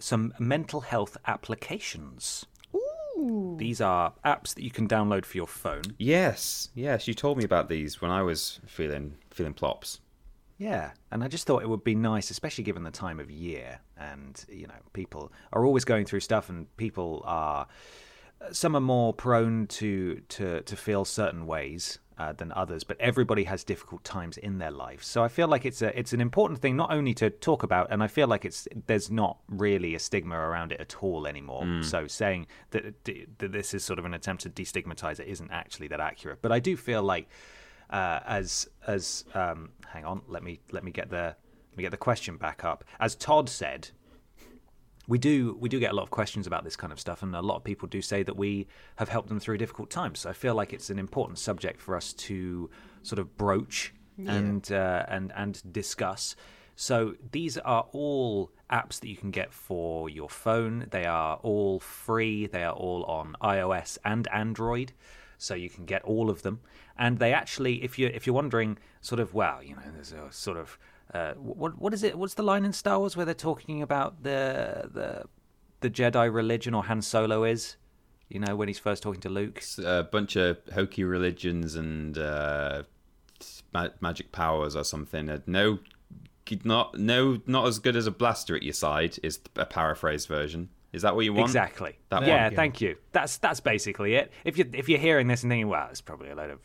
some 0.00 0.34
mental 0.40 0.80
health 0.80 1.16
applications. 1.28 2.44
Ooh. 2.74 3.54
These 3.58 3.80
are 3.80 4.14
apps 4.24 4.54
that 4.54 4.62
you 4.64 4.70
can 4.72 4.88
download 4.88 5.24
for 5.24 5.36
your 5.36 5.46
phone. 5.46 5.82
yes 5.98 6.70
yes 6.74 7.06
you 7.06 7.14
told 7.14 7.38
me 7.38 7.44
about 7.44 7.68
these 7.68 8.00
when 8.00 8.10
i 8.10 8.22
was 8.22 8.60
feeling 8.66 9.14
feeling 9.30 9.54
plops 9.54 10.00
Yeah, 10.58 10.90
and 11.12 11.22
I 11.22 11.28
just 11.28 11.46
thought 11.46 11.62
it 11.62 11.68
would 11.68 11.84
be 11.84 11.94
nice, 11.94 12.30
especially 12.30 12.64
given 12.64 12.82
the 12.82 12.90
time 12.90 13.20
of 13.20 13.30
year, 13.30 13.78
and 13.96 14.44
you 14.48 14.66
know, 14.66 14.74
people 14.92 15.32
are 15.52 15.64
always 15.64 15.84
going 15.84 16.04
through 16.04 16.20
stuff, 16.20 16.48
and 16.48 16.74
people 16.76 17.22
are 17.24 17.68
some 18.50 18.76
are 18.76 18.80
more 18.80 19.12
prone 19.12 19.66
to 19.68 20.20
to 20.28 20.62
to 20.62 20.76
feel 20.76 21.04
certain 21.04 21.46
ways 21.46 22.00
uh, 22.18 22.32
than 22.32 22.52
others, 22.52 22.82
but 22.82 23.00
everybody 23.00 23.44
has 23.44 23.62
difficult 23.62 24.02
times 24.02 24.36
in 24.36 24.58
their 24.58 24.72
life. 24.72 25.04
So 25.04 25.22
I 25.22 25.28
feel 25.28 25.46
like 25.46 25.64
it's 25.64 25.80
a 25.82 25.96
it's 25.96 26.12
an 26.12 26.20
important 26.20 26.60
thing 26.60 26.76
not 26.76 26.92
only 26.92 27.14
to 27.14 27.30
talk 27.30 27.62
about, 27.62 27.88
and 27.90 28.02
I 28.02 28.08
feel 28.08 28.26
like 28.26 28.44
it's 28.44 28.66
there's 28.86 29.10
not 29.10 29.38
really 29.48 29.94
a 29.94 30.00
stigma 30.00 30.36
around 30.36 30.72
it 30.72 30.80
at 30.80 31.02
all 31.02 31.26
anymore. 31.26 31.64
So 31.82 32.08
saying 32.08 32.48
that, 32.70 33.04
that 33.04 33.52
this 33.52 33.74
is 33.74 33.84
sort 33.84 34.00
of 34.00 34.04
an 34.04 34.14
attempt 34.14 34.42
to 34.42 34.50
destigmatize 34.50 35.20
it 35.20 35.28
isn't 35.28 35.50
actually 35.52 35.86
that 35.88 36.00
accurate. 36.00 36.42
But 36.42 36.50
I 36.50 36.58
do 36.58 36.76
feel 36.76 37.02
like 37.02 37.28
uh, 37.90 38.20
as 38.26 38.68
as 38.86 39.24
um, 39.34 39.70
hang 39.86 40.04
on, 40.04 40.22
let 40.26 40.42
me 40.42 40.60
let 40.70 40.84
me 40.84 40.90
get 40.90 41.10
the 41.10 41.36
let 41.70 41.76
me 41.76 41.82
get 41.82 41.90
the 41.90 41.96
question 41.96 42.36
back 42.36 42.64
up. 42.64 42.84
As 43.00 43.14
Todd 43.14 43.48
said, 43.48 43.90
we 45.06 45.18
do 45.18 45.56
we 45.60 45.68
do 45.68 45.80
get 45.80 45.92
a 45.92 45.94
lot 45.94 46.02
of 46.02 46.10
questions 46.10 46.46
about 46.46 46.64
this 46.64 46.76
kind 46.76 46.92
of 46.92 47.00
stuff, 47.00 47.22
and 47.22 47.34
a 47.34 47.42
lot 47.42 47.56
of 47.56 47.64
people 47.64 47.88
do 47.88 48.02
say 48.02 48.22
that 48.22 48.36
we 48.36 48.66
have 48.96 49.08
helped 49.08 49.28
them 49.28 49.40
through 49.40 49.58
difficult 49.58 49.90
times. 49.90 50.20
So 50.20 50.30
I 50.30 50.32
feel 50.32 50.54
like 50.54 50.72
it's 50.72 50.90
an 50.90 50.98
important 50.98 51.38
subject 51.38 51.80
for 51.80 51.96
us 51.96 52.12
to 52.14 52.70
sort 53.02 53.18
of 53.18 53.36
broach 53.36 53.92
and 54.26 54.70
uh, 54.72 55.06
and 55.08 55.32
and 55.34 55.62
discuss. 55.72 56.36
So 56.76 57.14
these 57.32 57.58
are 57.58 57.86
all 57.92 58.52
apps 58.70 59.00
that 59.00 59.08
you 59.08 59.16
can 59.16 59.30
get 59.30 59.52
for 59.52 60.08
your 60.08 60.28
phone. 60.28 60.86
They 60.90 61.06
are 61.06 61.36
all 61.42 61.80
free. 61.80 62.46
They 62.46 62.62
are 62.62 62.74
all 62.74 63.04
on 63.04 63.36
iOS 63.42 63.98
and 64.04 64.28
Android, 64.28 64.92
so 65.38 65.54
you 65.54 65.70
can 65.70 65.86
get 65.86 66.02
all 66.02 66.28
of 66.28 66.42
them. 66.42 66.60
And 66.98 67.18
they 67.18 67.32
actually, 67.32 67.82
if 67.82 67.98
you 67.98 68.08
if 68.08 68.26
you're 68.26 68.34
wondering, 68.34 68.76
sort 69.00 69.20
of, 69.20 69.32
well, 69.32 69.62
you 69.62 69.74
know, 69.76 69.82
there's 69.94 70.12
a 70.12 70.30
sort 70.30 70.58
of 70.58 70.78
uh, 71.14 71.32
what 71.34 71.78
what 71.78 71.94
is 71.94 72.02
it? 72.02 72.18
What's 72.18 72.34
the 72.34 72.42
line 72.42 72.64
in 72.64 72.72
Star 72.72 72.98
Wars 72.98 73.16
where 73.16 73.24
they're 73.24 73.34
talking 73.34 73.80
about 73.80 74.24
the 74.24 74.90
the 74.92 75.24
the 75.80 75.88
Jedi 75.88 76.32
religion 76.32 76.74
or 76.74 76.84
Han 76.84 77.00
Solo 77.00 77.44
is? 77.44 77.76
You 78.28 78.40
know, 78.40 78.56
when 78.56 78.68
he's 78.68 78.78
first 78.78 79.02
talking 79.02 79.22
to 79.22 79.30
Luke. 79.30 79.56
It's 79.56 79.78
a 79.78 80.06
bunch 80.10 80.36
of 80.36 80.58
hokey 80.74 81.02
religions 81.02 81.74
and 81.74 82.18
uh, 82.18 82.82
ma- 83.72 83.88
magic 84.02 84.32
powers 84.32 84.76
or 84.76 84.84
something. 84.84 85.30
Uh, 85.30 85.38
no, 85.46 85.78
not 86.62 86.98
no, 86.98 87.40
not 87.46 87.66
as 87.66 87.78
good 87.78 87.96
as 87.96 88.06
a 88.06 88.10
blaster 88.10 88.54
at 88.54 88.62
your 88.62 88.74
side 88.74 89.18
is 89.22 89.40
a 89.56 89.64
paraphrase 89.64 90.26
version. 90.26 90.68
Is 90.92 91.02
that 91.02 91.14
what 91.14 91.24
you 91.24 91.34
want? 91.34 91.48
Exactly. 91.48 91.98
That 92.08 92.26
yeah, 92.26 92.44
one? 92.44 92.56
thank 92.56 92.80
you. 92.80 92.96
That's 93.12 93.38
that's 93.38 93.60
basically 93.60 94.14
it. 94.14 94.32
If 94.44 94.56
you 94.56 94.68
if 94.72 94.88
you're 94.88 94.98
hearing 94.98 95.28
this 95.28 95.42
and 95.42 95.50
thinking, 95.50 95.68
well, 95.68 95.88
it's 95.90 96.00
probably 96.00 96.30
a 96.30 96.34
load 96.34 96.50
of 96.50 96.60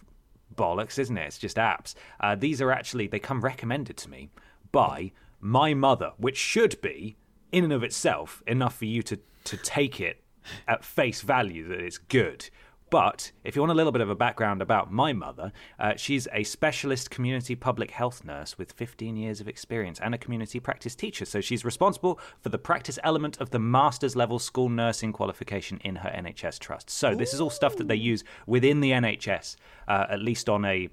bollocks, 0.56 0.98
isn't 0.98 1.18
it? 1.18 1.26
It's 1.26 1.38
just 1.38 1.58
apps. 1.58 1.96
Uh, 2.20 2.36
these 2.36 2.62
are 2.62 2.72
actually 2.72 3.08
they 3.08 3.20
come 3.20 3.42
recommended 3.42 3.98
to 3.98 4.10
me 4.10 4.30
by 4.72 5.12
my 5.40 5.74
mother, 5.74 6.14
which 6.18 6.38
should 6.38 6.80
be 6.82 7.18
in 7.52 7.66
and 7.66 7.74
of 7.74 7.84
itself 7.84 8.42
enough 8.48 8.76
for 8.78 8.86
you 8.86 9.04
to 9.04 9.20
to 9.44 9.58
take 9.58 10.00
it 10.00 10.22
at 10.68 10.84
face 10.84 11.22
value 11.22 11.68
that 11.68 11.80
it's 11.80 11.98
good. 11.98 12.50
But 12.94 13.32
if 13.44 13.56
you 13.56 13.64
want 13.64 13.72
a 13.72 13.74
little 13.74 13.92
bit 13.92 14.04
of 14.04 14.12
a 14.12 14.16
background 14.16 14.62
about 14.62 14.92
my 14.92 15.14
mother, 15.14 15.52
uh, 15.80 15.96
she's 15.96 16.28
a 16.32 16.44
specialist 16.44 17.10
community 17.10 17.56
public 17.56 17.90
health 17.90 18.24
nurse 18.24 18.56
with 18.60 18.72
15 18.72 19.18
years 19.18 19.42
of 19.42 19.48
experience 19.48 20.00
and 20.00 20.14
a 20.14 20.18
community 20.20 20.60
practice 20.60 20.94
teacher. 20.94 21.26
So 21.26 21.42
she's 21.42 21.66
responsible 21.66 22.20
for 22.40 22.50
the 22.50 22.60
practice 22.60 23.00
element 23.04 23.42
of 23.42 23.50
the 23.50 23.58
master's 23.58 24.16
level 24.16 24.38
school 24.38 24.70
nursing 24.70 25.12
qualification 25.12 25.82
in 25.84 25.96
her 25.96 26.10
NHS 26.10 26.60
trust. 26.60 26.92
So 26.92 27.16
this 27.16 27.34
is 27.34 27.42
all 27.42 27.50
stuff 27.50 27.78
that 27.78 27.88
they 27.88 27.96
use 27.96 28.24
within 28.46 28.80
the 28.80 28.92
NHS, 28.92 29.56
uh, 29.88 30.06
at 30.12 30.22
least 30.22 30.48
on 30.48 30.64
a 30.64 30.88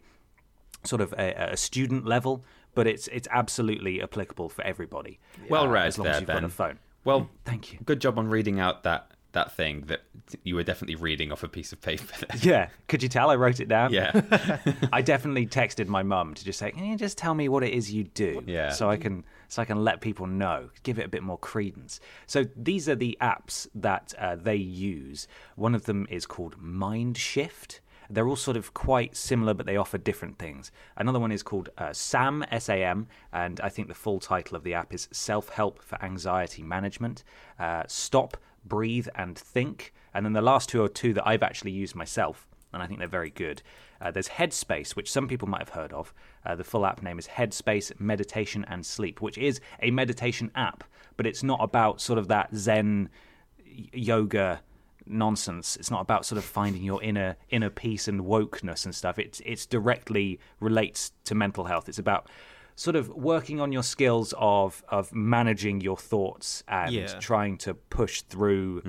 sort 0.85 1.03
of 1.03 1.13
a, 1.19 1.51
a 1.53 1.57
student 1.59 2.07
level. 2.07 2.47
But 2.75 2.87
it's 2.87 3.09
it's 3.09 3.29
absolutely 3.31 4.01
applicable 4.01 4.49
for 4.49 4.65
everybody. 4.65 5.21
Well 5.51 5.65
uh, 5.65 5.69
read 5.69 5.89
as 5.89 5.99
long 5.99 6.07
there, 6.07 6.15
as 6.15 6.21
you've 6.21 6.29
Ben. 6.29 6.37
got 6.37 6.45
a 6.45 6.49
phone. 6.49 6.79
Well, 7.05 7.29
Thank 7.45 7.75
you. 7.75 7.79
Good 7.85 8.01
job 8.01 8.19
on 8.19 8.29
reading 8.29 8.59
out 8.59 8.85
that 8.85 9.11
that 9.33 9.53
thing 9.53 9.83
that 9.87 10.01
you 10.45 10.55
were 10.55 10.63
definitely 10.63 10.97
reading 10.97 11.33
off 11.33 11.43
a 11.43 11.49
piece 11.49 11.73
of 11.73 11.81
paper. 11.81 12.07
There. 12.19 12.41
Yeah, 12.51 12.69
could 12.89 13.03
you 13.03 13.09
tell 13.09 13.31
I 13.31 13.37
wrote 13.37 13.61
it 13.61 13.69
down? 13.69 13.93
Yeah. 13.93 14.59
I 14.93 15.03
definitely 15.03 15.47
texted 15.47 15.87
my 15.87 16.03
mum 16.03 16.35
to 16.35 16.45
just 16.45 16.59
say, 16.59 16.71
"Can 16.73 16.85
you 16.85 16.97
just 16.97 17.19
tell 17.19 17.35
me 17.35 17.49
what 17.49 17.63
it 17.63 17.73
is 17.73 17.93
you 17.93 18.05
do?" 18.05 18.43
Yeah. 18.47 18.71
So 18.71 18.91
I 18.91 18.97
can 18.97 19.25
so 19.49 19.63
I 19.63 19.65
can 19.65 19.83
let 19.83 20.01
people 20.01 20.27
know, 20.27 20.71
give 20.83 20.99
it 20.99 21.05
a 21.05 21.09
bit 21.09 21.23
more 21.23 21.39
credence. 21.39 22.01
So 22.27 22.47
these 22.57 22.89
are 22.89 22.95
the 22.95 23.19
apps 23.21 23.67
that 23.75 24.15
uh, 24.19 24.37
they 24.37 24.57
use. 24.57 25.27
One 25.57 25.75
of 25.75 25.87
them 25.87 26.07
is 26.11 26.25
called 26.27 26.57
Mindshift. 26.63 27.81
They're 28.13 28.27
all 28.27 28.37
sort 28.37 28.57
of 28.57 28.75
quite 28.75 29.17
similar, 29.17 29.55
but 29.55 29.67
they 29.67 29.77
offer 29.77 29.97
different 29.97 30.39
things. 30.39 30.73
Another 30.97 31.21
one 31.21 31.31
is 31.31 31.45
called 31.45 31.69
uh, 31.79 31.93
SAM, 31.93 32.45
S-A-M, 32.51 33.07
and 33.33 33.61
I 33.61 33.69
think 33.69 33.87
the 33.87 33.95
full 33.95 34.19
title 34.19 34.57
of 34.57 34.65
the 34.65 34.75
app 34.75 34.93
is 34.93 35.09
Self 35.13 35.49
Help 35.51 35.81
for 35.81 36.03
Anxiety 36.03 36.63
Management. 36.63 37.23
Uh, 37.59 37.85
Stop, 37.87 38.37
Breathe, 38.65 39.09
and 39.15 39.39
Think. 39.39 39.93
And 40.13 40.25
then 40.25 40.33
the 40.33 40.43
last 40.43 40.69
two 40.69 40.83
are 40.83 40.89
two 40.89 41.13
that 41.15 41.27
I've 41.27 41.43
actually 41.43 41.73
used 41.73 41.95
myself 41.95 42.47
and 42.73 42.83
I 42.83 42.87
think 42.87 42.99
they're 42.99 43.09
very 43.09 43.31
good. 43.31 43.63
Uh, 44.01 44.11
there's 44.11 44.29
Headspace, 44.29 44.97
which 44.97 45.11
some 45.11 45.29
people 45.29 45.49
might 45.49 45.61
have 45.61 45.71
heard 45.71 45.93
of. 45.93 46.15
Uh, 46.45 46.55
the 46.55 46.65
full 46.65 46.87
app 46.87 47.03
name 47.03 47.19
is 47.19 47.29
Headspace 47.29 47.99
Meditation 48.01 48.65
and 48.69 48.85
Sleep, 48.85 49.21
which 49.21 49.37
is 49.37 49.61
a 49.83 49.91
meditation 49.91 50.51
app, 50.55 50.85
but 51.17 51.27
it's 51.27 51.43
not 51.43 51.59
about 51.63 52.01
sort 52.01 52.19
of 52.19 52.29
that 52.29 52.55
Zen 52.55 53.11
yoga 53.93 54.63
nonsense. 55.07 55.77
It's 55.77 55.91
not 55.91 56.01
about 56.01 56.25
sort 56.25 56.39
of 56.39 56.45
finding 56.45 56.83
your 56.83 57.03
inner 57.03 57.37
inner 57.51 57.71
peace 57.71 58.09
and 58.09 58.23
wokeness 58.23 58.85
and 58.85 58.95
stuff. 58.95 59.19
It's 59.19 59.41
it's 59.45 59.67
directly 59.67 60.39
relates 60.61 61.13
to 61.25 61.35
mental 61.35 61.65
health. 61.65 61.89
It's 61.89 61.99
about 61.99 62.29
sort 62.81 62.97
of 62.97 63.11
working 63.11 63.61
on 63.61 63.73
your 63.73 63.83
skills 63.83 64.33
of 64.39 64.83
of 64.89 65.13
managing 65.13 65.83
your 65.83 65.99
thoughts 65.99 66.65
and 66.67 66.95
Yeah. 66.95 67.19
trying 67.19 67.59
to 67.59 67.75
push 67.75 68.23
through 68.23 68.81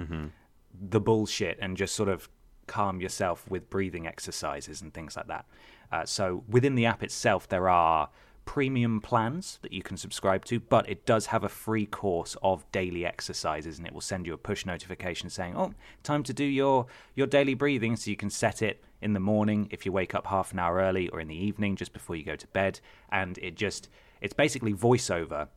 the 0.93 1.01
bullshit 1.01 1.57
and 1.61 1.75
just 1.75 1.93
sort 1.93 2.07
of 2.07 2.29
calm 2.67 3.01
yourself 3.01 3.49
with 3.51 3.69
breathing 3.69 4.07
exercises 4.07 4.81
and 4.81 4.93
things 4.93 5.17
like 5.17 5.27
that. 5.27 5.45
Uh, 5.91 6.05
so 6.05 6.45
within 6.47 6.75
the 6.75 6.85
app 6.85 7.03
itself, 7.03 7.49
there 7.49 7.67
are 7.67 8.09
premium 8.45 9.01
plans 9.01 9.59
that 9.61 9.73
you 9.73 9.83
can 9.83 9.97
subscribe 9.97 10.45
to, 10.45 10.59
but 10.59 10.89
it 10.89 11.05
does 11.05 11.25
have 11.27 11.43
a 11.43 11.49
free 11.49 11.85
course 11.85 12.37
of 12.41 12.63
daily 12.71 13.05
exercises, 13.05 13.77
and 13.77 13.85
it 13.85 13.93
will 13.93 13.99
send 14.13 14.25
you 14.25 14.33
a 14.33 14.37
push 14.37 14.65
notification 14.65 15.29
saying, 15.29 15.53
"Oh, 15.57 15.73
time 16.01 16.23
to 16.23 16.33
do 16.33 16.45
your 16.45 16.85
your 17.13 17.27
daily 17.27 17.55
breathing." 17.55 17.97
So 17.97 18.09
you 18.09 18.15
can 18.15 18.29
set 18.29 18.61
it 18.61 18.81
in 19.01 19.13
the 19.13 19.19
morning 19.19 19.67
if 19.71 19.85
you 19.85 19.91
wake 19.91 20.13
up 20.13 20.27
half 20.27 20.51
an 20.53 20.59
hour 20.59 20.77
early, 20.77 21.09
or 21.09 21.19
in 21.19 21.27
the 21.27 21.35
evening 21.35 21.75
just 21.75 21.93
before 21.93 22.15
you 22.15 22.23
go 22.23 22.35
to 22.35 22.47
bed, 22.47 22.79
and 23.11 23.37
it 23.39 23.55
just 23.55 23.89
it's 24.21 24.33
basically 24.33 24.73
voiceover 24.73 25.47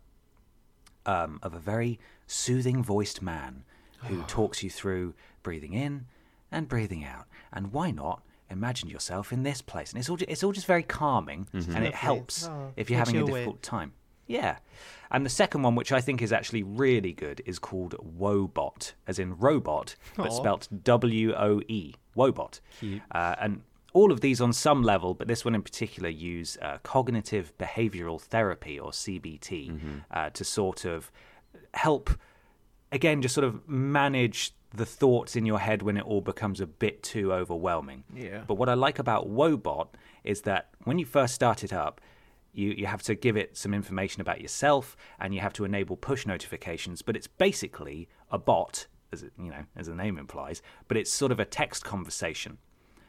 um, 1.07 1.39
of 1.43 1.55
a 1.55 1.59
very 1.59 1.99
soothing 2.27 2.83
voiced 2.83 3.21
man 3.23 3.65
who 4.05 4.23
talks 4.27 4.63
you 4.63 4.71
through 4.71 5.15
breathing 5.43 5.75
in 5.75 6.07
and 6.51 6.69
breathing 6.69 7.05
out. 7.05 7.27
And 7.53 7.73
why 7.73 7.91
not 7.91 8.23
imagine 8.51 8.89
yourself 8.89 9.33
in 9.33 9.43
this 9.43 9.61
place? 9.61 9.93
And 9.93 9.99
it's 10.01 10.09
all, 10.09 10.17
ju- 10.17 10.27
it's 10.29 10.43
all 10.43 10.53
just 10.53 10.67
very 10.67 10.83
calming 10.83 11.47
and 11.53 11.85
it 11.85 11.95
helps 11.95 12.47
Oh, 12.49 12.73
if 12.77 12.89
you're 12.91 12.99
having 12.99 13.17
a 13.17 13.19
you 13.19 13.25
aware. 13.27 13.41
difficult 13.43 13.63
time. 13.63 13.93
Yeah. 14.27 14.57
And 15.11 15.25
the 15.25 15.31
second 15.31 15.63
one, 15.63 15.75
which 15.75 15.93
I 15.93 16.01
think 16.01 16.23
is 16.23 16.33
actually 16.33 16.63
really 16.63 17.13
good, 17.13 17.43
is 17.47 17.59
called 17.59 17.95
Woebot, 18.19 18.93
as 19.07 19.19
in 19.19 19.37
robot, 19.37 19.95
but 20.17 20.29
Aw. 20.29 20.31
spelt 20.31 20.69
W 20.83 21.35
O 21.35 21.61
E. 21.69 21.95
Woebot. 22.17 22.61
Uh, 23.13 23.35
and 23.41 23.63
all 23.93 24.11
of 24.11 24.21
these 24.21 24.41
on 24.41 24.53
some 24.53 24.83
level, 24.83 25.15
but 25.15 25.29
this 25.29 25.45
one 25.45 25.55
in 25.55 25.63
particular, 25.63 26.09
use 26.09 26.59
uh, 26.61 26.79
cognitive 26.83 27.53
behavioral 27.59 28.21
therapy 28.21 28.79
or 28.79 28.91
CBT 28.91 30.03
uh, 30.11 30.31
to 30.31 30.45
sort 30.45 30.85
of 30.85 31.13
help, 31.75 32.11
again, 32.91 33.23
just 33.23 33.35
sort 33.35 33.45
of 33.45 33.69
manage 33.69 34.53
the 34.75 34.85
thoughts 34.85 35.37
in 35.37 35.47
your 35.47 35.61
head 35.61 35.83
when 35.83 35.97
it 35.97 36.05
all 36.05 36.21
becomes 36.21 36.61
a 36.61 36.67
bit 36.67 37.03
too 37.05 37.33
overwhelming. 37.33 38.03
Yeah. 38.13 38.43
But 38.47 38.55
what 38.55 38.69
I 38.69 38.75
like 38.75 38.99
about 38.99 39.29
Woebot 39.31 39.89
is 40.25 40.41
that 40.43 40.71
when 40.83 40.99
you 40.99 41.07
first 41.07 41.35
start 41.35 41.63
it 41.63 41.73
up, 41.73 42.01
you, 42.55 42.71
you 42.71 42.87
have 42.87 43.03
to 43.05 43.15
give 43.15 43.37
it 43.37 43.57
some 43.57 43.75
information 43.75 44.21
about 44.21 44.41
yourself 44.41 44.97
and 45.19 45.35
you 45.35 45.41
have 45.41 45.53
to 45.55 45.65
enable 45.65 45.97
push 45.97 46.27
notifications, 46.27 47.03
but 47.03 47.17
it's 47.17 47.27
basically 47.27 48.09
a 48.31 48.39
bot, 48.39 48.87
as 49.13 49.23
it, 49.23 49.33
you 49.39 49.51
know, 49.51 49.65
as 49.77 49.87
the 49.87 49.95
name 49.95 50.19
implies, 50.19 50.63
but 50.89 50.97
it's 50.97 51.11
sort 51.11 51.33
of 51.33 51.41
a 51.41 51.45
text 51.45 51.85
conversation. 51.85 52.59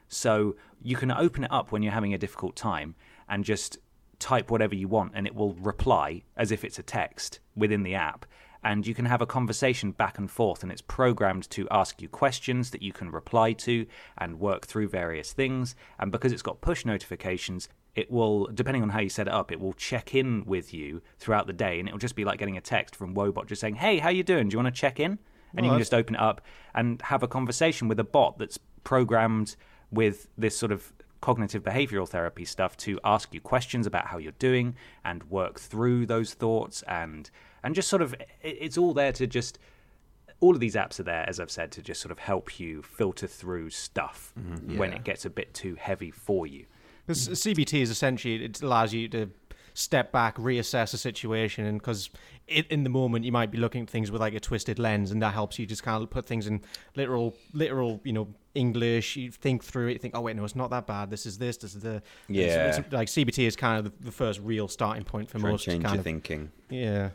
So 0.07 0.55
you 0.81 0.95
can 0.95 1.11
open 1.11 1.43
it 1.43 1.51
up 1.51 1.71
when 1.71 1.81
you're 1.81 1.93
having 1.93 2.13
a 2.13 2.17
difficult 2.17 2.55
time 2.55 2.95
and 3.27 3.43
just 3.43 3.79
type 4.19 4.49
whatever 4.49 4.75
you 4.75 4.87
want 4.87 5.11
and 5.15 5.27
it 5.27 5.35
will 5.35 5.53
reply 5.55 6.23
as 6.37 6.51
if 6.51 6.63
it's 6.63 6.79
a 6.79 6.83
text 6.83 7.39
within 7.55 7.83
the 7.83 7.95
app. 7.95 8.25
And 8.65 8.85
you 8.87 8.95
can 8.95 9.05
have 9.05 9.21
a 9.21 9.27
conversation 9.27 9.91
back 9.91 10.17
and 10.17 10.29
forth, 10.29 10.63
and 10.63 10.71
it's 10.71 10.81
programmed 10.81 11.47
to 11.51 11.67
ask 11.69 12.01
you 12.01 12.09
questions 12.09 12.71
that 12.71 12.81
you 12.81 12.91
can 12.91 13.11
reply 13.11 13.53
to 13.53 13.85
and 14.17 14.39
work 14.39 14.65
through 14.65 14.89
various 14.89 15.31
things. 15.31 15.75
And 15.99 16.11
because 16.11 16.31
it's 16.31 16.41
got 16.41 16.61
push 16.61 16.83
notifications, 16.83 17.69
it 17.93 18.09
will, 18.09 18.47
depending 18.47 18.81
on 18.81 18.89
how 18.89 18.99
you 18.99 19.09
set 19.09 19.27
it 19.27 19.33
up, 19.33 19.51
it 19.51 19.59
will 19.59 19.73
check 19.73 20.15
in 20.15 20.43
with 20.45 20.73
you 20.73 21.03
throughout 21.19 21.45
the 21.45 21.53
day, 21.53 21.79
and 21.79 21.87
it'll 21.87 21.99
just 21.99 22.15
be 22.15 22.25
like 22.25 22.39
getting 22.39 22.57
a 22.57 22.61
text 22.61 22.95
from 22.95 23.13
Woebot 23.13 23.45
just 23.45 23.61
saying, 23.61 23.75
"Hey, 23.75 23.99
how 23.99 24.09
you 24.09 24.23
doing? 24.23 24.49
Do 24.49 24.55
you 24.55 24.63
want 24.63 24.73
to 24.73 24.81
check 24.81 24.99
in?" 24.99 25.19
And 25.55 25.65
you 25.65 25.71
can 25.71 25.79
just 25.79 25.93
open 25.93 26.15
it 26.15 26.21
up 26.21 26.41
and 26.73 27.01
have 27.03 27.23
a 27.23 27.29
conversation 27.29 27.87
with 27.87 27.99
a 27.99 28.03
bot 28.03 28.39
that's 28.39 28.59
programmed 28.83 29.55
with 29.91 30.27
this 30.37 30.57
sort 30.57 30.71
of 30.71 30.91
cognitive 31.21 31.63
behavioral 31.63 32.07
therapy 32.07 32.45
stuff 32.45 32.75
to 32.77 32.99
ask 33.03 33.33
you 33.33 33.39
questions 33.39 33.87
about 33.87 34.07
how 34.07 34.17
you're 34.17 34.33
doing 34.33 34.75
and 35.03 35.23
work 35.23 35.59
through 35.59 36.05
those 36.05 36.33
thoughts 36.33 36.83
and 36.87 37.31
and 37.65 37.75
just 37.75 37.89
sort 37.89 38.01
of 38.01 38.15
it's 38.41 38.77
all 38.77 38.93
there 38.93 39.11
to 39.11 39.27
just 39.27 39.59
all 40.39 40.53
of 40.53 40.59
these 40.59 40.75
apps 40.75 40.99
are 40.99 41.03
there 41.03 41.25
as 41.27 41.39
i've 41.39 41.51
said 41.51 41.71
to 41.71 41.81
just 41.81 41.99
sort 42.01 42.11
of 42.11 42.19
help 42.19 42.59
you 42.59 42.81
filter 42.81 43.27
through 43.27 43.69
stuff 43.69 44.33
mm-hmm. 44.39 44.77
when 44.77 44.91
Yeah. 44.91 44.97
it 44.97 45.03
gets 45.03 45.25
a 45.25 45.29
bit 45.29 45.53
too 45.53 45.75
heavy 45.75 46.11
for 46.11 46.45
you 46.47 46.65
Because 47.05 47.27
CBT 47.29 47.81
is 47.81 47.89
essentially 47.89 48.43
it 48.45 48.61
allows 48.61 48.93
you 48.93 49.07
to 49.09 49.29
step 49.75 50.11
back, 50.11 50.37
reassess 50.37 50.93
a 50.93 50.97
situation, 50.97 51.65
and 51.65 51.77
because 51.79 52.09
in 52.47 52.83
the 52.83 52.89
moment 52.89 53.25
you 53.25 53.31
might 53.31 53.51
be 53.51 53.57
looking 53.57 53.83
at 53.83 53.89
things 53.89 54.09
with 54.09 54.21
like 54.21 54.33
a 54.33 54.39
twisted 54.39 54.79
lens, 54.79 55.11
and 55.11 55.21
that 55.21 55.33
helps 55.33 55.59
you 55.59 55.65
just 55.65 55.83
kind 55.83 56.01
of 56.01 56.09
put 56.09 56.25
things 56.25 56.47
in 56.47 56.61
literal, 56.95 57.35
literal, 57.53 57.99
you 58.03 58.13
know, 58.13 58.27
English. 58.55 59.15
You 59.17 59.29
think 59.31 59.63
through 59.63 59.89
it, 59.89 59.93
you 59.93 59.99
think, 59.99 60.15
oh 60.15 60.21
wait, 60.21 60.35
no, 60.35 60.43
it's 60.43 60.55
not 60.55 60.69
that 60.71 60.87
bad. 60.87 61.09
This 61.11 61.25
is 61.25 61.37
this, 61.37 61.57
this 61.57 61.75
is 61.75 61.83
the 61.83 62.01
Yeah. 62.27 62.69
It's, 62.69 62.77
it's 62.79 62.93
like 62.93 63.09
CBT 63.09 63.45
is 63.45 63.55
kind 63.55 63.77
of 63.77 63.83
the, 63.99 64.05
the 64.05 64.11
first 64.11 64.39
real 64.39 64.67
starting 64.67 65.03
point 65.03 65.29
for 65.29 65.37
Try 65.37 65.51
most. 65.51 65.65
change 65.65 65.83
kind 65.83 65.95
your 65.95 65.99
of, 65.99 66.05
thinking. 66.05 66.51
Yeah. 66.69 67.09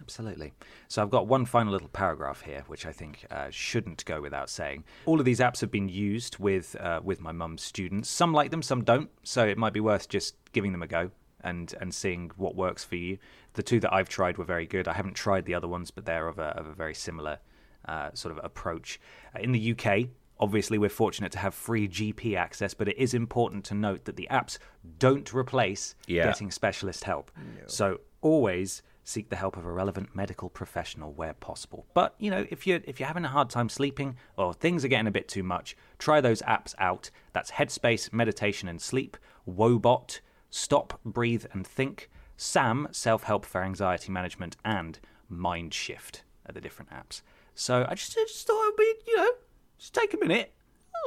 Absolutely. 0.00 0.52
So 0.86 1.02
I've 1.02 1.10
got 1.10 1.26
one 1.26 1.44
final 1.44 1.72
little 1.72 1.88
paragraph 1.88 2.42
here, 2.42 2.62
which 2.68 2.86
I 2.86 2.92
think 2.92 3.26
uh, 3.30 3.48
shouldn't 3.50 4.04
go 4.04 4.20
without 4.20 4.48
saying. 4.48 4.84
All 5.06 5.18
of 5.18 5.24
these 5.24 5.40
apps 5.40 5.60
have 5.60 5.72
been 5.72 5.88
used 5.88 6.38
with 6.38 6.76
uh, 6.76 7.00
with 7.02 7.20
my 7.20 7.32
mum's 7.32 7.62
students. 7.62 8.08
Some 8.08 8.32
like 8.32 8.50
them, 8.52 8.62
some 8.62 8.84
don't. 8.84 9.10
So 9.24 9.44
it 9.46 9.58
might 9.58 9.72
be 9.72 9.80
worth 9.80 10.08
just 10.08 10.36
giving 10.52 10.70
them 10.72 10.82
a 10.82 10.86
go 10.86 11.10
and 11.42 11.74
and 11.80 11.94
seeing 11.94 12.30
what 12.36 12.54
works 12.56 12.84
for 12.84 12.96
you. 12.96 13.18
The 13.54 13.62
two 13.62 13.80
that 13.80 13.92
I've 13.92 14.08
tried 14.08 14.38
were 14.38 14.44
very 14.44 14.66
good. 14.66 14.88
I 14.88 14.92
haven't 14.94 15.14
tried 15.14 15.44
the 15.46 15.54
other 15.54 15.68
ones, 15.68 15.90
but 15.90 16.04
they're 16.04 16.28
of 16.28 16.38
a, 16.38 16.48
of 16.58 16.66
a 16.66 16.72
very 16.72 16.94
similar 16.94 17.38
uh, 17.86 18.10
sort 18.14 18.36
of 18.36 18.44
approach. 18.44 19.00
Uh, 19.34 19.40
in 19.40 19.52
the 19.52 19.72
UK, 19.72 20.08
obviously, 20.40 20.78
we're 20.78 20.88
fortunate 20.88 21.32
to 21.32 21.38
have 21.38 21.54
free 21.54 21.88
GP 21.88 22.36
access, 22.36 22.74
but 22.74 22.88
it 22.88 22.98
is 22.98 23.14
important 23.14 23.64
to 23.66 23.74
note 23.74 24.04
that 24.04 24.16
the 24.16 24.28
apps 24.30 24.58
don't 24.98 25.32
replace 25.32 25.94
Yeah. 26.06 26.24
getting 26.24 26.50
specialist 26.50 27.04
help. 27.04 27.30
So 27.66 28.00
always 28.20 28.82
seek 29.04 29.30
the 29.30 29.36
help 29.36 29.56
of 29.56 29.64
a 29.64 29.72
relevant 29.72 30.14
medical 30.14 30.50
professional 30.50 31.12
where 31.14 31.32
possible. 31.32 31.86
But 31.94 32.14
you 32.18 32.30
know, 32.30 32.46
if 32.50 32.66
you're 32.66 32.80
if 32.84 33.00
you're 33.00 33.06
having 33.06 33.24
a 33.24 33.28
hard 33.28 33.48
time 33.48 33.70
sleeping 33.70 34.16
or 34.36 34.52
things 34.52 34.84
are 34.84 34.88
getting 34.88 35.06
a 35.06 35.10
bit 35.10 35.28
too 35.28 35.42
much, 35.42 35.74
try 35.98 36.20
those 36.20 36.42
apps 36.42 36.74
out. 36.78 37.10
That's 37.32 37.52
Headspace, 37.52 38.12
Meditation 38.12 38.68
and 38.68 38.82
Sleep, 38.82 39.16
Woebot, 39.48 40.20
Stop, 40.50 41.00
Breathe 41.04 41.46
and 41.52 41.66
Think, 41.66 42.10
Sam, 42.36 42.88
Self 42.90 43.24
Help 43.24 43.44
for 43.44 43.62
Anxiety 43.62 44.10
Management, 44.10 44.56
and 44.64 44.98
Mind 45.28 45.74
Shift 45.74 46.22
are 46.46 46.52
the 46.52 46.60
different 46.60 46.90
apps. 46.90 47.22
So 47.54 47.84
I 47.88 47.94
just, 47.94 48.16
I 48.16 48.22
just 48.22 48.46
thought 48.46 48.62
it 48.62 48.66
would 48.66 48.76
be, 48.76 48.94
you 49.10 49.16
know, 49.16 49.30
just 49.78 49.94
take 49.94 50.14
a 50.14 50.18
minute 50.18 50.54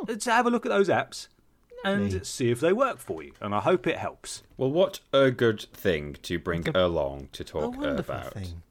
oh. 0.01 0.05
to 0.15 0.31
have 0.31 0.45
a 0.45 0.49
look 0.49 0.65
at 0.65 0.69
those 0.69 0.89
apps 0.89 1.27
and 1.83 2.25
see 2.25 2.51
if 2.51 2.59
they 2.59 2.73
work 2.73 2.99
for 2.99 3.23
you. 3.23 3.33
And 3.41 3.55
I 3.55 3.59
hope 3.59 3.87
it 3.87 3.97
helps. 3.97 4.43
Well, 4.57 4.71
what 4.71 4.99
a 5.13 5.31
good 5.31 5.61
thing 5.73 6.17
to 6.23 6.39
bring 6.39 6.67
along 6.75 7.29
to 7.33 7.43
A 7.43 7.45
talk 7.45 7.75
about. 7.77 8.33
thing. 8.33 8.61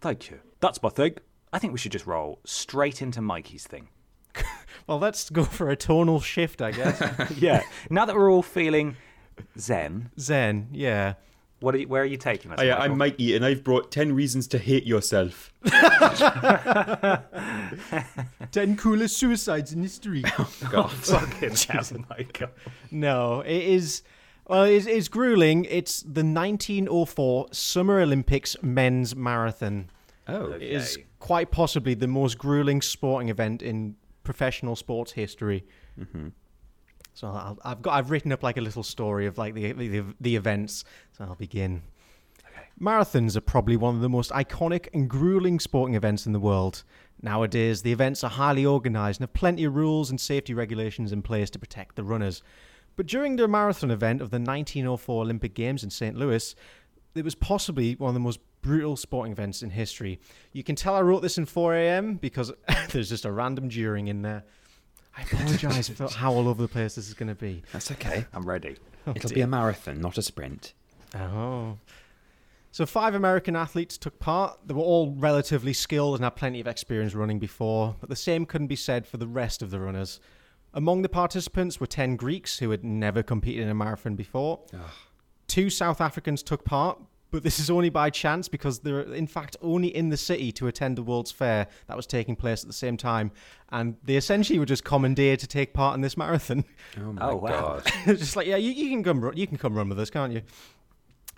Thank 0.00 0.30
you. 0.30 0.40
That's 0.60 0.82
my 0.82 0.88
thing. 0.88 1.16
I 1.52 1.58
think 1.58 1.72
we 1.72 1.78
should 1.78 1.92
just 1.92 2.06
roll 2.06 2.38
straight 2.44 3.02
into 3.02 3.20
Mikey's 3.20 3.66
thing. 3.66 3.88
Well, 4.86 5.00
let's 5.00 5.30
go 5.30 5.42
for 5.42 5.68
a 5.68 5.74
tonal 5.74 6.20
shift, 6.20 6.62
I 6.62 6.70
guess. 6.70 7.02
yeah. 7.36 7.62
Now 7.90 8.04
that 8.04 8.14
we're 8.14 8.30
all 8.30 8.42
feeling 8.42 8.96
zen, 9.58 10.10
Zen, 10.18 10.68
yeah. 10.72 11.14
what 11.60 11.74
are 11.74 11.78
you, 11.78 11.88
where 11.88 12.02
are 12.02 12.06
you 12.06 12.16
taking 12.16 12.50
us? 12.52 12.60
Hi, 12.60 12.70
uh, 12.70 12.76
Michael? 12.78 12.92
I'm 12.92 12.98
Mikey, 12.98 13.36
and 13.36 13.44
I've 13.44 13.64
brought 13.64 13.90
10 13.90 14.14
reasons 14.14 14.46
to 14.48 14.58
hate 14.58 14.84
yourself. 14.84 15.52
Ten 18.52 18.76
coolest 18.76 19.16
suicides 19.18 19.72
in 19.72 19.82
history. 19.82 20.22
Oh, 20.38 20.50
God. 20.70 20.90
Fucking 20.92 21.54
hell, 21.54 21.84
Michael. 22.10 22.48
no, 22.90 23.40
it 23.40 23.62
is. 23.62 24.02
Well, 24.46 24.64
it's, 24.64 24.86
it's 24.86 25.08
grueling. 25.08 25.64
It's 25.66 26.02
the 26.02 26.22
1904 26.24 27.48
Summer 27.52 28.00
Olympics 28.00 28.56
men's 28.62 29.16
marathon. 29.16 29.90
Oh. 30.28 30.52
It 30.52 30.62
is 30.62 30.98
quite 31.18 31.50
possibly 31.50 31.94
the 31.94 32.06
most 32.06 32.38
grueling 32.38 32.80
sporting 32.82 33.28
event 33.28 33.62
in 33.62 33.96
professional 34.24 34.76
sports 34.76 35.12
history. 35.12 35.64
Mm-hmm. 35.98 36.28
So 37.16 37.28
I'll, 37.28 37.58
I've 37.64 37.80
got 37.80 37.94
I've 37.94 38.10
written 38.10 38.30
up 38.30 38.42
like 38.42 38.58
a 38.58 38.60
little 38.60 38.82
story 38.82 39.24
of 39.24 39.38
like 39.38 39.54
the 39.54 39.72
the, 39.72 40.04
the 40.20 40.36
events. 40.36 40.84
So 41.16 41.24
I'll 41.24 41.34
begin. 41.34 41.82
Okay. 42.46 42.66
Marathons 42.78 43.36
are 43.36 43.40
probably 43.40 43.74
one 43.74 43.94
of 43.94 44.02
the 44.02 44.08
most 44.10 44.30
iconic 44.32 44.88
and 44.92 45.08
grueling 45.08 45.58
sporting 45.58 45.94
events 45.94 46.26
in 46.26 46.32
the 46.32 46.40
world. 46.40 46.84
Nowadays, 47.22 47.80
the 47.80 47.92
events 47.92 48.22
are 48.22 48.28
highly 48.28 48.66
organised 48.66 49.18
and 49.18 49.28
have 49.28 49.32
plenty 49.32 49.64
of 49.64 49.74
rules 49.74 50.10
and 50.10 50.20
safety 50.20 50.52
regulations 50.52 51.10
in 51.10 51.22
place 51.22 51.48
to 51.50 51.58
protect 51.58 51.96
the 51.96 52.04
runners. 52.04 52.42
But 52.96 53.06
during 53.06 53.36
the 53.36 53.48
marathon 53.48 53.90
event 53.90 54.20
of 54.20 54.28
the 54.28 54.38
1904 54.38 55.22
Olympic 55.22 55.54
Games 55.54 55.82
in 55.82 55.88
St. 55.88 56.16
Louis, 56.16 56.54
it 57.14 57.24
was 57.24 57.34
possibly 57.34 57.94
one 57.94 58.08
of 58.08 58.14
the 58.14 58.20
most 58.20 58.40
brutal 58.60 58.94
sporting 58.94 59.32
events 59.32 59.62
in 59.62 59.70
history. 59.70 60.20
You 60.52 60.62
can 60.62 60.76
tell 60.76 60.94
I 60.94 61.00
wrote 61.00 61.22
this 61.22 61.38
in 61.38 61.46
4 61.46 61.74
a.m. 61.76 62.16
because 62.16 62.52
there's 62.90 63.08
just 63.08 63.24
a 63.24 63.32
random 63.32 63.68
during 63.68 64.08
in 64.08 64.20
there. 64.20 64.44
I 65.16 65.22
apologise 65.22 65.88
for 65.88 66.08
how 66.08 66.32
all 66.32 66.48
over 66.48 66.62
the 66.62 66.68
place 66.68 66.94
this 66.96 67.08
is 67.08 67.14
going 67.14 67.28
to 67.28 67.34
be. 67.34 67.62
That's 67.72 67.90
okay. 67.92 68.26
I'm 68.34 68.46
ready. 68.46 68.76
Oh, 69.06 69.12
It'll 69.14 69.30
be 69.30 69.40
a 69.40 69.46
marathon, 69.46 70.00
not 70.00 70.18
a 70.18 70.22
sprint. 70.22 70.74
Oh. 71.14 71.78
So 72.72 72.84
five 72.84 73.14
American 73.14 73.56
athletes 73.56 73.96
took 73.96 74.18
part. 74.18 74.58
They 74.66 74.74
were 74.74 74.82
all 74.82 75.14
relatively 75.16 75.72
skilled 75.72 76.16
and 76.16 76.24
had 76.24 76.36
plenty 76.36 76.60
of 76.60 76.66
experience 76.66 77.14
running 77.14 77.38
before, 77.38 77.96
but 78.00 78.10
the 78.10 78.16
same 78.16 78.44
couldn't 78.44 78.66
be 78.66 78.76
said 78.76 79.06
for 79.06 79.16
the 79.16 79.26
rest 79.26 79.62
of 79.62 79.70
the 79.70 79.80
runners. 79.80 80.20
Among 80.74 81.00
the 81.00 81.08
participants 81.08 81.80
were 81.80 81.86
10 81.86 82.16
Greeks 82.16 82.58
who 82.58 82.70
had 82.70 82.84
never 82.84 83.22
competed 83.22 83.62
in 83.62 83.70
a 83.70 83.74
marathon 83.74 84.14
before. 84.14 84.60
Two 85.46 85.70
South 85.70 86.02
Africans 86.02 86.42
took 86.42 86.64
part, 86.66 87.00
but 87.36 87.42
this 87.42 87.58
is 87.60 87.68
only 87.68 87.90
by 87.90 88.08
chance 88.08 88.48
because 88.48 88.78
they're 88.78 89.02
in 89.02 89.26
fact 89.26 89.56
only 89.60 89.94
in 89.94 90.08
the 90.08 90.16
city 90.16 90.50
to 90.52 90.66
attend 90.68 90.96
the 90.96 91.02
World's 91.02 91.30
Fair 91.30 91.66
that 91.86 91.94
was 91.96 92.06
taking 92.06 92.34
place 92.34 92.62
at 92.62 92.66
the 92.66 92.72
same 92.72 92.96
time, 92.96 93.30
and 93.70 93.96
they 94.02 94.16
essentially 94.16 94.58
were 94.58 94.64
just 94.64 94.84
commandeered 94.84 95.38
to 95.40 95.46
take 95.46 95.74
part 95.74 95.94
in 95.94 96.00
this 96.00 96.16
marathon. 96.16 96.64
Oh, 96.98 97.12
my 97.12 97.28
Oh, 97.28 97.36
wow. 97.36 97.80
God. 97.80 97.92
just 98.18 98.36
like 98.36 98.46
yeah, 98.46 98.56
you, 98.56 98.70
you 98.70 98.88
can 98.88 99.04
come 99.04 99.30
you 99.34 99.46
can 99.46 99.58
come 99.58 99.74
run 99.74 99.88
with 99.90 100.00
us, 100.00 100.08
can't 100.08 100.32
you? 100.32 100.40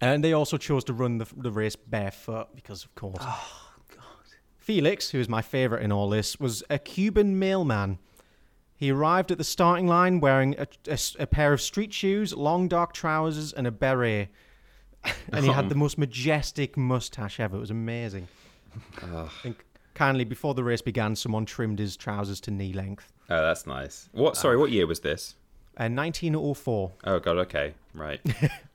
And 0.00 0.22
they 0.22 0.32
also 0.32 0.56
chose 0.56 0.84
to 0.84 0.92
run 0.92 1.18
the, 1.18 1.26
the 1.36 1.50
race 1.50 1.74
barefoot 1.74 2.54
because, 2.54 2.84
of 2.84 2.94
course. 2.94 3.18
Oh 3.20 3.50
God! 3.90 4.04
Felix, 4.56 5.10
who 5.10 5.18
is 5.18 5.28
my 5.28 5.42
favourite 5.42 5.82
in 5.82 5.90
all 5.90 6.08
this, 6.08 6.38
was 6.38 6.62
a 6.70 6.78
Cuban 6.78 7.38
mailman. 7.40 7.98
He 8.76 8.92
arrived 8.92 9.32
at 9.32 9.38
the 9.38 9.44
starting 9.44 9.88
line 9.88 10.20
wearing 10.20 10.54
a 11.18 11.26
pair 11.26 11.52
of 11.52 11.60
street 11.60 11.92
shoes, 11.92 12.32
long 12.32 12.68
dark 12.68 12.92
trousers, 12.92 13.52
and 13.52 13.66
a 13.66 13.72
beret. 13.72 14.28
and 15.32 15.44
he 15.44 15.50
had 15.50 15.64
um. 15.64 15.68
the 15.68 15.74
most 15.74 15.98
majestic 15.98 16.76
mustache 16.76 17.40
ever. 17.40 17.56
It 17.56 17.60
was 17.60 17.70
amazing. 17.70 18.28
And 19.44 19.56
kindly, 19.94 20.24
before 20.24 20.54
the 20.54 20.64
race 20.64 20.82
began, 20.82 21.16
someone 21.16 21.44
trimmed 21.44 21.78
his 21.78 21.96
trousers 21.96 22.40
to 22.42 22.50
knee 22.50 22.72
length. 22.72 23.12
Oh, 23.30 23.42
that's 23.42 23.66
nice. 23.66 24.08
What? 24.12 24.36
Sorry, 24.36 24.56
ah. 24.56 24.60
what 24.60 24.70
year 24.70 24.86
was 24.86 25.00
this? 25.00 25.34
Uh, 25.78 25.84
and 25.84 25.96
1904. 25.96 26.92
Oh, 27.04 27.18
God, 27.20 27.38
okay. 27.38 27.74
Right. 27.94 28.20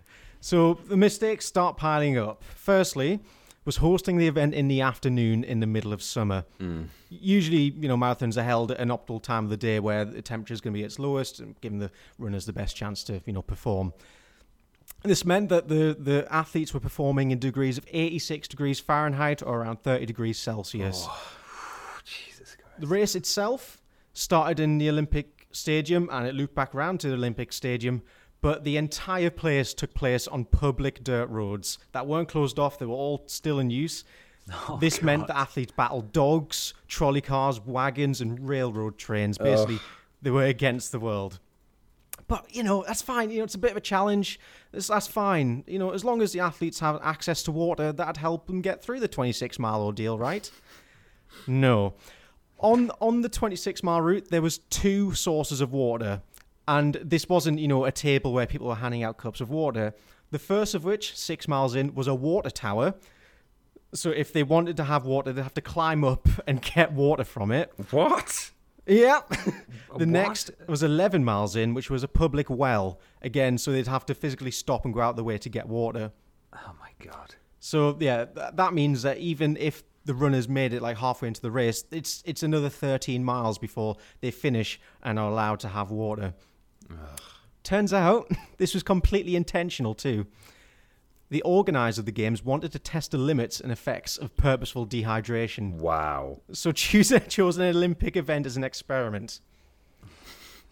So 0.43 0.73
the 0.89 0.97
mistakes 0.97 1.45
start 1.45 1.77
piling 1.77 2.17
up. 2.17 2.43
Firstly, 2.43 3.21
was 3.63 3.77
hosting 3.77 4.17
the 4.17 4.27
event 4.27 4.53
in 4.53 4.67
the 4.67 4.81
afternoon 4.81 5.45
in 5.45 5.61
the 5.61 5.65
middle 5.65 5.93
of 5.93 6.03
summer. 6.03 6.43
Mm. 6.59 6.87
Usually, 7.09 7.71
you 7.79 7.87
know, 7.87 7.95
marathons 7.95 8.35
are 8.35 8.43
held 8.43 8.71
at 8.71 8.79
an 8.81 8.89
optimal 8.89 9.23
time 9.23 9.45
of 9.45 9.49
the 9.49 9.55
day 9.55 9.79
where 9.79 10.03
the 10.03 10.21
temperature 10.21 10.53
is 10.53 10.59
going 10.59 10.73
to 10.73 10.77
be 10.77 10.83
its 10.83 10.99
lowest, 10.99 11.39
and 11.39 11.55
giving 11.61 11.79
the 11.79 11.89
runners 12.19 12.45
the 12.45 12.51
best 12.51 12.75
chance 12.75 13.05
to, 13.05 13.21
you 13.25 13.31
know, 13.31 13.41
perform. 13.41 13.93
This 15.03 15.25
meant 15.25 15.49
that 15.49 15.67
the, 15.67 15.95
the 15.99 16.25
athletes 16.33 16.73
were 16.73 16.79
performing 16.79 17.31
in 17.31 17.39
degrees 17.39 17.77
of 17.77 17.85
86 17.91 18.47
degrees 18.47 18.79
Fahrenheit 18.79 19.43
or 19.43 19.59
around 19.59 19.81
30 19.83 20.05
degrees 20.05 20.37
Celsius. 20.39 21.07
The 22.79 22.87
race 22.87 23.15
itself 23.15 23.83
started 24.13 24.59
in 24.59 24.79
the 24.79 24.89
Olympic 24.89 25.47
Stadium 25.51 26.09
and 26.11 26.25
it 26.25 26.33
looped 26.33 26.55
back 26.55 26.73
around 26.73 26.99
to 27.01 27.07
the 27.07 27.13
Olympic 27.13 27.53
Stadium, 27.53 28.01
but 28.41 28.63
the 28.63 28.77
entire 28.77 29.29
place 29.29 29.75
took 29.75 29.93
place 29.93 30.27
on 30.27 30.45
public 30.45 31.03
dirt 31.03 31.29
roads 31.29 31.77
that 31.91 32.07
weren't 32.07 32.29
closed 32.29 32.57
off, 32.57 32.79
they 32.79 32.87
were 32.87 32.95
all 32.95 33.23
still 33.27 33.59
in 33.59 33.69
use. 33.69 34.03
this 34.79 35.03
meant 35.03 35.27
that 35.27 35.37
athletes 35.37 35.71
battled 35.71 36.11
dogs, 36.11 36.73
trolley 36.87 37.21
cars, 37.21 37.61
wagons, 37.61 38.21
and 38.21 38.49
railroad 38.49 38.97
trains. 38.97 39.37
Basically, 39.37 39.79
they 40.23 40.31
were 40.31 40.45
against 40.45 40.91
the 40.91 40.99
world. 40.99 41.39
But 42.27 42.53
you 42.55 42.63
know 42.63 42.83
that's 42.87 43.01
fine. 43.01 43.29
You 43.29 43.39
know 43.39 43.43
it's 43.43 43.55
a 43.55 43.59
bit 43.59 43.71
of 43.71 43.77
a 43.77 43.81
challenge. 43.81 44.39
That's, 44.71 44.87
that's 44.87 45.07
fine. 45.07 45.63
You 45.67 45.79
know 45.79 45.91
as 45.91 46.03
long 46.03 46.21
as 46.21 46.31
the 46.31 46.39
athletes 46.39 46.79
have 46.79 46.99
access 47.03 47.43
to 47.43 47.51
water, 47.51 47.91
that'd 47.91 48.17
help 48.17 48.47
them 48.47 48.61
get 48.61 48.81
through 48.83 48.99
the 48.99 49.07
26 49.07 49.59
mile 49.59 49.81
ordeal, 49.81 50.17
right? 50.17 50.49
No. 51.47 51.95
On 52.59 52.91
on 53.01 53.21
the 53.21 53.29
26 53.29 53.83
mile 53.83 54.01
route, 54.01 54.29
there 54.29 54.41
was 54.41 54.59
two 54.69 55.13
sources 55.13 55.59
of 55.59 55.73
water, 55.73 56.21
and 56.67 56.95
this 57.03 57.27
wasn't 57.27 57.59
you 57.59 57.67
know 57.67 57.85
a 57.85 57.91
table 57.91 58.31
where 58.33 58.45
people 58.45 58.67
were 58.67 58.75
handing 58.75 59.03
out 59.03 59.17
cups 59.17 59.41
of 59.41 59.49
water. 59.49 59.93
The 60.31 60.39
first 60.39 60.73
of 60.73 60.83
which, 60.83 61.15
six 61.15 61.47
miles 61.47 61.75
in, 61.75 61.93
was 61.93 62.07
a 62.07 62.15
water 62.15 62.49
tower. 62.49 62.95
So 63.93 64.09
if 64.09 64.33
they 64.33 64.41
wanted 64.41 64.77
to 64.77 64.85
have 64.85 65.05
water, 65.05 65.31
they'd 65.31 65.43
have 65.43 65.53
to 65.53 65.61
climb 65.61 66.03
up 66.03 66.27
and 66.47 66.59
get 66.75 66.91
water 66.91 67.23
from 67.23 67.51
it. 67.51 67.71
what? 67.91 68.49
Yeah. 68.85 69.21
the 69.97 70.05
next 70.05 70.51
was 70.67 70.83
11 70.83 71.23
miles 71.23 71.55
in, 71.55 71.73
which 71.73 71.89
was 71.89 72.03
a 72.03 72.07
public 72.07 72.49
well. 72.49 72.99
Again, 73.21 73.57
so 73.57 73.71
they'd 73.71 73.87
have 73.87 74.05
to 74.07 74.13
physically 74.13 74.51
stop 74.51 74.85
and 74.85 74.93
go 74.93 75.01
out 75.01 75.15
the 75.15 75.23
way 75.23 75.37
to 75.37 75.49
get 75.49 75.67
water. 75.67 76.11
Oh 76.53 76.73
my 76.79 76.89
god. 77.05 77.35
So 77.59 77.97
yeah, 77.99 78.25
th- 78.25 78.51
that 78.55 78.73
means 78.73 79.03
that 79.03 79.17
even 79.17 79.57
if 79.57 79.83
the 80.05 80.13
runners 80.13 80.49
made 80.49 80.73
it 80.73 80.81
like 80.81 80.97
halfway 80.97 81.29
into 81.29 81.41
the 81.41 81.51
race, 81.51 81.85
it's 81.91 82.21
it's 82.25 82.43
another 82.43 82.69
13 82.69 83.23
miles 83.23 83.57
before 83.57 83.95
they 84.19 84.31
finish 84.31 84.79
and 85.01 85.17
are 85.17 85.29
allowed 85.29 85.59
to 85.61 85.69
have 85.69 85.89
water. 85.89 86.33
Turns 87.63 87.93
out 87.93 88.29
this 88.57 88.73
was 88.73 88.83
completely 88.83 89.35
intentional 89.35 89.93
too. 89.93 90.27
The 91.33 91.41
organizer 91.41 92.01
of 92.01 92.05
the 92.05 92.11
games 92.11 92.45
wanted 92.45 92.73
to 92.73 92.77
test 92.77 93.09
the 93.09 93.17
limits 93.17 93.59
and 93.59 93.71
effects 93.71 94.17
of 94.19 94.37
purposeful 94.37 94.85
dehydration. 94.85 95.77
Wow. 95.79 96.41
So 96.51 96.71
choose 96.71 97.11
chose 97.27 97.57
an 97.57 97.63
Olympic 97.63 98.15
event 98.15 98.45
as 98.45 98.55
an 98.55 98.63
experiment. 98.63 99.39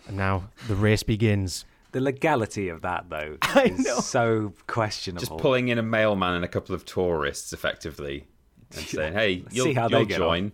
And 0.07 0.17
now 0.17 0.49
the 0.67 0.75
race 0.75 1.01
begins. 1.01 1.65
The 1.93 1.99
legality 1.99 2.69
of 2.69 2.81
that, 2.81 3.09
though, 3.09 3.37
I 3.41 3.73
is 3.75 3.79
know. 3.79 4.01
so 4.01 4.53
questionable. 4.67 5.25
Just 5.25 5.41
pulling 5.41 5.69
in 5.69 5.79
a 5.79 5.81
mailman 5.81 6.35
and 6.35 6.45
a 6.45 6.47
couple 6.47 6.75
of 6.75 6.85
tourists, 6.85 7.53
effectively, 7.53 8.27
and 8.75 8.81
saying, 8.87 9.13
"Hey, 9.13 9.43
you'll, 9.49 9.65
See 9.65 9.73
how 9.73 9.87
they 9.87 9.97
you'll 9.97 10.05
get 10.05 10.17
join." 10.19 10.51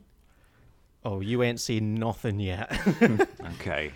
Oh, 1.03 1.20
you 1.20 1.43
ain't 1.43 1.59
seen 1.59 1.96
nothing 1.96 2.39
yet. 2.39 2.71
Okay. 3.59 3.92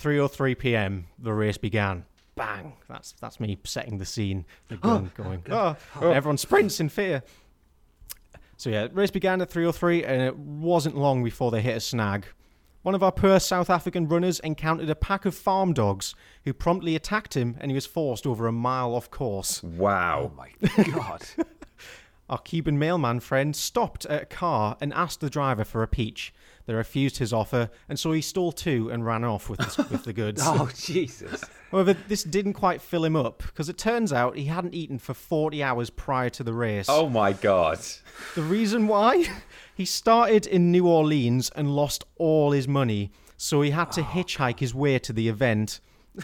3:03 0.00 0.56
p.m. 0.56 1.06
The 1.18 1.32
race 1.32 1.58
began. 1.58 2.04
Bang! 2.40 2.72
That's 2.88 3.12
that's 3.20 3.38
me 3.38 3.58
setting 3.64 3.98
the 3.98 4.06
scene. 4.06 4.46
The 4.68 4.76
oh, 4.76 4.78
gun 4.78 5.12
going. 5.14 5.42
Oh, 5.50 5.76
oh, 6.00 6.10
everyone 6.10 6.38
sprints 6.38 6.80
in 6.80 6.88
fear. 6.88 7.22
So 8.56 8.70
yeah, 8.70 8.88
race 8.92 9.10
began 9.10 9.42
at 9.42 9.50
3:03, 9.50 10.06
and 10.06 10.22
it 10.22 10.38
wasn't 10.38 10.96
long 10.96 11.22
before 11.22 11.50
they 11.50 11.60
hit 11.60 11.76
a 11.76 11.80
snag. 11.80 12.24
One 12.80 12.94
of 12.94 13.02
our 13.02 13.12
poor 13.12 13.40
South 13.40 13.68
African 13.68 14.08
runners 14.08 14.40
encountered 14.40 14.88
a 14.88 14.94
pack 14.94 15.26
of 15.26 15.34
farm 15.34 15.74
dogs 15.74 16.14
who 16.46 16.54
promptly 16.54 16.96
attacked 16.96 17.36
him, 17.36 17.58
and 17.60 17.70
he 17.70 17.74
was 17.74 17.84
forced 17.84 18.26
over 18.26 18.46
a 18.46 18.52
mile 18.52 18.94
off 18.94 19.10
course. 19.10 19.62
Wow. 19.62 20.32
Oh 20.32 20.36
my 20.36 20.84
god. 20.84 21.22
Our 22.30 22.38
Cuban 22.38 22.78
mailman 22.78 23.20
friend 23.20 23.54
stopped 23.54 24.06
at 24.06 24.22
a 24.22 24.26
car 24.26 24.78
and 24.80 24.94
asked 24.94 25.20
the 25.20 25.28
driver 25.28 25.64
for 25.64 25.82
a 25.82 25.88
peach. 25.88 26.32
They 26.70 26.76
refused 26.76 27.18
his 27.18 27.32
offer, 27.32 27.68
and 27.88 27.98
so 27.98 28.12
he 28.12 28.20
stole 28.20 28.52
two 28.52 28.92
and 28.92 29.04
ran 29.04 29.24
off 29.24 29.50
with 29.50 29.58
the, 29.58 29.88
with 29.90 30.04
the 30.04 30.12
goods. 30.12 30.40
oh 30.44 30.70
Jesus. 30.72 31.42
However, 31.72 31.94
this 32.06 32.22
didn't 32.22 32.52
quite 32.52 32.80
fill 32.80 33.04
him 33.04 33.16
up 33.16 33.38
because 33.38 33.68
it 33.68 33.76
turns 33.76 34.12
out 34.12 34.36
he 34.36 34.44
hadn't 34.44 34.72
eaten 34.72 35.00
for 35.00 35.12
40 35.12 35.64
hours 35.64 35.90
prior 35.90 36.30
to 36.30 36.44
the 36.44 36.52
race. 36.52 36.86
Oh 36.88 37.08
my 37.08 37.32
god. 37.32 37.80
The 38.36 38.42
reason 38.42 38.86
why? 38.86 39.26
He 39.74 39.84
started 39.84 40.46
in 40.46 40.70
New 40.70 40.86
Orleans 40.86 41.50
and 41.56 41.74
lost 41.74 42.04
all 42.18 42.52
his 42.52 42.68
money, 42.68 43.10
so 43.36 43.62
he 43.62 43.70
had 43.70 43.90
to 43.92 44.02
ah. 44.02 44.12
hitchhike 44.12 44.60
his 44.60 44.72
way 44.72 45.00
to 45.00 45.12
the 45.12 45.28
event. 45.28 45.80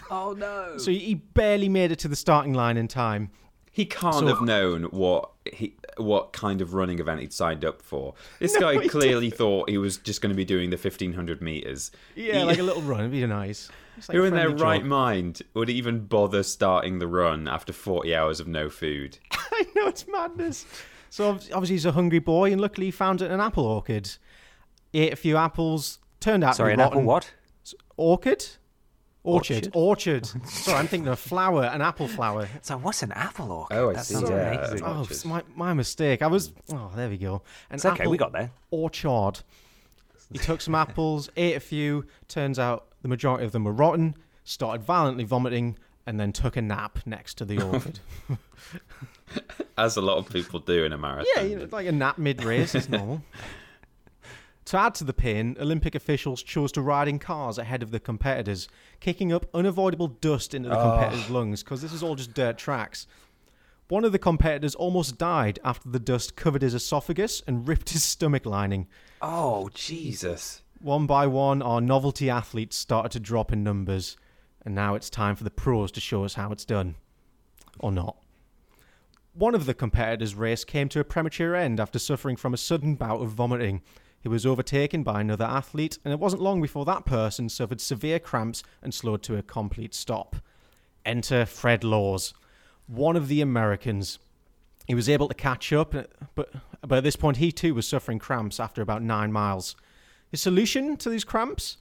Oh 0.09 0.31
no. 0.31 0.75
So 0.77 0.91
he 0.91 1.15
barely 1.15 1.67
made 1.67 1.91
it 1.91 1.99
to 1.99 2.07
the 2.07 2.15
starting 2.15 2.53
line 2.53 2.77
in 2.77 2.87
time. 2.87 3.31
He 3.69 3.85
can't 3.85 4.15
So- 4.15 4.27
have 4.27 4.41
known 4.41 4.83
what 4.83 5.31
he 5.51 5.75
what 5.99 6.33
kind 6.33 6.61
of 6.61 6.73
running 6.73 6.99
event 6.99 7.21
he'd 7.21 7.33
signed 7.33 7.63
up 7.65 7.81
for. 7.81 8.13
This 8.39 8.55
guy 8.57 8.87
clearly 8.87 9.29
thought 9.29 9.69
he 9.69 9.77
was 9.77 9.97
just 9.97 10.21
going 10.21 10.31
to 10.31 10.35
be 10.35 10.45
doing 10.45 10.69
the 10.69 10.77
1500 10.77 11.41
meters. 11.41 11.91
Yeah, 12.15 12.39
He- 12.39 12.43
like 12.45 12.59
a 12.59 12.63
little 12.69 12.81
run. 12.81 13.01
It'd 13.01 13.11
be 13.11 13.25
nice. 13.25 13.69
Like 14.07 14.15
Who 14.15 14.23
in 14.25 14.33
their 14.35 14.45
friendly 14.49 14.63
right 14.63 14.85
mind 14.85 15.41
would 15.55 15.69
even 15.71 16.01
bother 16.05 16.43
starting 16.43 16.99
the 16.99 17.07
run 17.07 17.47
after 17.47 17.73
40 17.73 18.15
hours 18.15 18.39
of 18.39 18.47
no 18.47 18.69
food? 18.69 19.17
I 19.31 19.65
know 19.75 19.87
it's 19.87 20.07
madness. 20.07 20.65
So 21.09 21.29
obviously 21.29 21.69
he's 21.75 21.85
a 21.85 21.93
hungry 21.93 22.19
boy, 22.19 22.51
and 22.51 22.61
luckily 22.61 22.87
he 22.87 22.91
found 22.91 23.21
an 23.23 23.39
apple 23.39 23.65
orchard. 23.65 24.09
Ate 24.93 25.13
a 25.13 25.15
few 25.15 25.35
apples. 25.37 25.97
Turned 26.19 26.43
out 26.43 26.51
to 26.51 26.55
Sorry, 26.57 26.71
be 26.75 26.81
an 26.81 26.87
apple 26.87 27.01
what? 27.03 27.31
Orchid. 27.97 28.45
Orchard. 29.27 29.69
Orchard. 29.73 30.25
Sorry, 30.47 30.77
I'm 30.79 30.87
thinking 30.87 31.09
of 31.09 31.19
flower, 31.19 31.63
an 31.65 31.81
apple 31.81 32.07
flower. 32.07 32.47
So 32.61 32.77
what's 32.77 33.03
an 33.03 33.11
apple 33.11 33.51
orchid? 33.51 33.77
Oh, 33.77 33.89
I 33.89 33.93
That 33.93 34.05
see, 34.05 34.13
sounds 34.15 34.29
yeah. 34.29 34.53
amazing. 34.53 34.85
Oh, 34.85 34.93
Oh, 34.99 35.07
it's 35.09 35.25
my, 35.25 35.43
my 35.55 35.73
mistake. 35.73 36.21
I 36.21 36.27
was. 36.27 36.53
Oh, 36.71 36.91
there 36.95 37.09
we 37.09 37.17
go. 37.17 37.41
An 37.69 37.75
It's 37.75 37.85
okay, 37.85 38.07
we 38.07 38.17
got 38.17 38.31
there. 38.31 38.51
Orchard. 38.71 39.39
He 40.31 40.37
took 40.39 40.61
some 40.61 40.75
apples, 40.75 41.29
ate 41.37 41.55
a 41.55 41.59
few. 41.59 42.05
Turns 42.27 42.57
out 42.59 42.87
the 43.01 43.07
majority 43.07 43.45
of 43.45 43.51
them 43.51 43.63
were 43.63 43.71
rotten. 43.73 44.15
Started 44.43 44.81
violently 44.83 45.23
vomiting, 45.25 45.77
and 46.05 46.19
then 46.19 46.31
took 46.31 46.55
a 46.55 46.61
nap 46.61 46.99
next 47.05 47.35
to 47.39 47.45
the 47.45 47.61
orchid. 47.61 47.99
As 49.77 49.97
a 49.97 50.01
lot 50.01 50.17
of 50.17 50.29
people 50.29 50.59
do 50.59 50.83
in 50.85 50.93
a 50.93 50.97
marathon. 50.97 51.25
Yeah, 51.35 51.41
you 51.43 51.59
know, 51.59 51.67
like 51.71 51.85
a 51.87 51.91
nap 51.91 52.17
mid 52.17 52.43
race 52.43 52.73
is 52.75 52.87
normal. 52.89 53.21
to 54.67 54.77
add 54.77 54.93
to 54.95 55.05
the 55.05 55.13
pain, 55.13 55.55
Olympic 55.61 55.95
officials 55.95 56.43
chose 56.43 56.73
to 56.73 56.81
ride 56.81 57.07
in 57.07 57.19
cars 57.19 57.57
ahead 57.57 57.81
of 57.81 57.91
the 57.91 58.01
competitors, 58.01 58.67
kicking 58.99 59.31
up 59.31 59.45
unavoidable 59.53 60.09
dust 60.09 60.53
into 60.53 60.67
the 60.67 60.75
ah. 60.75 60.91
competitors' 60.91 61.29
lungs 61.29 61.63
because 61.63 61.81
this 61.81 61.93
is 61.93 62.03
all 62.03 62.15
just 62.15 62.33
dirt 62.33 62.57
tracks. 62.57 63.07
One 63.87 64.03
of 64.03 64.11
the 64.11 64.19
competitors 64.19 64.75
almost 64.75 65.17
died 65.17 65.59
after 65.63 65.87
the 65.87 66.01
dust 66.01 66.35
covered 66.35 66.61
his 66.61 66.73
esophagus 66.73 67.41
and 67.47 67.65
ripped 67.65 67.91
his 67.91 68.03
stomach 68.03 68.45
lining. 68.45 68.87
Oh, 69.21 69.69
Jesus. 69.73 70.63
One 70.81 71.07
by 71.07 71.27
one, 71.27 71.61
our 71.61 71.79
novelty 71.79 72.29
athletes 72.29 72.75
started 72.75 73.13
to 73.13 73.21
drop 73.21 73.53
in 73.53 73.63
numbers, 73.63 74.17
and 74.65 74.75
now 74.75 74.95
it's 74.95 75.09
time 75.09 75.37
for 75.37 75.45
the 75.45 75.49
pros 75.49 75.93
to 75.93 76.01
show 76.01 76.25
us 76.25 76.33
how 76.33 76.51
it's 76.51 76.65
done. 76.65 76.95
Or 77.79 77.93
not. 77.93 78.17
One 79.33 79.55
of 79.55 79.65
the 79.65 79.73
competitors' 79.73 80.35
race 80.35 80.65
came 80.65 80.89
to 80.89 80.99
a 80.99 81.05
premature 81.05 81.55
end 81.55 81.79
after 81.79 81.99
suffering 81.99 82.35
from 82.35 82.53
a 82.53 82.57
sudden 82.57 82.95
bout 82.95 83.21
of 83.21 83.29
vomiting. 83.29 83.81
He 84.27 84.29
was 84.29 84.45
overtaken 84.45 85.03
by 85.03 85.21
another 85.21 85.45
athlete, 85.45 85.99
and 86.03 86.11
it 86.11 86.19
wasn't 86.19 86.41
long 86.41 86.61
before 86.61 86.83
that 86.83 87.05
person 87.05 87.47
suffered 87.47 87.79
severe 87.79 88.19
cramps 88.19 88.61
and 88.81 88.93
slowed 88.93 89.23
to 89.23 89.37
a 89.37 89.41
complete 89.41 89.95
stop. 89.95 90.35
Enter 91.05 91.45
Fred 91.45 91.85
Lorz, 91.85 92.33
one 92.87 93.15
of 93.15 93.29
the 93.29 93.39
Americans. 93.39 94.19
He 94.85 94.95
was 94.95 95.07
able 95.07 95.29
to 95.29 95.33
catch 95.33 95.71
up, 95.71 95.95
uh, 95.95 96.03
but, 96.35 96.51
but 96.85 96.97
at 96.97 97.05
this 97.05 97.15
point 97.15 97.37
he 97.37 97.53
too 97.53 97.73
was 97.73 97.87
suffering 97.87 98.19
cramps 98.19 98.59
after 98.59 98.81
about 98.81 99.01
nine 99.01 99.31
miles. 99.31 99.77
His 100.29 100.41
solution 100.41 100.97
to 100.97 101.09
these 101.09 101.23
cramps? 101.23 101.77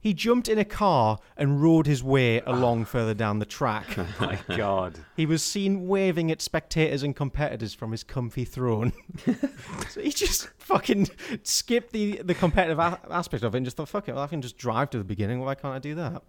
He 0.00 0.14
jumped 0.14 0.48
in 0.48 0.58
a 0.58 0.64
car 0.64 1.18
and 1.36 1.62
rode 1.62 1.86
his 1.86 2.02
way 2.02 2.40
along 2.40 2.86
further 2.86 3.12
down 3.12 3.38
the 3.38 3.46
track. 3.46 3.86
Oh 4.00 4.06
my 4.18 4.38
God. 4.56 4.98
He 5.16 5.26
was 5.26 5.42
seen 5.42 5.86
waving 5.86 6.30
at 6.30 6.40
spectators 6.40 7.02
and 7.02 7.14
competitors 7.14 7.74
from 7.74 7.92
his 7.92 8.02
comfy 8.02 8.44
throne. 8.44 8.92
so 9.90 10.00
he 10.00 10.10
just 10.10 10.48
fucking 10.58 11.08
skipped 11.42 11.92
the, 11.92 12.20
the 12.22 12.34
competitive 12.34 12.78
a- 12.78 13.00
aspect 13.10 13.44
of 13.44 13.54
it 13.54 13.58
and 13.58 13.66
just 13.66 13.76
thought, 13.76 13.88
fuck 13.88 14.08
it, 14.08 14.14
well, 14.14 14.24
I 14.24 14.26
can 14.26 14.40
just 14.40 14.56
drive 14.56 14.90
to 14.90 14.98
the 14.98 15.04
beginning. 15.04 15.40
Why 15.40 15.54
can't 15.54 15.74
I 15.74 15.78
do 15.78 15.94
that? 15.96 16.22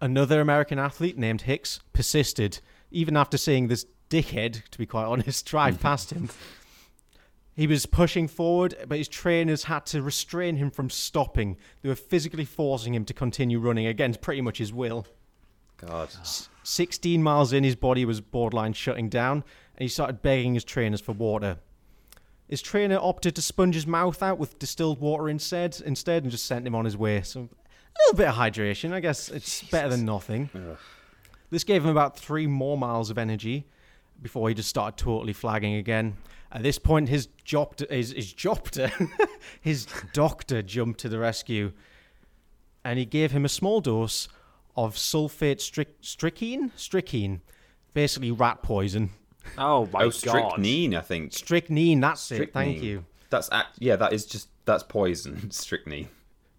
Another 0.00 0.40
American 0.40 0.78
athlete 0.78 1.18
named 1.18 1.42
Hicks 1.42 1.80
persisted, 1.92 2.60
even 2.90 3.16
after 3.16 3.36
seeing 3.36 3.68
this 3.68 3.86
dickhead, 4.10 4.68
to 4.70 4.78
be 4.78 4.86
quite 4.86 5.06
honest, 5.06 5.46
drive 5.50 5.78
mm. 5.78 5.80
past 5.80 6.10
him. 6.12 6.30
He 7.58 7.66
was 7.66 7.86
pushing 7.86 8.28
forward, 8.28 8.76
but 8.86 8.98
his 8.98 9.08
trainers 9.08 9.64
had 9.64 9.84
to 9.86 10.00
restrain 10.00 10.54
him 10.54 10.70
from 10.70 10.88
stopping. 10.88 11.56
They 11.82 11.88
were 11.88 11.96
physically 11.96 12.44
forcing 12.44 12.94
him 12.94 13.04
to 13.06 13.12
continue 13.12 13.58
running 13.58 13.84
against 13.84 14.20
pretty 14.20 14.40
much 14.40 14.58
his 14.58 14.72
will. 14.72 15.08
God. 15.76 16.08
16 16.62 17.20
miles 17.20 17.52
in, 17.52 17.64
his 17.64 17.74
body 17.74 18.04
was 18.04 18.20
borderline 18.20 18.74
shutting 18.74 19.08
down, 19.08 19.38
and 19.38 19.82
he 19.82 19.88
started 19.88 20.22
begging 20.22 20.54
his 20.54 20.62
trainers 20.62 21.00
for 21.00 21.10
water. 21.10 21.58
His 22.48 22.62
trainer 22.62 22.96
opted 22.96 23.34
to 23.34 23.42
sponge 23.42 23.74
his 23.74 23.88
mouth 23.88 24.22
out 24.22 24.38
with 24.38 24.60
distilled 24.60 25.00
water 25.00 25.28
instead, 25.28 25.82
instead 25.84 26.22
and 26.22 26.30
just 26.30 26.46
sent 26.46 26.64
him 26.64 26.76
on 26.76 26.84
his 26.84 26.96
way. 26.96 27.22
So, 27.22 27.40
a 27.40 27.98
little 28.06 28.18
bit 28.18 28.28
of 28.28 28.36
hydration. 28.36 28.92
I 28.92 29.00
guess 29.00 29.30
it's 29.30 29.64
better 29.64 29.88
than 29.88 30.04
nothing. 30.04 30.48
This 31.50 31.64
gave 31.64 31.82
him 31.82 31.90
about 31.90 32.16
three 32.16 32.46
more 32.46 32.78
miles 32.78 33.10
of 33.10 33.18
energy 33.18 33.66
before 34.22 34.48
he 34.48 34.54
just 34.54 34.68
started 34.68 34.96
totally 34.96 35.32
flagging 35.32 35.74
again. 35.74 36.16
At 36.50 36.62
this 36.62 36.78
point, 36.78 37.08
his 37.08 37.26
job, 37.44 37.78
his, 37.90 38.12
his 38.12 38.32
jobter, 38.32 38.90
his 39.60 39.86
doctor 40.12 40.62
jumped 40.62 41.00
to 41.00 41.08
the 41.08 41.18
rescue, 41.18 41.72
and 42.84 42.98
he 42.98 43.04
gave 43.04 43.32
him 43.32 43.44
a 43.44 43.48
small 43.50 43.80
dose 43.80 44.28
of 44.76 44.94
sulfate 44.94 45.56
stric- 45.58 45.96
strychnine, 46.00 46.72
strychnine, 46.74 47.42
basically 47.92 48.30
rat 48.30 48.62
poison. 48.62 49.10
Oh, 49.58 49.88
my 49.92 50.00
oh, 50.04 50.04
God. 50.10 50.14
strychnine, 50.14 50.94
I 50.94 51.00
think. 51.00 51.32
Strychnine, 51.32 52.00
that's 52.00 52.30
it. 52.32 52.52
Thank 52.52 52.78
Strychnine. 52.78 52.82
you. 52.84 53.04
That's 53.30 53.50
act- 53.52 53.76
yeah, 53.78 53.96
that 53.96 54.12
is 54.14 54.24
just 54.24 54.48
that's 54.64 54.82
poison. 54.84 55.50
Strychnine. 55.50 56.08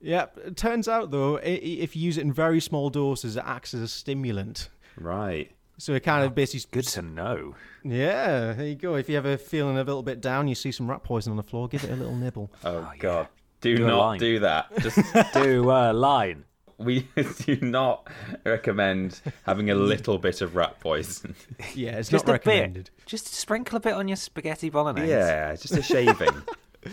Yeah, 0.02 0.28
it 0.45 0.56
turns 0.56 0.88
out 0.88 1.10
though, 1.11 1.38
i- 1.38 1.41
i- 1.41 1.80
if 1.82 1.95
you 1.95 2.03
use 2.03 2.18
it 2.18 2.22
in 2.22 2.32
very 2.32 2.60
small 2.60 2.90
doses, 2.90 3.36
it 3.38 3.44
acts 3.45 3.74
as 3.74 3.82
a 3.82 3.88
stimulant. 3.88 4.70
Right. 4.98 5.52
So 5.80 5.94
it 5.94 6.02
kind 6.04 6.24
of 6.26 6.36
basically 6.36 6.68
Good 6.72 6.88
to 6.90 7.02
know. 7.02 7.56
Yeah, 7.84 8.54
there 8.54 8.68
you 8.68 8.76
go. 8.76 8.96
If 8.96 9.08
you're 9.10 9.18
ever 9.20 9.38
feeling 9.38 9.76
a 9.78 9.84
little 9.84 10.04
bit 10.04 10.20
down, 10.22 10.48
you 10.48 10.54
see 10.56 10.72
some 10.72 10.90
rat 10.90 11.04
poison 11.04 11.32
on 11.32 11.38
the 11.38 11.44
floor, 11.44 11.68
give 11.68 11.84
it 11.84 11.90
a 11.90 11.96
little 11.96 12.16
nibble. 12.16 12.52
Oh, 12.66 12.78
oh, 12.78 12.92
God. 13.00 13.28
Do, 13.62 13.76
Do 13.76 13.88
not 13.88 13.98
line. 14.00 14.20
do 14.20 14.40
that. 14.40 14.78
Just 14.80 15.00
Do 15.34 15.72
a 15.72 15.92
line. 15.94 16.46
we 16.78 17.08
do 17.46 17.58
not 17.62 18.08
recommend 18.46 19.22
having 19.46 19.70
a 19.70 19.76
little 19.76 20.18
bit 20.18 20.42
of 20.42 20.56
rat 20.56 20.80
poison. 20.80 21.36
Yeah, 21.74 21.98
it's 21.98 22.10
Just 22.10 22.26
not 22.28 22.32
a 22.32 22.34
recommended. 22.34 22.90
bit. 22.96 23.06
Just 23.06 23.34
sprinkle 23.34 23.78
a 23.78 23.80
bit 23.80 23.94
on 23.94 24.08
your 24.08 24.16
spaghetti 24.18 24.70
bolognese. 24.70 25.10
yeah, 25.10 25.56
just 25.56 25.76
a 25.76 25.82
shaving. 25.82 26.42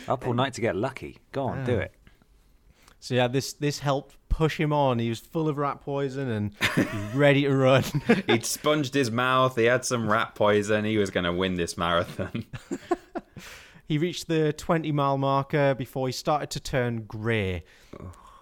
Up 0.09 0.27
all 0.27 0.33
night 0.35 0.55
to 0.55 0.61
get 0.61 0.75
lucky. 0.75 1.19
Go 1.33 1.45
on, 1.47 1.65
do 1.65 1.77
it. 1.79 1.93
So 3.07 3.15
yeah, 3.15 3.29
this 3.29 3.53
this 3.53 3.79
helped 3.79 4.17
push 4.29 4.59
him 4.59 4.73
on. 4.73 4.99
He 4.99 5.09
was 5.09 5.21
full 5.21 5.49
of 5.49 5.59
rat 5.59 5.81
poison 5.81 6.29
and 6.29 7.15
ready 7.15 7.43
to 7.43 7.55
run. 7.55 7.85
He'd 8.27 8.45
sponged 8.45 8.93
his 8.93 9.13
mouth. 9.13 9.55
He 9.55 9.67
had 9.67 9.85
some 9.85 10.11
rat 10.11 10.35
poison. 10.35 10.85
He 10.85 10.99
was 10.99 11.11
going 11.11 11.23
to 11.23 11.33
win 11.33 11.55
this 11.55 11.79
marathon. 11.79 12.47
He 13.89 13.99
reached 13.99 14.27
the 14.27 14.53
20 14.53 14.91
mile 14.91 15.17
marker 15.17 15.73
before 15.73 16.09
he 16.09 16.13
started 16.13 16.51
to 16.51 16.59
turn 16.59 17.03
grey. 17.03 17.63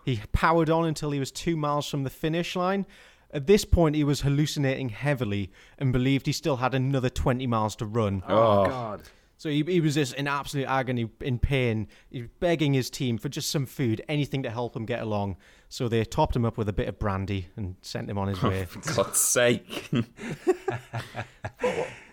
He 0.07 0.23
powered 0.33 0.71
on 0.71 0.87
until 0.87 1.11
he 1.11 1.21
was 1.21 1.31
two 1.31 1.55
miles 1.55 1.87
from 1.87 2.03
the 2.03 2.09
finish 2.09 2.57
line. 2.57 2.87
At 3.31 3.47
this 3.47 3.67
point, 3.67 3.95
he 3.95 4.05
was 4.05 4.23
hallucinating 4.23 4.89
heavily 4.89 5.53
and 5.79 5.93
believed 5.93 6.25
he 6.25 6.33
still 6.33 6.57
had 6.57 6.75
another 6.75 7.11
20 7.11 7.47
miles 7.47 7.77
to 7.77 7.85
run. 7.85 8.23
Oh, 8.27 8.63
oh. 8.63 8.65
God. 8.65 9.03
So 9.45 9.51
he, 9.51 9.63
he 9.63 9.83
was 9.83 9.93
just 9.93 10.15
in 10.15 10.27
absolute 10.27 10.67
agony, 10.67 11.07
in 11.21 11.39
pain. 11.39 11.89
He 12.11 12.23
was 12.23 12.31
begging 12.41 12.73
his 12.73 12.89
team 12.89 13.19
for 13.19 13.29
just 13.29 13.51
some 13.51 13.67
food, 13.67 14.03
anything 14.09 14.43
to 14.45 14.51
help 14.51 14.75
him 14.75 14.87
get 14.87 15.03
along. 15.03 15.37
So 15.69 15.87
they 15.87 16.03
topped 16.07 16.35
him 16.35 16.47
up 16.47 16.57
with 16.57 16.67
a 16.67 16.73
bit 16.73 16.89
of 16.89 16.99
brandy 16.99 17.49
and 17.55 17.77
sent 17.83 18.09
him 18.09 18.17
on 18.17 18.29
his 18.29 18.43
way. 18.43 18.65
For 18.65 18.81
God's 18.95 19.21
sake. 19.21 19.91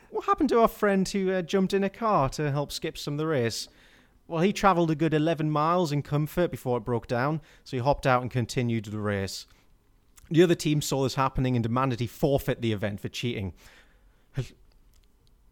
What 0.09 0.25
happened 0.25 0.49
to 0.49 0.59
our 0.59 0.67
friend 0.67 1.07
who 1.07 1.31
uh, 1.31 1.41
jumped 1.41 1.73
in 1.73 1.85
a 1.85 1.89
car 1.89 2.27
to 2.31 2.51
help 2.51 2.69
skip 2.73 2.97
some 2.97 3.13
of 3.13 3.17
the 3.17 3.27
race? 3.27 3.69
Well, 4.27 4.41
he 4.41 4.51
travelled 4.51 4.91
a 4.91 4.95
good 4.95 5.13
11 5.13 5.49
miles 5.49 5.93
in 5.93 6.01
comfort 6.01 6.51
before 6.51 6.77
it 6.79 6.83
broke 6.83 7.07
down, 7.07 7.39
so 7.63 7.77
he 7.77 7.81
hopped 7.81 8.05
out 8.05 8.21
and 8.21 8.29
continued 8.29 8.85
the 8.85 8.99
race. 8.99 9.47
The 10.29 10.43
other 10.43 10.55
team 10.55 10.81
saw 10.81 11.03
this 11.03 11.15
happening 11.15 11.55
and 11.55 11.63
demanded 11.63 12.01
he 12.01 12.07
forfeit 12.07 12.61
the 12.61 12.73
event 12.73 12.99
for 12.99 13.07
cheating. 13.07 13.53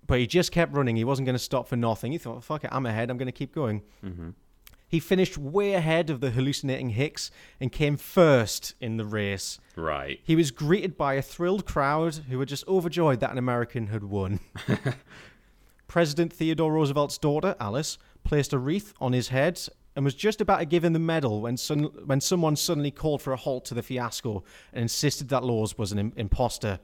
But 0.10 0.19
he 0.19 0.27
just 0.27 0.52
kept 0.52 0.73
running. 0.73 0.95
He 0.95 1.03
wasn't 1.03 1.27
going 1.27 1.36
to 1.36 1.40
stop 1.40 1.68
for 1.68 1.76
nothing. 1.76 2.11
He 2.11 2.18
thought, 2.18 2.44
fuck 2.44 2.64
it, 2.64 2.69
I'm 2.73 2.86
ahead. 2.88 3.10
I'm 3.11 3.18
going 3.18 3.27
to 3.27 3.31
keep 3.31 3.53
going. 3.53 3.84
Mm-hmm. 4.03 4.30
He 4.88 4.99
finished 4.99 5.38
way 5.38 5.73
ahead 5.73 6.10
of 6.10 6.19
the 6.19 6.31
hallucinating 6.31 6.90
Hicks 6.90 7.30
and 7.60 7.72
came 7.72 7.95
first 7.95 8.73
in 8.81 8.98
the 8.98 9.06
race. 9.06 9.60
right. 9.76 10.19
He 10.23 10.36
was 10.36 10.49
greeted 10.49 10.98
by 10.98 11.14
a 11.14 11.22
thrilled 11.22 11.68
crowd 11.68 12.15
who 12.27 12.40
were 12.40 12.45
just 12.48 12.68
overjoyed 12.68 13.19
that 13.19 13.31
an 13.31 13.38
American 13.38 13.86
had 13.88 14.03
won. 14.03 14.40
President 15.88 16.34
Theodore 16.34 16.73
Roosevelt's 16.73 17.18
daughter, 17.19 17.56
Alice, 17.60 17.98
placed 18.23 18.52
a 18.53 18.57
wreath 18.57 18.94
on 18.99 19.14
his 19.14 19.30
head 19.30 19.60
and 19.95 20.06
was 20.06 20.14
just 20.15 20.41
about 20.41 20.57
to 20.57 20.65
give 20.65 20.84
him 20.84 20.94
the 20.94 20.99
medal 20.99 21.41
when, 21.41 21.57
son- 21.57 21.91
when 22.06 22.22
someone 22.22 22.56
suddenly 22.56 22.91
called 22.91 23.22
for 23.22 23.34
a 23.34 23.38
halt 23.38 23.65
to 23.65 23.73
the 23.73 23.84
fiasco 23.84 24.44
and 24.73 24.81
insisted 24.81 25.30
that 25.30 25.44
Lorz 25.44 25.77
was 25.77 25.91
an 25.91 25.99
Im- 25.99 26.14
imposter. 26.15 26.80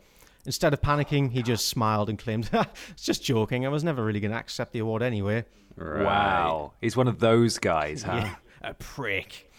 Instead 0.46 0.74
of 0.74 0.82
panicking, 0.82 1.32
he 1.32 1.42
just 1.42 1.68
smiled 1.68 2.10
and 2.10 2.20
claimed, 2.20 2.50
It's 2.92 3.04
just 3.04 3.24
joking. 3.24 3.66
I 3.66 3.70
was 3.70 3.84
never 3.84 4.04
really 4.04 4.20
going 4.20 4.32
to 4.32 4.38
accept 4.38 4.74
the 4.74 4.80
award 4.80 5.02
anyway. 5.02 5.46
Right. 5.76 6.06
Wow. 6.06 6.74
He's 6.82 6.96
one 6.96 7.08
of 7.08 7.20
those 7.20 7.58
guys, 7.58 8.04
huh? 8.04 8.22
Yeah, 8.24 8.36
a 8.62 8.74
prick. 8.74 9.52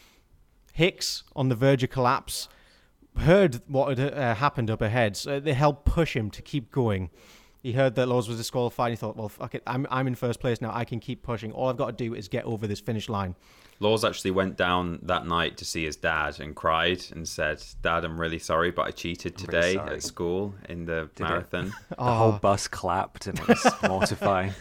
Hicks, 0.72 1.24
on 1.34 1.48
the 1.48 1.54
verge 1.54 1.82
of 1.82 1.90
collapse, 1.90 2.48
heard 3.18 3.60
what 3.66 3.98
had 3.98 4.12
uh, 4.12 4.34
happened 4.34 4.70
up 4.70 4.82
ahead, 4.82 5.16
so 5.16 5.40
they 5.40 5.54
helped 5.54 5.84
push 5.84 6.14
him 6.14 6.30
to 6.30 6.42
keep 6.42 6.70
going. 6.70 7.10
He 7.66 7.72
heard 7.72 7.96
that 7.96 8.06
Lorz 8.06 8.28
was 8.28 8.36
disqualified. 8.36 8.92
And 8.92 8.92
He 8.92 8.96
thought, 8.96 9.16
well, 9.16 9.28
fuck 9.28 9.56
it, 9.56 9.62
I'm 9.66 9.88
I'm 9.90 10.06
in 10.06 10.14
first 10.14 10.38
place 10.38 10.60
now. 10.60 10.70
I 10.72 10.84
can 10.84 11.00
keep 11.00 11.24
pushing. 11.24 11.50
All 11.50 11.68
I've 11.68 11.76
got 11.76 11.86
to 11.98 12.04
do 12.04 12.14
is 12.14 12.28
get 12.28 12.44
over 12.44 12.68
this 12.68 12.78
finish 12.78 13.08
line. 13.08 13.34
Lorz 13.80 14.04
actually 14.04 14.30
went 14.30 14.56
down 14.56 15.00
that 15.02 15.26
night 15.26 15.56
to 15.56 15.64
see 15.64 15.84
his 15.84 15.96
dad 15.96 16.38
and 16.38 16.54
cried 16.54 17.02
and 17.10 17.26
said, 17.26 17.60
"Dad, 17.82 18.04
I'm 18.04 18.20
really 18.20 18.38
sorry, 18.38 18.70
but 18.70 18.86
I 18.86 18.92
cheated 18.92 19.36
today 19.36 19.74
sorry." 19.74 19.96
at 19.96 20.04
school 20.04 20.54
in 20.68 20.84
the 20.84 21.10
it? 21.16 21.18
marathon." 21.18 21.72
The 21.88 22.04
whole 22.04 22.38
bus 22.38 22.68
clapped 22.68 23.26
and 23.26 23.36
it 23.36 23.48
was 23.48 23.66
mortifying. 23.82 24.54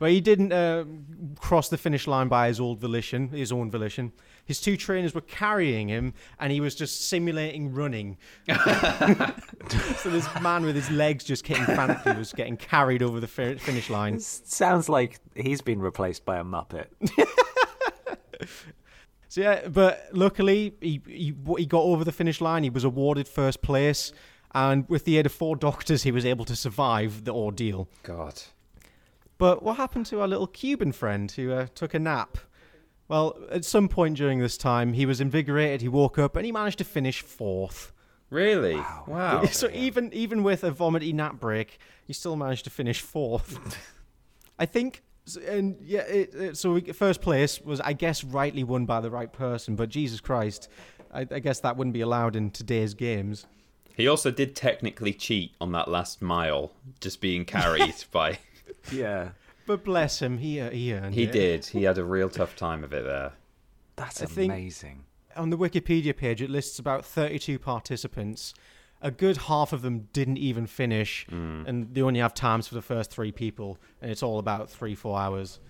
But 0.00 0.10
he 0.10 0.20
didn't 0.20 0.52
uh, 0.52 0.84
cross 1.38 1.68
the 1.68 1.78
finish 1.78 2.08
line 2.08 2.26
by 2.26 2.48
his 2.48 2.58
own 2.58 2.76
volition. 2.76 3.28
His 3.28 3.52
own 3.52 3.70
volition. 3.70 4.12
His 4.46 4.60
two 4.60 4.76
trainers 4.76 5.14
were 5.14 5.20
carrying 5.20 5.88
him, 5.88 6.14
and 6.38 6.52
he 6.52 6.60
was 6.60 6.74
just 6.74 7.08
simulating 7.08 7.74
running. 7.74 8.16
so 8.48 10.08
this 10.08 10.28
man 10.40 10.64
with 10.64 10.76
his 10.76 10.90
legs 10.90 11.24
just 11.24 11.44
getting 11.44 11.64
frantically 11.64 12.14
was 12.16 12.32
getting 12.32 12.56
carried 12.56 13.02
over 13.02 13.20
the 13.20 13.26
finish 13.26 13.90
line. 13.90 14.20
Sounds 14.20 14.88
like 14.88 15.18
he's 15.34 15.60
been 15.60 15.80
replaced 15.80 16.24
by 16.24 16.38
a 16.38 16.44
Muppet. 16.44 16.86
So 19.28 19.42
yeah, 19.42 19.68
but 19.68 20.08
luckily 20.12 20.76
he, 20.80 21.02
he 21.06 21.34
he 21.58 21.66
got 21.66 21.82
over 21.82 22.04
the 22.04 22.12
finish 22.12 22.40
line. 22.40 22.62
He 22.62 22.70
was 22.70 22.84
awarded 22.84 23.28
first 23.28 23.60
place, 23.60 24.10
and 24.54 24.88
with 24.88 25.04
the 25.04 25.18
aid 25.18 25.26
of 25.26 25.32
four 25.32 25.56
doctors, 25.56 26.04
he 26.04 26.10
was 26.10 26.24
able 26.24 26.46
to 26.46 26.56
survive 26.56 27.24
the 27.24 27.34
ordeal. 27.34 27.86
God. 28.02 28.40
But 29.36 29.62
what 29.62 29.76
happened 29.76 30.06
to 30.06 30.22
our 30.22 30.28
little 30.28 30.46
Cuban 30.46 30.92
friend 30.92 31.30
who 31.30 31.52
uh, 31.52 31.66
took 31.74 31.92
a 31.92 31.98
nap? 31.98 32.38
Well, 33.08 33.38
at 33.50 33.64
some 33.64 33.88
point 33.88 34.16
during 34.16 34.40
this 34.40 34.56
time, 34.56 34.92
he 34.92 35.06
was 35.06 35.20
invigorated. 35.20 35.80
He 35.80 35.88
woke 35.88 36.18
up 36.18 36.36
and 36.36 36.44
he 36.44 36.52
managed 36.52 36.78
to 36.78 36.84
finish 36.84 37.20
fourth. 37.22 37.92
Really? 38.30 38.82
Wow. 39.06 39.44
so 39.52 39.68
even 39.72 40.12
even 40.12 40.42
with 40.42 40.64
a 40.64 40.70
vomity 40.70 41.12
nap 41.12 41.38
break, 41.38 41.78
he 42.04 42.12
still 42.12 42.36
managed 42.36 42.64
to 42.64 42.70
finish 42.70 43.00
fourth. 43.00 43.78
I 44.58 44.66
think, 44.66 45.02
and 45.46 45.76
yeah, 45.82 46.00
it, 46.00 46.34
it, 46.34 46.56
so 46.56 46.74
we, 46.74 46.80
first 46.92 47.20
place 47.20 47.60
was, 47.60 47.80
I 47.80 47.92
guess, 47.92 48.24
rightly 48.24 48.64
won 48.64 48.86
by 48.86 49.00
the 49.00 49.10
right 49.10 49.32
person. 49.32 49.76
But 49.76 49.90
Jesus 49.90 50.20
Christ, 50.20 50.68
I, 51.12 51.26
I 51.30 51.38
guess 51.38 51.60
that 51.60 51.76
wouldn't 51.76 51.94
be 51.94 52.00
allowed 52.00 52.34
in 52.36 52.50
today's 52.50 52.94
games. 52.94 53.46
He 53.96 54.08
also 54.08 54.30
did 54.30 54.56
technically 54.56 55.12
cheat 55.12 55.54
on 55.60 55.72
that 55.72 55.88
last 55.88 56.20
mile, 56.20 56.72
just 57.00 57.20
being 57.20 57.44
carried 57.44 57.94
by. 58.12 58.38
Yeah. 58.92 59.30
But 59.66 59.84
bless 59.84 60.20
him, 60.22 60.38
he 60.38 60.60
uh, 60.60 60.70
he 60.70 60.92
earned 60.94 61.14
He 61.14 61.24
it. 61.24 61.32
did. 61.32 61.66
He 61.66 61.82
had 61.82 61.98
a 61.98 62.04
real 62.04 62.28
tough 62.28 62.54
time 62.56 62.84
of 62.84 62.92
it 62.92 63.04
there. 63.04 63.32
That's 63.96 64.22
I 64.22 64.26
amazing. 64.44 65.04
on 65.36 65.50
the 65.50 65.58
Wikipedia 65.58 66.16
page, 66.16 66.40
it 66.42 66.50
lists 66.50 66.78
about 66.78 67.04
32 67.04 67.58
participants. 67.58 68.54
A 69.02 69.10
good 69.10 69.36
half 69.36 69.72
of 69.72 69.82
them 69.82 70.08
didn't 70.12 70.38
even 70.38 70.66
finish, 70.66 71.26
and 71.30 71.92
they 71.94 72.00
only 72.02 72.20
have 72.20 72.32
times 72.34 72.66
for 72.66 72.74
the 72.74 72.82
first 72.82 73.10
three 73.10 73.30
people, 73.32 73.78
and 74.00 74.10
it's 74.10 74.22
all 74.22 74.38
about 74.38 74.70
three, 74.70 74.94
four 74.94 75.18
hours. 75.18 75.60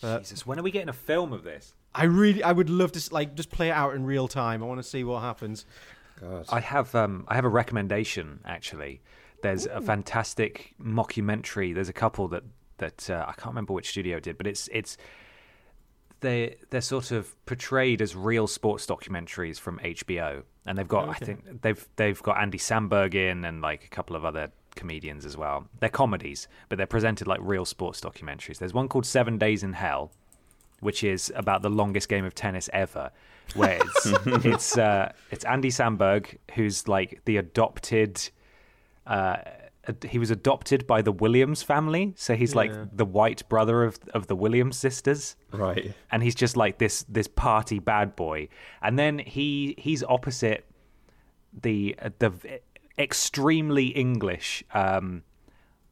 But 0.00 0.20
Jesus, 0.20 0.44
when 0.46 0.58
are 0.58 0.62
we 0.62 0.70
getting 0.72 0.88
a 0.88 0.92
film 0.94 1.32
of 1.32 1.44
this? 1.44 1.74
I 1.94 2.04
really, 2.04 2.42
I 2.42 2.50
would 2.50 2.68
love 2.68 2.90
to 2.92 3.14
like 3.14 3.36
just 3.36 3.50
play 3.50 3.68
it 3.68 3.72
out 3.72 3.94
in 3.94 4.04
real 4.04 4.26
time. 4.26 4.62
I 4.62 4.66
want 4.66 4.78
to 4.82 4.88
see 4.88 5.04
what 5.04 5.20
happens. 5.22 5.64
God. 6.20 6.46
I 6.50 6.58
have 6.60 6.94
um, 6.96 7.24
I 7.28 7.36
have 7.36 7.44
a 7.44 7.48
recommendation 7.48 8.40
actually. 8.44 9.00
There's 9.42 9.66
a 9.66 9.80
fantastic 9.80 10.74
mockumentary. 10.82 11.74
There's 11.74 11.88
a 11.88 11.92
couple 11.92 12.26
that 12.28 12.42
that 12.78 13.10
uh, 13.10 13.24
I 13.28 13.32
can't 13.32 13.48
remember 13.48 13.72
which 13.72 13.90
studio 13.90 14.20
did, 14.20 14.36
but 14.36 14.46
it's 14.46 14.68
it's 14.72 14.96
they 16.24 16.56
they're 16.70 16.80
sort 16.80 17.10
of 17.10 17.34
portrayed 17.46 18.02
as 18.02 18.16
real 18.16 18.46
sports 18.46 18.86
documentaries 18.86 19.60
from 19.60 19.78
HBO, 19.78 20.42
and 20.66 20.76
they've 20.76 20.88
got 20.88 21.08
I 21.08 21.14
think 21.14 21.62
they've 21.62 21.88
they've 21.96 22.20
got 22.22 22.40
Andy 22.40 22.58
Samberg 22.58 23.14
in 23.14 23.44
and 23.44 23.60
like 23.60 23.84
a 23.84 23.88
couple 23.88 24.16
of 24.16 24.24
other 24.24 24.50
comedians 24.74 25.24
as 25.24 25.36
well. 25.36 25.66
They're 25.80 25.88
comedies, 25.88 26.48
but 26.68 26.78
they're 26.78 26.86
presented 26.86 27.28
like 27.28 27.40
real 27.42 27.64
sports 27.64 28.00
documentaries. 28.00 28.58
There's 28.58 28.74
one 28.74 28.88
called 28.88 29.06
Seven 29.06 29.38
Days 29.38 29.62
in 29.62 29.74
Hell, 29.74 30.10
which 30.80 31.04
is 31.04 31.32
about 31.36 31.62
the 31.62 31.70
longest 31.70 32.08
game 32.08 32.24
of 32.24 32.34
tennis 32.34 32.68
ever. 32.72 33.10
Where 33.54 33.78
it's 33.80 34.06
it's 34.46 34.78
uh, 34.78 35.12
it's 35.30 35.44
Andy 35.44 35.70
Samberg 35.70 36.38
who's 36.54 36.88
like 36.88 37.20
the 37.26 37.36
adopted. 37.36 38.30
Uh, 39.06 39.36
he 40.08 40.18
was 40.18 40.30
adopted 40.30 40.86
by 40.86 41.02
the 41.02 41.12
Williams 41.12 41.62
family, 41.62 42.14
so 42.16 42.34
he's 42.34 42.54
like 42.54 42.72
the 42.96 43.04
white 43.04 43.48
brother 43.48 43.84
of 43.84 43.98
of 44.12 44.26
the 44.26 44.36
Williams 44.36 44.76
sisters. 44.76 45.36
Right. 45.52 45.94
and 46.10 46.22
he's 46.22 46.34
just 46.34 46.56
like 46.56 46.78
this 46.78 47.04
this 47.08 47.28
party 47.28 47.78
bad 47.78 48.16
boy. 48.16 48.48
And 48.82 48.98
then 48.98 49.18
he 49.18 49.74
he's 49.78 50.02
opposite 50.02 50.64
the 51.62 51.96
uh, 52.00 52.10
the 52.18 52.32
extremely 52.98 53.86
english 53.86 54.62
um 54.72 55.22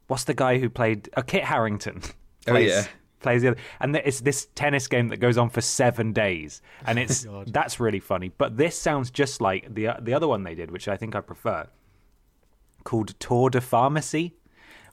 what's 0.07 0.23
the 0.23 0.33
guy 0.33 0.57
who 0.57 0.69
played 0.69 1.09
uh, 1.15 1.21
kit 1.21 1.43
harington. 1.43 2.01
Oh, 2.45 2.51
plays, 2.51 2.71
yeah. 2.71 2.85
plays 3.21 3.41
the 3.41 3.47
other 3.51 3.57
and 3.79 3.95
it's 3.95 4.19
this 4.19 4.49
tennis 4.53 4.89
game 4.89 5.07
that 5.07 5.21
goes 5.21 5.37
on 5.37 5.49
for 5.49 5.61
seven 5.61 6.11
days. 6.11 6.61
And 6.85 6.99
it's 7.03 7.23
God. 7.23 7.53
that's 7.53 7.79
really 7.79 8.01
funny. 8.01 8.33
But 8.37 8.57
this 8.57 8.77
sounds 8.77 9.09
just 9.09 9.39
like 9.39 9.73
the 9.73 9.91
the 10.01 10.13
other 10.13 10.27
one 10.27 10.43
they 10.43 10.53
did 10.53 10.69
which 10.69 10.89
i 10.89 10.97
think 10.97 11.15
i 11.15 11.21
prefer 11.21 11.67
called 12.83 13.17
tour 13.19 13.49
de 13.49 13.61
pharmacy 13.61 14.35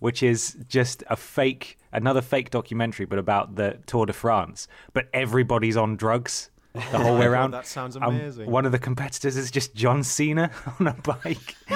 which 0.00 0.22
is 0.22 0.56
just 0.68 1.02
a 1.08 1.16
fake 1.16 1.76
another 1.92 2.22
fake 2.22 2.48
documentary 2.50 3.04
but 3.04 3.18
about 3.18 3.56
the 3.56 3.78
tour 3.86 4.06
de 4.06 4.12
france. 4.14 4.66
But 4.94 5.08
everybody's 5.12 5.76
on 5.76 5.96
drugs 5.96 6.50
the 6.72 6.80
whole 6.98 7.18
way 7.18 7.26
around. 7.32 7.50
That 7.50 7.66
sounds 7.66 7.96
Um, 7.96 8.02
amazing. 8.04 8.50
one 8.50 8.64
of 8.64 8.72
the 8.72 8.78
competitors 8.78 9.36
is 9.36 9.50
just 9.50 9.74
john 9.74 10.02
cena 10.02 10.50
on 10.80 10.86
a 10.86 10.94
bike. 10.94 11.54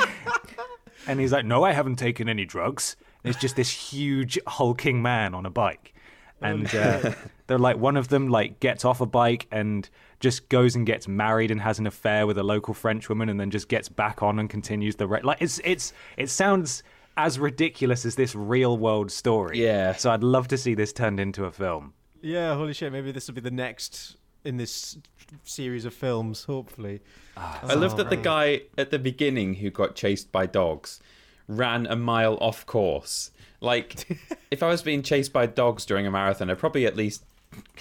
And 1.07 1.21
he's 1.21 1.33
like 1.33 1.45
no 1.45 1.65
i 1.65 1.73
haven't 1.73 1.97
taken 1.97 2.29
any 2.31 2.45
drugs. 2.47 2.97
And 3.23 3.31
it's 3.31 3.41
just 3.41 3.57
this 3.57 3.71
huge 3.71 4.39
hulking 4.47 5.03
man 5.03 5.35
on 5.35 5.45
a 5.47 5.51
bike. 5.51 5.93
And 6.41 6.75
uh, 6.75 7.13
they're 7.47 7.59
like 7.59 7.77
one 7.79 7.97
of 7.97 8.09
them 8.09 8.29
like 8.29 8.61
gets 8.61 8.85
off 8.85 9.01
a 9.01 9.07
bike 9.07 9.47
and 9.51 9.89
just 10.25 10.49
goes 10.49 10.75
and 10.75 10.87
gets 10.87 11.07
married 11.07 11.51
and 11.51 11.61
has 11.61 11.79
an 11.79 11.87
affair 11.87 12.27
with 12.27 12.39
a 12.39 12.43
local 12.43 12.73
French 12.73 13.11
woman 13.11 13.29
and 13.29 13.39
then 13.39 13.51
just 13.51 13.69
gets 13.69 13.91
back 13.91 14.23
on 14.23 14.39
and 14.39 14.49
continues 14.49 14.97
the 14.97 15.07
re- 15.07 15.21
like 15.23 15.37
it's 15.41 15.61
it's 15.65 15.93
it 16.17 16.31
sounds 16.31 16.83
as 17.19 17.39
ridiculous 17.39 18.07
as 18.07 18.17
this 18.17 18.35
real 18.35 18.79
world 18.79 19.13
story. 19.13 19.63
Yeah. 19.63 19.93
So 19.93 20.11
I'd 20.11 20.25
love 20.25 20.49
to 20.49 20.57
see 20.57 20.75
this 20.75 20.95
turned 20.95 21.21
into 21.21 21.45
a 21.45 21.53
film. 21.53 21.93
Yeah, 22.23 22.55
holy 22.55 22.73
shit! 22.73 22.91
Maybe 22.91 23.13
this 23.13 23.29
will 23.29 23.35
be 23.35 23.43
the 23.43 23.51
next 23.51 24.17
in 24.45 24.57
this 24.57 24.97
series 25.43 25.85
of 25.85 25.93
films. 25.93 26.45
Hopefully, 26.45 27.03
I 27.37 27.75
love 27.75 27.99
that 27.99 28.09
the 28.09 28.17
guy 28.17 28.63
at 28.79 28.91
the 28.91 28.99
beginning 28.99 29.55
who 29.55 29.71
got 29.71 29.95
chased 29.95 30.33
by 30.33 30.47
dogs 30.47 31.01
ran 31.47 31.87
a 31.87 31.97
mile 31.97 32.39
off 32.41 32.65
course. 32.65 33.31
Like, 33.61 34.09
if 34.51 34.63
I 34.63 34.69
was 34.69 34.81
being 34.81 35.03
chased 35.03 35.35
by 35.35 35.45
dogs 35.45 35.85
during 35.85 36.07
a 36.07 36.11
marathon, 36.11 36.49
I'd 36.49 36.59
probably 36.59 36.87
at 36.87 36.97
least, 36.97 37.25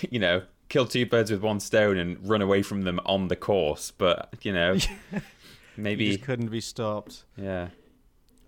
you 0.10 0.20
know, 0.20 0.41
kill 0.69 0.85
two 0.85 1.06
birds 1.06 1.31
with 1.31 1.41
one 1.41 1.60
stone 1.60 1.98
and 1.98 2.27
run 2.27 2.41
away 2.41 2.61
from 2.61 2.84
them 2.84 2.99
on 3.06 3.27
the 3.27 3.35
course. 3.35 3.91
But 3.91 4.34
you 4.41 4.53
know, 4.53 4.76
he 4.76 4.90
maybe 5.77 6.11
just 6.11 6.23
couldn't 6.23 6.49
be 6.49 6.61
stopped. 6.61 7.23
yeah. 7.38 7.69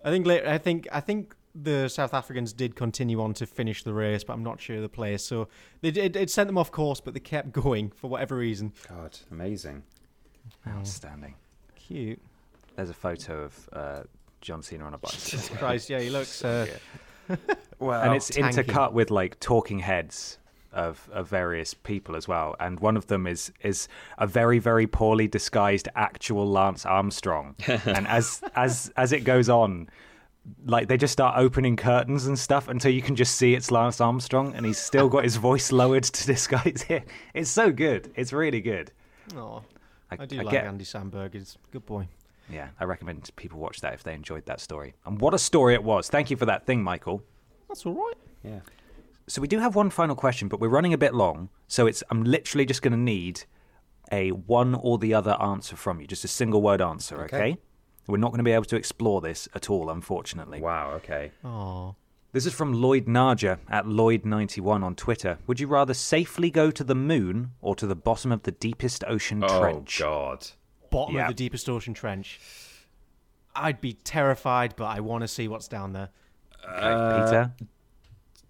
I 0.04 0.10
think 0.10 0.26
later. 0.26 0.48
I 0.48 0.58
think. 0.58 0.86
I 0.92 1.00
think 1.00 1.34
the 1.54 1.88
South 1.88 2.14
Africans 2.14 2.52
did 2.52 2.76
continue 2.76 3.20
on 3.20 3.34
to 3.34 3.46
finish 3.46 3.82
the 3.82 3.92
race, 3.92 4.22
but 4.22 4.34
I'm 4.34 4.44
not 4.44 4.60
sure 4.60 4.76
of 4.76 4.82
the 4.82 4.88
place. 4.88 5.24
So 5.24 5.48
they 5.80 5.90
did. 5.90 6.14
It 6.16 6.30
sent 6.30 6.46
them 6.46 6.58
off 6.58 6.70
course, 6.70 7.00
but 7.00 7.14
they 7.14 7.20
kept 7.20 7.52
going 7.52 7.90
for 7.90 8.08
whatever 8.08 8.36
reason. 8.36 8.72
God, 8.88 9.18
amazing. 9.30 9.82
Outstanding. 10.68 11.34
Cute. 11.74 12.20
There's 12.76 12.90
a 12.90 12.94
photo 12.94 13.44
of 13.44 13.68
uh, 13.72 14.02
John 14.40 14.62
Cena 14.62 14.84
on 14.84 14.94
a 14.94 14.98
bike. 14.98 15.12
Christ, 15.58 15.90
yeah, 15.90 16.00
he 16.00 16.10
looks. 16.10 16.44
Uh, 16.44 16.66
well, 17.78 18.02
and 18.02 18.14
it's 18.14 18.30
tanky. 18.30 18.64
intercut 18.64 18.92
with 18.92 19.10
like 19.10 19.40
talking 19.40 19.78
heads 19.78 20.38
of, 20.76 21.08
of 21.12 21.28
various 21.28 21.74
people 21.74 22.14
as 22.14 22.28
well. 22.28 22.54
And 22.60 22.78
one 22.78 22.96
of 22.96 23.06
them 23.08 23.26
is 23.26 23.50
is 23.62 23.88
a 24.18 24.26
very 24.26 24.58
very 24.58 24.86
poorly 24.86 25.26
disguised 25.26 25.88
actual 25.96 26.48
Lance 26.48 26.86
Armstrong. 26.86 27.56
and 27.66 28.06
as 28.06 28.42
as 28.54 28.92
as 28.96 29.12
it 29.12 29.24
goes 29.24 29.48
on, 29.48 29.88
like 30.64 30.86
they 30.88 30.96
just 30.96 31.12
start 31.12 31.36
opening 31.38 31.76
curtains 31.76 32.26
and 32.26 32.38
stuff 32.38 32.68
until 32.68 32.92
you 32.92 33.02
can 33.02 33.16
just 33.16 33.34
see 33.36 33.54
it's 33.54 33.70
Lance 33.70 34.00
Armstrong, 34.00 34.54
and 34.54 34.64
he's 34.64 34.78
still 34.78 35.08
got 35.08 35.24
his 35.24 35.36
voice 35.36 35.72
lowered 35.82 36.04
to 36.04 36.26
disguise 36.26 36.84
it. 36.88 37.04
It's 37.34 37.50
so 37.50 37.72
good. 37.72 38.12
It's 38.14 38.32
really 38.32 38.60
good. 38.60 38.92
oh, 39.34 39.62
I, 40.10 40.16
I 40.20 40.26
do 40.26 40.38
I 40.38 40.42
like 40.42 40.52
get- 40.52 40.64
Andy 40.66 40.84
Samberg. 40.84 41.32
He's 41.34 41.56
a 41.68 41.72
good 41.72 41.86
boy. 41.86 42.06
Yeah, 42.48 42.68
I 42.78 42.84
recommend 42.84 43.28
people 43.34 43.58
watch 43.58 43.80
that 43.80 43.92
if 43.94 44.04
they 44.04 44.14
enjoyed 44.14 44.46
that 44.46 44.60
story. 44.60 44.94
And 45.04 45.20
what 45.20 45.34
a 45.34 45.38
story 45.38 45.74
it 45.74 45.82
was. 45.82 46.08
Thank 46.08 46.30
you 46.30 46.36
for 46.36 46.46
that 46.46 46.64
thing, 46.64 46.80
Michael. 46.80 47.20
That's 47.66 47.84
all 47.84 47.94
right. 47.94 48.14
Yeah. 48.44 48.60
So 49.28 49.40
we 49.42 49.48
do 49.48 49.58
have 49.58 49.74
one 49.74 49.90
final 49.90 50.14
question, 50.14 50.48
but 50.48 50.60
we're 50.60 50.68
running 50.68 50.92
a 50.92 50.98
bit 50.98 51.14
long. 51.14 51.48
So 51.66 51.86
it's 51.86 52.02
I'm 52.10 52.22
literally 52.24 52.64
just 52.66 52.82
going 52.82 52.92
to 52.92 52.98
need 52.98 53.44
a 54.12 54.30
one 54.30 54.74
or 54.74 54.98
the 54.98 55.14
other 55.14 55.36
answer 55.42 55.74
from 55.76 56.00
you, 56.00 56.06
just 56.06 56.24
a 56.24 56.28
single 56.28 56.62
word 56.62 56.80
answer. 56.80 57.22
Okay. 57.24 57.36
Okay. 57.36 57.56
We're 58.06 58.18
not 58.18 58.28
going 58.30 58.38
to 58.38 58.44
be 58.44 58.52
able 58.52 58.64
to 58.66 58.76
explore 58.76 59.20
this 59.20 59.48
at 59.54 59.68
all, 59.68 59.90
unfortunately. 59.90 60.60
Wow. 60.60 60.92
Okay. 60.92 61.32
Oh, 61.44 61.96
This 62.30 62.46
is 62.46 62.52
from 62.54 62.72
Lloyd 62.72 63.06
Narja 63.06 63.58
at 63.68 63.84
Lloyd91 63.84 64.84
on 64.84 64.94
Twitter. 64.94 65.38
Would 65.48 65.58
you 65.58 65.66
rather 65.66 65.92
safely 65.92 66.48
go 66.48 66.70
to 66.70 66.84
the 66.84 66.94
moon 66.94 67.50
or 67.60 67.74
to 67.74 67.84
the 67.86 67.96
bottom 67.96 68.30
of 68.30 68.44
the 68.44 68.52
deepest 68.52 69.02
ocean 69.08 69.42
Oh 69.42 69.58
trench? 69.58 70.00
Oh, 70.02 70.04
God. 70.04 70.46
bottom 70.90 71.16
Yeah. 71.16 71.22
of 71.22 71.28
the 71.28 71.34
deepest 71.34 71.68
ocean 71.68 71.94
trench. 71.94 72.38
I'd 73.56 73.80
be 73.80 73.94
terrified, 73.94 74.74
but 74.76 74.84
I 74.84 75.00
want 75.00 75.22
to 75.22 75.28
see 75.28 75.48
what's 75.48 75.66
down 75.66 75.92
there. 75.92 76.10
Okay, 76.64 77.24
Peter, 77.24 77.52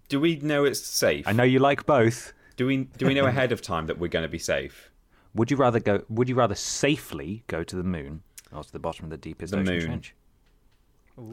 Do 0.09 0.19
we 0.19 0.37
know 0.37 0.63
it's 0.65 0.79
safe? 0.79 1.27
I 1.27 1.33
know 1.33 1.43
you 1.43 1.59
like 1.59 1.85
both. 1.85 2.33
Do 2.55 2.65
we 2.65 2.85
do 2.97 3.05
we 3.05 3.13
know 3.13 3.25
ahead 3.25 3.51
of 3.51 3.61
time 3.61 3.85
that 3.87 3.99
we're 3.99 4.07
going 4.07 4.23
to 4.23 4.29
be 4.29 4.39
safe? 4.39 4.89
Would 5.35 5.51
you 5.51 5.57
rather 5.57 5.79
go? 5.79 6.03
Would 6.09 6.29
you 6.29 6.35
rather 6.35 6.55
safely 6.55 7.43
go 7.47 7.63
to 7.63 7.75
the 7.75 7.83
moon 7.83 8.23
or 8.51 8.63
to 8.63 8.71
the 8.71 8.79
bottom 8.79 9.05
of 9.05 9.11
the 9.11 9.17
deepest 9.17 9.51
The 9.51 9.59
ocean 9.59 9.73
moon. 9.73 9.85
trench? 9.85 10.15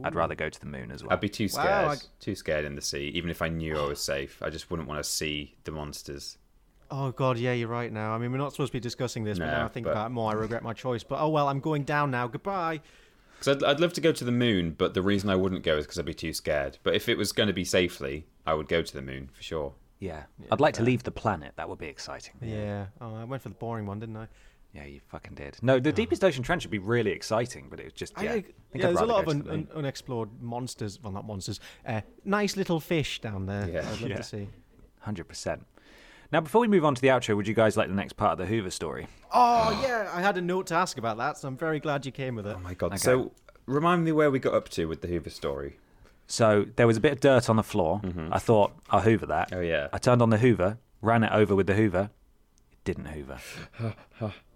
I'd 0.02 0.14
rather 0.14 0.34
go 0.34 0.48
to 0.48 0.60
the 0.60 0.66
moon 0.66 0.90
as 0.90 1.02
well. 1.02 1.12
I'd 1.12 1.20
be 1.20 1.28
too 1.28 1.44
Wow, 1.44 1.48
scared. 1.62 1.88
I- 1.88 1.96
Too 2.18 2.34
scared 2.34 2.64
in 2.64 2.74
the 2.74 2.80
sea, 2.80 3.08
even 3.14 3.28
if 3.30 3.42
I 3.42 3.48
knew 3.48 3.76
I 3.78 3.86
was 3.86 4.00
safe. 4.00 4.42
I 4.42 4.48
just 4.48 4.70
wouldn't 4.70 4.88
want 4.88 5.02
to 5.04 5.08
see 5.08 5.56
the 5.64 5.72
monsters. 5.72 6.38
Oh 6.90 7.10
god, 7.12 7.38
yeah, 7.38 7.52
you're 7.52 7.68
right 7.68 7.92
now. 7.92 8.12
I 8.14 8.18
mean, 8.18 8.32
we're 8.32 8.38
not 8.38 8.52
supposed 8.52 8.70
to 8.72 8.76
be 8.76 8.80
discussing 8.80 9.24
this, 9.24 9.38
but 9.38 9.46
now 9.46 9.64
I 9.64 9.68
think 9.68 9.84
but- 9.84 9.92
about 9.92 10.06
it 10.06 10.10
more, 10.10 10.30
I 10.30 10.34
regret 10.34 10.62
my 10.62 10.72
choice. 10.72 11.02
But 11.04 11.20
oh 11.20 11.28
well, 11.28 11.48
I'm 11.48 11.60
going 11.60 11.84
down 11.84 12.10
now. 12.10 12.26
Goodbye. 12.28 12.80
Because 13.38 13.56
I'd, 13.56 13.64
I'd 13.64 13.80
love 13.80 13.92
to 13.94 14.00
go 14.00 14.12
to 14.12 14.24
the 14.24 14.32
moon, 14.32 14.74
but 14.76 14.94
the 14.94 15.02
reason 15.02 15.28
I 15.28 15.36
wouldn't 15.36 15.62
go 15.64 15.76
is 15.76 15.84
because 15.84 15.98
I'd 15.98 16.04
be 16.06 16.14
too 16.14 16.32
scared. 16.32 16.78
But 16.82 16.94
if 16.94 17.08
it 17.08 17.18
was 17.18 17.32
going 17.32 17.48
to 17.48 17.52
be 17.52 17.64
safely, 17.64 18.26
I 18.46 18.54
would 18.54 18.68
go 18.68 18.82
to 18.82 18.92
the 18.94 19.02
moon 19.02 19.28
for 19.32 19.42
sure. 19.42 19.72
yeah, 20.00 20.24
I'd 20.50 20.60
like 20.60 20.74
to 20.74 20.82
leave 20.82 21.02
the 21.02 21.10
planet. 21.10 21.52
That 21.56 21.68
would 21.68 21.78
be 21.78 21.86
exciting. 21.86 22.34
Yeah. 22.42 22.86
Oh, 23.00 23.14
I 23.16 23.24
went 23.24 23.42
for 23.42 23.48
the 23.48 23.54
boring 23.54 23.86
one, 23.86 23.98
didn't 24.00 24.16
I? 24.16 24.28
Yeah, 24.74 24.84
you 24.86 25.00
fucking 25.08 25.34
did. 25.34 25.56
No, 25.62 25.78
the 25.78 25.92
deepest 25.92 26.24
ocean 26.24 26.42
trench 26.42 26.64
would 26.64 26.70
be 26.72 26.78
really 26.80 27.12
exciting, 27.12 27.68
but 27.70 27.78
it 27.78 27.84
was 27.84 27.92
just 27.92 28.12
yeah. 28.20 28.22
I, 28.22 28.24
I 28.24 28.34
yeah, 28.36 28.42
think 28.42 28.54
I'd 28.74 28.80
there's 28.88 29.00
a 29.00 29.06
lot 29.06 29.22
of 29.22 29.28
un, 29.28 29.46
un, 29.48 29.68
unexplored 29.74 30.30
monsters. 30.42 31.00
Well, 31.00 31.12
not 31.12 31.24
monsters. 31.26 31.60
Uh, 31.86 32.00
nice 32.24 32.56
little 32.56 32.80
fish 32.80 33.20
down 33.20 33.46
there. 33.46 33.68
Yeah. 33.68 33.80
I'd 33.90 34.00
love 34.00 34.10
Yeah. 34.10 34.16
to 34.16 34.22
see. 34.24 34.48
Hundred 35.00 35.28
percent. 35.28 35.64
Now, 36.32 36.40
before 36.40 36.60
we 36.60 36.66
move 36.66 36.84
on 36.84 36.94
to 36.96 37.00
the 37.00 37.08
outro, 37.08 37.36
would 37.36 37.46
you 37.46 37.54
guys 37.54 37.76
like 37.76 37.88
the 37.88 37.94
next 37.94 38.14
part 38.14 38.32
of 38.32 38.38
the 38.38 38.46
Hoover 38.46 38.70
story? 38.70 39.06
Oh 39.32 39.80
yeah, 39.86 40.10
I 40.12 40.20
had 40.20 40.36
a 40.36 40.40
note 40.40 40.66
to 40.68 40.74
ask 40.74 40.98
about 40.98 41.18
that, 41.18 41.38
so 41.38 41.46
I'm 41.46 41.56
very 41.56 41.78
glad 41.78 42.04
you 42.04 42.10
came 42.10 42.34
with 42.34 42.46
it. 42.46 42.56
Oh 42.56 42.60
my 42.60 42.74
god! 42.74 42.88
Okay. 42.88 42.96
So 42.96 43.30
remind 43.66 44.04
me 44.04 44.10
where 44.10 44.30
we 44.30 44.40
got 44.40 44.54
up 44.54 44.68
to 44.70 44.86
with 44.86 45.02
the 45.02 45.08
Hoover 45.08 45.30
story. 45.30 45.78
So 46.26 46.66
there 46.76 46.86
was 46.86 46.96
a 46.96 47.00
bit 47.00 47.12
of 47.12 47.20
dirt 47.20 47.48
on 47.50 47.56
the 47.56 47.62
floor. 47.62 48.00
Mm-hmm. 48.02 48.32
I 48.32 48.38
thought 48.38 48.72
I'll 48.90 49.00
Hoover 49.02 49.26
that. 49.26 49.50
Oh 49.52 49.60
yeah. 49.60 49.88
I 49.92 49.98
turned 49.98 50.22
on 50.22 50.30
the 50.30 50.38
Hoover, 50.38 50.78
ran 51.02 51.22
it 51.24 51.32
over 51.32 51.54
with 51.54 51.66
the 51.66 51.74
Hoover. 51.74 52.10
It 52.72 52.84
didn't 52.84 53.06
Hoover. 53.06 53.38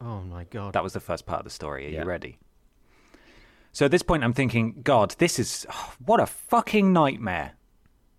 Oh 0.01 0.21
my 0.23 0.45
god. 0.45 0.73
That 0.75 0.83
was 0.85 0.93
the 0.93 1.01
first 1.01 1.27
part 1.27 1.41
of 1.41 1.45
the 1.45 1.51
story. 1.51 1.87
Are 1.87 1.91
Yeah. 1.91 2.01
you 2.03 2.07
ready? 2.07 2.39
So 3.73 3.85
at 3.85 3.91
this 3.91 4.03
point, 4.03 4.25
I'm 4.25 4.33
thinking, 4.33 4.81
God, 4.83 5.15
this 5.19 5.39
is 5.39 5.67
oh, 5.71 5.95
what 6.05 6.21
a 6.21 6.27
fucking 6.27 6.93
nightmare. 6.93 7.53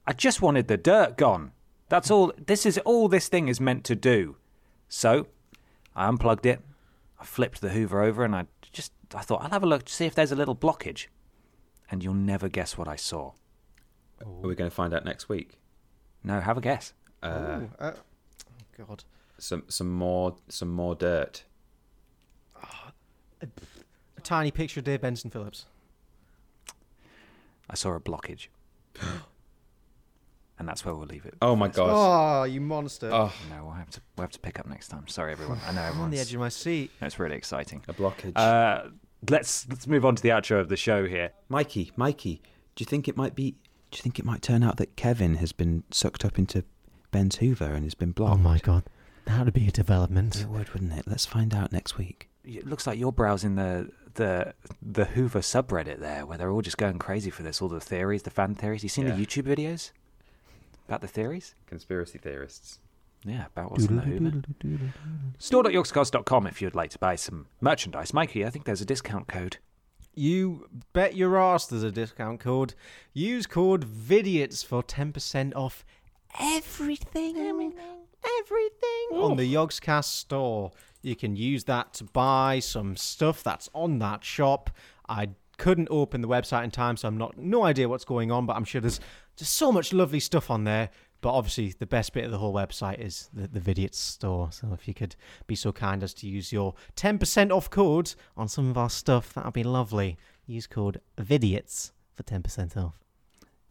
I 0.05 0.13
just 0.13 0.41
wanted 0.41 0.67
the 0.67 0.77
dirt 0.77 1.17
gone. 1.17 1.51
That's 1.87 2.11
all. 2.11 2.31
This 2.45 2.65
is 2.65 2.77
all 2.79 3.07
this 3.07 3.27
thing 3.29 3.47
is 3.47 3.59
meant 3.59 3.83
to 3.85 3.95
do. 3.95 4.35
So 4.89 5.27
I 5.95 6.07
unplugged 6.07 6.45
it. 6.45 6.61
I 7.19 7.25
flipped 7.25 7.61
the 7.61 7.69
Hoover 7.69 8.01
over, 8.03 8.23
and 8.23 8.35
I 8.35 8.45
just 8.71 8.91
I 9.15 9.21
thought 9.21 9.41
I'll 9.41 9.49
have 9.49 9.63
a 9.63 9.67
look 9.67 9.85
to 9.85 9.93
see 9.93 10.05
if 10.05 10.13
there's 10.13 10.31
a 10.31 10.35
little 10.35 10.55
blockage. 10.55 11.07
And 11.91 12.03
you'll 12.03 12.13
never 12.13 12.47
guess 12.47 12.77
what 12.77 12.87
I 12.87 12.95
saw. 12.95 13.31
Are 14.21 14.47
we 14.47 14.55
going 14.55 14.69
to 14.69 14.75
find 14.75 14.93
out 14.93 15.05
next 15.05 15.29
week? 15.29 15.57
No, 16.23 16.39
have 16.39 16.57
a 16.57 16.61
guess. 16.61 16.93
Uh, 17.23 17.61
Ooh, 17.61 17.69
uh, 17.79 17.91
oh 17.95 18.85
god. 18.87 19.03
some 19.37 19.63
some 19.67 19.91
more 19.91 20.35
some 20.47 20.69
more 20.69 20.95
dirt. 20.95 21.43
A 23.41 24.21
tiny 24.21 24.51
picture 24.51 24.81
of 24.81 24.83
Dave 24.83 25.01
Benson 25.01 25.29
Phillips. 25.29 25.65
I 27.69 27.75
saw 27.75 27.93
a 27.95 27.99
blockage. 27.99 28.47
and 30.59 30.67
that's 30.67 30.83
where 30.83 30.93
we'll 30.93 31.07
leave 31.07 31.25
it. 31.25 31.35
Oh 31.41 31.55
my 31.55 31.69
god! 31.69 31.89
Oh, 31.89 32.43
you 32.43 32.59
monster. 32.59 33.09
Oh, 33.11 33.33
No, 33.49 33.63
we'll 33.65 33.73
have 33.73 33.89
to 33.91 34.01
we'll 34.17 34.23
have 34.23 34.31
to 34.31 34.39
pick 34.39 34.59
up 34.59 34.67
next 34.67 34.89
time. 34.89 35.07
Sorry, 35.07 35.31
everyone. 35.31 35.59
I 35.65 35.71
know 35.71 35.81
I'm 35.81 36.01
on 36.01 36.11
the 36.11 36.19
edge 36.19 36.33
of 36.33 36.39
my 36.39 36.49
seat. 36.49 36.91
It's 37.01 37.17
really 37.17 37.37
exciting. 37.37 37.81
a 37.87 37.93
blockage. 37.93 38.33
Uh, 38.35 38.89
let's 39.29 39.67
let's 39.69 39.87
move 39.87 40.05
on 40.05 40.15
to 40.15 40.21
the 40.21 40.29
outro 40.29 40.59
of 40.59 40.67
the 40.67 40.77
show 40.77 41.05
here. 41.05 41.31
Mikey, 41.47 41.91
Mikey, 41.95 42.41
do 42.75 42.81
you 42.81 42.85
think 42.85 43.07
it 43.07 43.15
might 43.15 43.35
be? 43.35 43.55
Do 43.91 43.97
you 43.97 44.01
think 44.03 44.19
it 44.19 44.25
might 44.25 44.41
turn 44.41 44.63
out 44.63 44.77
that 44.77 44.95
Kevin 44.95 45.35
has 45.35 45.51
been 45.51 45.83
sucked 45.91 46.23
up 46.23 46.37
into 46.37 46.63
Ben's 47.11 47.37
Hoover 47.37 47.65
and 47.73 47.83
has 47.83 47.95
been 47.95 48.11
blocked? 48.11 48.35
Oh 48.35 48.37
my 48.37 48.59
god. 48.59 48.83
That 49.25 49.45
would 49.45 49.53
be 49.53 49.67
a 49.67 49.71
development. 49.71 50.41
It 50.41 50.47
would, 50.47 50.69
wouldn't 50.73 50.93
it? 50.93 51.05
Let's 51.07 51.25
find 51.25 51.53
out 51.53 51.71
next 51.71 51.97
week. 51.97 52.29
It 52.43 52.65
looks 52.67 52.87
like 52.87 52.97
you're 52.99 53.11
browsing 53.11 53.55
the 53.55 53.91
the 54.15 54.53
the 54.81 55.05
Hoover 55.05 55.39
subreddit 55.39 55.99
there, 55.99 56.25
where 56.25 56.37
they're 56.37 56.51
all 56.51 56.61
just 56.61 56.77
going 56.77 56.97
crazy 56.99 57.29
for 57.29 57.43
this. 57.43 57.61
All 57.61 57.67
the 57.69 57.79
theories, 57.79 58.23
the 58.23 58.31
fan 58.31 58.55
theories. 58.55 58.81
You 58.83 58.89
seen 58.89 59.05
Yeah. 59.07 59.15
the 59.15 59.25
YouTube 59.25 59.43
videos 59.43 59.91
about 60.87 61.01
the 61.01 61.07
theories? 61.07 61.53
Conspiracy 61.67 62.17
theorists. 62.17 62.79
Yeah, 63.25 63.45
about 63.47 63.71
what's 63.71 63.85
in 63.85 63.97
the 63.97 64.01
Hoover. 64.01 64.41
Store.yogscast.com 65.37 66.47
if 66.47 66.61
you'd 66.61 66.73
like 66.75 66.89
to 66.91 66.99
buy 66.99 67.15
some 67.15 67.47
merchandise. 67.61 68.13
Mikey, 68.13 68.45
I 68.45 68.49
think 68.49 68.65
there's 68.65 68.81
a 68.81 68.85
discount 68.85 69.27
code. 69.27 69.57
You 70.13 70.67
bet 70.93 71.15
your 71.15 71.37
ass 71.39 71.67
there's 71.67 71.83
a 71.83 71.91
discount 71.91 72.39
code. 72.39 72.73
Use 73.13 73.45
code 73.47 73.85
VIDIOTS 73.85 74.63
for 74.65 74.83
10% 74.83 75.55
off 75.55 75.85
everything. 76.39 77.73
Everything. 78.39 79.07
On 79.13 79.37
the 79.37 79.53
Yogscast 79.53 80.05
store. 80.05 80.71
You 81.01 81.15
can 81.15 81.35
use 81.35 81.63
that 81.65 81.93
to 81.95 82.03
buy 82.03 82.59
some 82.59 82.97
stuff 82.97 83.43
that's 83.43 83.69
on 83.73 83.99
that 83.99 84.23
shop. 84.23 84.69
I 85.07 85.29
couldn't 85.57 85.87
open 85.91 86.21
the 86.21 86.27
website 86.27 86.63
in 86.63 86.71
time, 86.71 86.97
so 86.97 87.07
I'm 87.07 87.17
not 87.17 87.37
no 87.37 87.63
idea 87.63 87.87
what's 87.87 88.05
going 88.05 88.31
on, 88.31 88.45
but 88.45 88.55
I'm 88.55 88.65
sure 88.65 88.81
there's 88.81 88.99
just 89.35 89.53
so 89.53 89.71
much 89.71 89.93
lovely 89.93 90.19
stuff 90.19 90.49
on 90.49 90.65
there. 90.65 90.89
But 91.21 91.33
obviously, 91.33 91.73
the 91.77 91.85
best 91.85 92.13
bit 92.13 92.23
of 92.23 92.31
the 92.31 92.37
whole 92.37 92.53
website 92.53 92.99
is 92.99 93.29
the, 93.33 93.47
the 93.47 93.59
Vidiots 93.59 93.95
store. 93.95 94.51
So 94.51 94.69
if 94.73 94.87
you 94.87 94.93
could 94.93 95.15
be 95.47 95.55
so 95.55 95.71
kind 95.73 96.01
as 96.01 96.13
to 96.15 96.27
use 96.27 96.53
your 96.53 96.75
10% 96.95 97.51
off 97.51 97.69
code 97.69 98.13
on 98.37 98.47
some 98.47 98.69
of 98.69 98.77
our 98.77 98.89
stuff, 98.89 99.33
that 99.33 99.43
would 99.43 99.53
be 99.53 99.63
lovely. 99.63 100.17
Use 100.47 100.65
code 100.65 101.01
VIDIOTS 101.17 101.91
for 102.13 102.23
10% 102.23 102.77
off. 102.77 102.99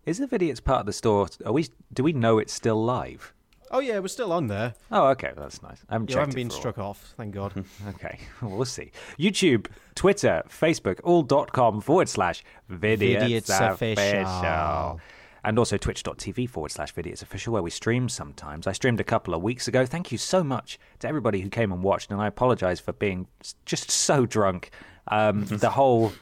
Is 0.05 0.19
the 0.19 0.27
Vidiots 0.27 0.62
part 0.62 0.81
of 0.81 0.87
the 0.87 0.93
store? 0.93 1.29
Are 1.45 1.53
we? 1.53 1.69
Do 1.93 2.03
we 2.03 2.12
know 2.12 2.39
it's 2.39 2.53
still 2.53 2.83
live? 2.85 3.33
Oh, 3.70 3.81
yeah, 3.81 3.99
we're 3.99 4.09
still 4.09 4.33
on 4.33 4.47
there. 4.47 4.73
Oh, 4.91 5.09
okay, 5.09 5.33
that's 5.37 5.62
nice. 5.62 5.85
I 5.91 5.95
haven't 5.95 6.09
You 6.09 6.15
checked 6.15 6.20
haven't 6.29 6.33
it 6.33 6.37
been 6.37 6.49
for 6.49 6.55
a 6.55 6.57
while. 6.57 6.61
struck 6.61 6.79
off, 6.79 7.15
thank 7.19 7.35
God. 7.35 7.53
Okay, 7.89 8.19
we'll 8.43 8.65
see. 8.65 8.93
YouTube, 9.19 9.66
Twitter, 9.95 10.43
Facebook, 10.49 11.01
all 11.05 11.23
dot 11.23 11.53
com 11.53 11.83
forward 11.83 12.09
slash 12.09 12.43
Vidiots 12.70 13.47
Vidiots 13.49 13.73
official. 13.73 15.01
Official. 15.39 15.48
And 15.48 15.59
also 15.59 15.77
twitch.tv 15.77 16.48
forward 16.51 16.70
slash 16.73 16.94
Vidiots 16.94 17.23
official, 17.23 17.52
where 17.52 17.62
we 17.62 17.70
stream 17.70 18.09
sometimes. 18.09 18.66
I 18.66 18.73
streamed 18.73 19.01
a 19.01 19.05
couple 19.05 19.35
of 19.35 19.43
weeks 19.43 19.69
ago. 19.69 19.86
Thank 19.86 20.10
you 20.12 20.19
so 20.19 20.43
much 20.44 20.78
to 20.98 21.09
everybody 21.09 21.40
who 21.40 21.48
came 21.48 21.73
and 21.73 21.82
watched, 21.82 22.10
and 22.10 22.20
I 22.20 22.27
apologize 22.27 22.81
for 22.81 22.93
being 22.93 23.27
just 23.65 23.90
so 23.90 24.27
drunk. 24.27 24.70
Um, 25.09 25.44
the 25.47 25.70
whole. 25.70 26.12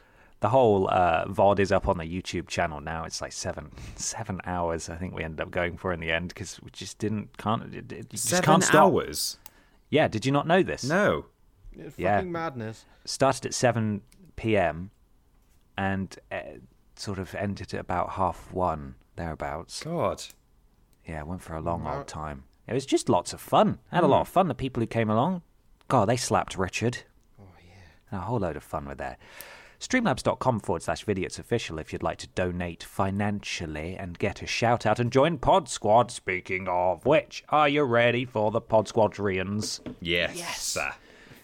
The 0.40 0.50
whole 0.50 0.86
uh, 0.90 1.24
VOD 1.28 1.60
is 1.60 1.72
up 1.72 1.88
on 1.88 1.96
the 1.96 2.04
YouTube 2.04 2.46
channel 2.46 2.78
now. 2.82 3.04
It's 3.04 3.22
like 3.22 3.32
seven 3.32 3.70
seven 3.96 4.38
hours. 4.44 4.90
I 4.90 4.96
think 4.96 5.14
we 5.14 5.24
ended 5.24 5.40
up 5.40 5.50
going 5.50 5.78
for 5.78 5.94
in 5.94 5.98
the 5.98 6.12
end 6.12 6.28
because 6.28 6.60
we 6.62 6.68
just 6.70 6.98
didn't 6.98 7.38
can't 7.38 7.74
it, 7.74 7.90
it, 7.90 7.96
you 7.96 8.02
just 8.10 8.26
Seven 8.28 8.44
can't 8.44 8.62
stop. 8.62 8.92
hours? 8.92 9.38
Yeah, 9.88 10.08
did 10.08 10.26
you 10.26 10.32
not 10.32 10.46
know 10.46 10.62
this? 10.62 10.84
No. 10.84 11.24
It's 11.72 11.98
Yeah. 11.98 12.16
fucking 12.18 12.30
madness. 12.32 12.84
started 13.06 13.46
at 13.46 13.54
7 13.54 14.02
p.m. 14.36 14.90
and 15.78 16.14
uh, 16.30 16.36
sort 16.96 17.18
of 17.18 17.34
ended 17.34 17.72
at 17.72 17.80
about 17.80 18.10
half 18.10 18.52
one, 18.52 18.94
thereabouts. 19.16 19.82
God. 19.82 20.22
Yeah, 21.06 21.22
went 21.22 21.42
for 21.42 21.54
a 21.54 21.60
long 21.60 21.86
old 21.86 22.06
time. 22.08 22.44
It 22.66 22.74
was 22.74 22.86
just 22.86 23.08
lots 23.08 23.32
of 23.32 23.40
fun. 23.40 23.78
Had 23.92 24.04
a 24.04 24.08
lot 24.08 24.22
of 24.22 24.28
hmm. 24.28 24.34
fun. 24.34 24.48
The 24.48 24.54
people 24.54 24.80
who 24.80 24.86
came 24.86 25.10
along, 25.10 25.42
God, 25.88 26.08
they 26.08 26.16
slapped 26.16 26.58
Richard. 26.58 26.98
Oh, 27.40 27.44
yeah. 27.64 28.18
A 28.18 28.22
whole 28.22 28.40
load 28.40 28.56
of 28.56 28.64
fun 28.64 28.86
were 28.86 28.94
there. 28.94 29.16
Streamlabs.com 29.78 30.60
forward 30.60 30.82
slash 30.82 31.04
Vidiots 31.04 31.38
official 31.38 31.78
if 31.78 31.92
you'd 31.92 32.02
like 32.02 32.18
to 32.18 32.28
donate 32.28 32.82
financially 32.82 33.94
and 33.94 34.18
get 34.18 34.40
a 34.42 34.46
shout 34.46 34.86
out 34.86 34.98
and 34.98 35.12
join 35.12 35.36
Pod 35.38 35.68
Squad. 35.68 36.10
Speaking 36.10 36.66
of 36.66 37.04
which, 37.04 37.44
are 37.50 37.68
you 37.68 37.82
ready 37.82 38.24
for 38.24 38.50
the 38.50 38.60
Pod 38.60 38.88
Squadrians? 38.88 39.80
Yes. 40.00 40.36
Yes. 40.36 40.78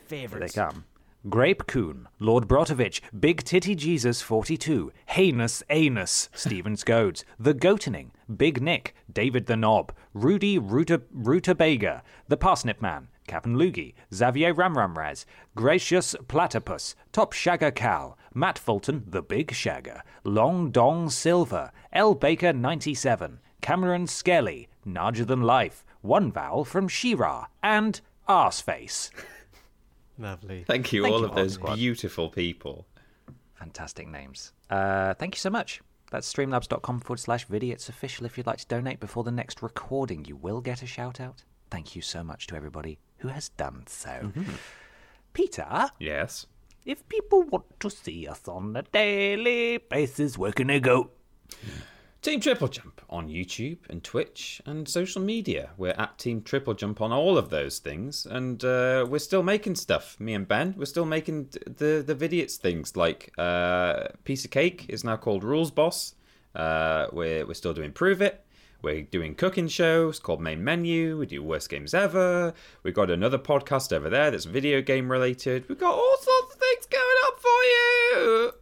Here 0.09 0.29
they 0.29 0.49
come. 0.49 0.85
Grape 1.29 1.69
Coon, 1.69 2.09
Lord 2.19 2.49
Brotovich, 2.49 3.01
Big 3.19 3.45
Titty 3.45 3.77
Jesus 3.77 4.21
42, 4.23 4.91
Heinous 5.07 5.63
Anus, 5.71 6.29
Stephen 6.35 6.75
Scodes, 6.75 7.23
The 7.39 7.55
Goatening, 7.55 8.11
Big 8.37 8.61
Nick, 8.61 8.97
David 9.13 9.47
the 9.47 9.57
Knob, 9.57 9.93
Rudy 10.15 10.59
Ruta, 10.59 11.01
Rutabaga, 11.13 12.03
The 12.27 12.37
Parsnip 12.37 12.83
Man, 12.83 13.07
Captain 13.29 13.57
Loogie, 13.57 13.95
Xavier 14.13 14.53
Ramramraz, 14.53 15.25
Gracious 15.55 16.17
Platypus, 16.27 16.97
Top 17.13 17.33
Shagger 17.33 17.73
Cal, 17.73 18.19
Matt 18.35 18.59
Fulton, 18.59 19.05
The 19.07 19.23
Big 19.23 19.53
Shagger, 19.53 20.01
Long 20.25 20.73
Dong 20.73 21.09
Silver, 21.09 21.71
L 21.93 22.17
Baker 22.17 22.53
97, 22.53 23.39
Cameron 23.61 24.09
Skelly, 24.09 24.69
Larger 24.85 25.25
Than 25.25 25.43
Life, 25.43 25.85
One 26.01 26.33
Vowel 26.33 26.65
from 26.65 26.89
Shira, 26.89 27.47
and 27.63 28.01
Arseface. 28.29 29.11
Lovely. 30.19 30.65
Thank 30.67 30.93
you, 30.93 31.03
Thank 31.03 31.15
all 31.15 31.21
you, 31.21 31.27
of 31.27 31.35
those 31.35 31.55
Squad. 31.55 31.77
beautiful 31.77 32.29
people. 32.29 32.87
Fantastic 33.55 34.09
names. 34.09 34.53
Uh, 34.71 35.15
thank 35.15 35.35
you 35.35 35.39
so 35.39 35.51
much. 35.51 35.81
That's 36.11 36.31
streamlabs.com 36.33 37.01
forward 37.01 37.19
slash 37.21 37.47
vidiots 37.47 37.89
official. 37.89 38.27
If 38.27 38.37
you'd 38.37 38.47
like 38.47 38.59
to 38.59 38.67
donate 38.67 39.01
before 39.01 39.25
the 39.25 39.31
next 39.31 39.63
recording, 39.63 40.25
you 40.27 40.37
will 40.37 40.61
get 40.61 40.83
a 40.83 40.87
shout 40.87 41.21
out. 41.21 41.45
Thank 41.71 41.97
you 41.97 42.03
so 42.03 42.23
much 42.23 42.47
to 42.49 42.57
everybody 42.57 42.99
who 43.19 43.29
has 43.29 43.49
done 43.51 43.85
so. 43.87 44.31
Peter, 45.33 45.89
Yes. 45.99 46.47
if 46.85 47.09
people 47.09 47.43
want 47.45 47.65
to 47.81 47.89
see 47.89 48.27
us 48.27 48.47
on 48.47 48.77
a 48.77 48.83
daily 48.83 49.79
basis, 49.79 50.37
where 50.37 50.53
can 50.53 50.67
they 50.67 50.81
go? 50.81 51.11
Team 52.23 52.39
Triple 52.39 52.69
Jump 52.69 53.01
on 53.11 53.29
YouTube 53.29 53.79
and 53.91 54.05
Twitch 54.05 54.63
and 54.65 54.89
social 54.89 55.21
media. 55.21 55.71
We're 55.77 55.91
at 55.99 56.19
Team 56.19 56.41
Triple 56.43 56.75
Jump 56.75 57.01
on 57.01 57.11
all 57.11 57.37
of 57.37 57.51
those 57.51 57.81
things, 57.81 58.27
and 58.27 58.65
uh, 58.65 59.05
we're 59.09 59.19
still 59.19 59.43
making 59.43 59.75
stuff. 59.75 60.21
Me 60.21 60.33
and 60.33 60.47
Ben, 60.47 60.73
we're 60.79 60.85
still 60.85 61.05
making 61.05 61.49
the 61.67 62.01
the 62.07 62.15
vidiots 62.15 62.55
things. 62.59 62.97
Like 62.97 63.33
uh, 63.39 64.05
Piece 64.23 64.45
of 64.45 64.53
Cake 64.53 64.87
is 64.89 65.03
now 65.03 65.17
called 65.17 65.43
Rules 65.43 65.73
Boss. 65.73 66.15
Uh, 66.55 67.09
we're 67.13 67.45
we're 67.45 67.55
still 67.55 67.75
doing 67.75 67.91
Prove 67.91 68.23
It. 68.23 68.45
We're 68.83 69.03
doing 69.03 69.35
cooking 69.35 69.67
shows 69.67 70.21
called 70.21 70.41
Main 70.41 70.63
Menu. 70.63 71.19
We 71.19 71.27
do 71.27 71.43
Worst 71.43 71.71
Games 71.71 71.93
Ever. 71.93 72.55
We've 72.85 72.95
got 72.95 73.11
another 73.11 73.39
podcast 73.39 73.93
over 73.93 74.09
there 74.09 74.31
that's 74.31 74.45
video 74.45 74.81
game 74.81 75.11
related. 75.11 75.69
We've 75.69 75.79
got 75.79 75.95
all 75.95 76.17
sorts 76.21 76.55
of 76.55 76.61
things 76.61 76.87
going 76.87 77.17
up 77.27 77.41
for 77.41 77.63
you. 77.65 78.53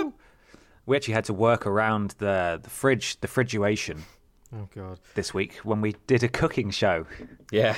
We 0.86 0.96
actually 0.96 1.14
had 1.14 1.24
to 1.26 1.32
work 1.34 1.66
around 1.66 2.14
the, 2.18 2.60
the 2.62 2.70
fridge, 2.70 3.18
the 3.20 3.26
refrigeration 3.26 4.04
Oh 4.54 4.68
god. 4.74 5.00
this 5.14 5.32
week 5.34 5.54
when 5.64 5.80
we 5.80 5.94
did 6.06 6.22
a 6.22 6.28
cooking 6.28 6.70
show. 6.70 7.06
Yeah. 7.50 7.76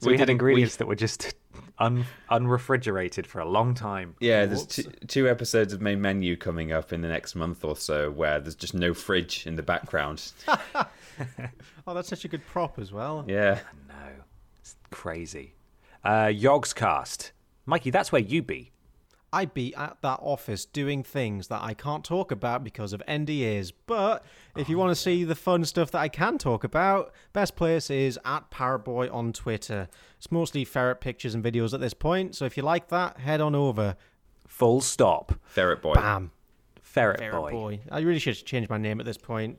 So 0.00 0.10
we, 0.10 0.16
had 0.18 0.26
did- 0.26 0.32
ingredients 0.32 0.76
that 0.76 0.86
were 0.86 0.94
just 0.94 1.34
un, 1.78 2.04
unrefrigerated 2.30 3.26
for 3.26 3.40
a 3.40 3.44
long 3.48 3.74
time. 3.74 4.14
Yeah, 4.20 4.46
there's 4.46 4.66
two, 4.66 4.84
two 5.08 5.28
episodes 5.28 5.72
of 5.72 5.80
main 5.80 6.00
menu 6.00 6.36
coming 6.36 6.70
up 6.72 6.92
in 6.92 7.00
the 7.02 7.08
next 7.08 7.34
month 7.34 7.64
or 7.64 7.76
so 7.76 8.10
where 8.10 8.38
there's 8.40 8.54
just 8.54 8.74
no 8.74 8.94
fridge 8.94 9.46
in 9.46 9.56
the 9.56 9.62
background. 9.62 10.32
Oh, 11.86 11.92
that's 11.94 12.08
such 12.08 12.24
a 12.24 12.28
good 12.28 12.44
prop 12.46 12.78
as 12.78 12.90
well. 12.92 13.24
yeah. 13.28 13.60
No, 13.88 13.94
it's 14.58 14.74
crazy. 14.90 15.54
Uh, 16.02 16.26
Yogscast. 16.26 17.30
Mikey, 17.66 17.90
that's 17.90 18.10
where 18.10 18.22
you 18.22 18.42
be. 18.42 18.70
I'd 19.34 19.52
be 19.52 19.74
at 19.74 19.96
that 20.02 20.20
office 20.22 20.64
doing 20.64 21.02
things 21.02 21.48
that 21.48 21.60
I 21.60 21.74
can't 21.74 22.04
talk 22.04 22.30
about 22.30 22.62
because 22.62 22.92
of 22.92 23.02
NDAs. 23.08 23.72
But 23.86 24.24
if 24.56 24.68
you 24.68 24.76
oh, 24.76 24.84
want 24.84 24.90
to 24.92 24.94
see 24.94 25.24
the 25.24 25.34
fun 25.34 25.64
stuff 25.64 25.90
that 25.90 25.98
I 25.98 26.08
can 26.08 26.38
talk 26.38 26.62
about, 26.62 27.12
best 27.32 27.56
place 27.56 27.90
is 27.90 28.16
at 28.24 28.48
Paraboy 28.52 29.12
on 29.12 29.32
Twitter. 29.32 29.88
It's 30.18 30.30
mostly 30.30 30.64
ferret 30.64 31.00
pictures 31.00 31.34
and 31.34 31.42
videos 31.42 31.74
at 31.74 31.80
this 31.80 31.94
point, 31.94 32.36
so 32.36 32.44
if 32.44 32.56
you 32.56 32.62
like 32.62 32.88
that, 32.88 33.18
head 33.18 33.40
on 33.40 33.56
over. 33.56 33.96
Full 34.46 34.80
stop. 34.80 35.34
Ferret 35.42 35.82
Boy. 35.82 35.94
Bam. 35.94 36.30
Ferret, 36.80 37.18
Ferret 37.18 37.32
boy. 37.34 37.50
boy. 37.50 37.80
I 37.90 38.00
really 38.00 38.20
should 38.20 38.36
change 38.46 38.68
my 38.68 38.78
name 38.78 39.00
at 39.00 39.06
this 39.06 39.18
point. 39.18 39.58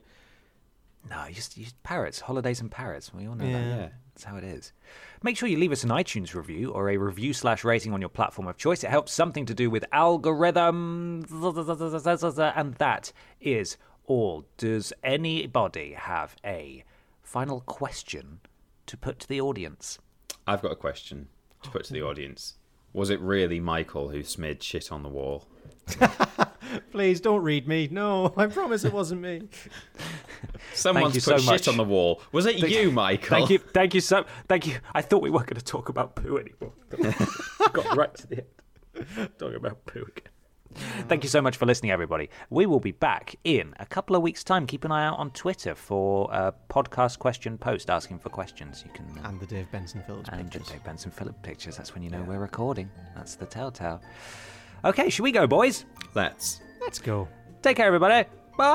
No, 1.10 1.26
you 1.26 1.34
just, 1.34 1.58
you 1.58 1.64
just 1.64 1.82
parrots. 1.82 2.20
Holidays 2.20 2.62
and 2.62 2.70
parrots. 2.70 3.12
We 3.12 3.26
all 3.26 3.34
know 3.34 3.44
that. 3.44 3.52
Yeah. 3.52 3.88
That's 4.16 4.24
how 4.24 4.38
it 4.38 4.44
is. 4.44 4.72
Make 5.22 5.36
sure 5.36 5.46
you 5.46 5.58
leave 5.58 5.72
us 5.72 5.84
an 5.84 5.90
iTunes 5.90 6.32
review 6.32 6.70
or 6.70 6.88
a 6.88 6.96
review 6.96 7.34
slash 7.34 7.64
rating 7.64 7.92
on 7.92 8.00
your 8.00 8.08
platform 8.08 8.48
of 8.48 8.56
choice. 8.56 8.82
It 8.82 8.88
helps 8.88 9.12
something 9.12 9.44
to 9.44 9.52
do 9.52 9.68
with 9.68 9.84
algorithms, 9.92 11.26
and 12.56 12.74
that 12.76 13.12
is 13.42 13.76
all. 14.06 14.46
Does 14.56 14.94
anybody 15.04 15.92
have 15.92 16.34
a 16.42 16.82
final 17.22 17.60
question 17.60 18.40
to 18.86 18.96
put 18.96 19.18
to 19.18 19.28
the 19.28 19.42
audience? 19.42 19.98
I've 20.46 20.62
got 20.62 20.72
a 20.72 20.76
question 20.76 21.28
to 21.62 21.68
put 21.68 21.84
to 21.84 21.92
the 21.92 22.00
oh. 22.00 22.08
audience. 22.08 22.54
Was 22.94 23.10
it 23.10 23.20
really 23.20 23.60
Michael 23.60 24.08
who 24.08 24.22
smeared 24.22 24.62
shit 24.62 24.90
on 24.90 25.02
the 25.02 25.10
wall? 25.10 25.46
Please 26.90 27.20
don't 27.20 27.42
read 27.42 27.68
me. 27.68 27.88
No, 27.90 28.32
I 28.36 28.46
promise 28.46 28.84
it 28.84 28.92
wasn't 28.92 29.20
me. 29.20 29.48
Someone's 30.74 31.14
you 31.14 31.20
put 31.20 31.24
so 31.24 31.38
shit 31.38 31.46
much. 31.46 31.68
on 31.68 31.76
the 31.76 31.84
wall. 31.84 32.20
Was 32.32 32.46
it 32.46 32.58
you, 32.58 32.90
Michael? 32.90 33.28
Thank 33.28 33.50
you, 33.50 33.58
thank 33.58 33.94
you 33.94 34.00
so, 34.00 34.24
thank 34.48 34.66
you. 34.66 34.76
I 34.94 35.02
thought 35.02 35.22
we 35.22 35.30
weren't 35.30 35.46
going 35.46 35.58
to 35.58 35.64
talk 35.64 35.88
about 35.88 36.16
poo 36.16 36.38
anymore. 36.38 36.72
Got 37.72 37.96
right 37.96 38.14
to 38.14 38.26
the 38.26 38.38
end, 38.38 39.30
talking 39.38 39.56
about 39.56 39.84
poo 39.86 40.02
again. 40.02 40.32
Thank 41.08 41.22
you 41.22 41.30
so 41.30 41.40
much 41.40 41.56
for 41.56 41.64
listening, 41.64 41.90
everybody. 41.90 42.28
We 42.50 42.66
will 42.66 42.80
be 42.80 42.92
back 42.92 43.34
in 43.44 43.74
a 43.78 43.86
couple 43.86 44.14
of 44.14 44.20
weeks' 44.20 44.44
time. 44.44 44.66
Keep 44.66 44.84
an 44.84 44.92
eye 44.92 45.06
out 45.06 45.18
on 45.18 45.30
Twitter 45.30 45.74
for 45.74 46.28
a 46.30 46.52
podcast 46.68 47.18
question 47.18 47.56
post 47.56 47.88
asking 47.88 48.18
for 48.18 48.28
questions. 48.28 48.84
You 48.84 48.92
can 48.92 49.06
uh, 49.24 49.28
And 49.28 49.40
the 49.40 49.46
Dave 49.46 49.70
Benson 49.72 50.02
Phillips 50.06 50.28
and 50.30 50.50
pictures. 50.50 50.68
Dave 50.68 50.84
Benson 50.84 51.10
Phillip 51.10 51.40
pictures. 51.42 51.76
That's 51.78 51.94
when 51.94 52.02
you 52.02 52.10
know 52.10 52.22
we're 52.22 52.38
recording. 52.38 52.90
That's 53.14 53.36
the 53.36 53.46
telltale. 53.46 54.02
Okay, 54.86 55.10
should 55.10 55.24
we 55.24 55.32
go, 55.32 55.48
boys? 55.48 55.84
Let's. 56.14 56.60
Let's 56.80 57.00
go. 57.00 57.26
Take 57.60 57.76
care, 57.76 57.86
everybody. 57.86 58.28
Bye. 58.56 58.72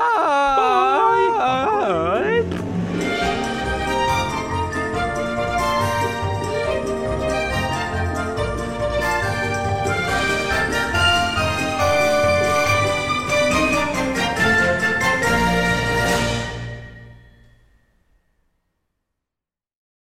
Bye. 1.40 2.42
Bye. 2.44 3.48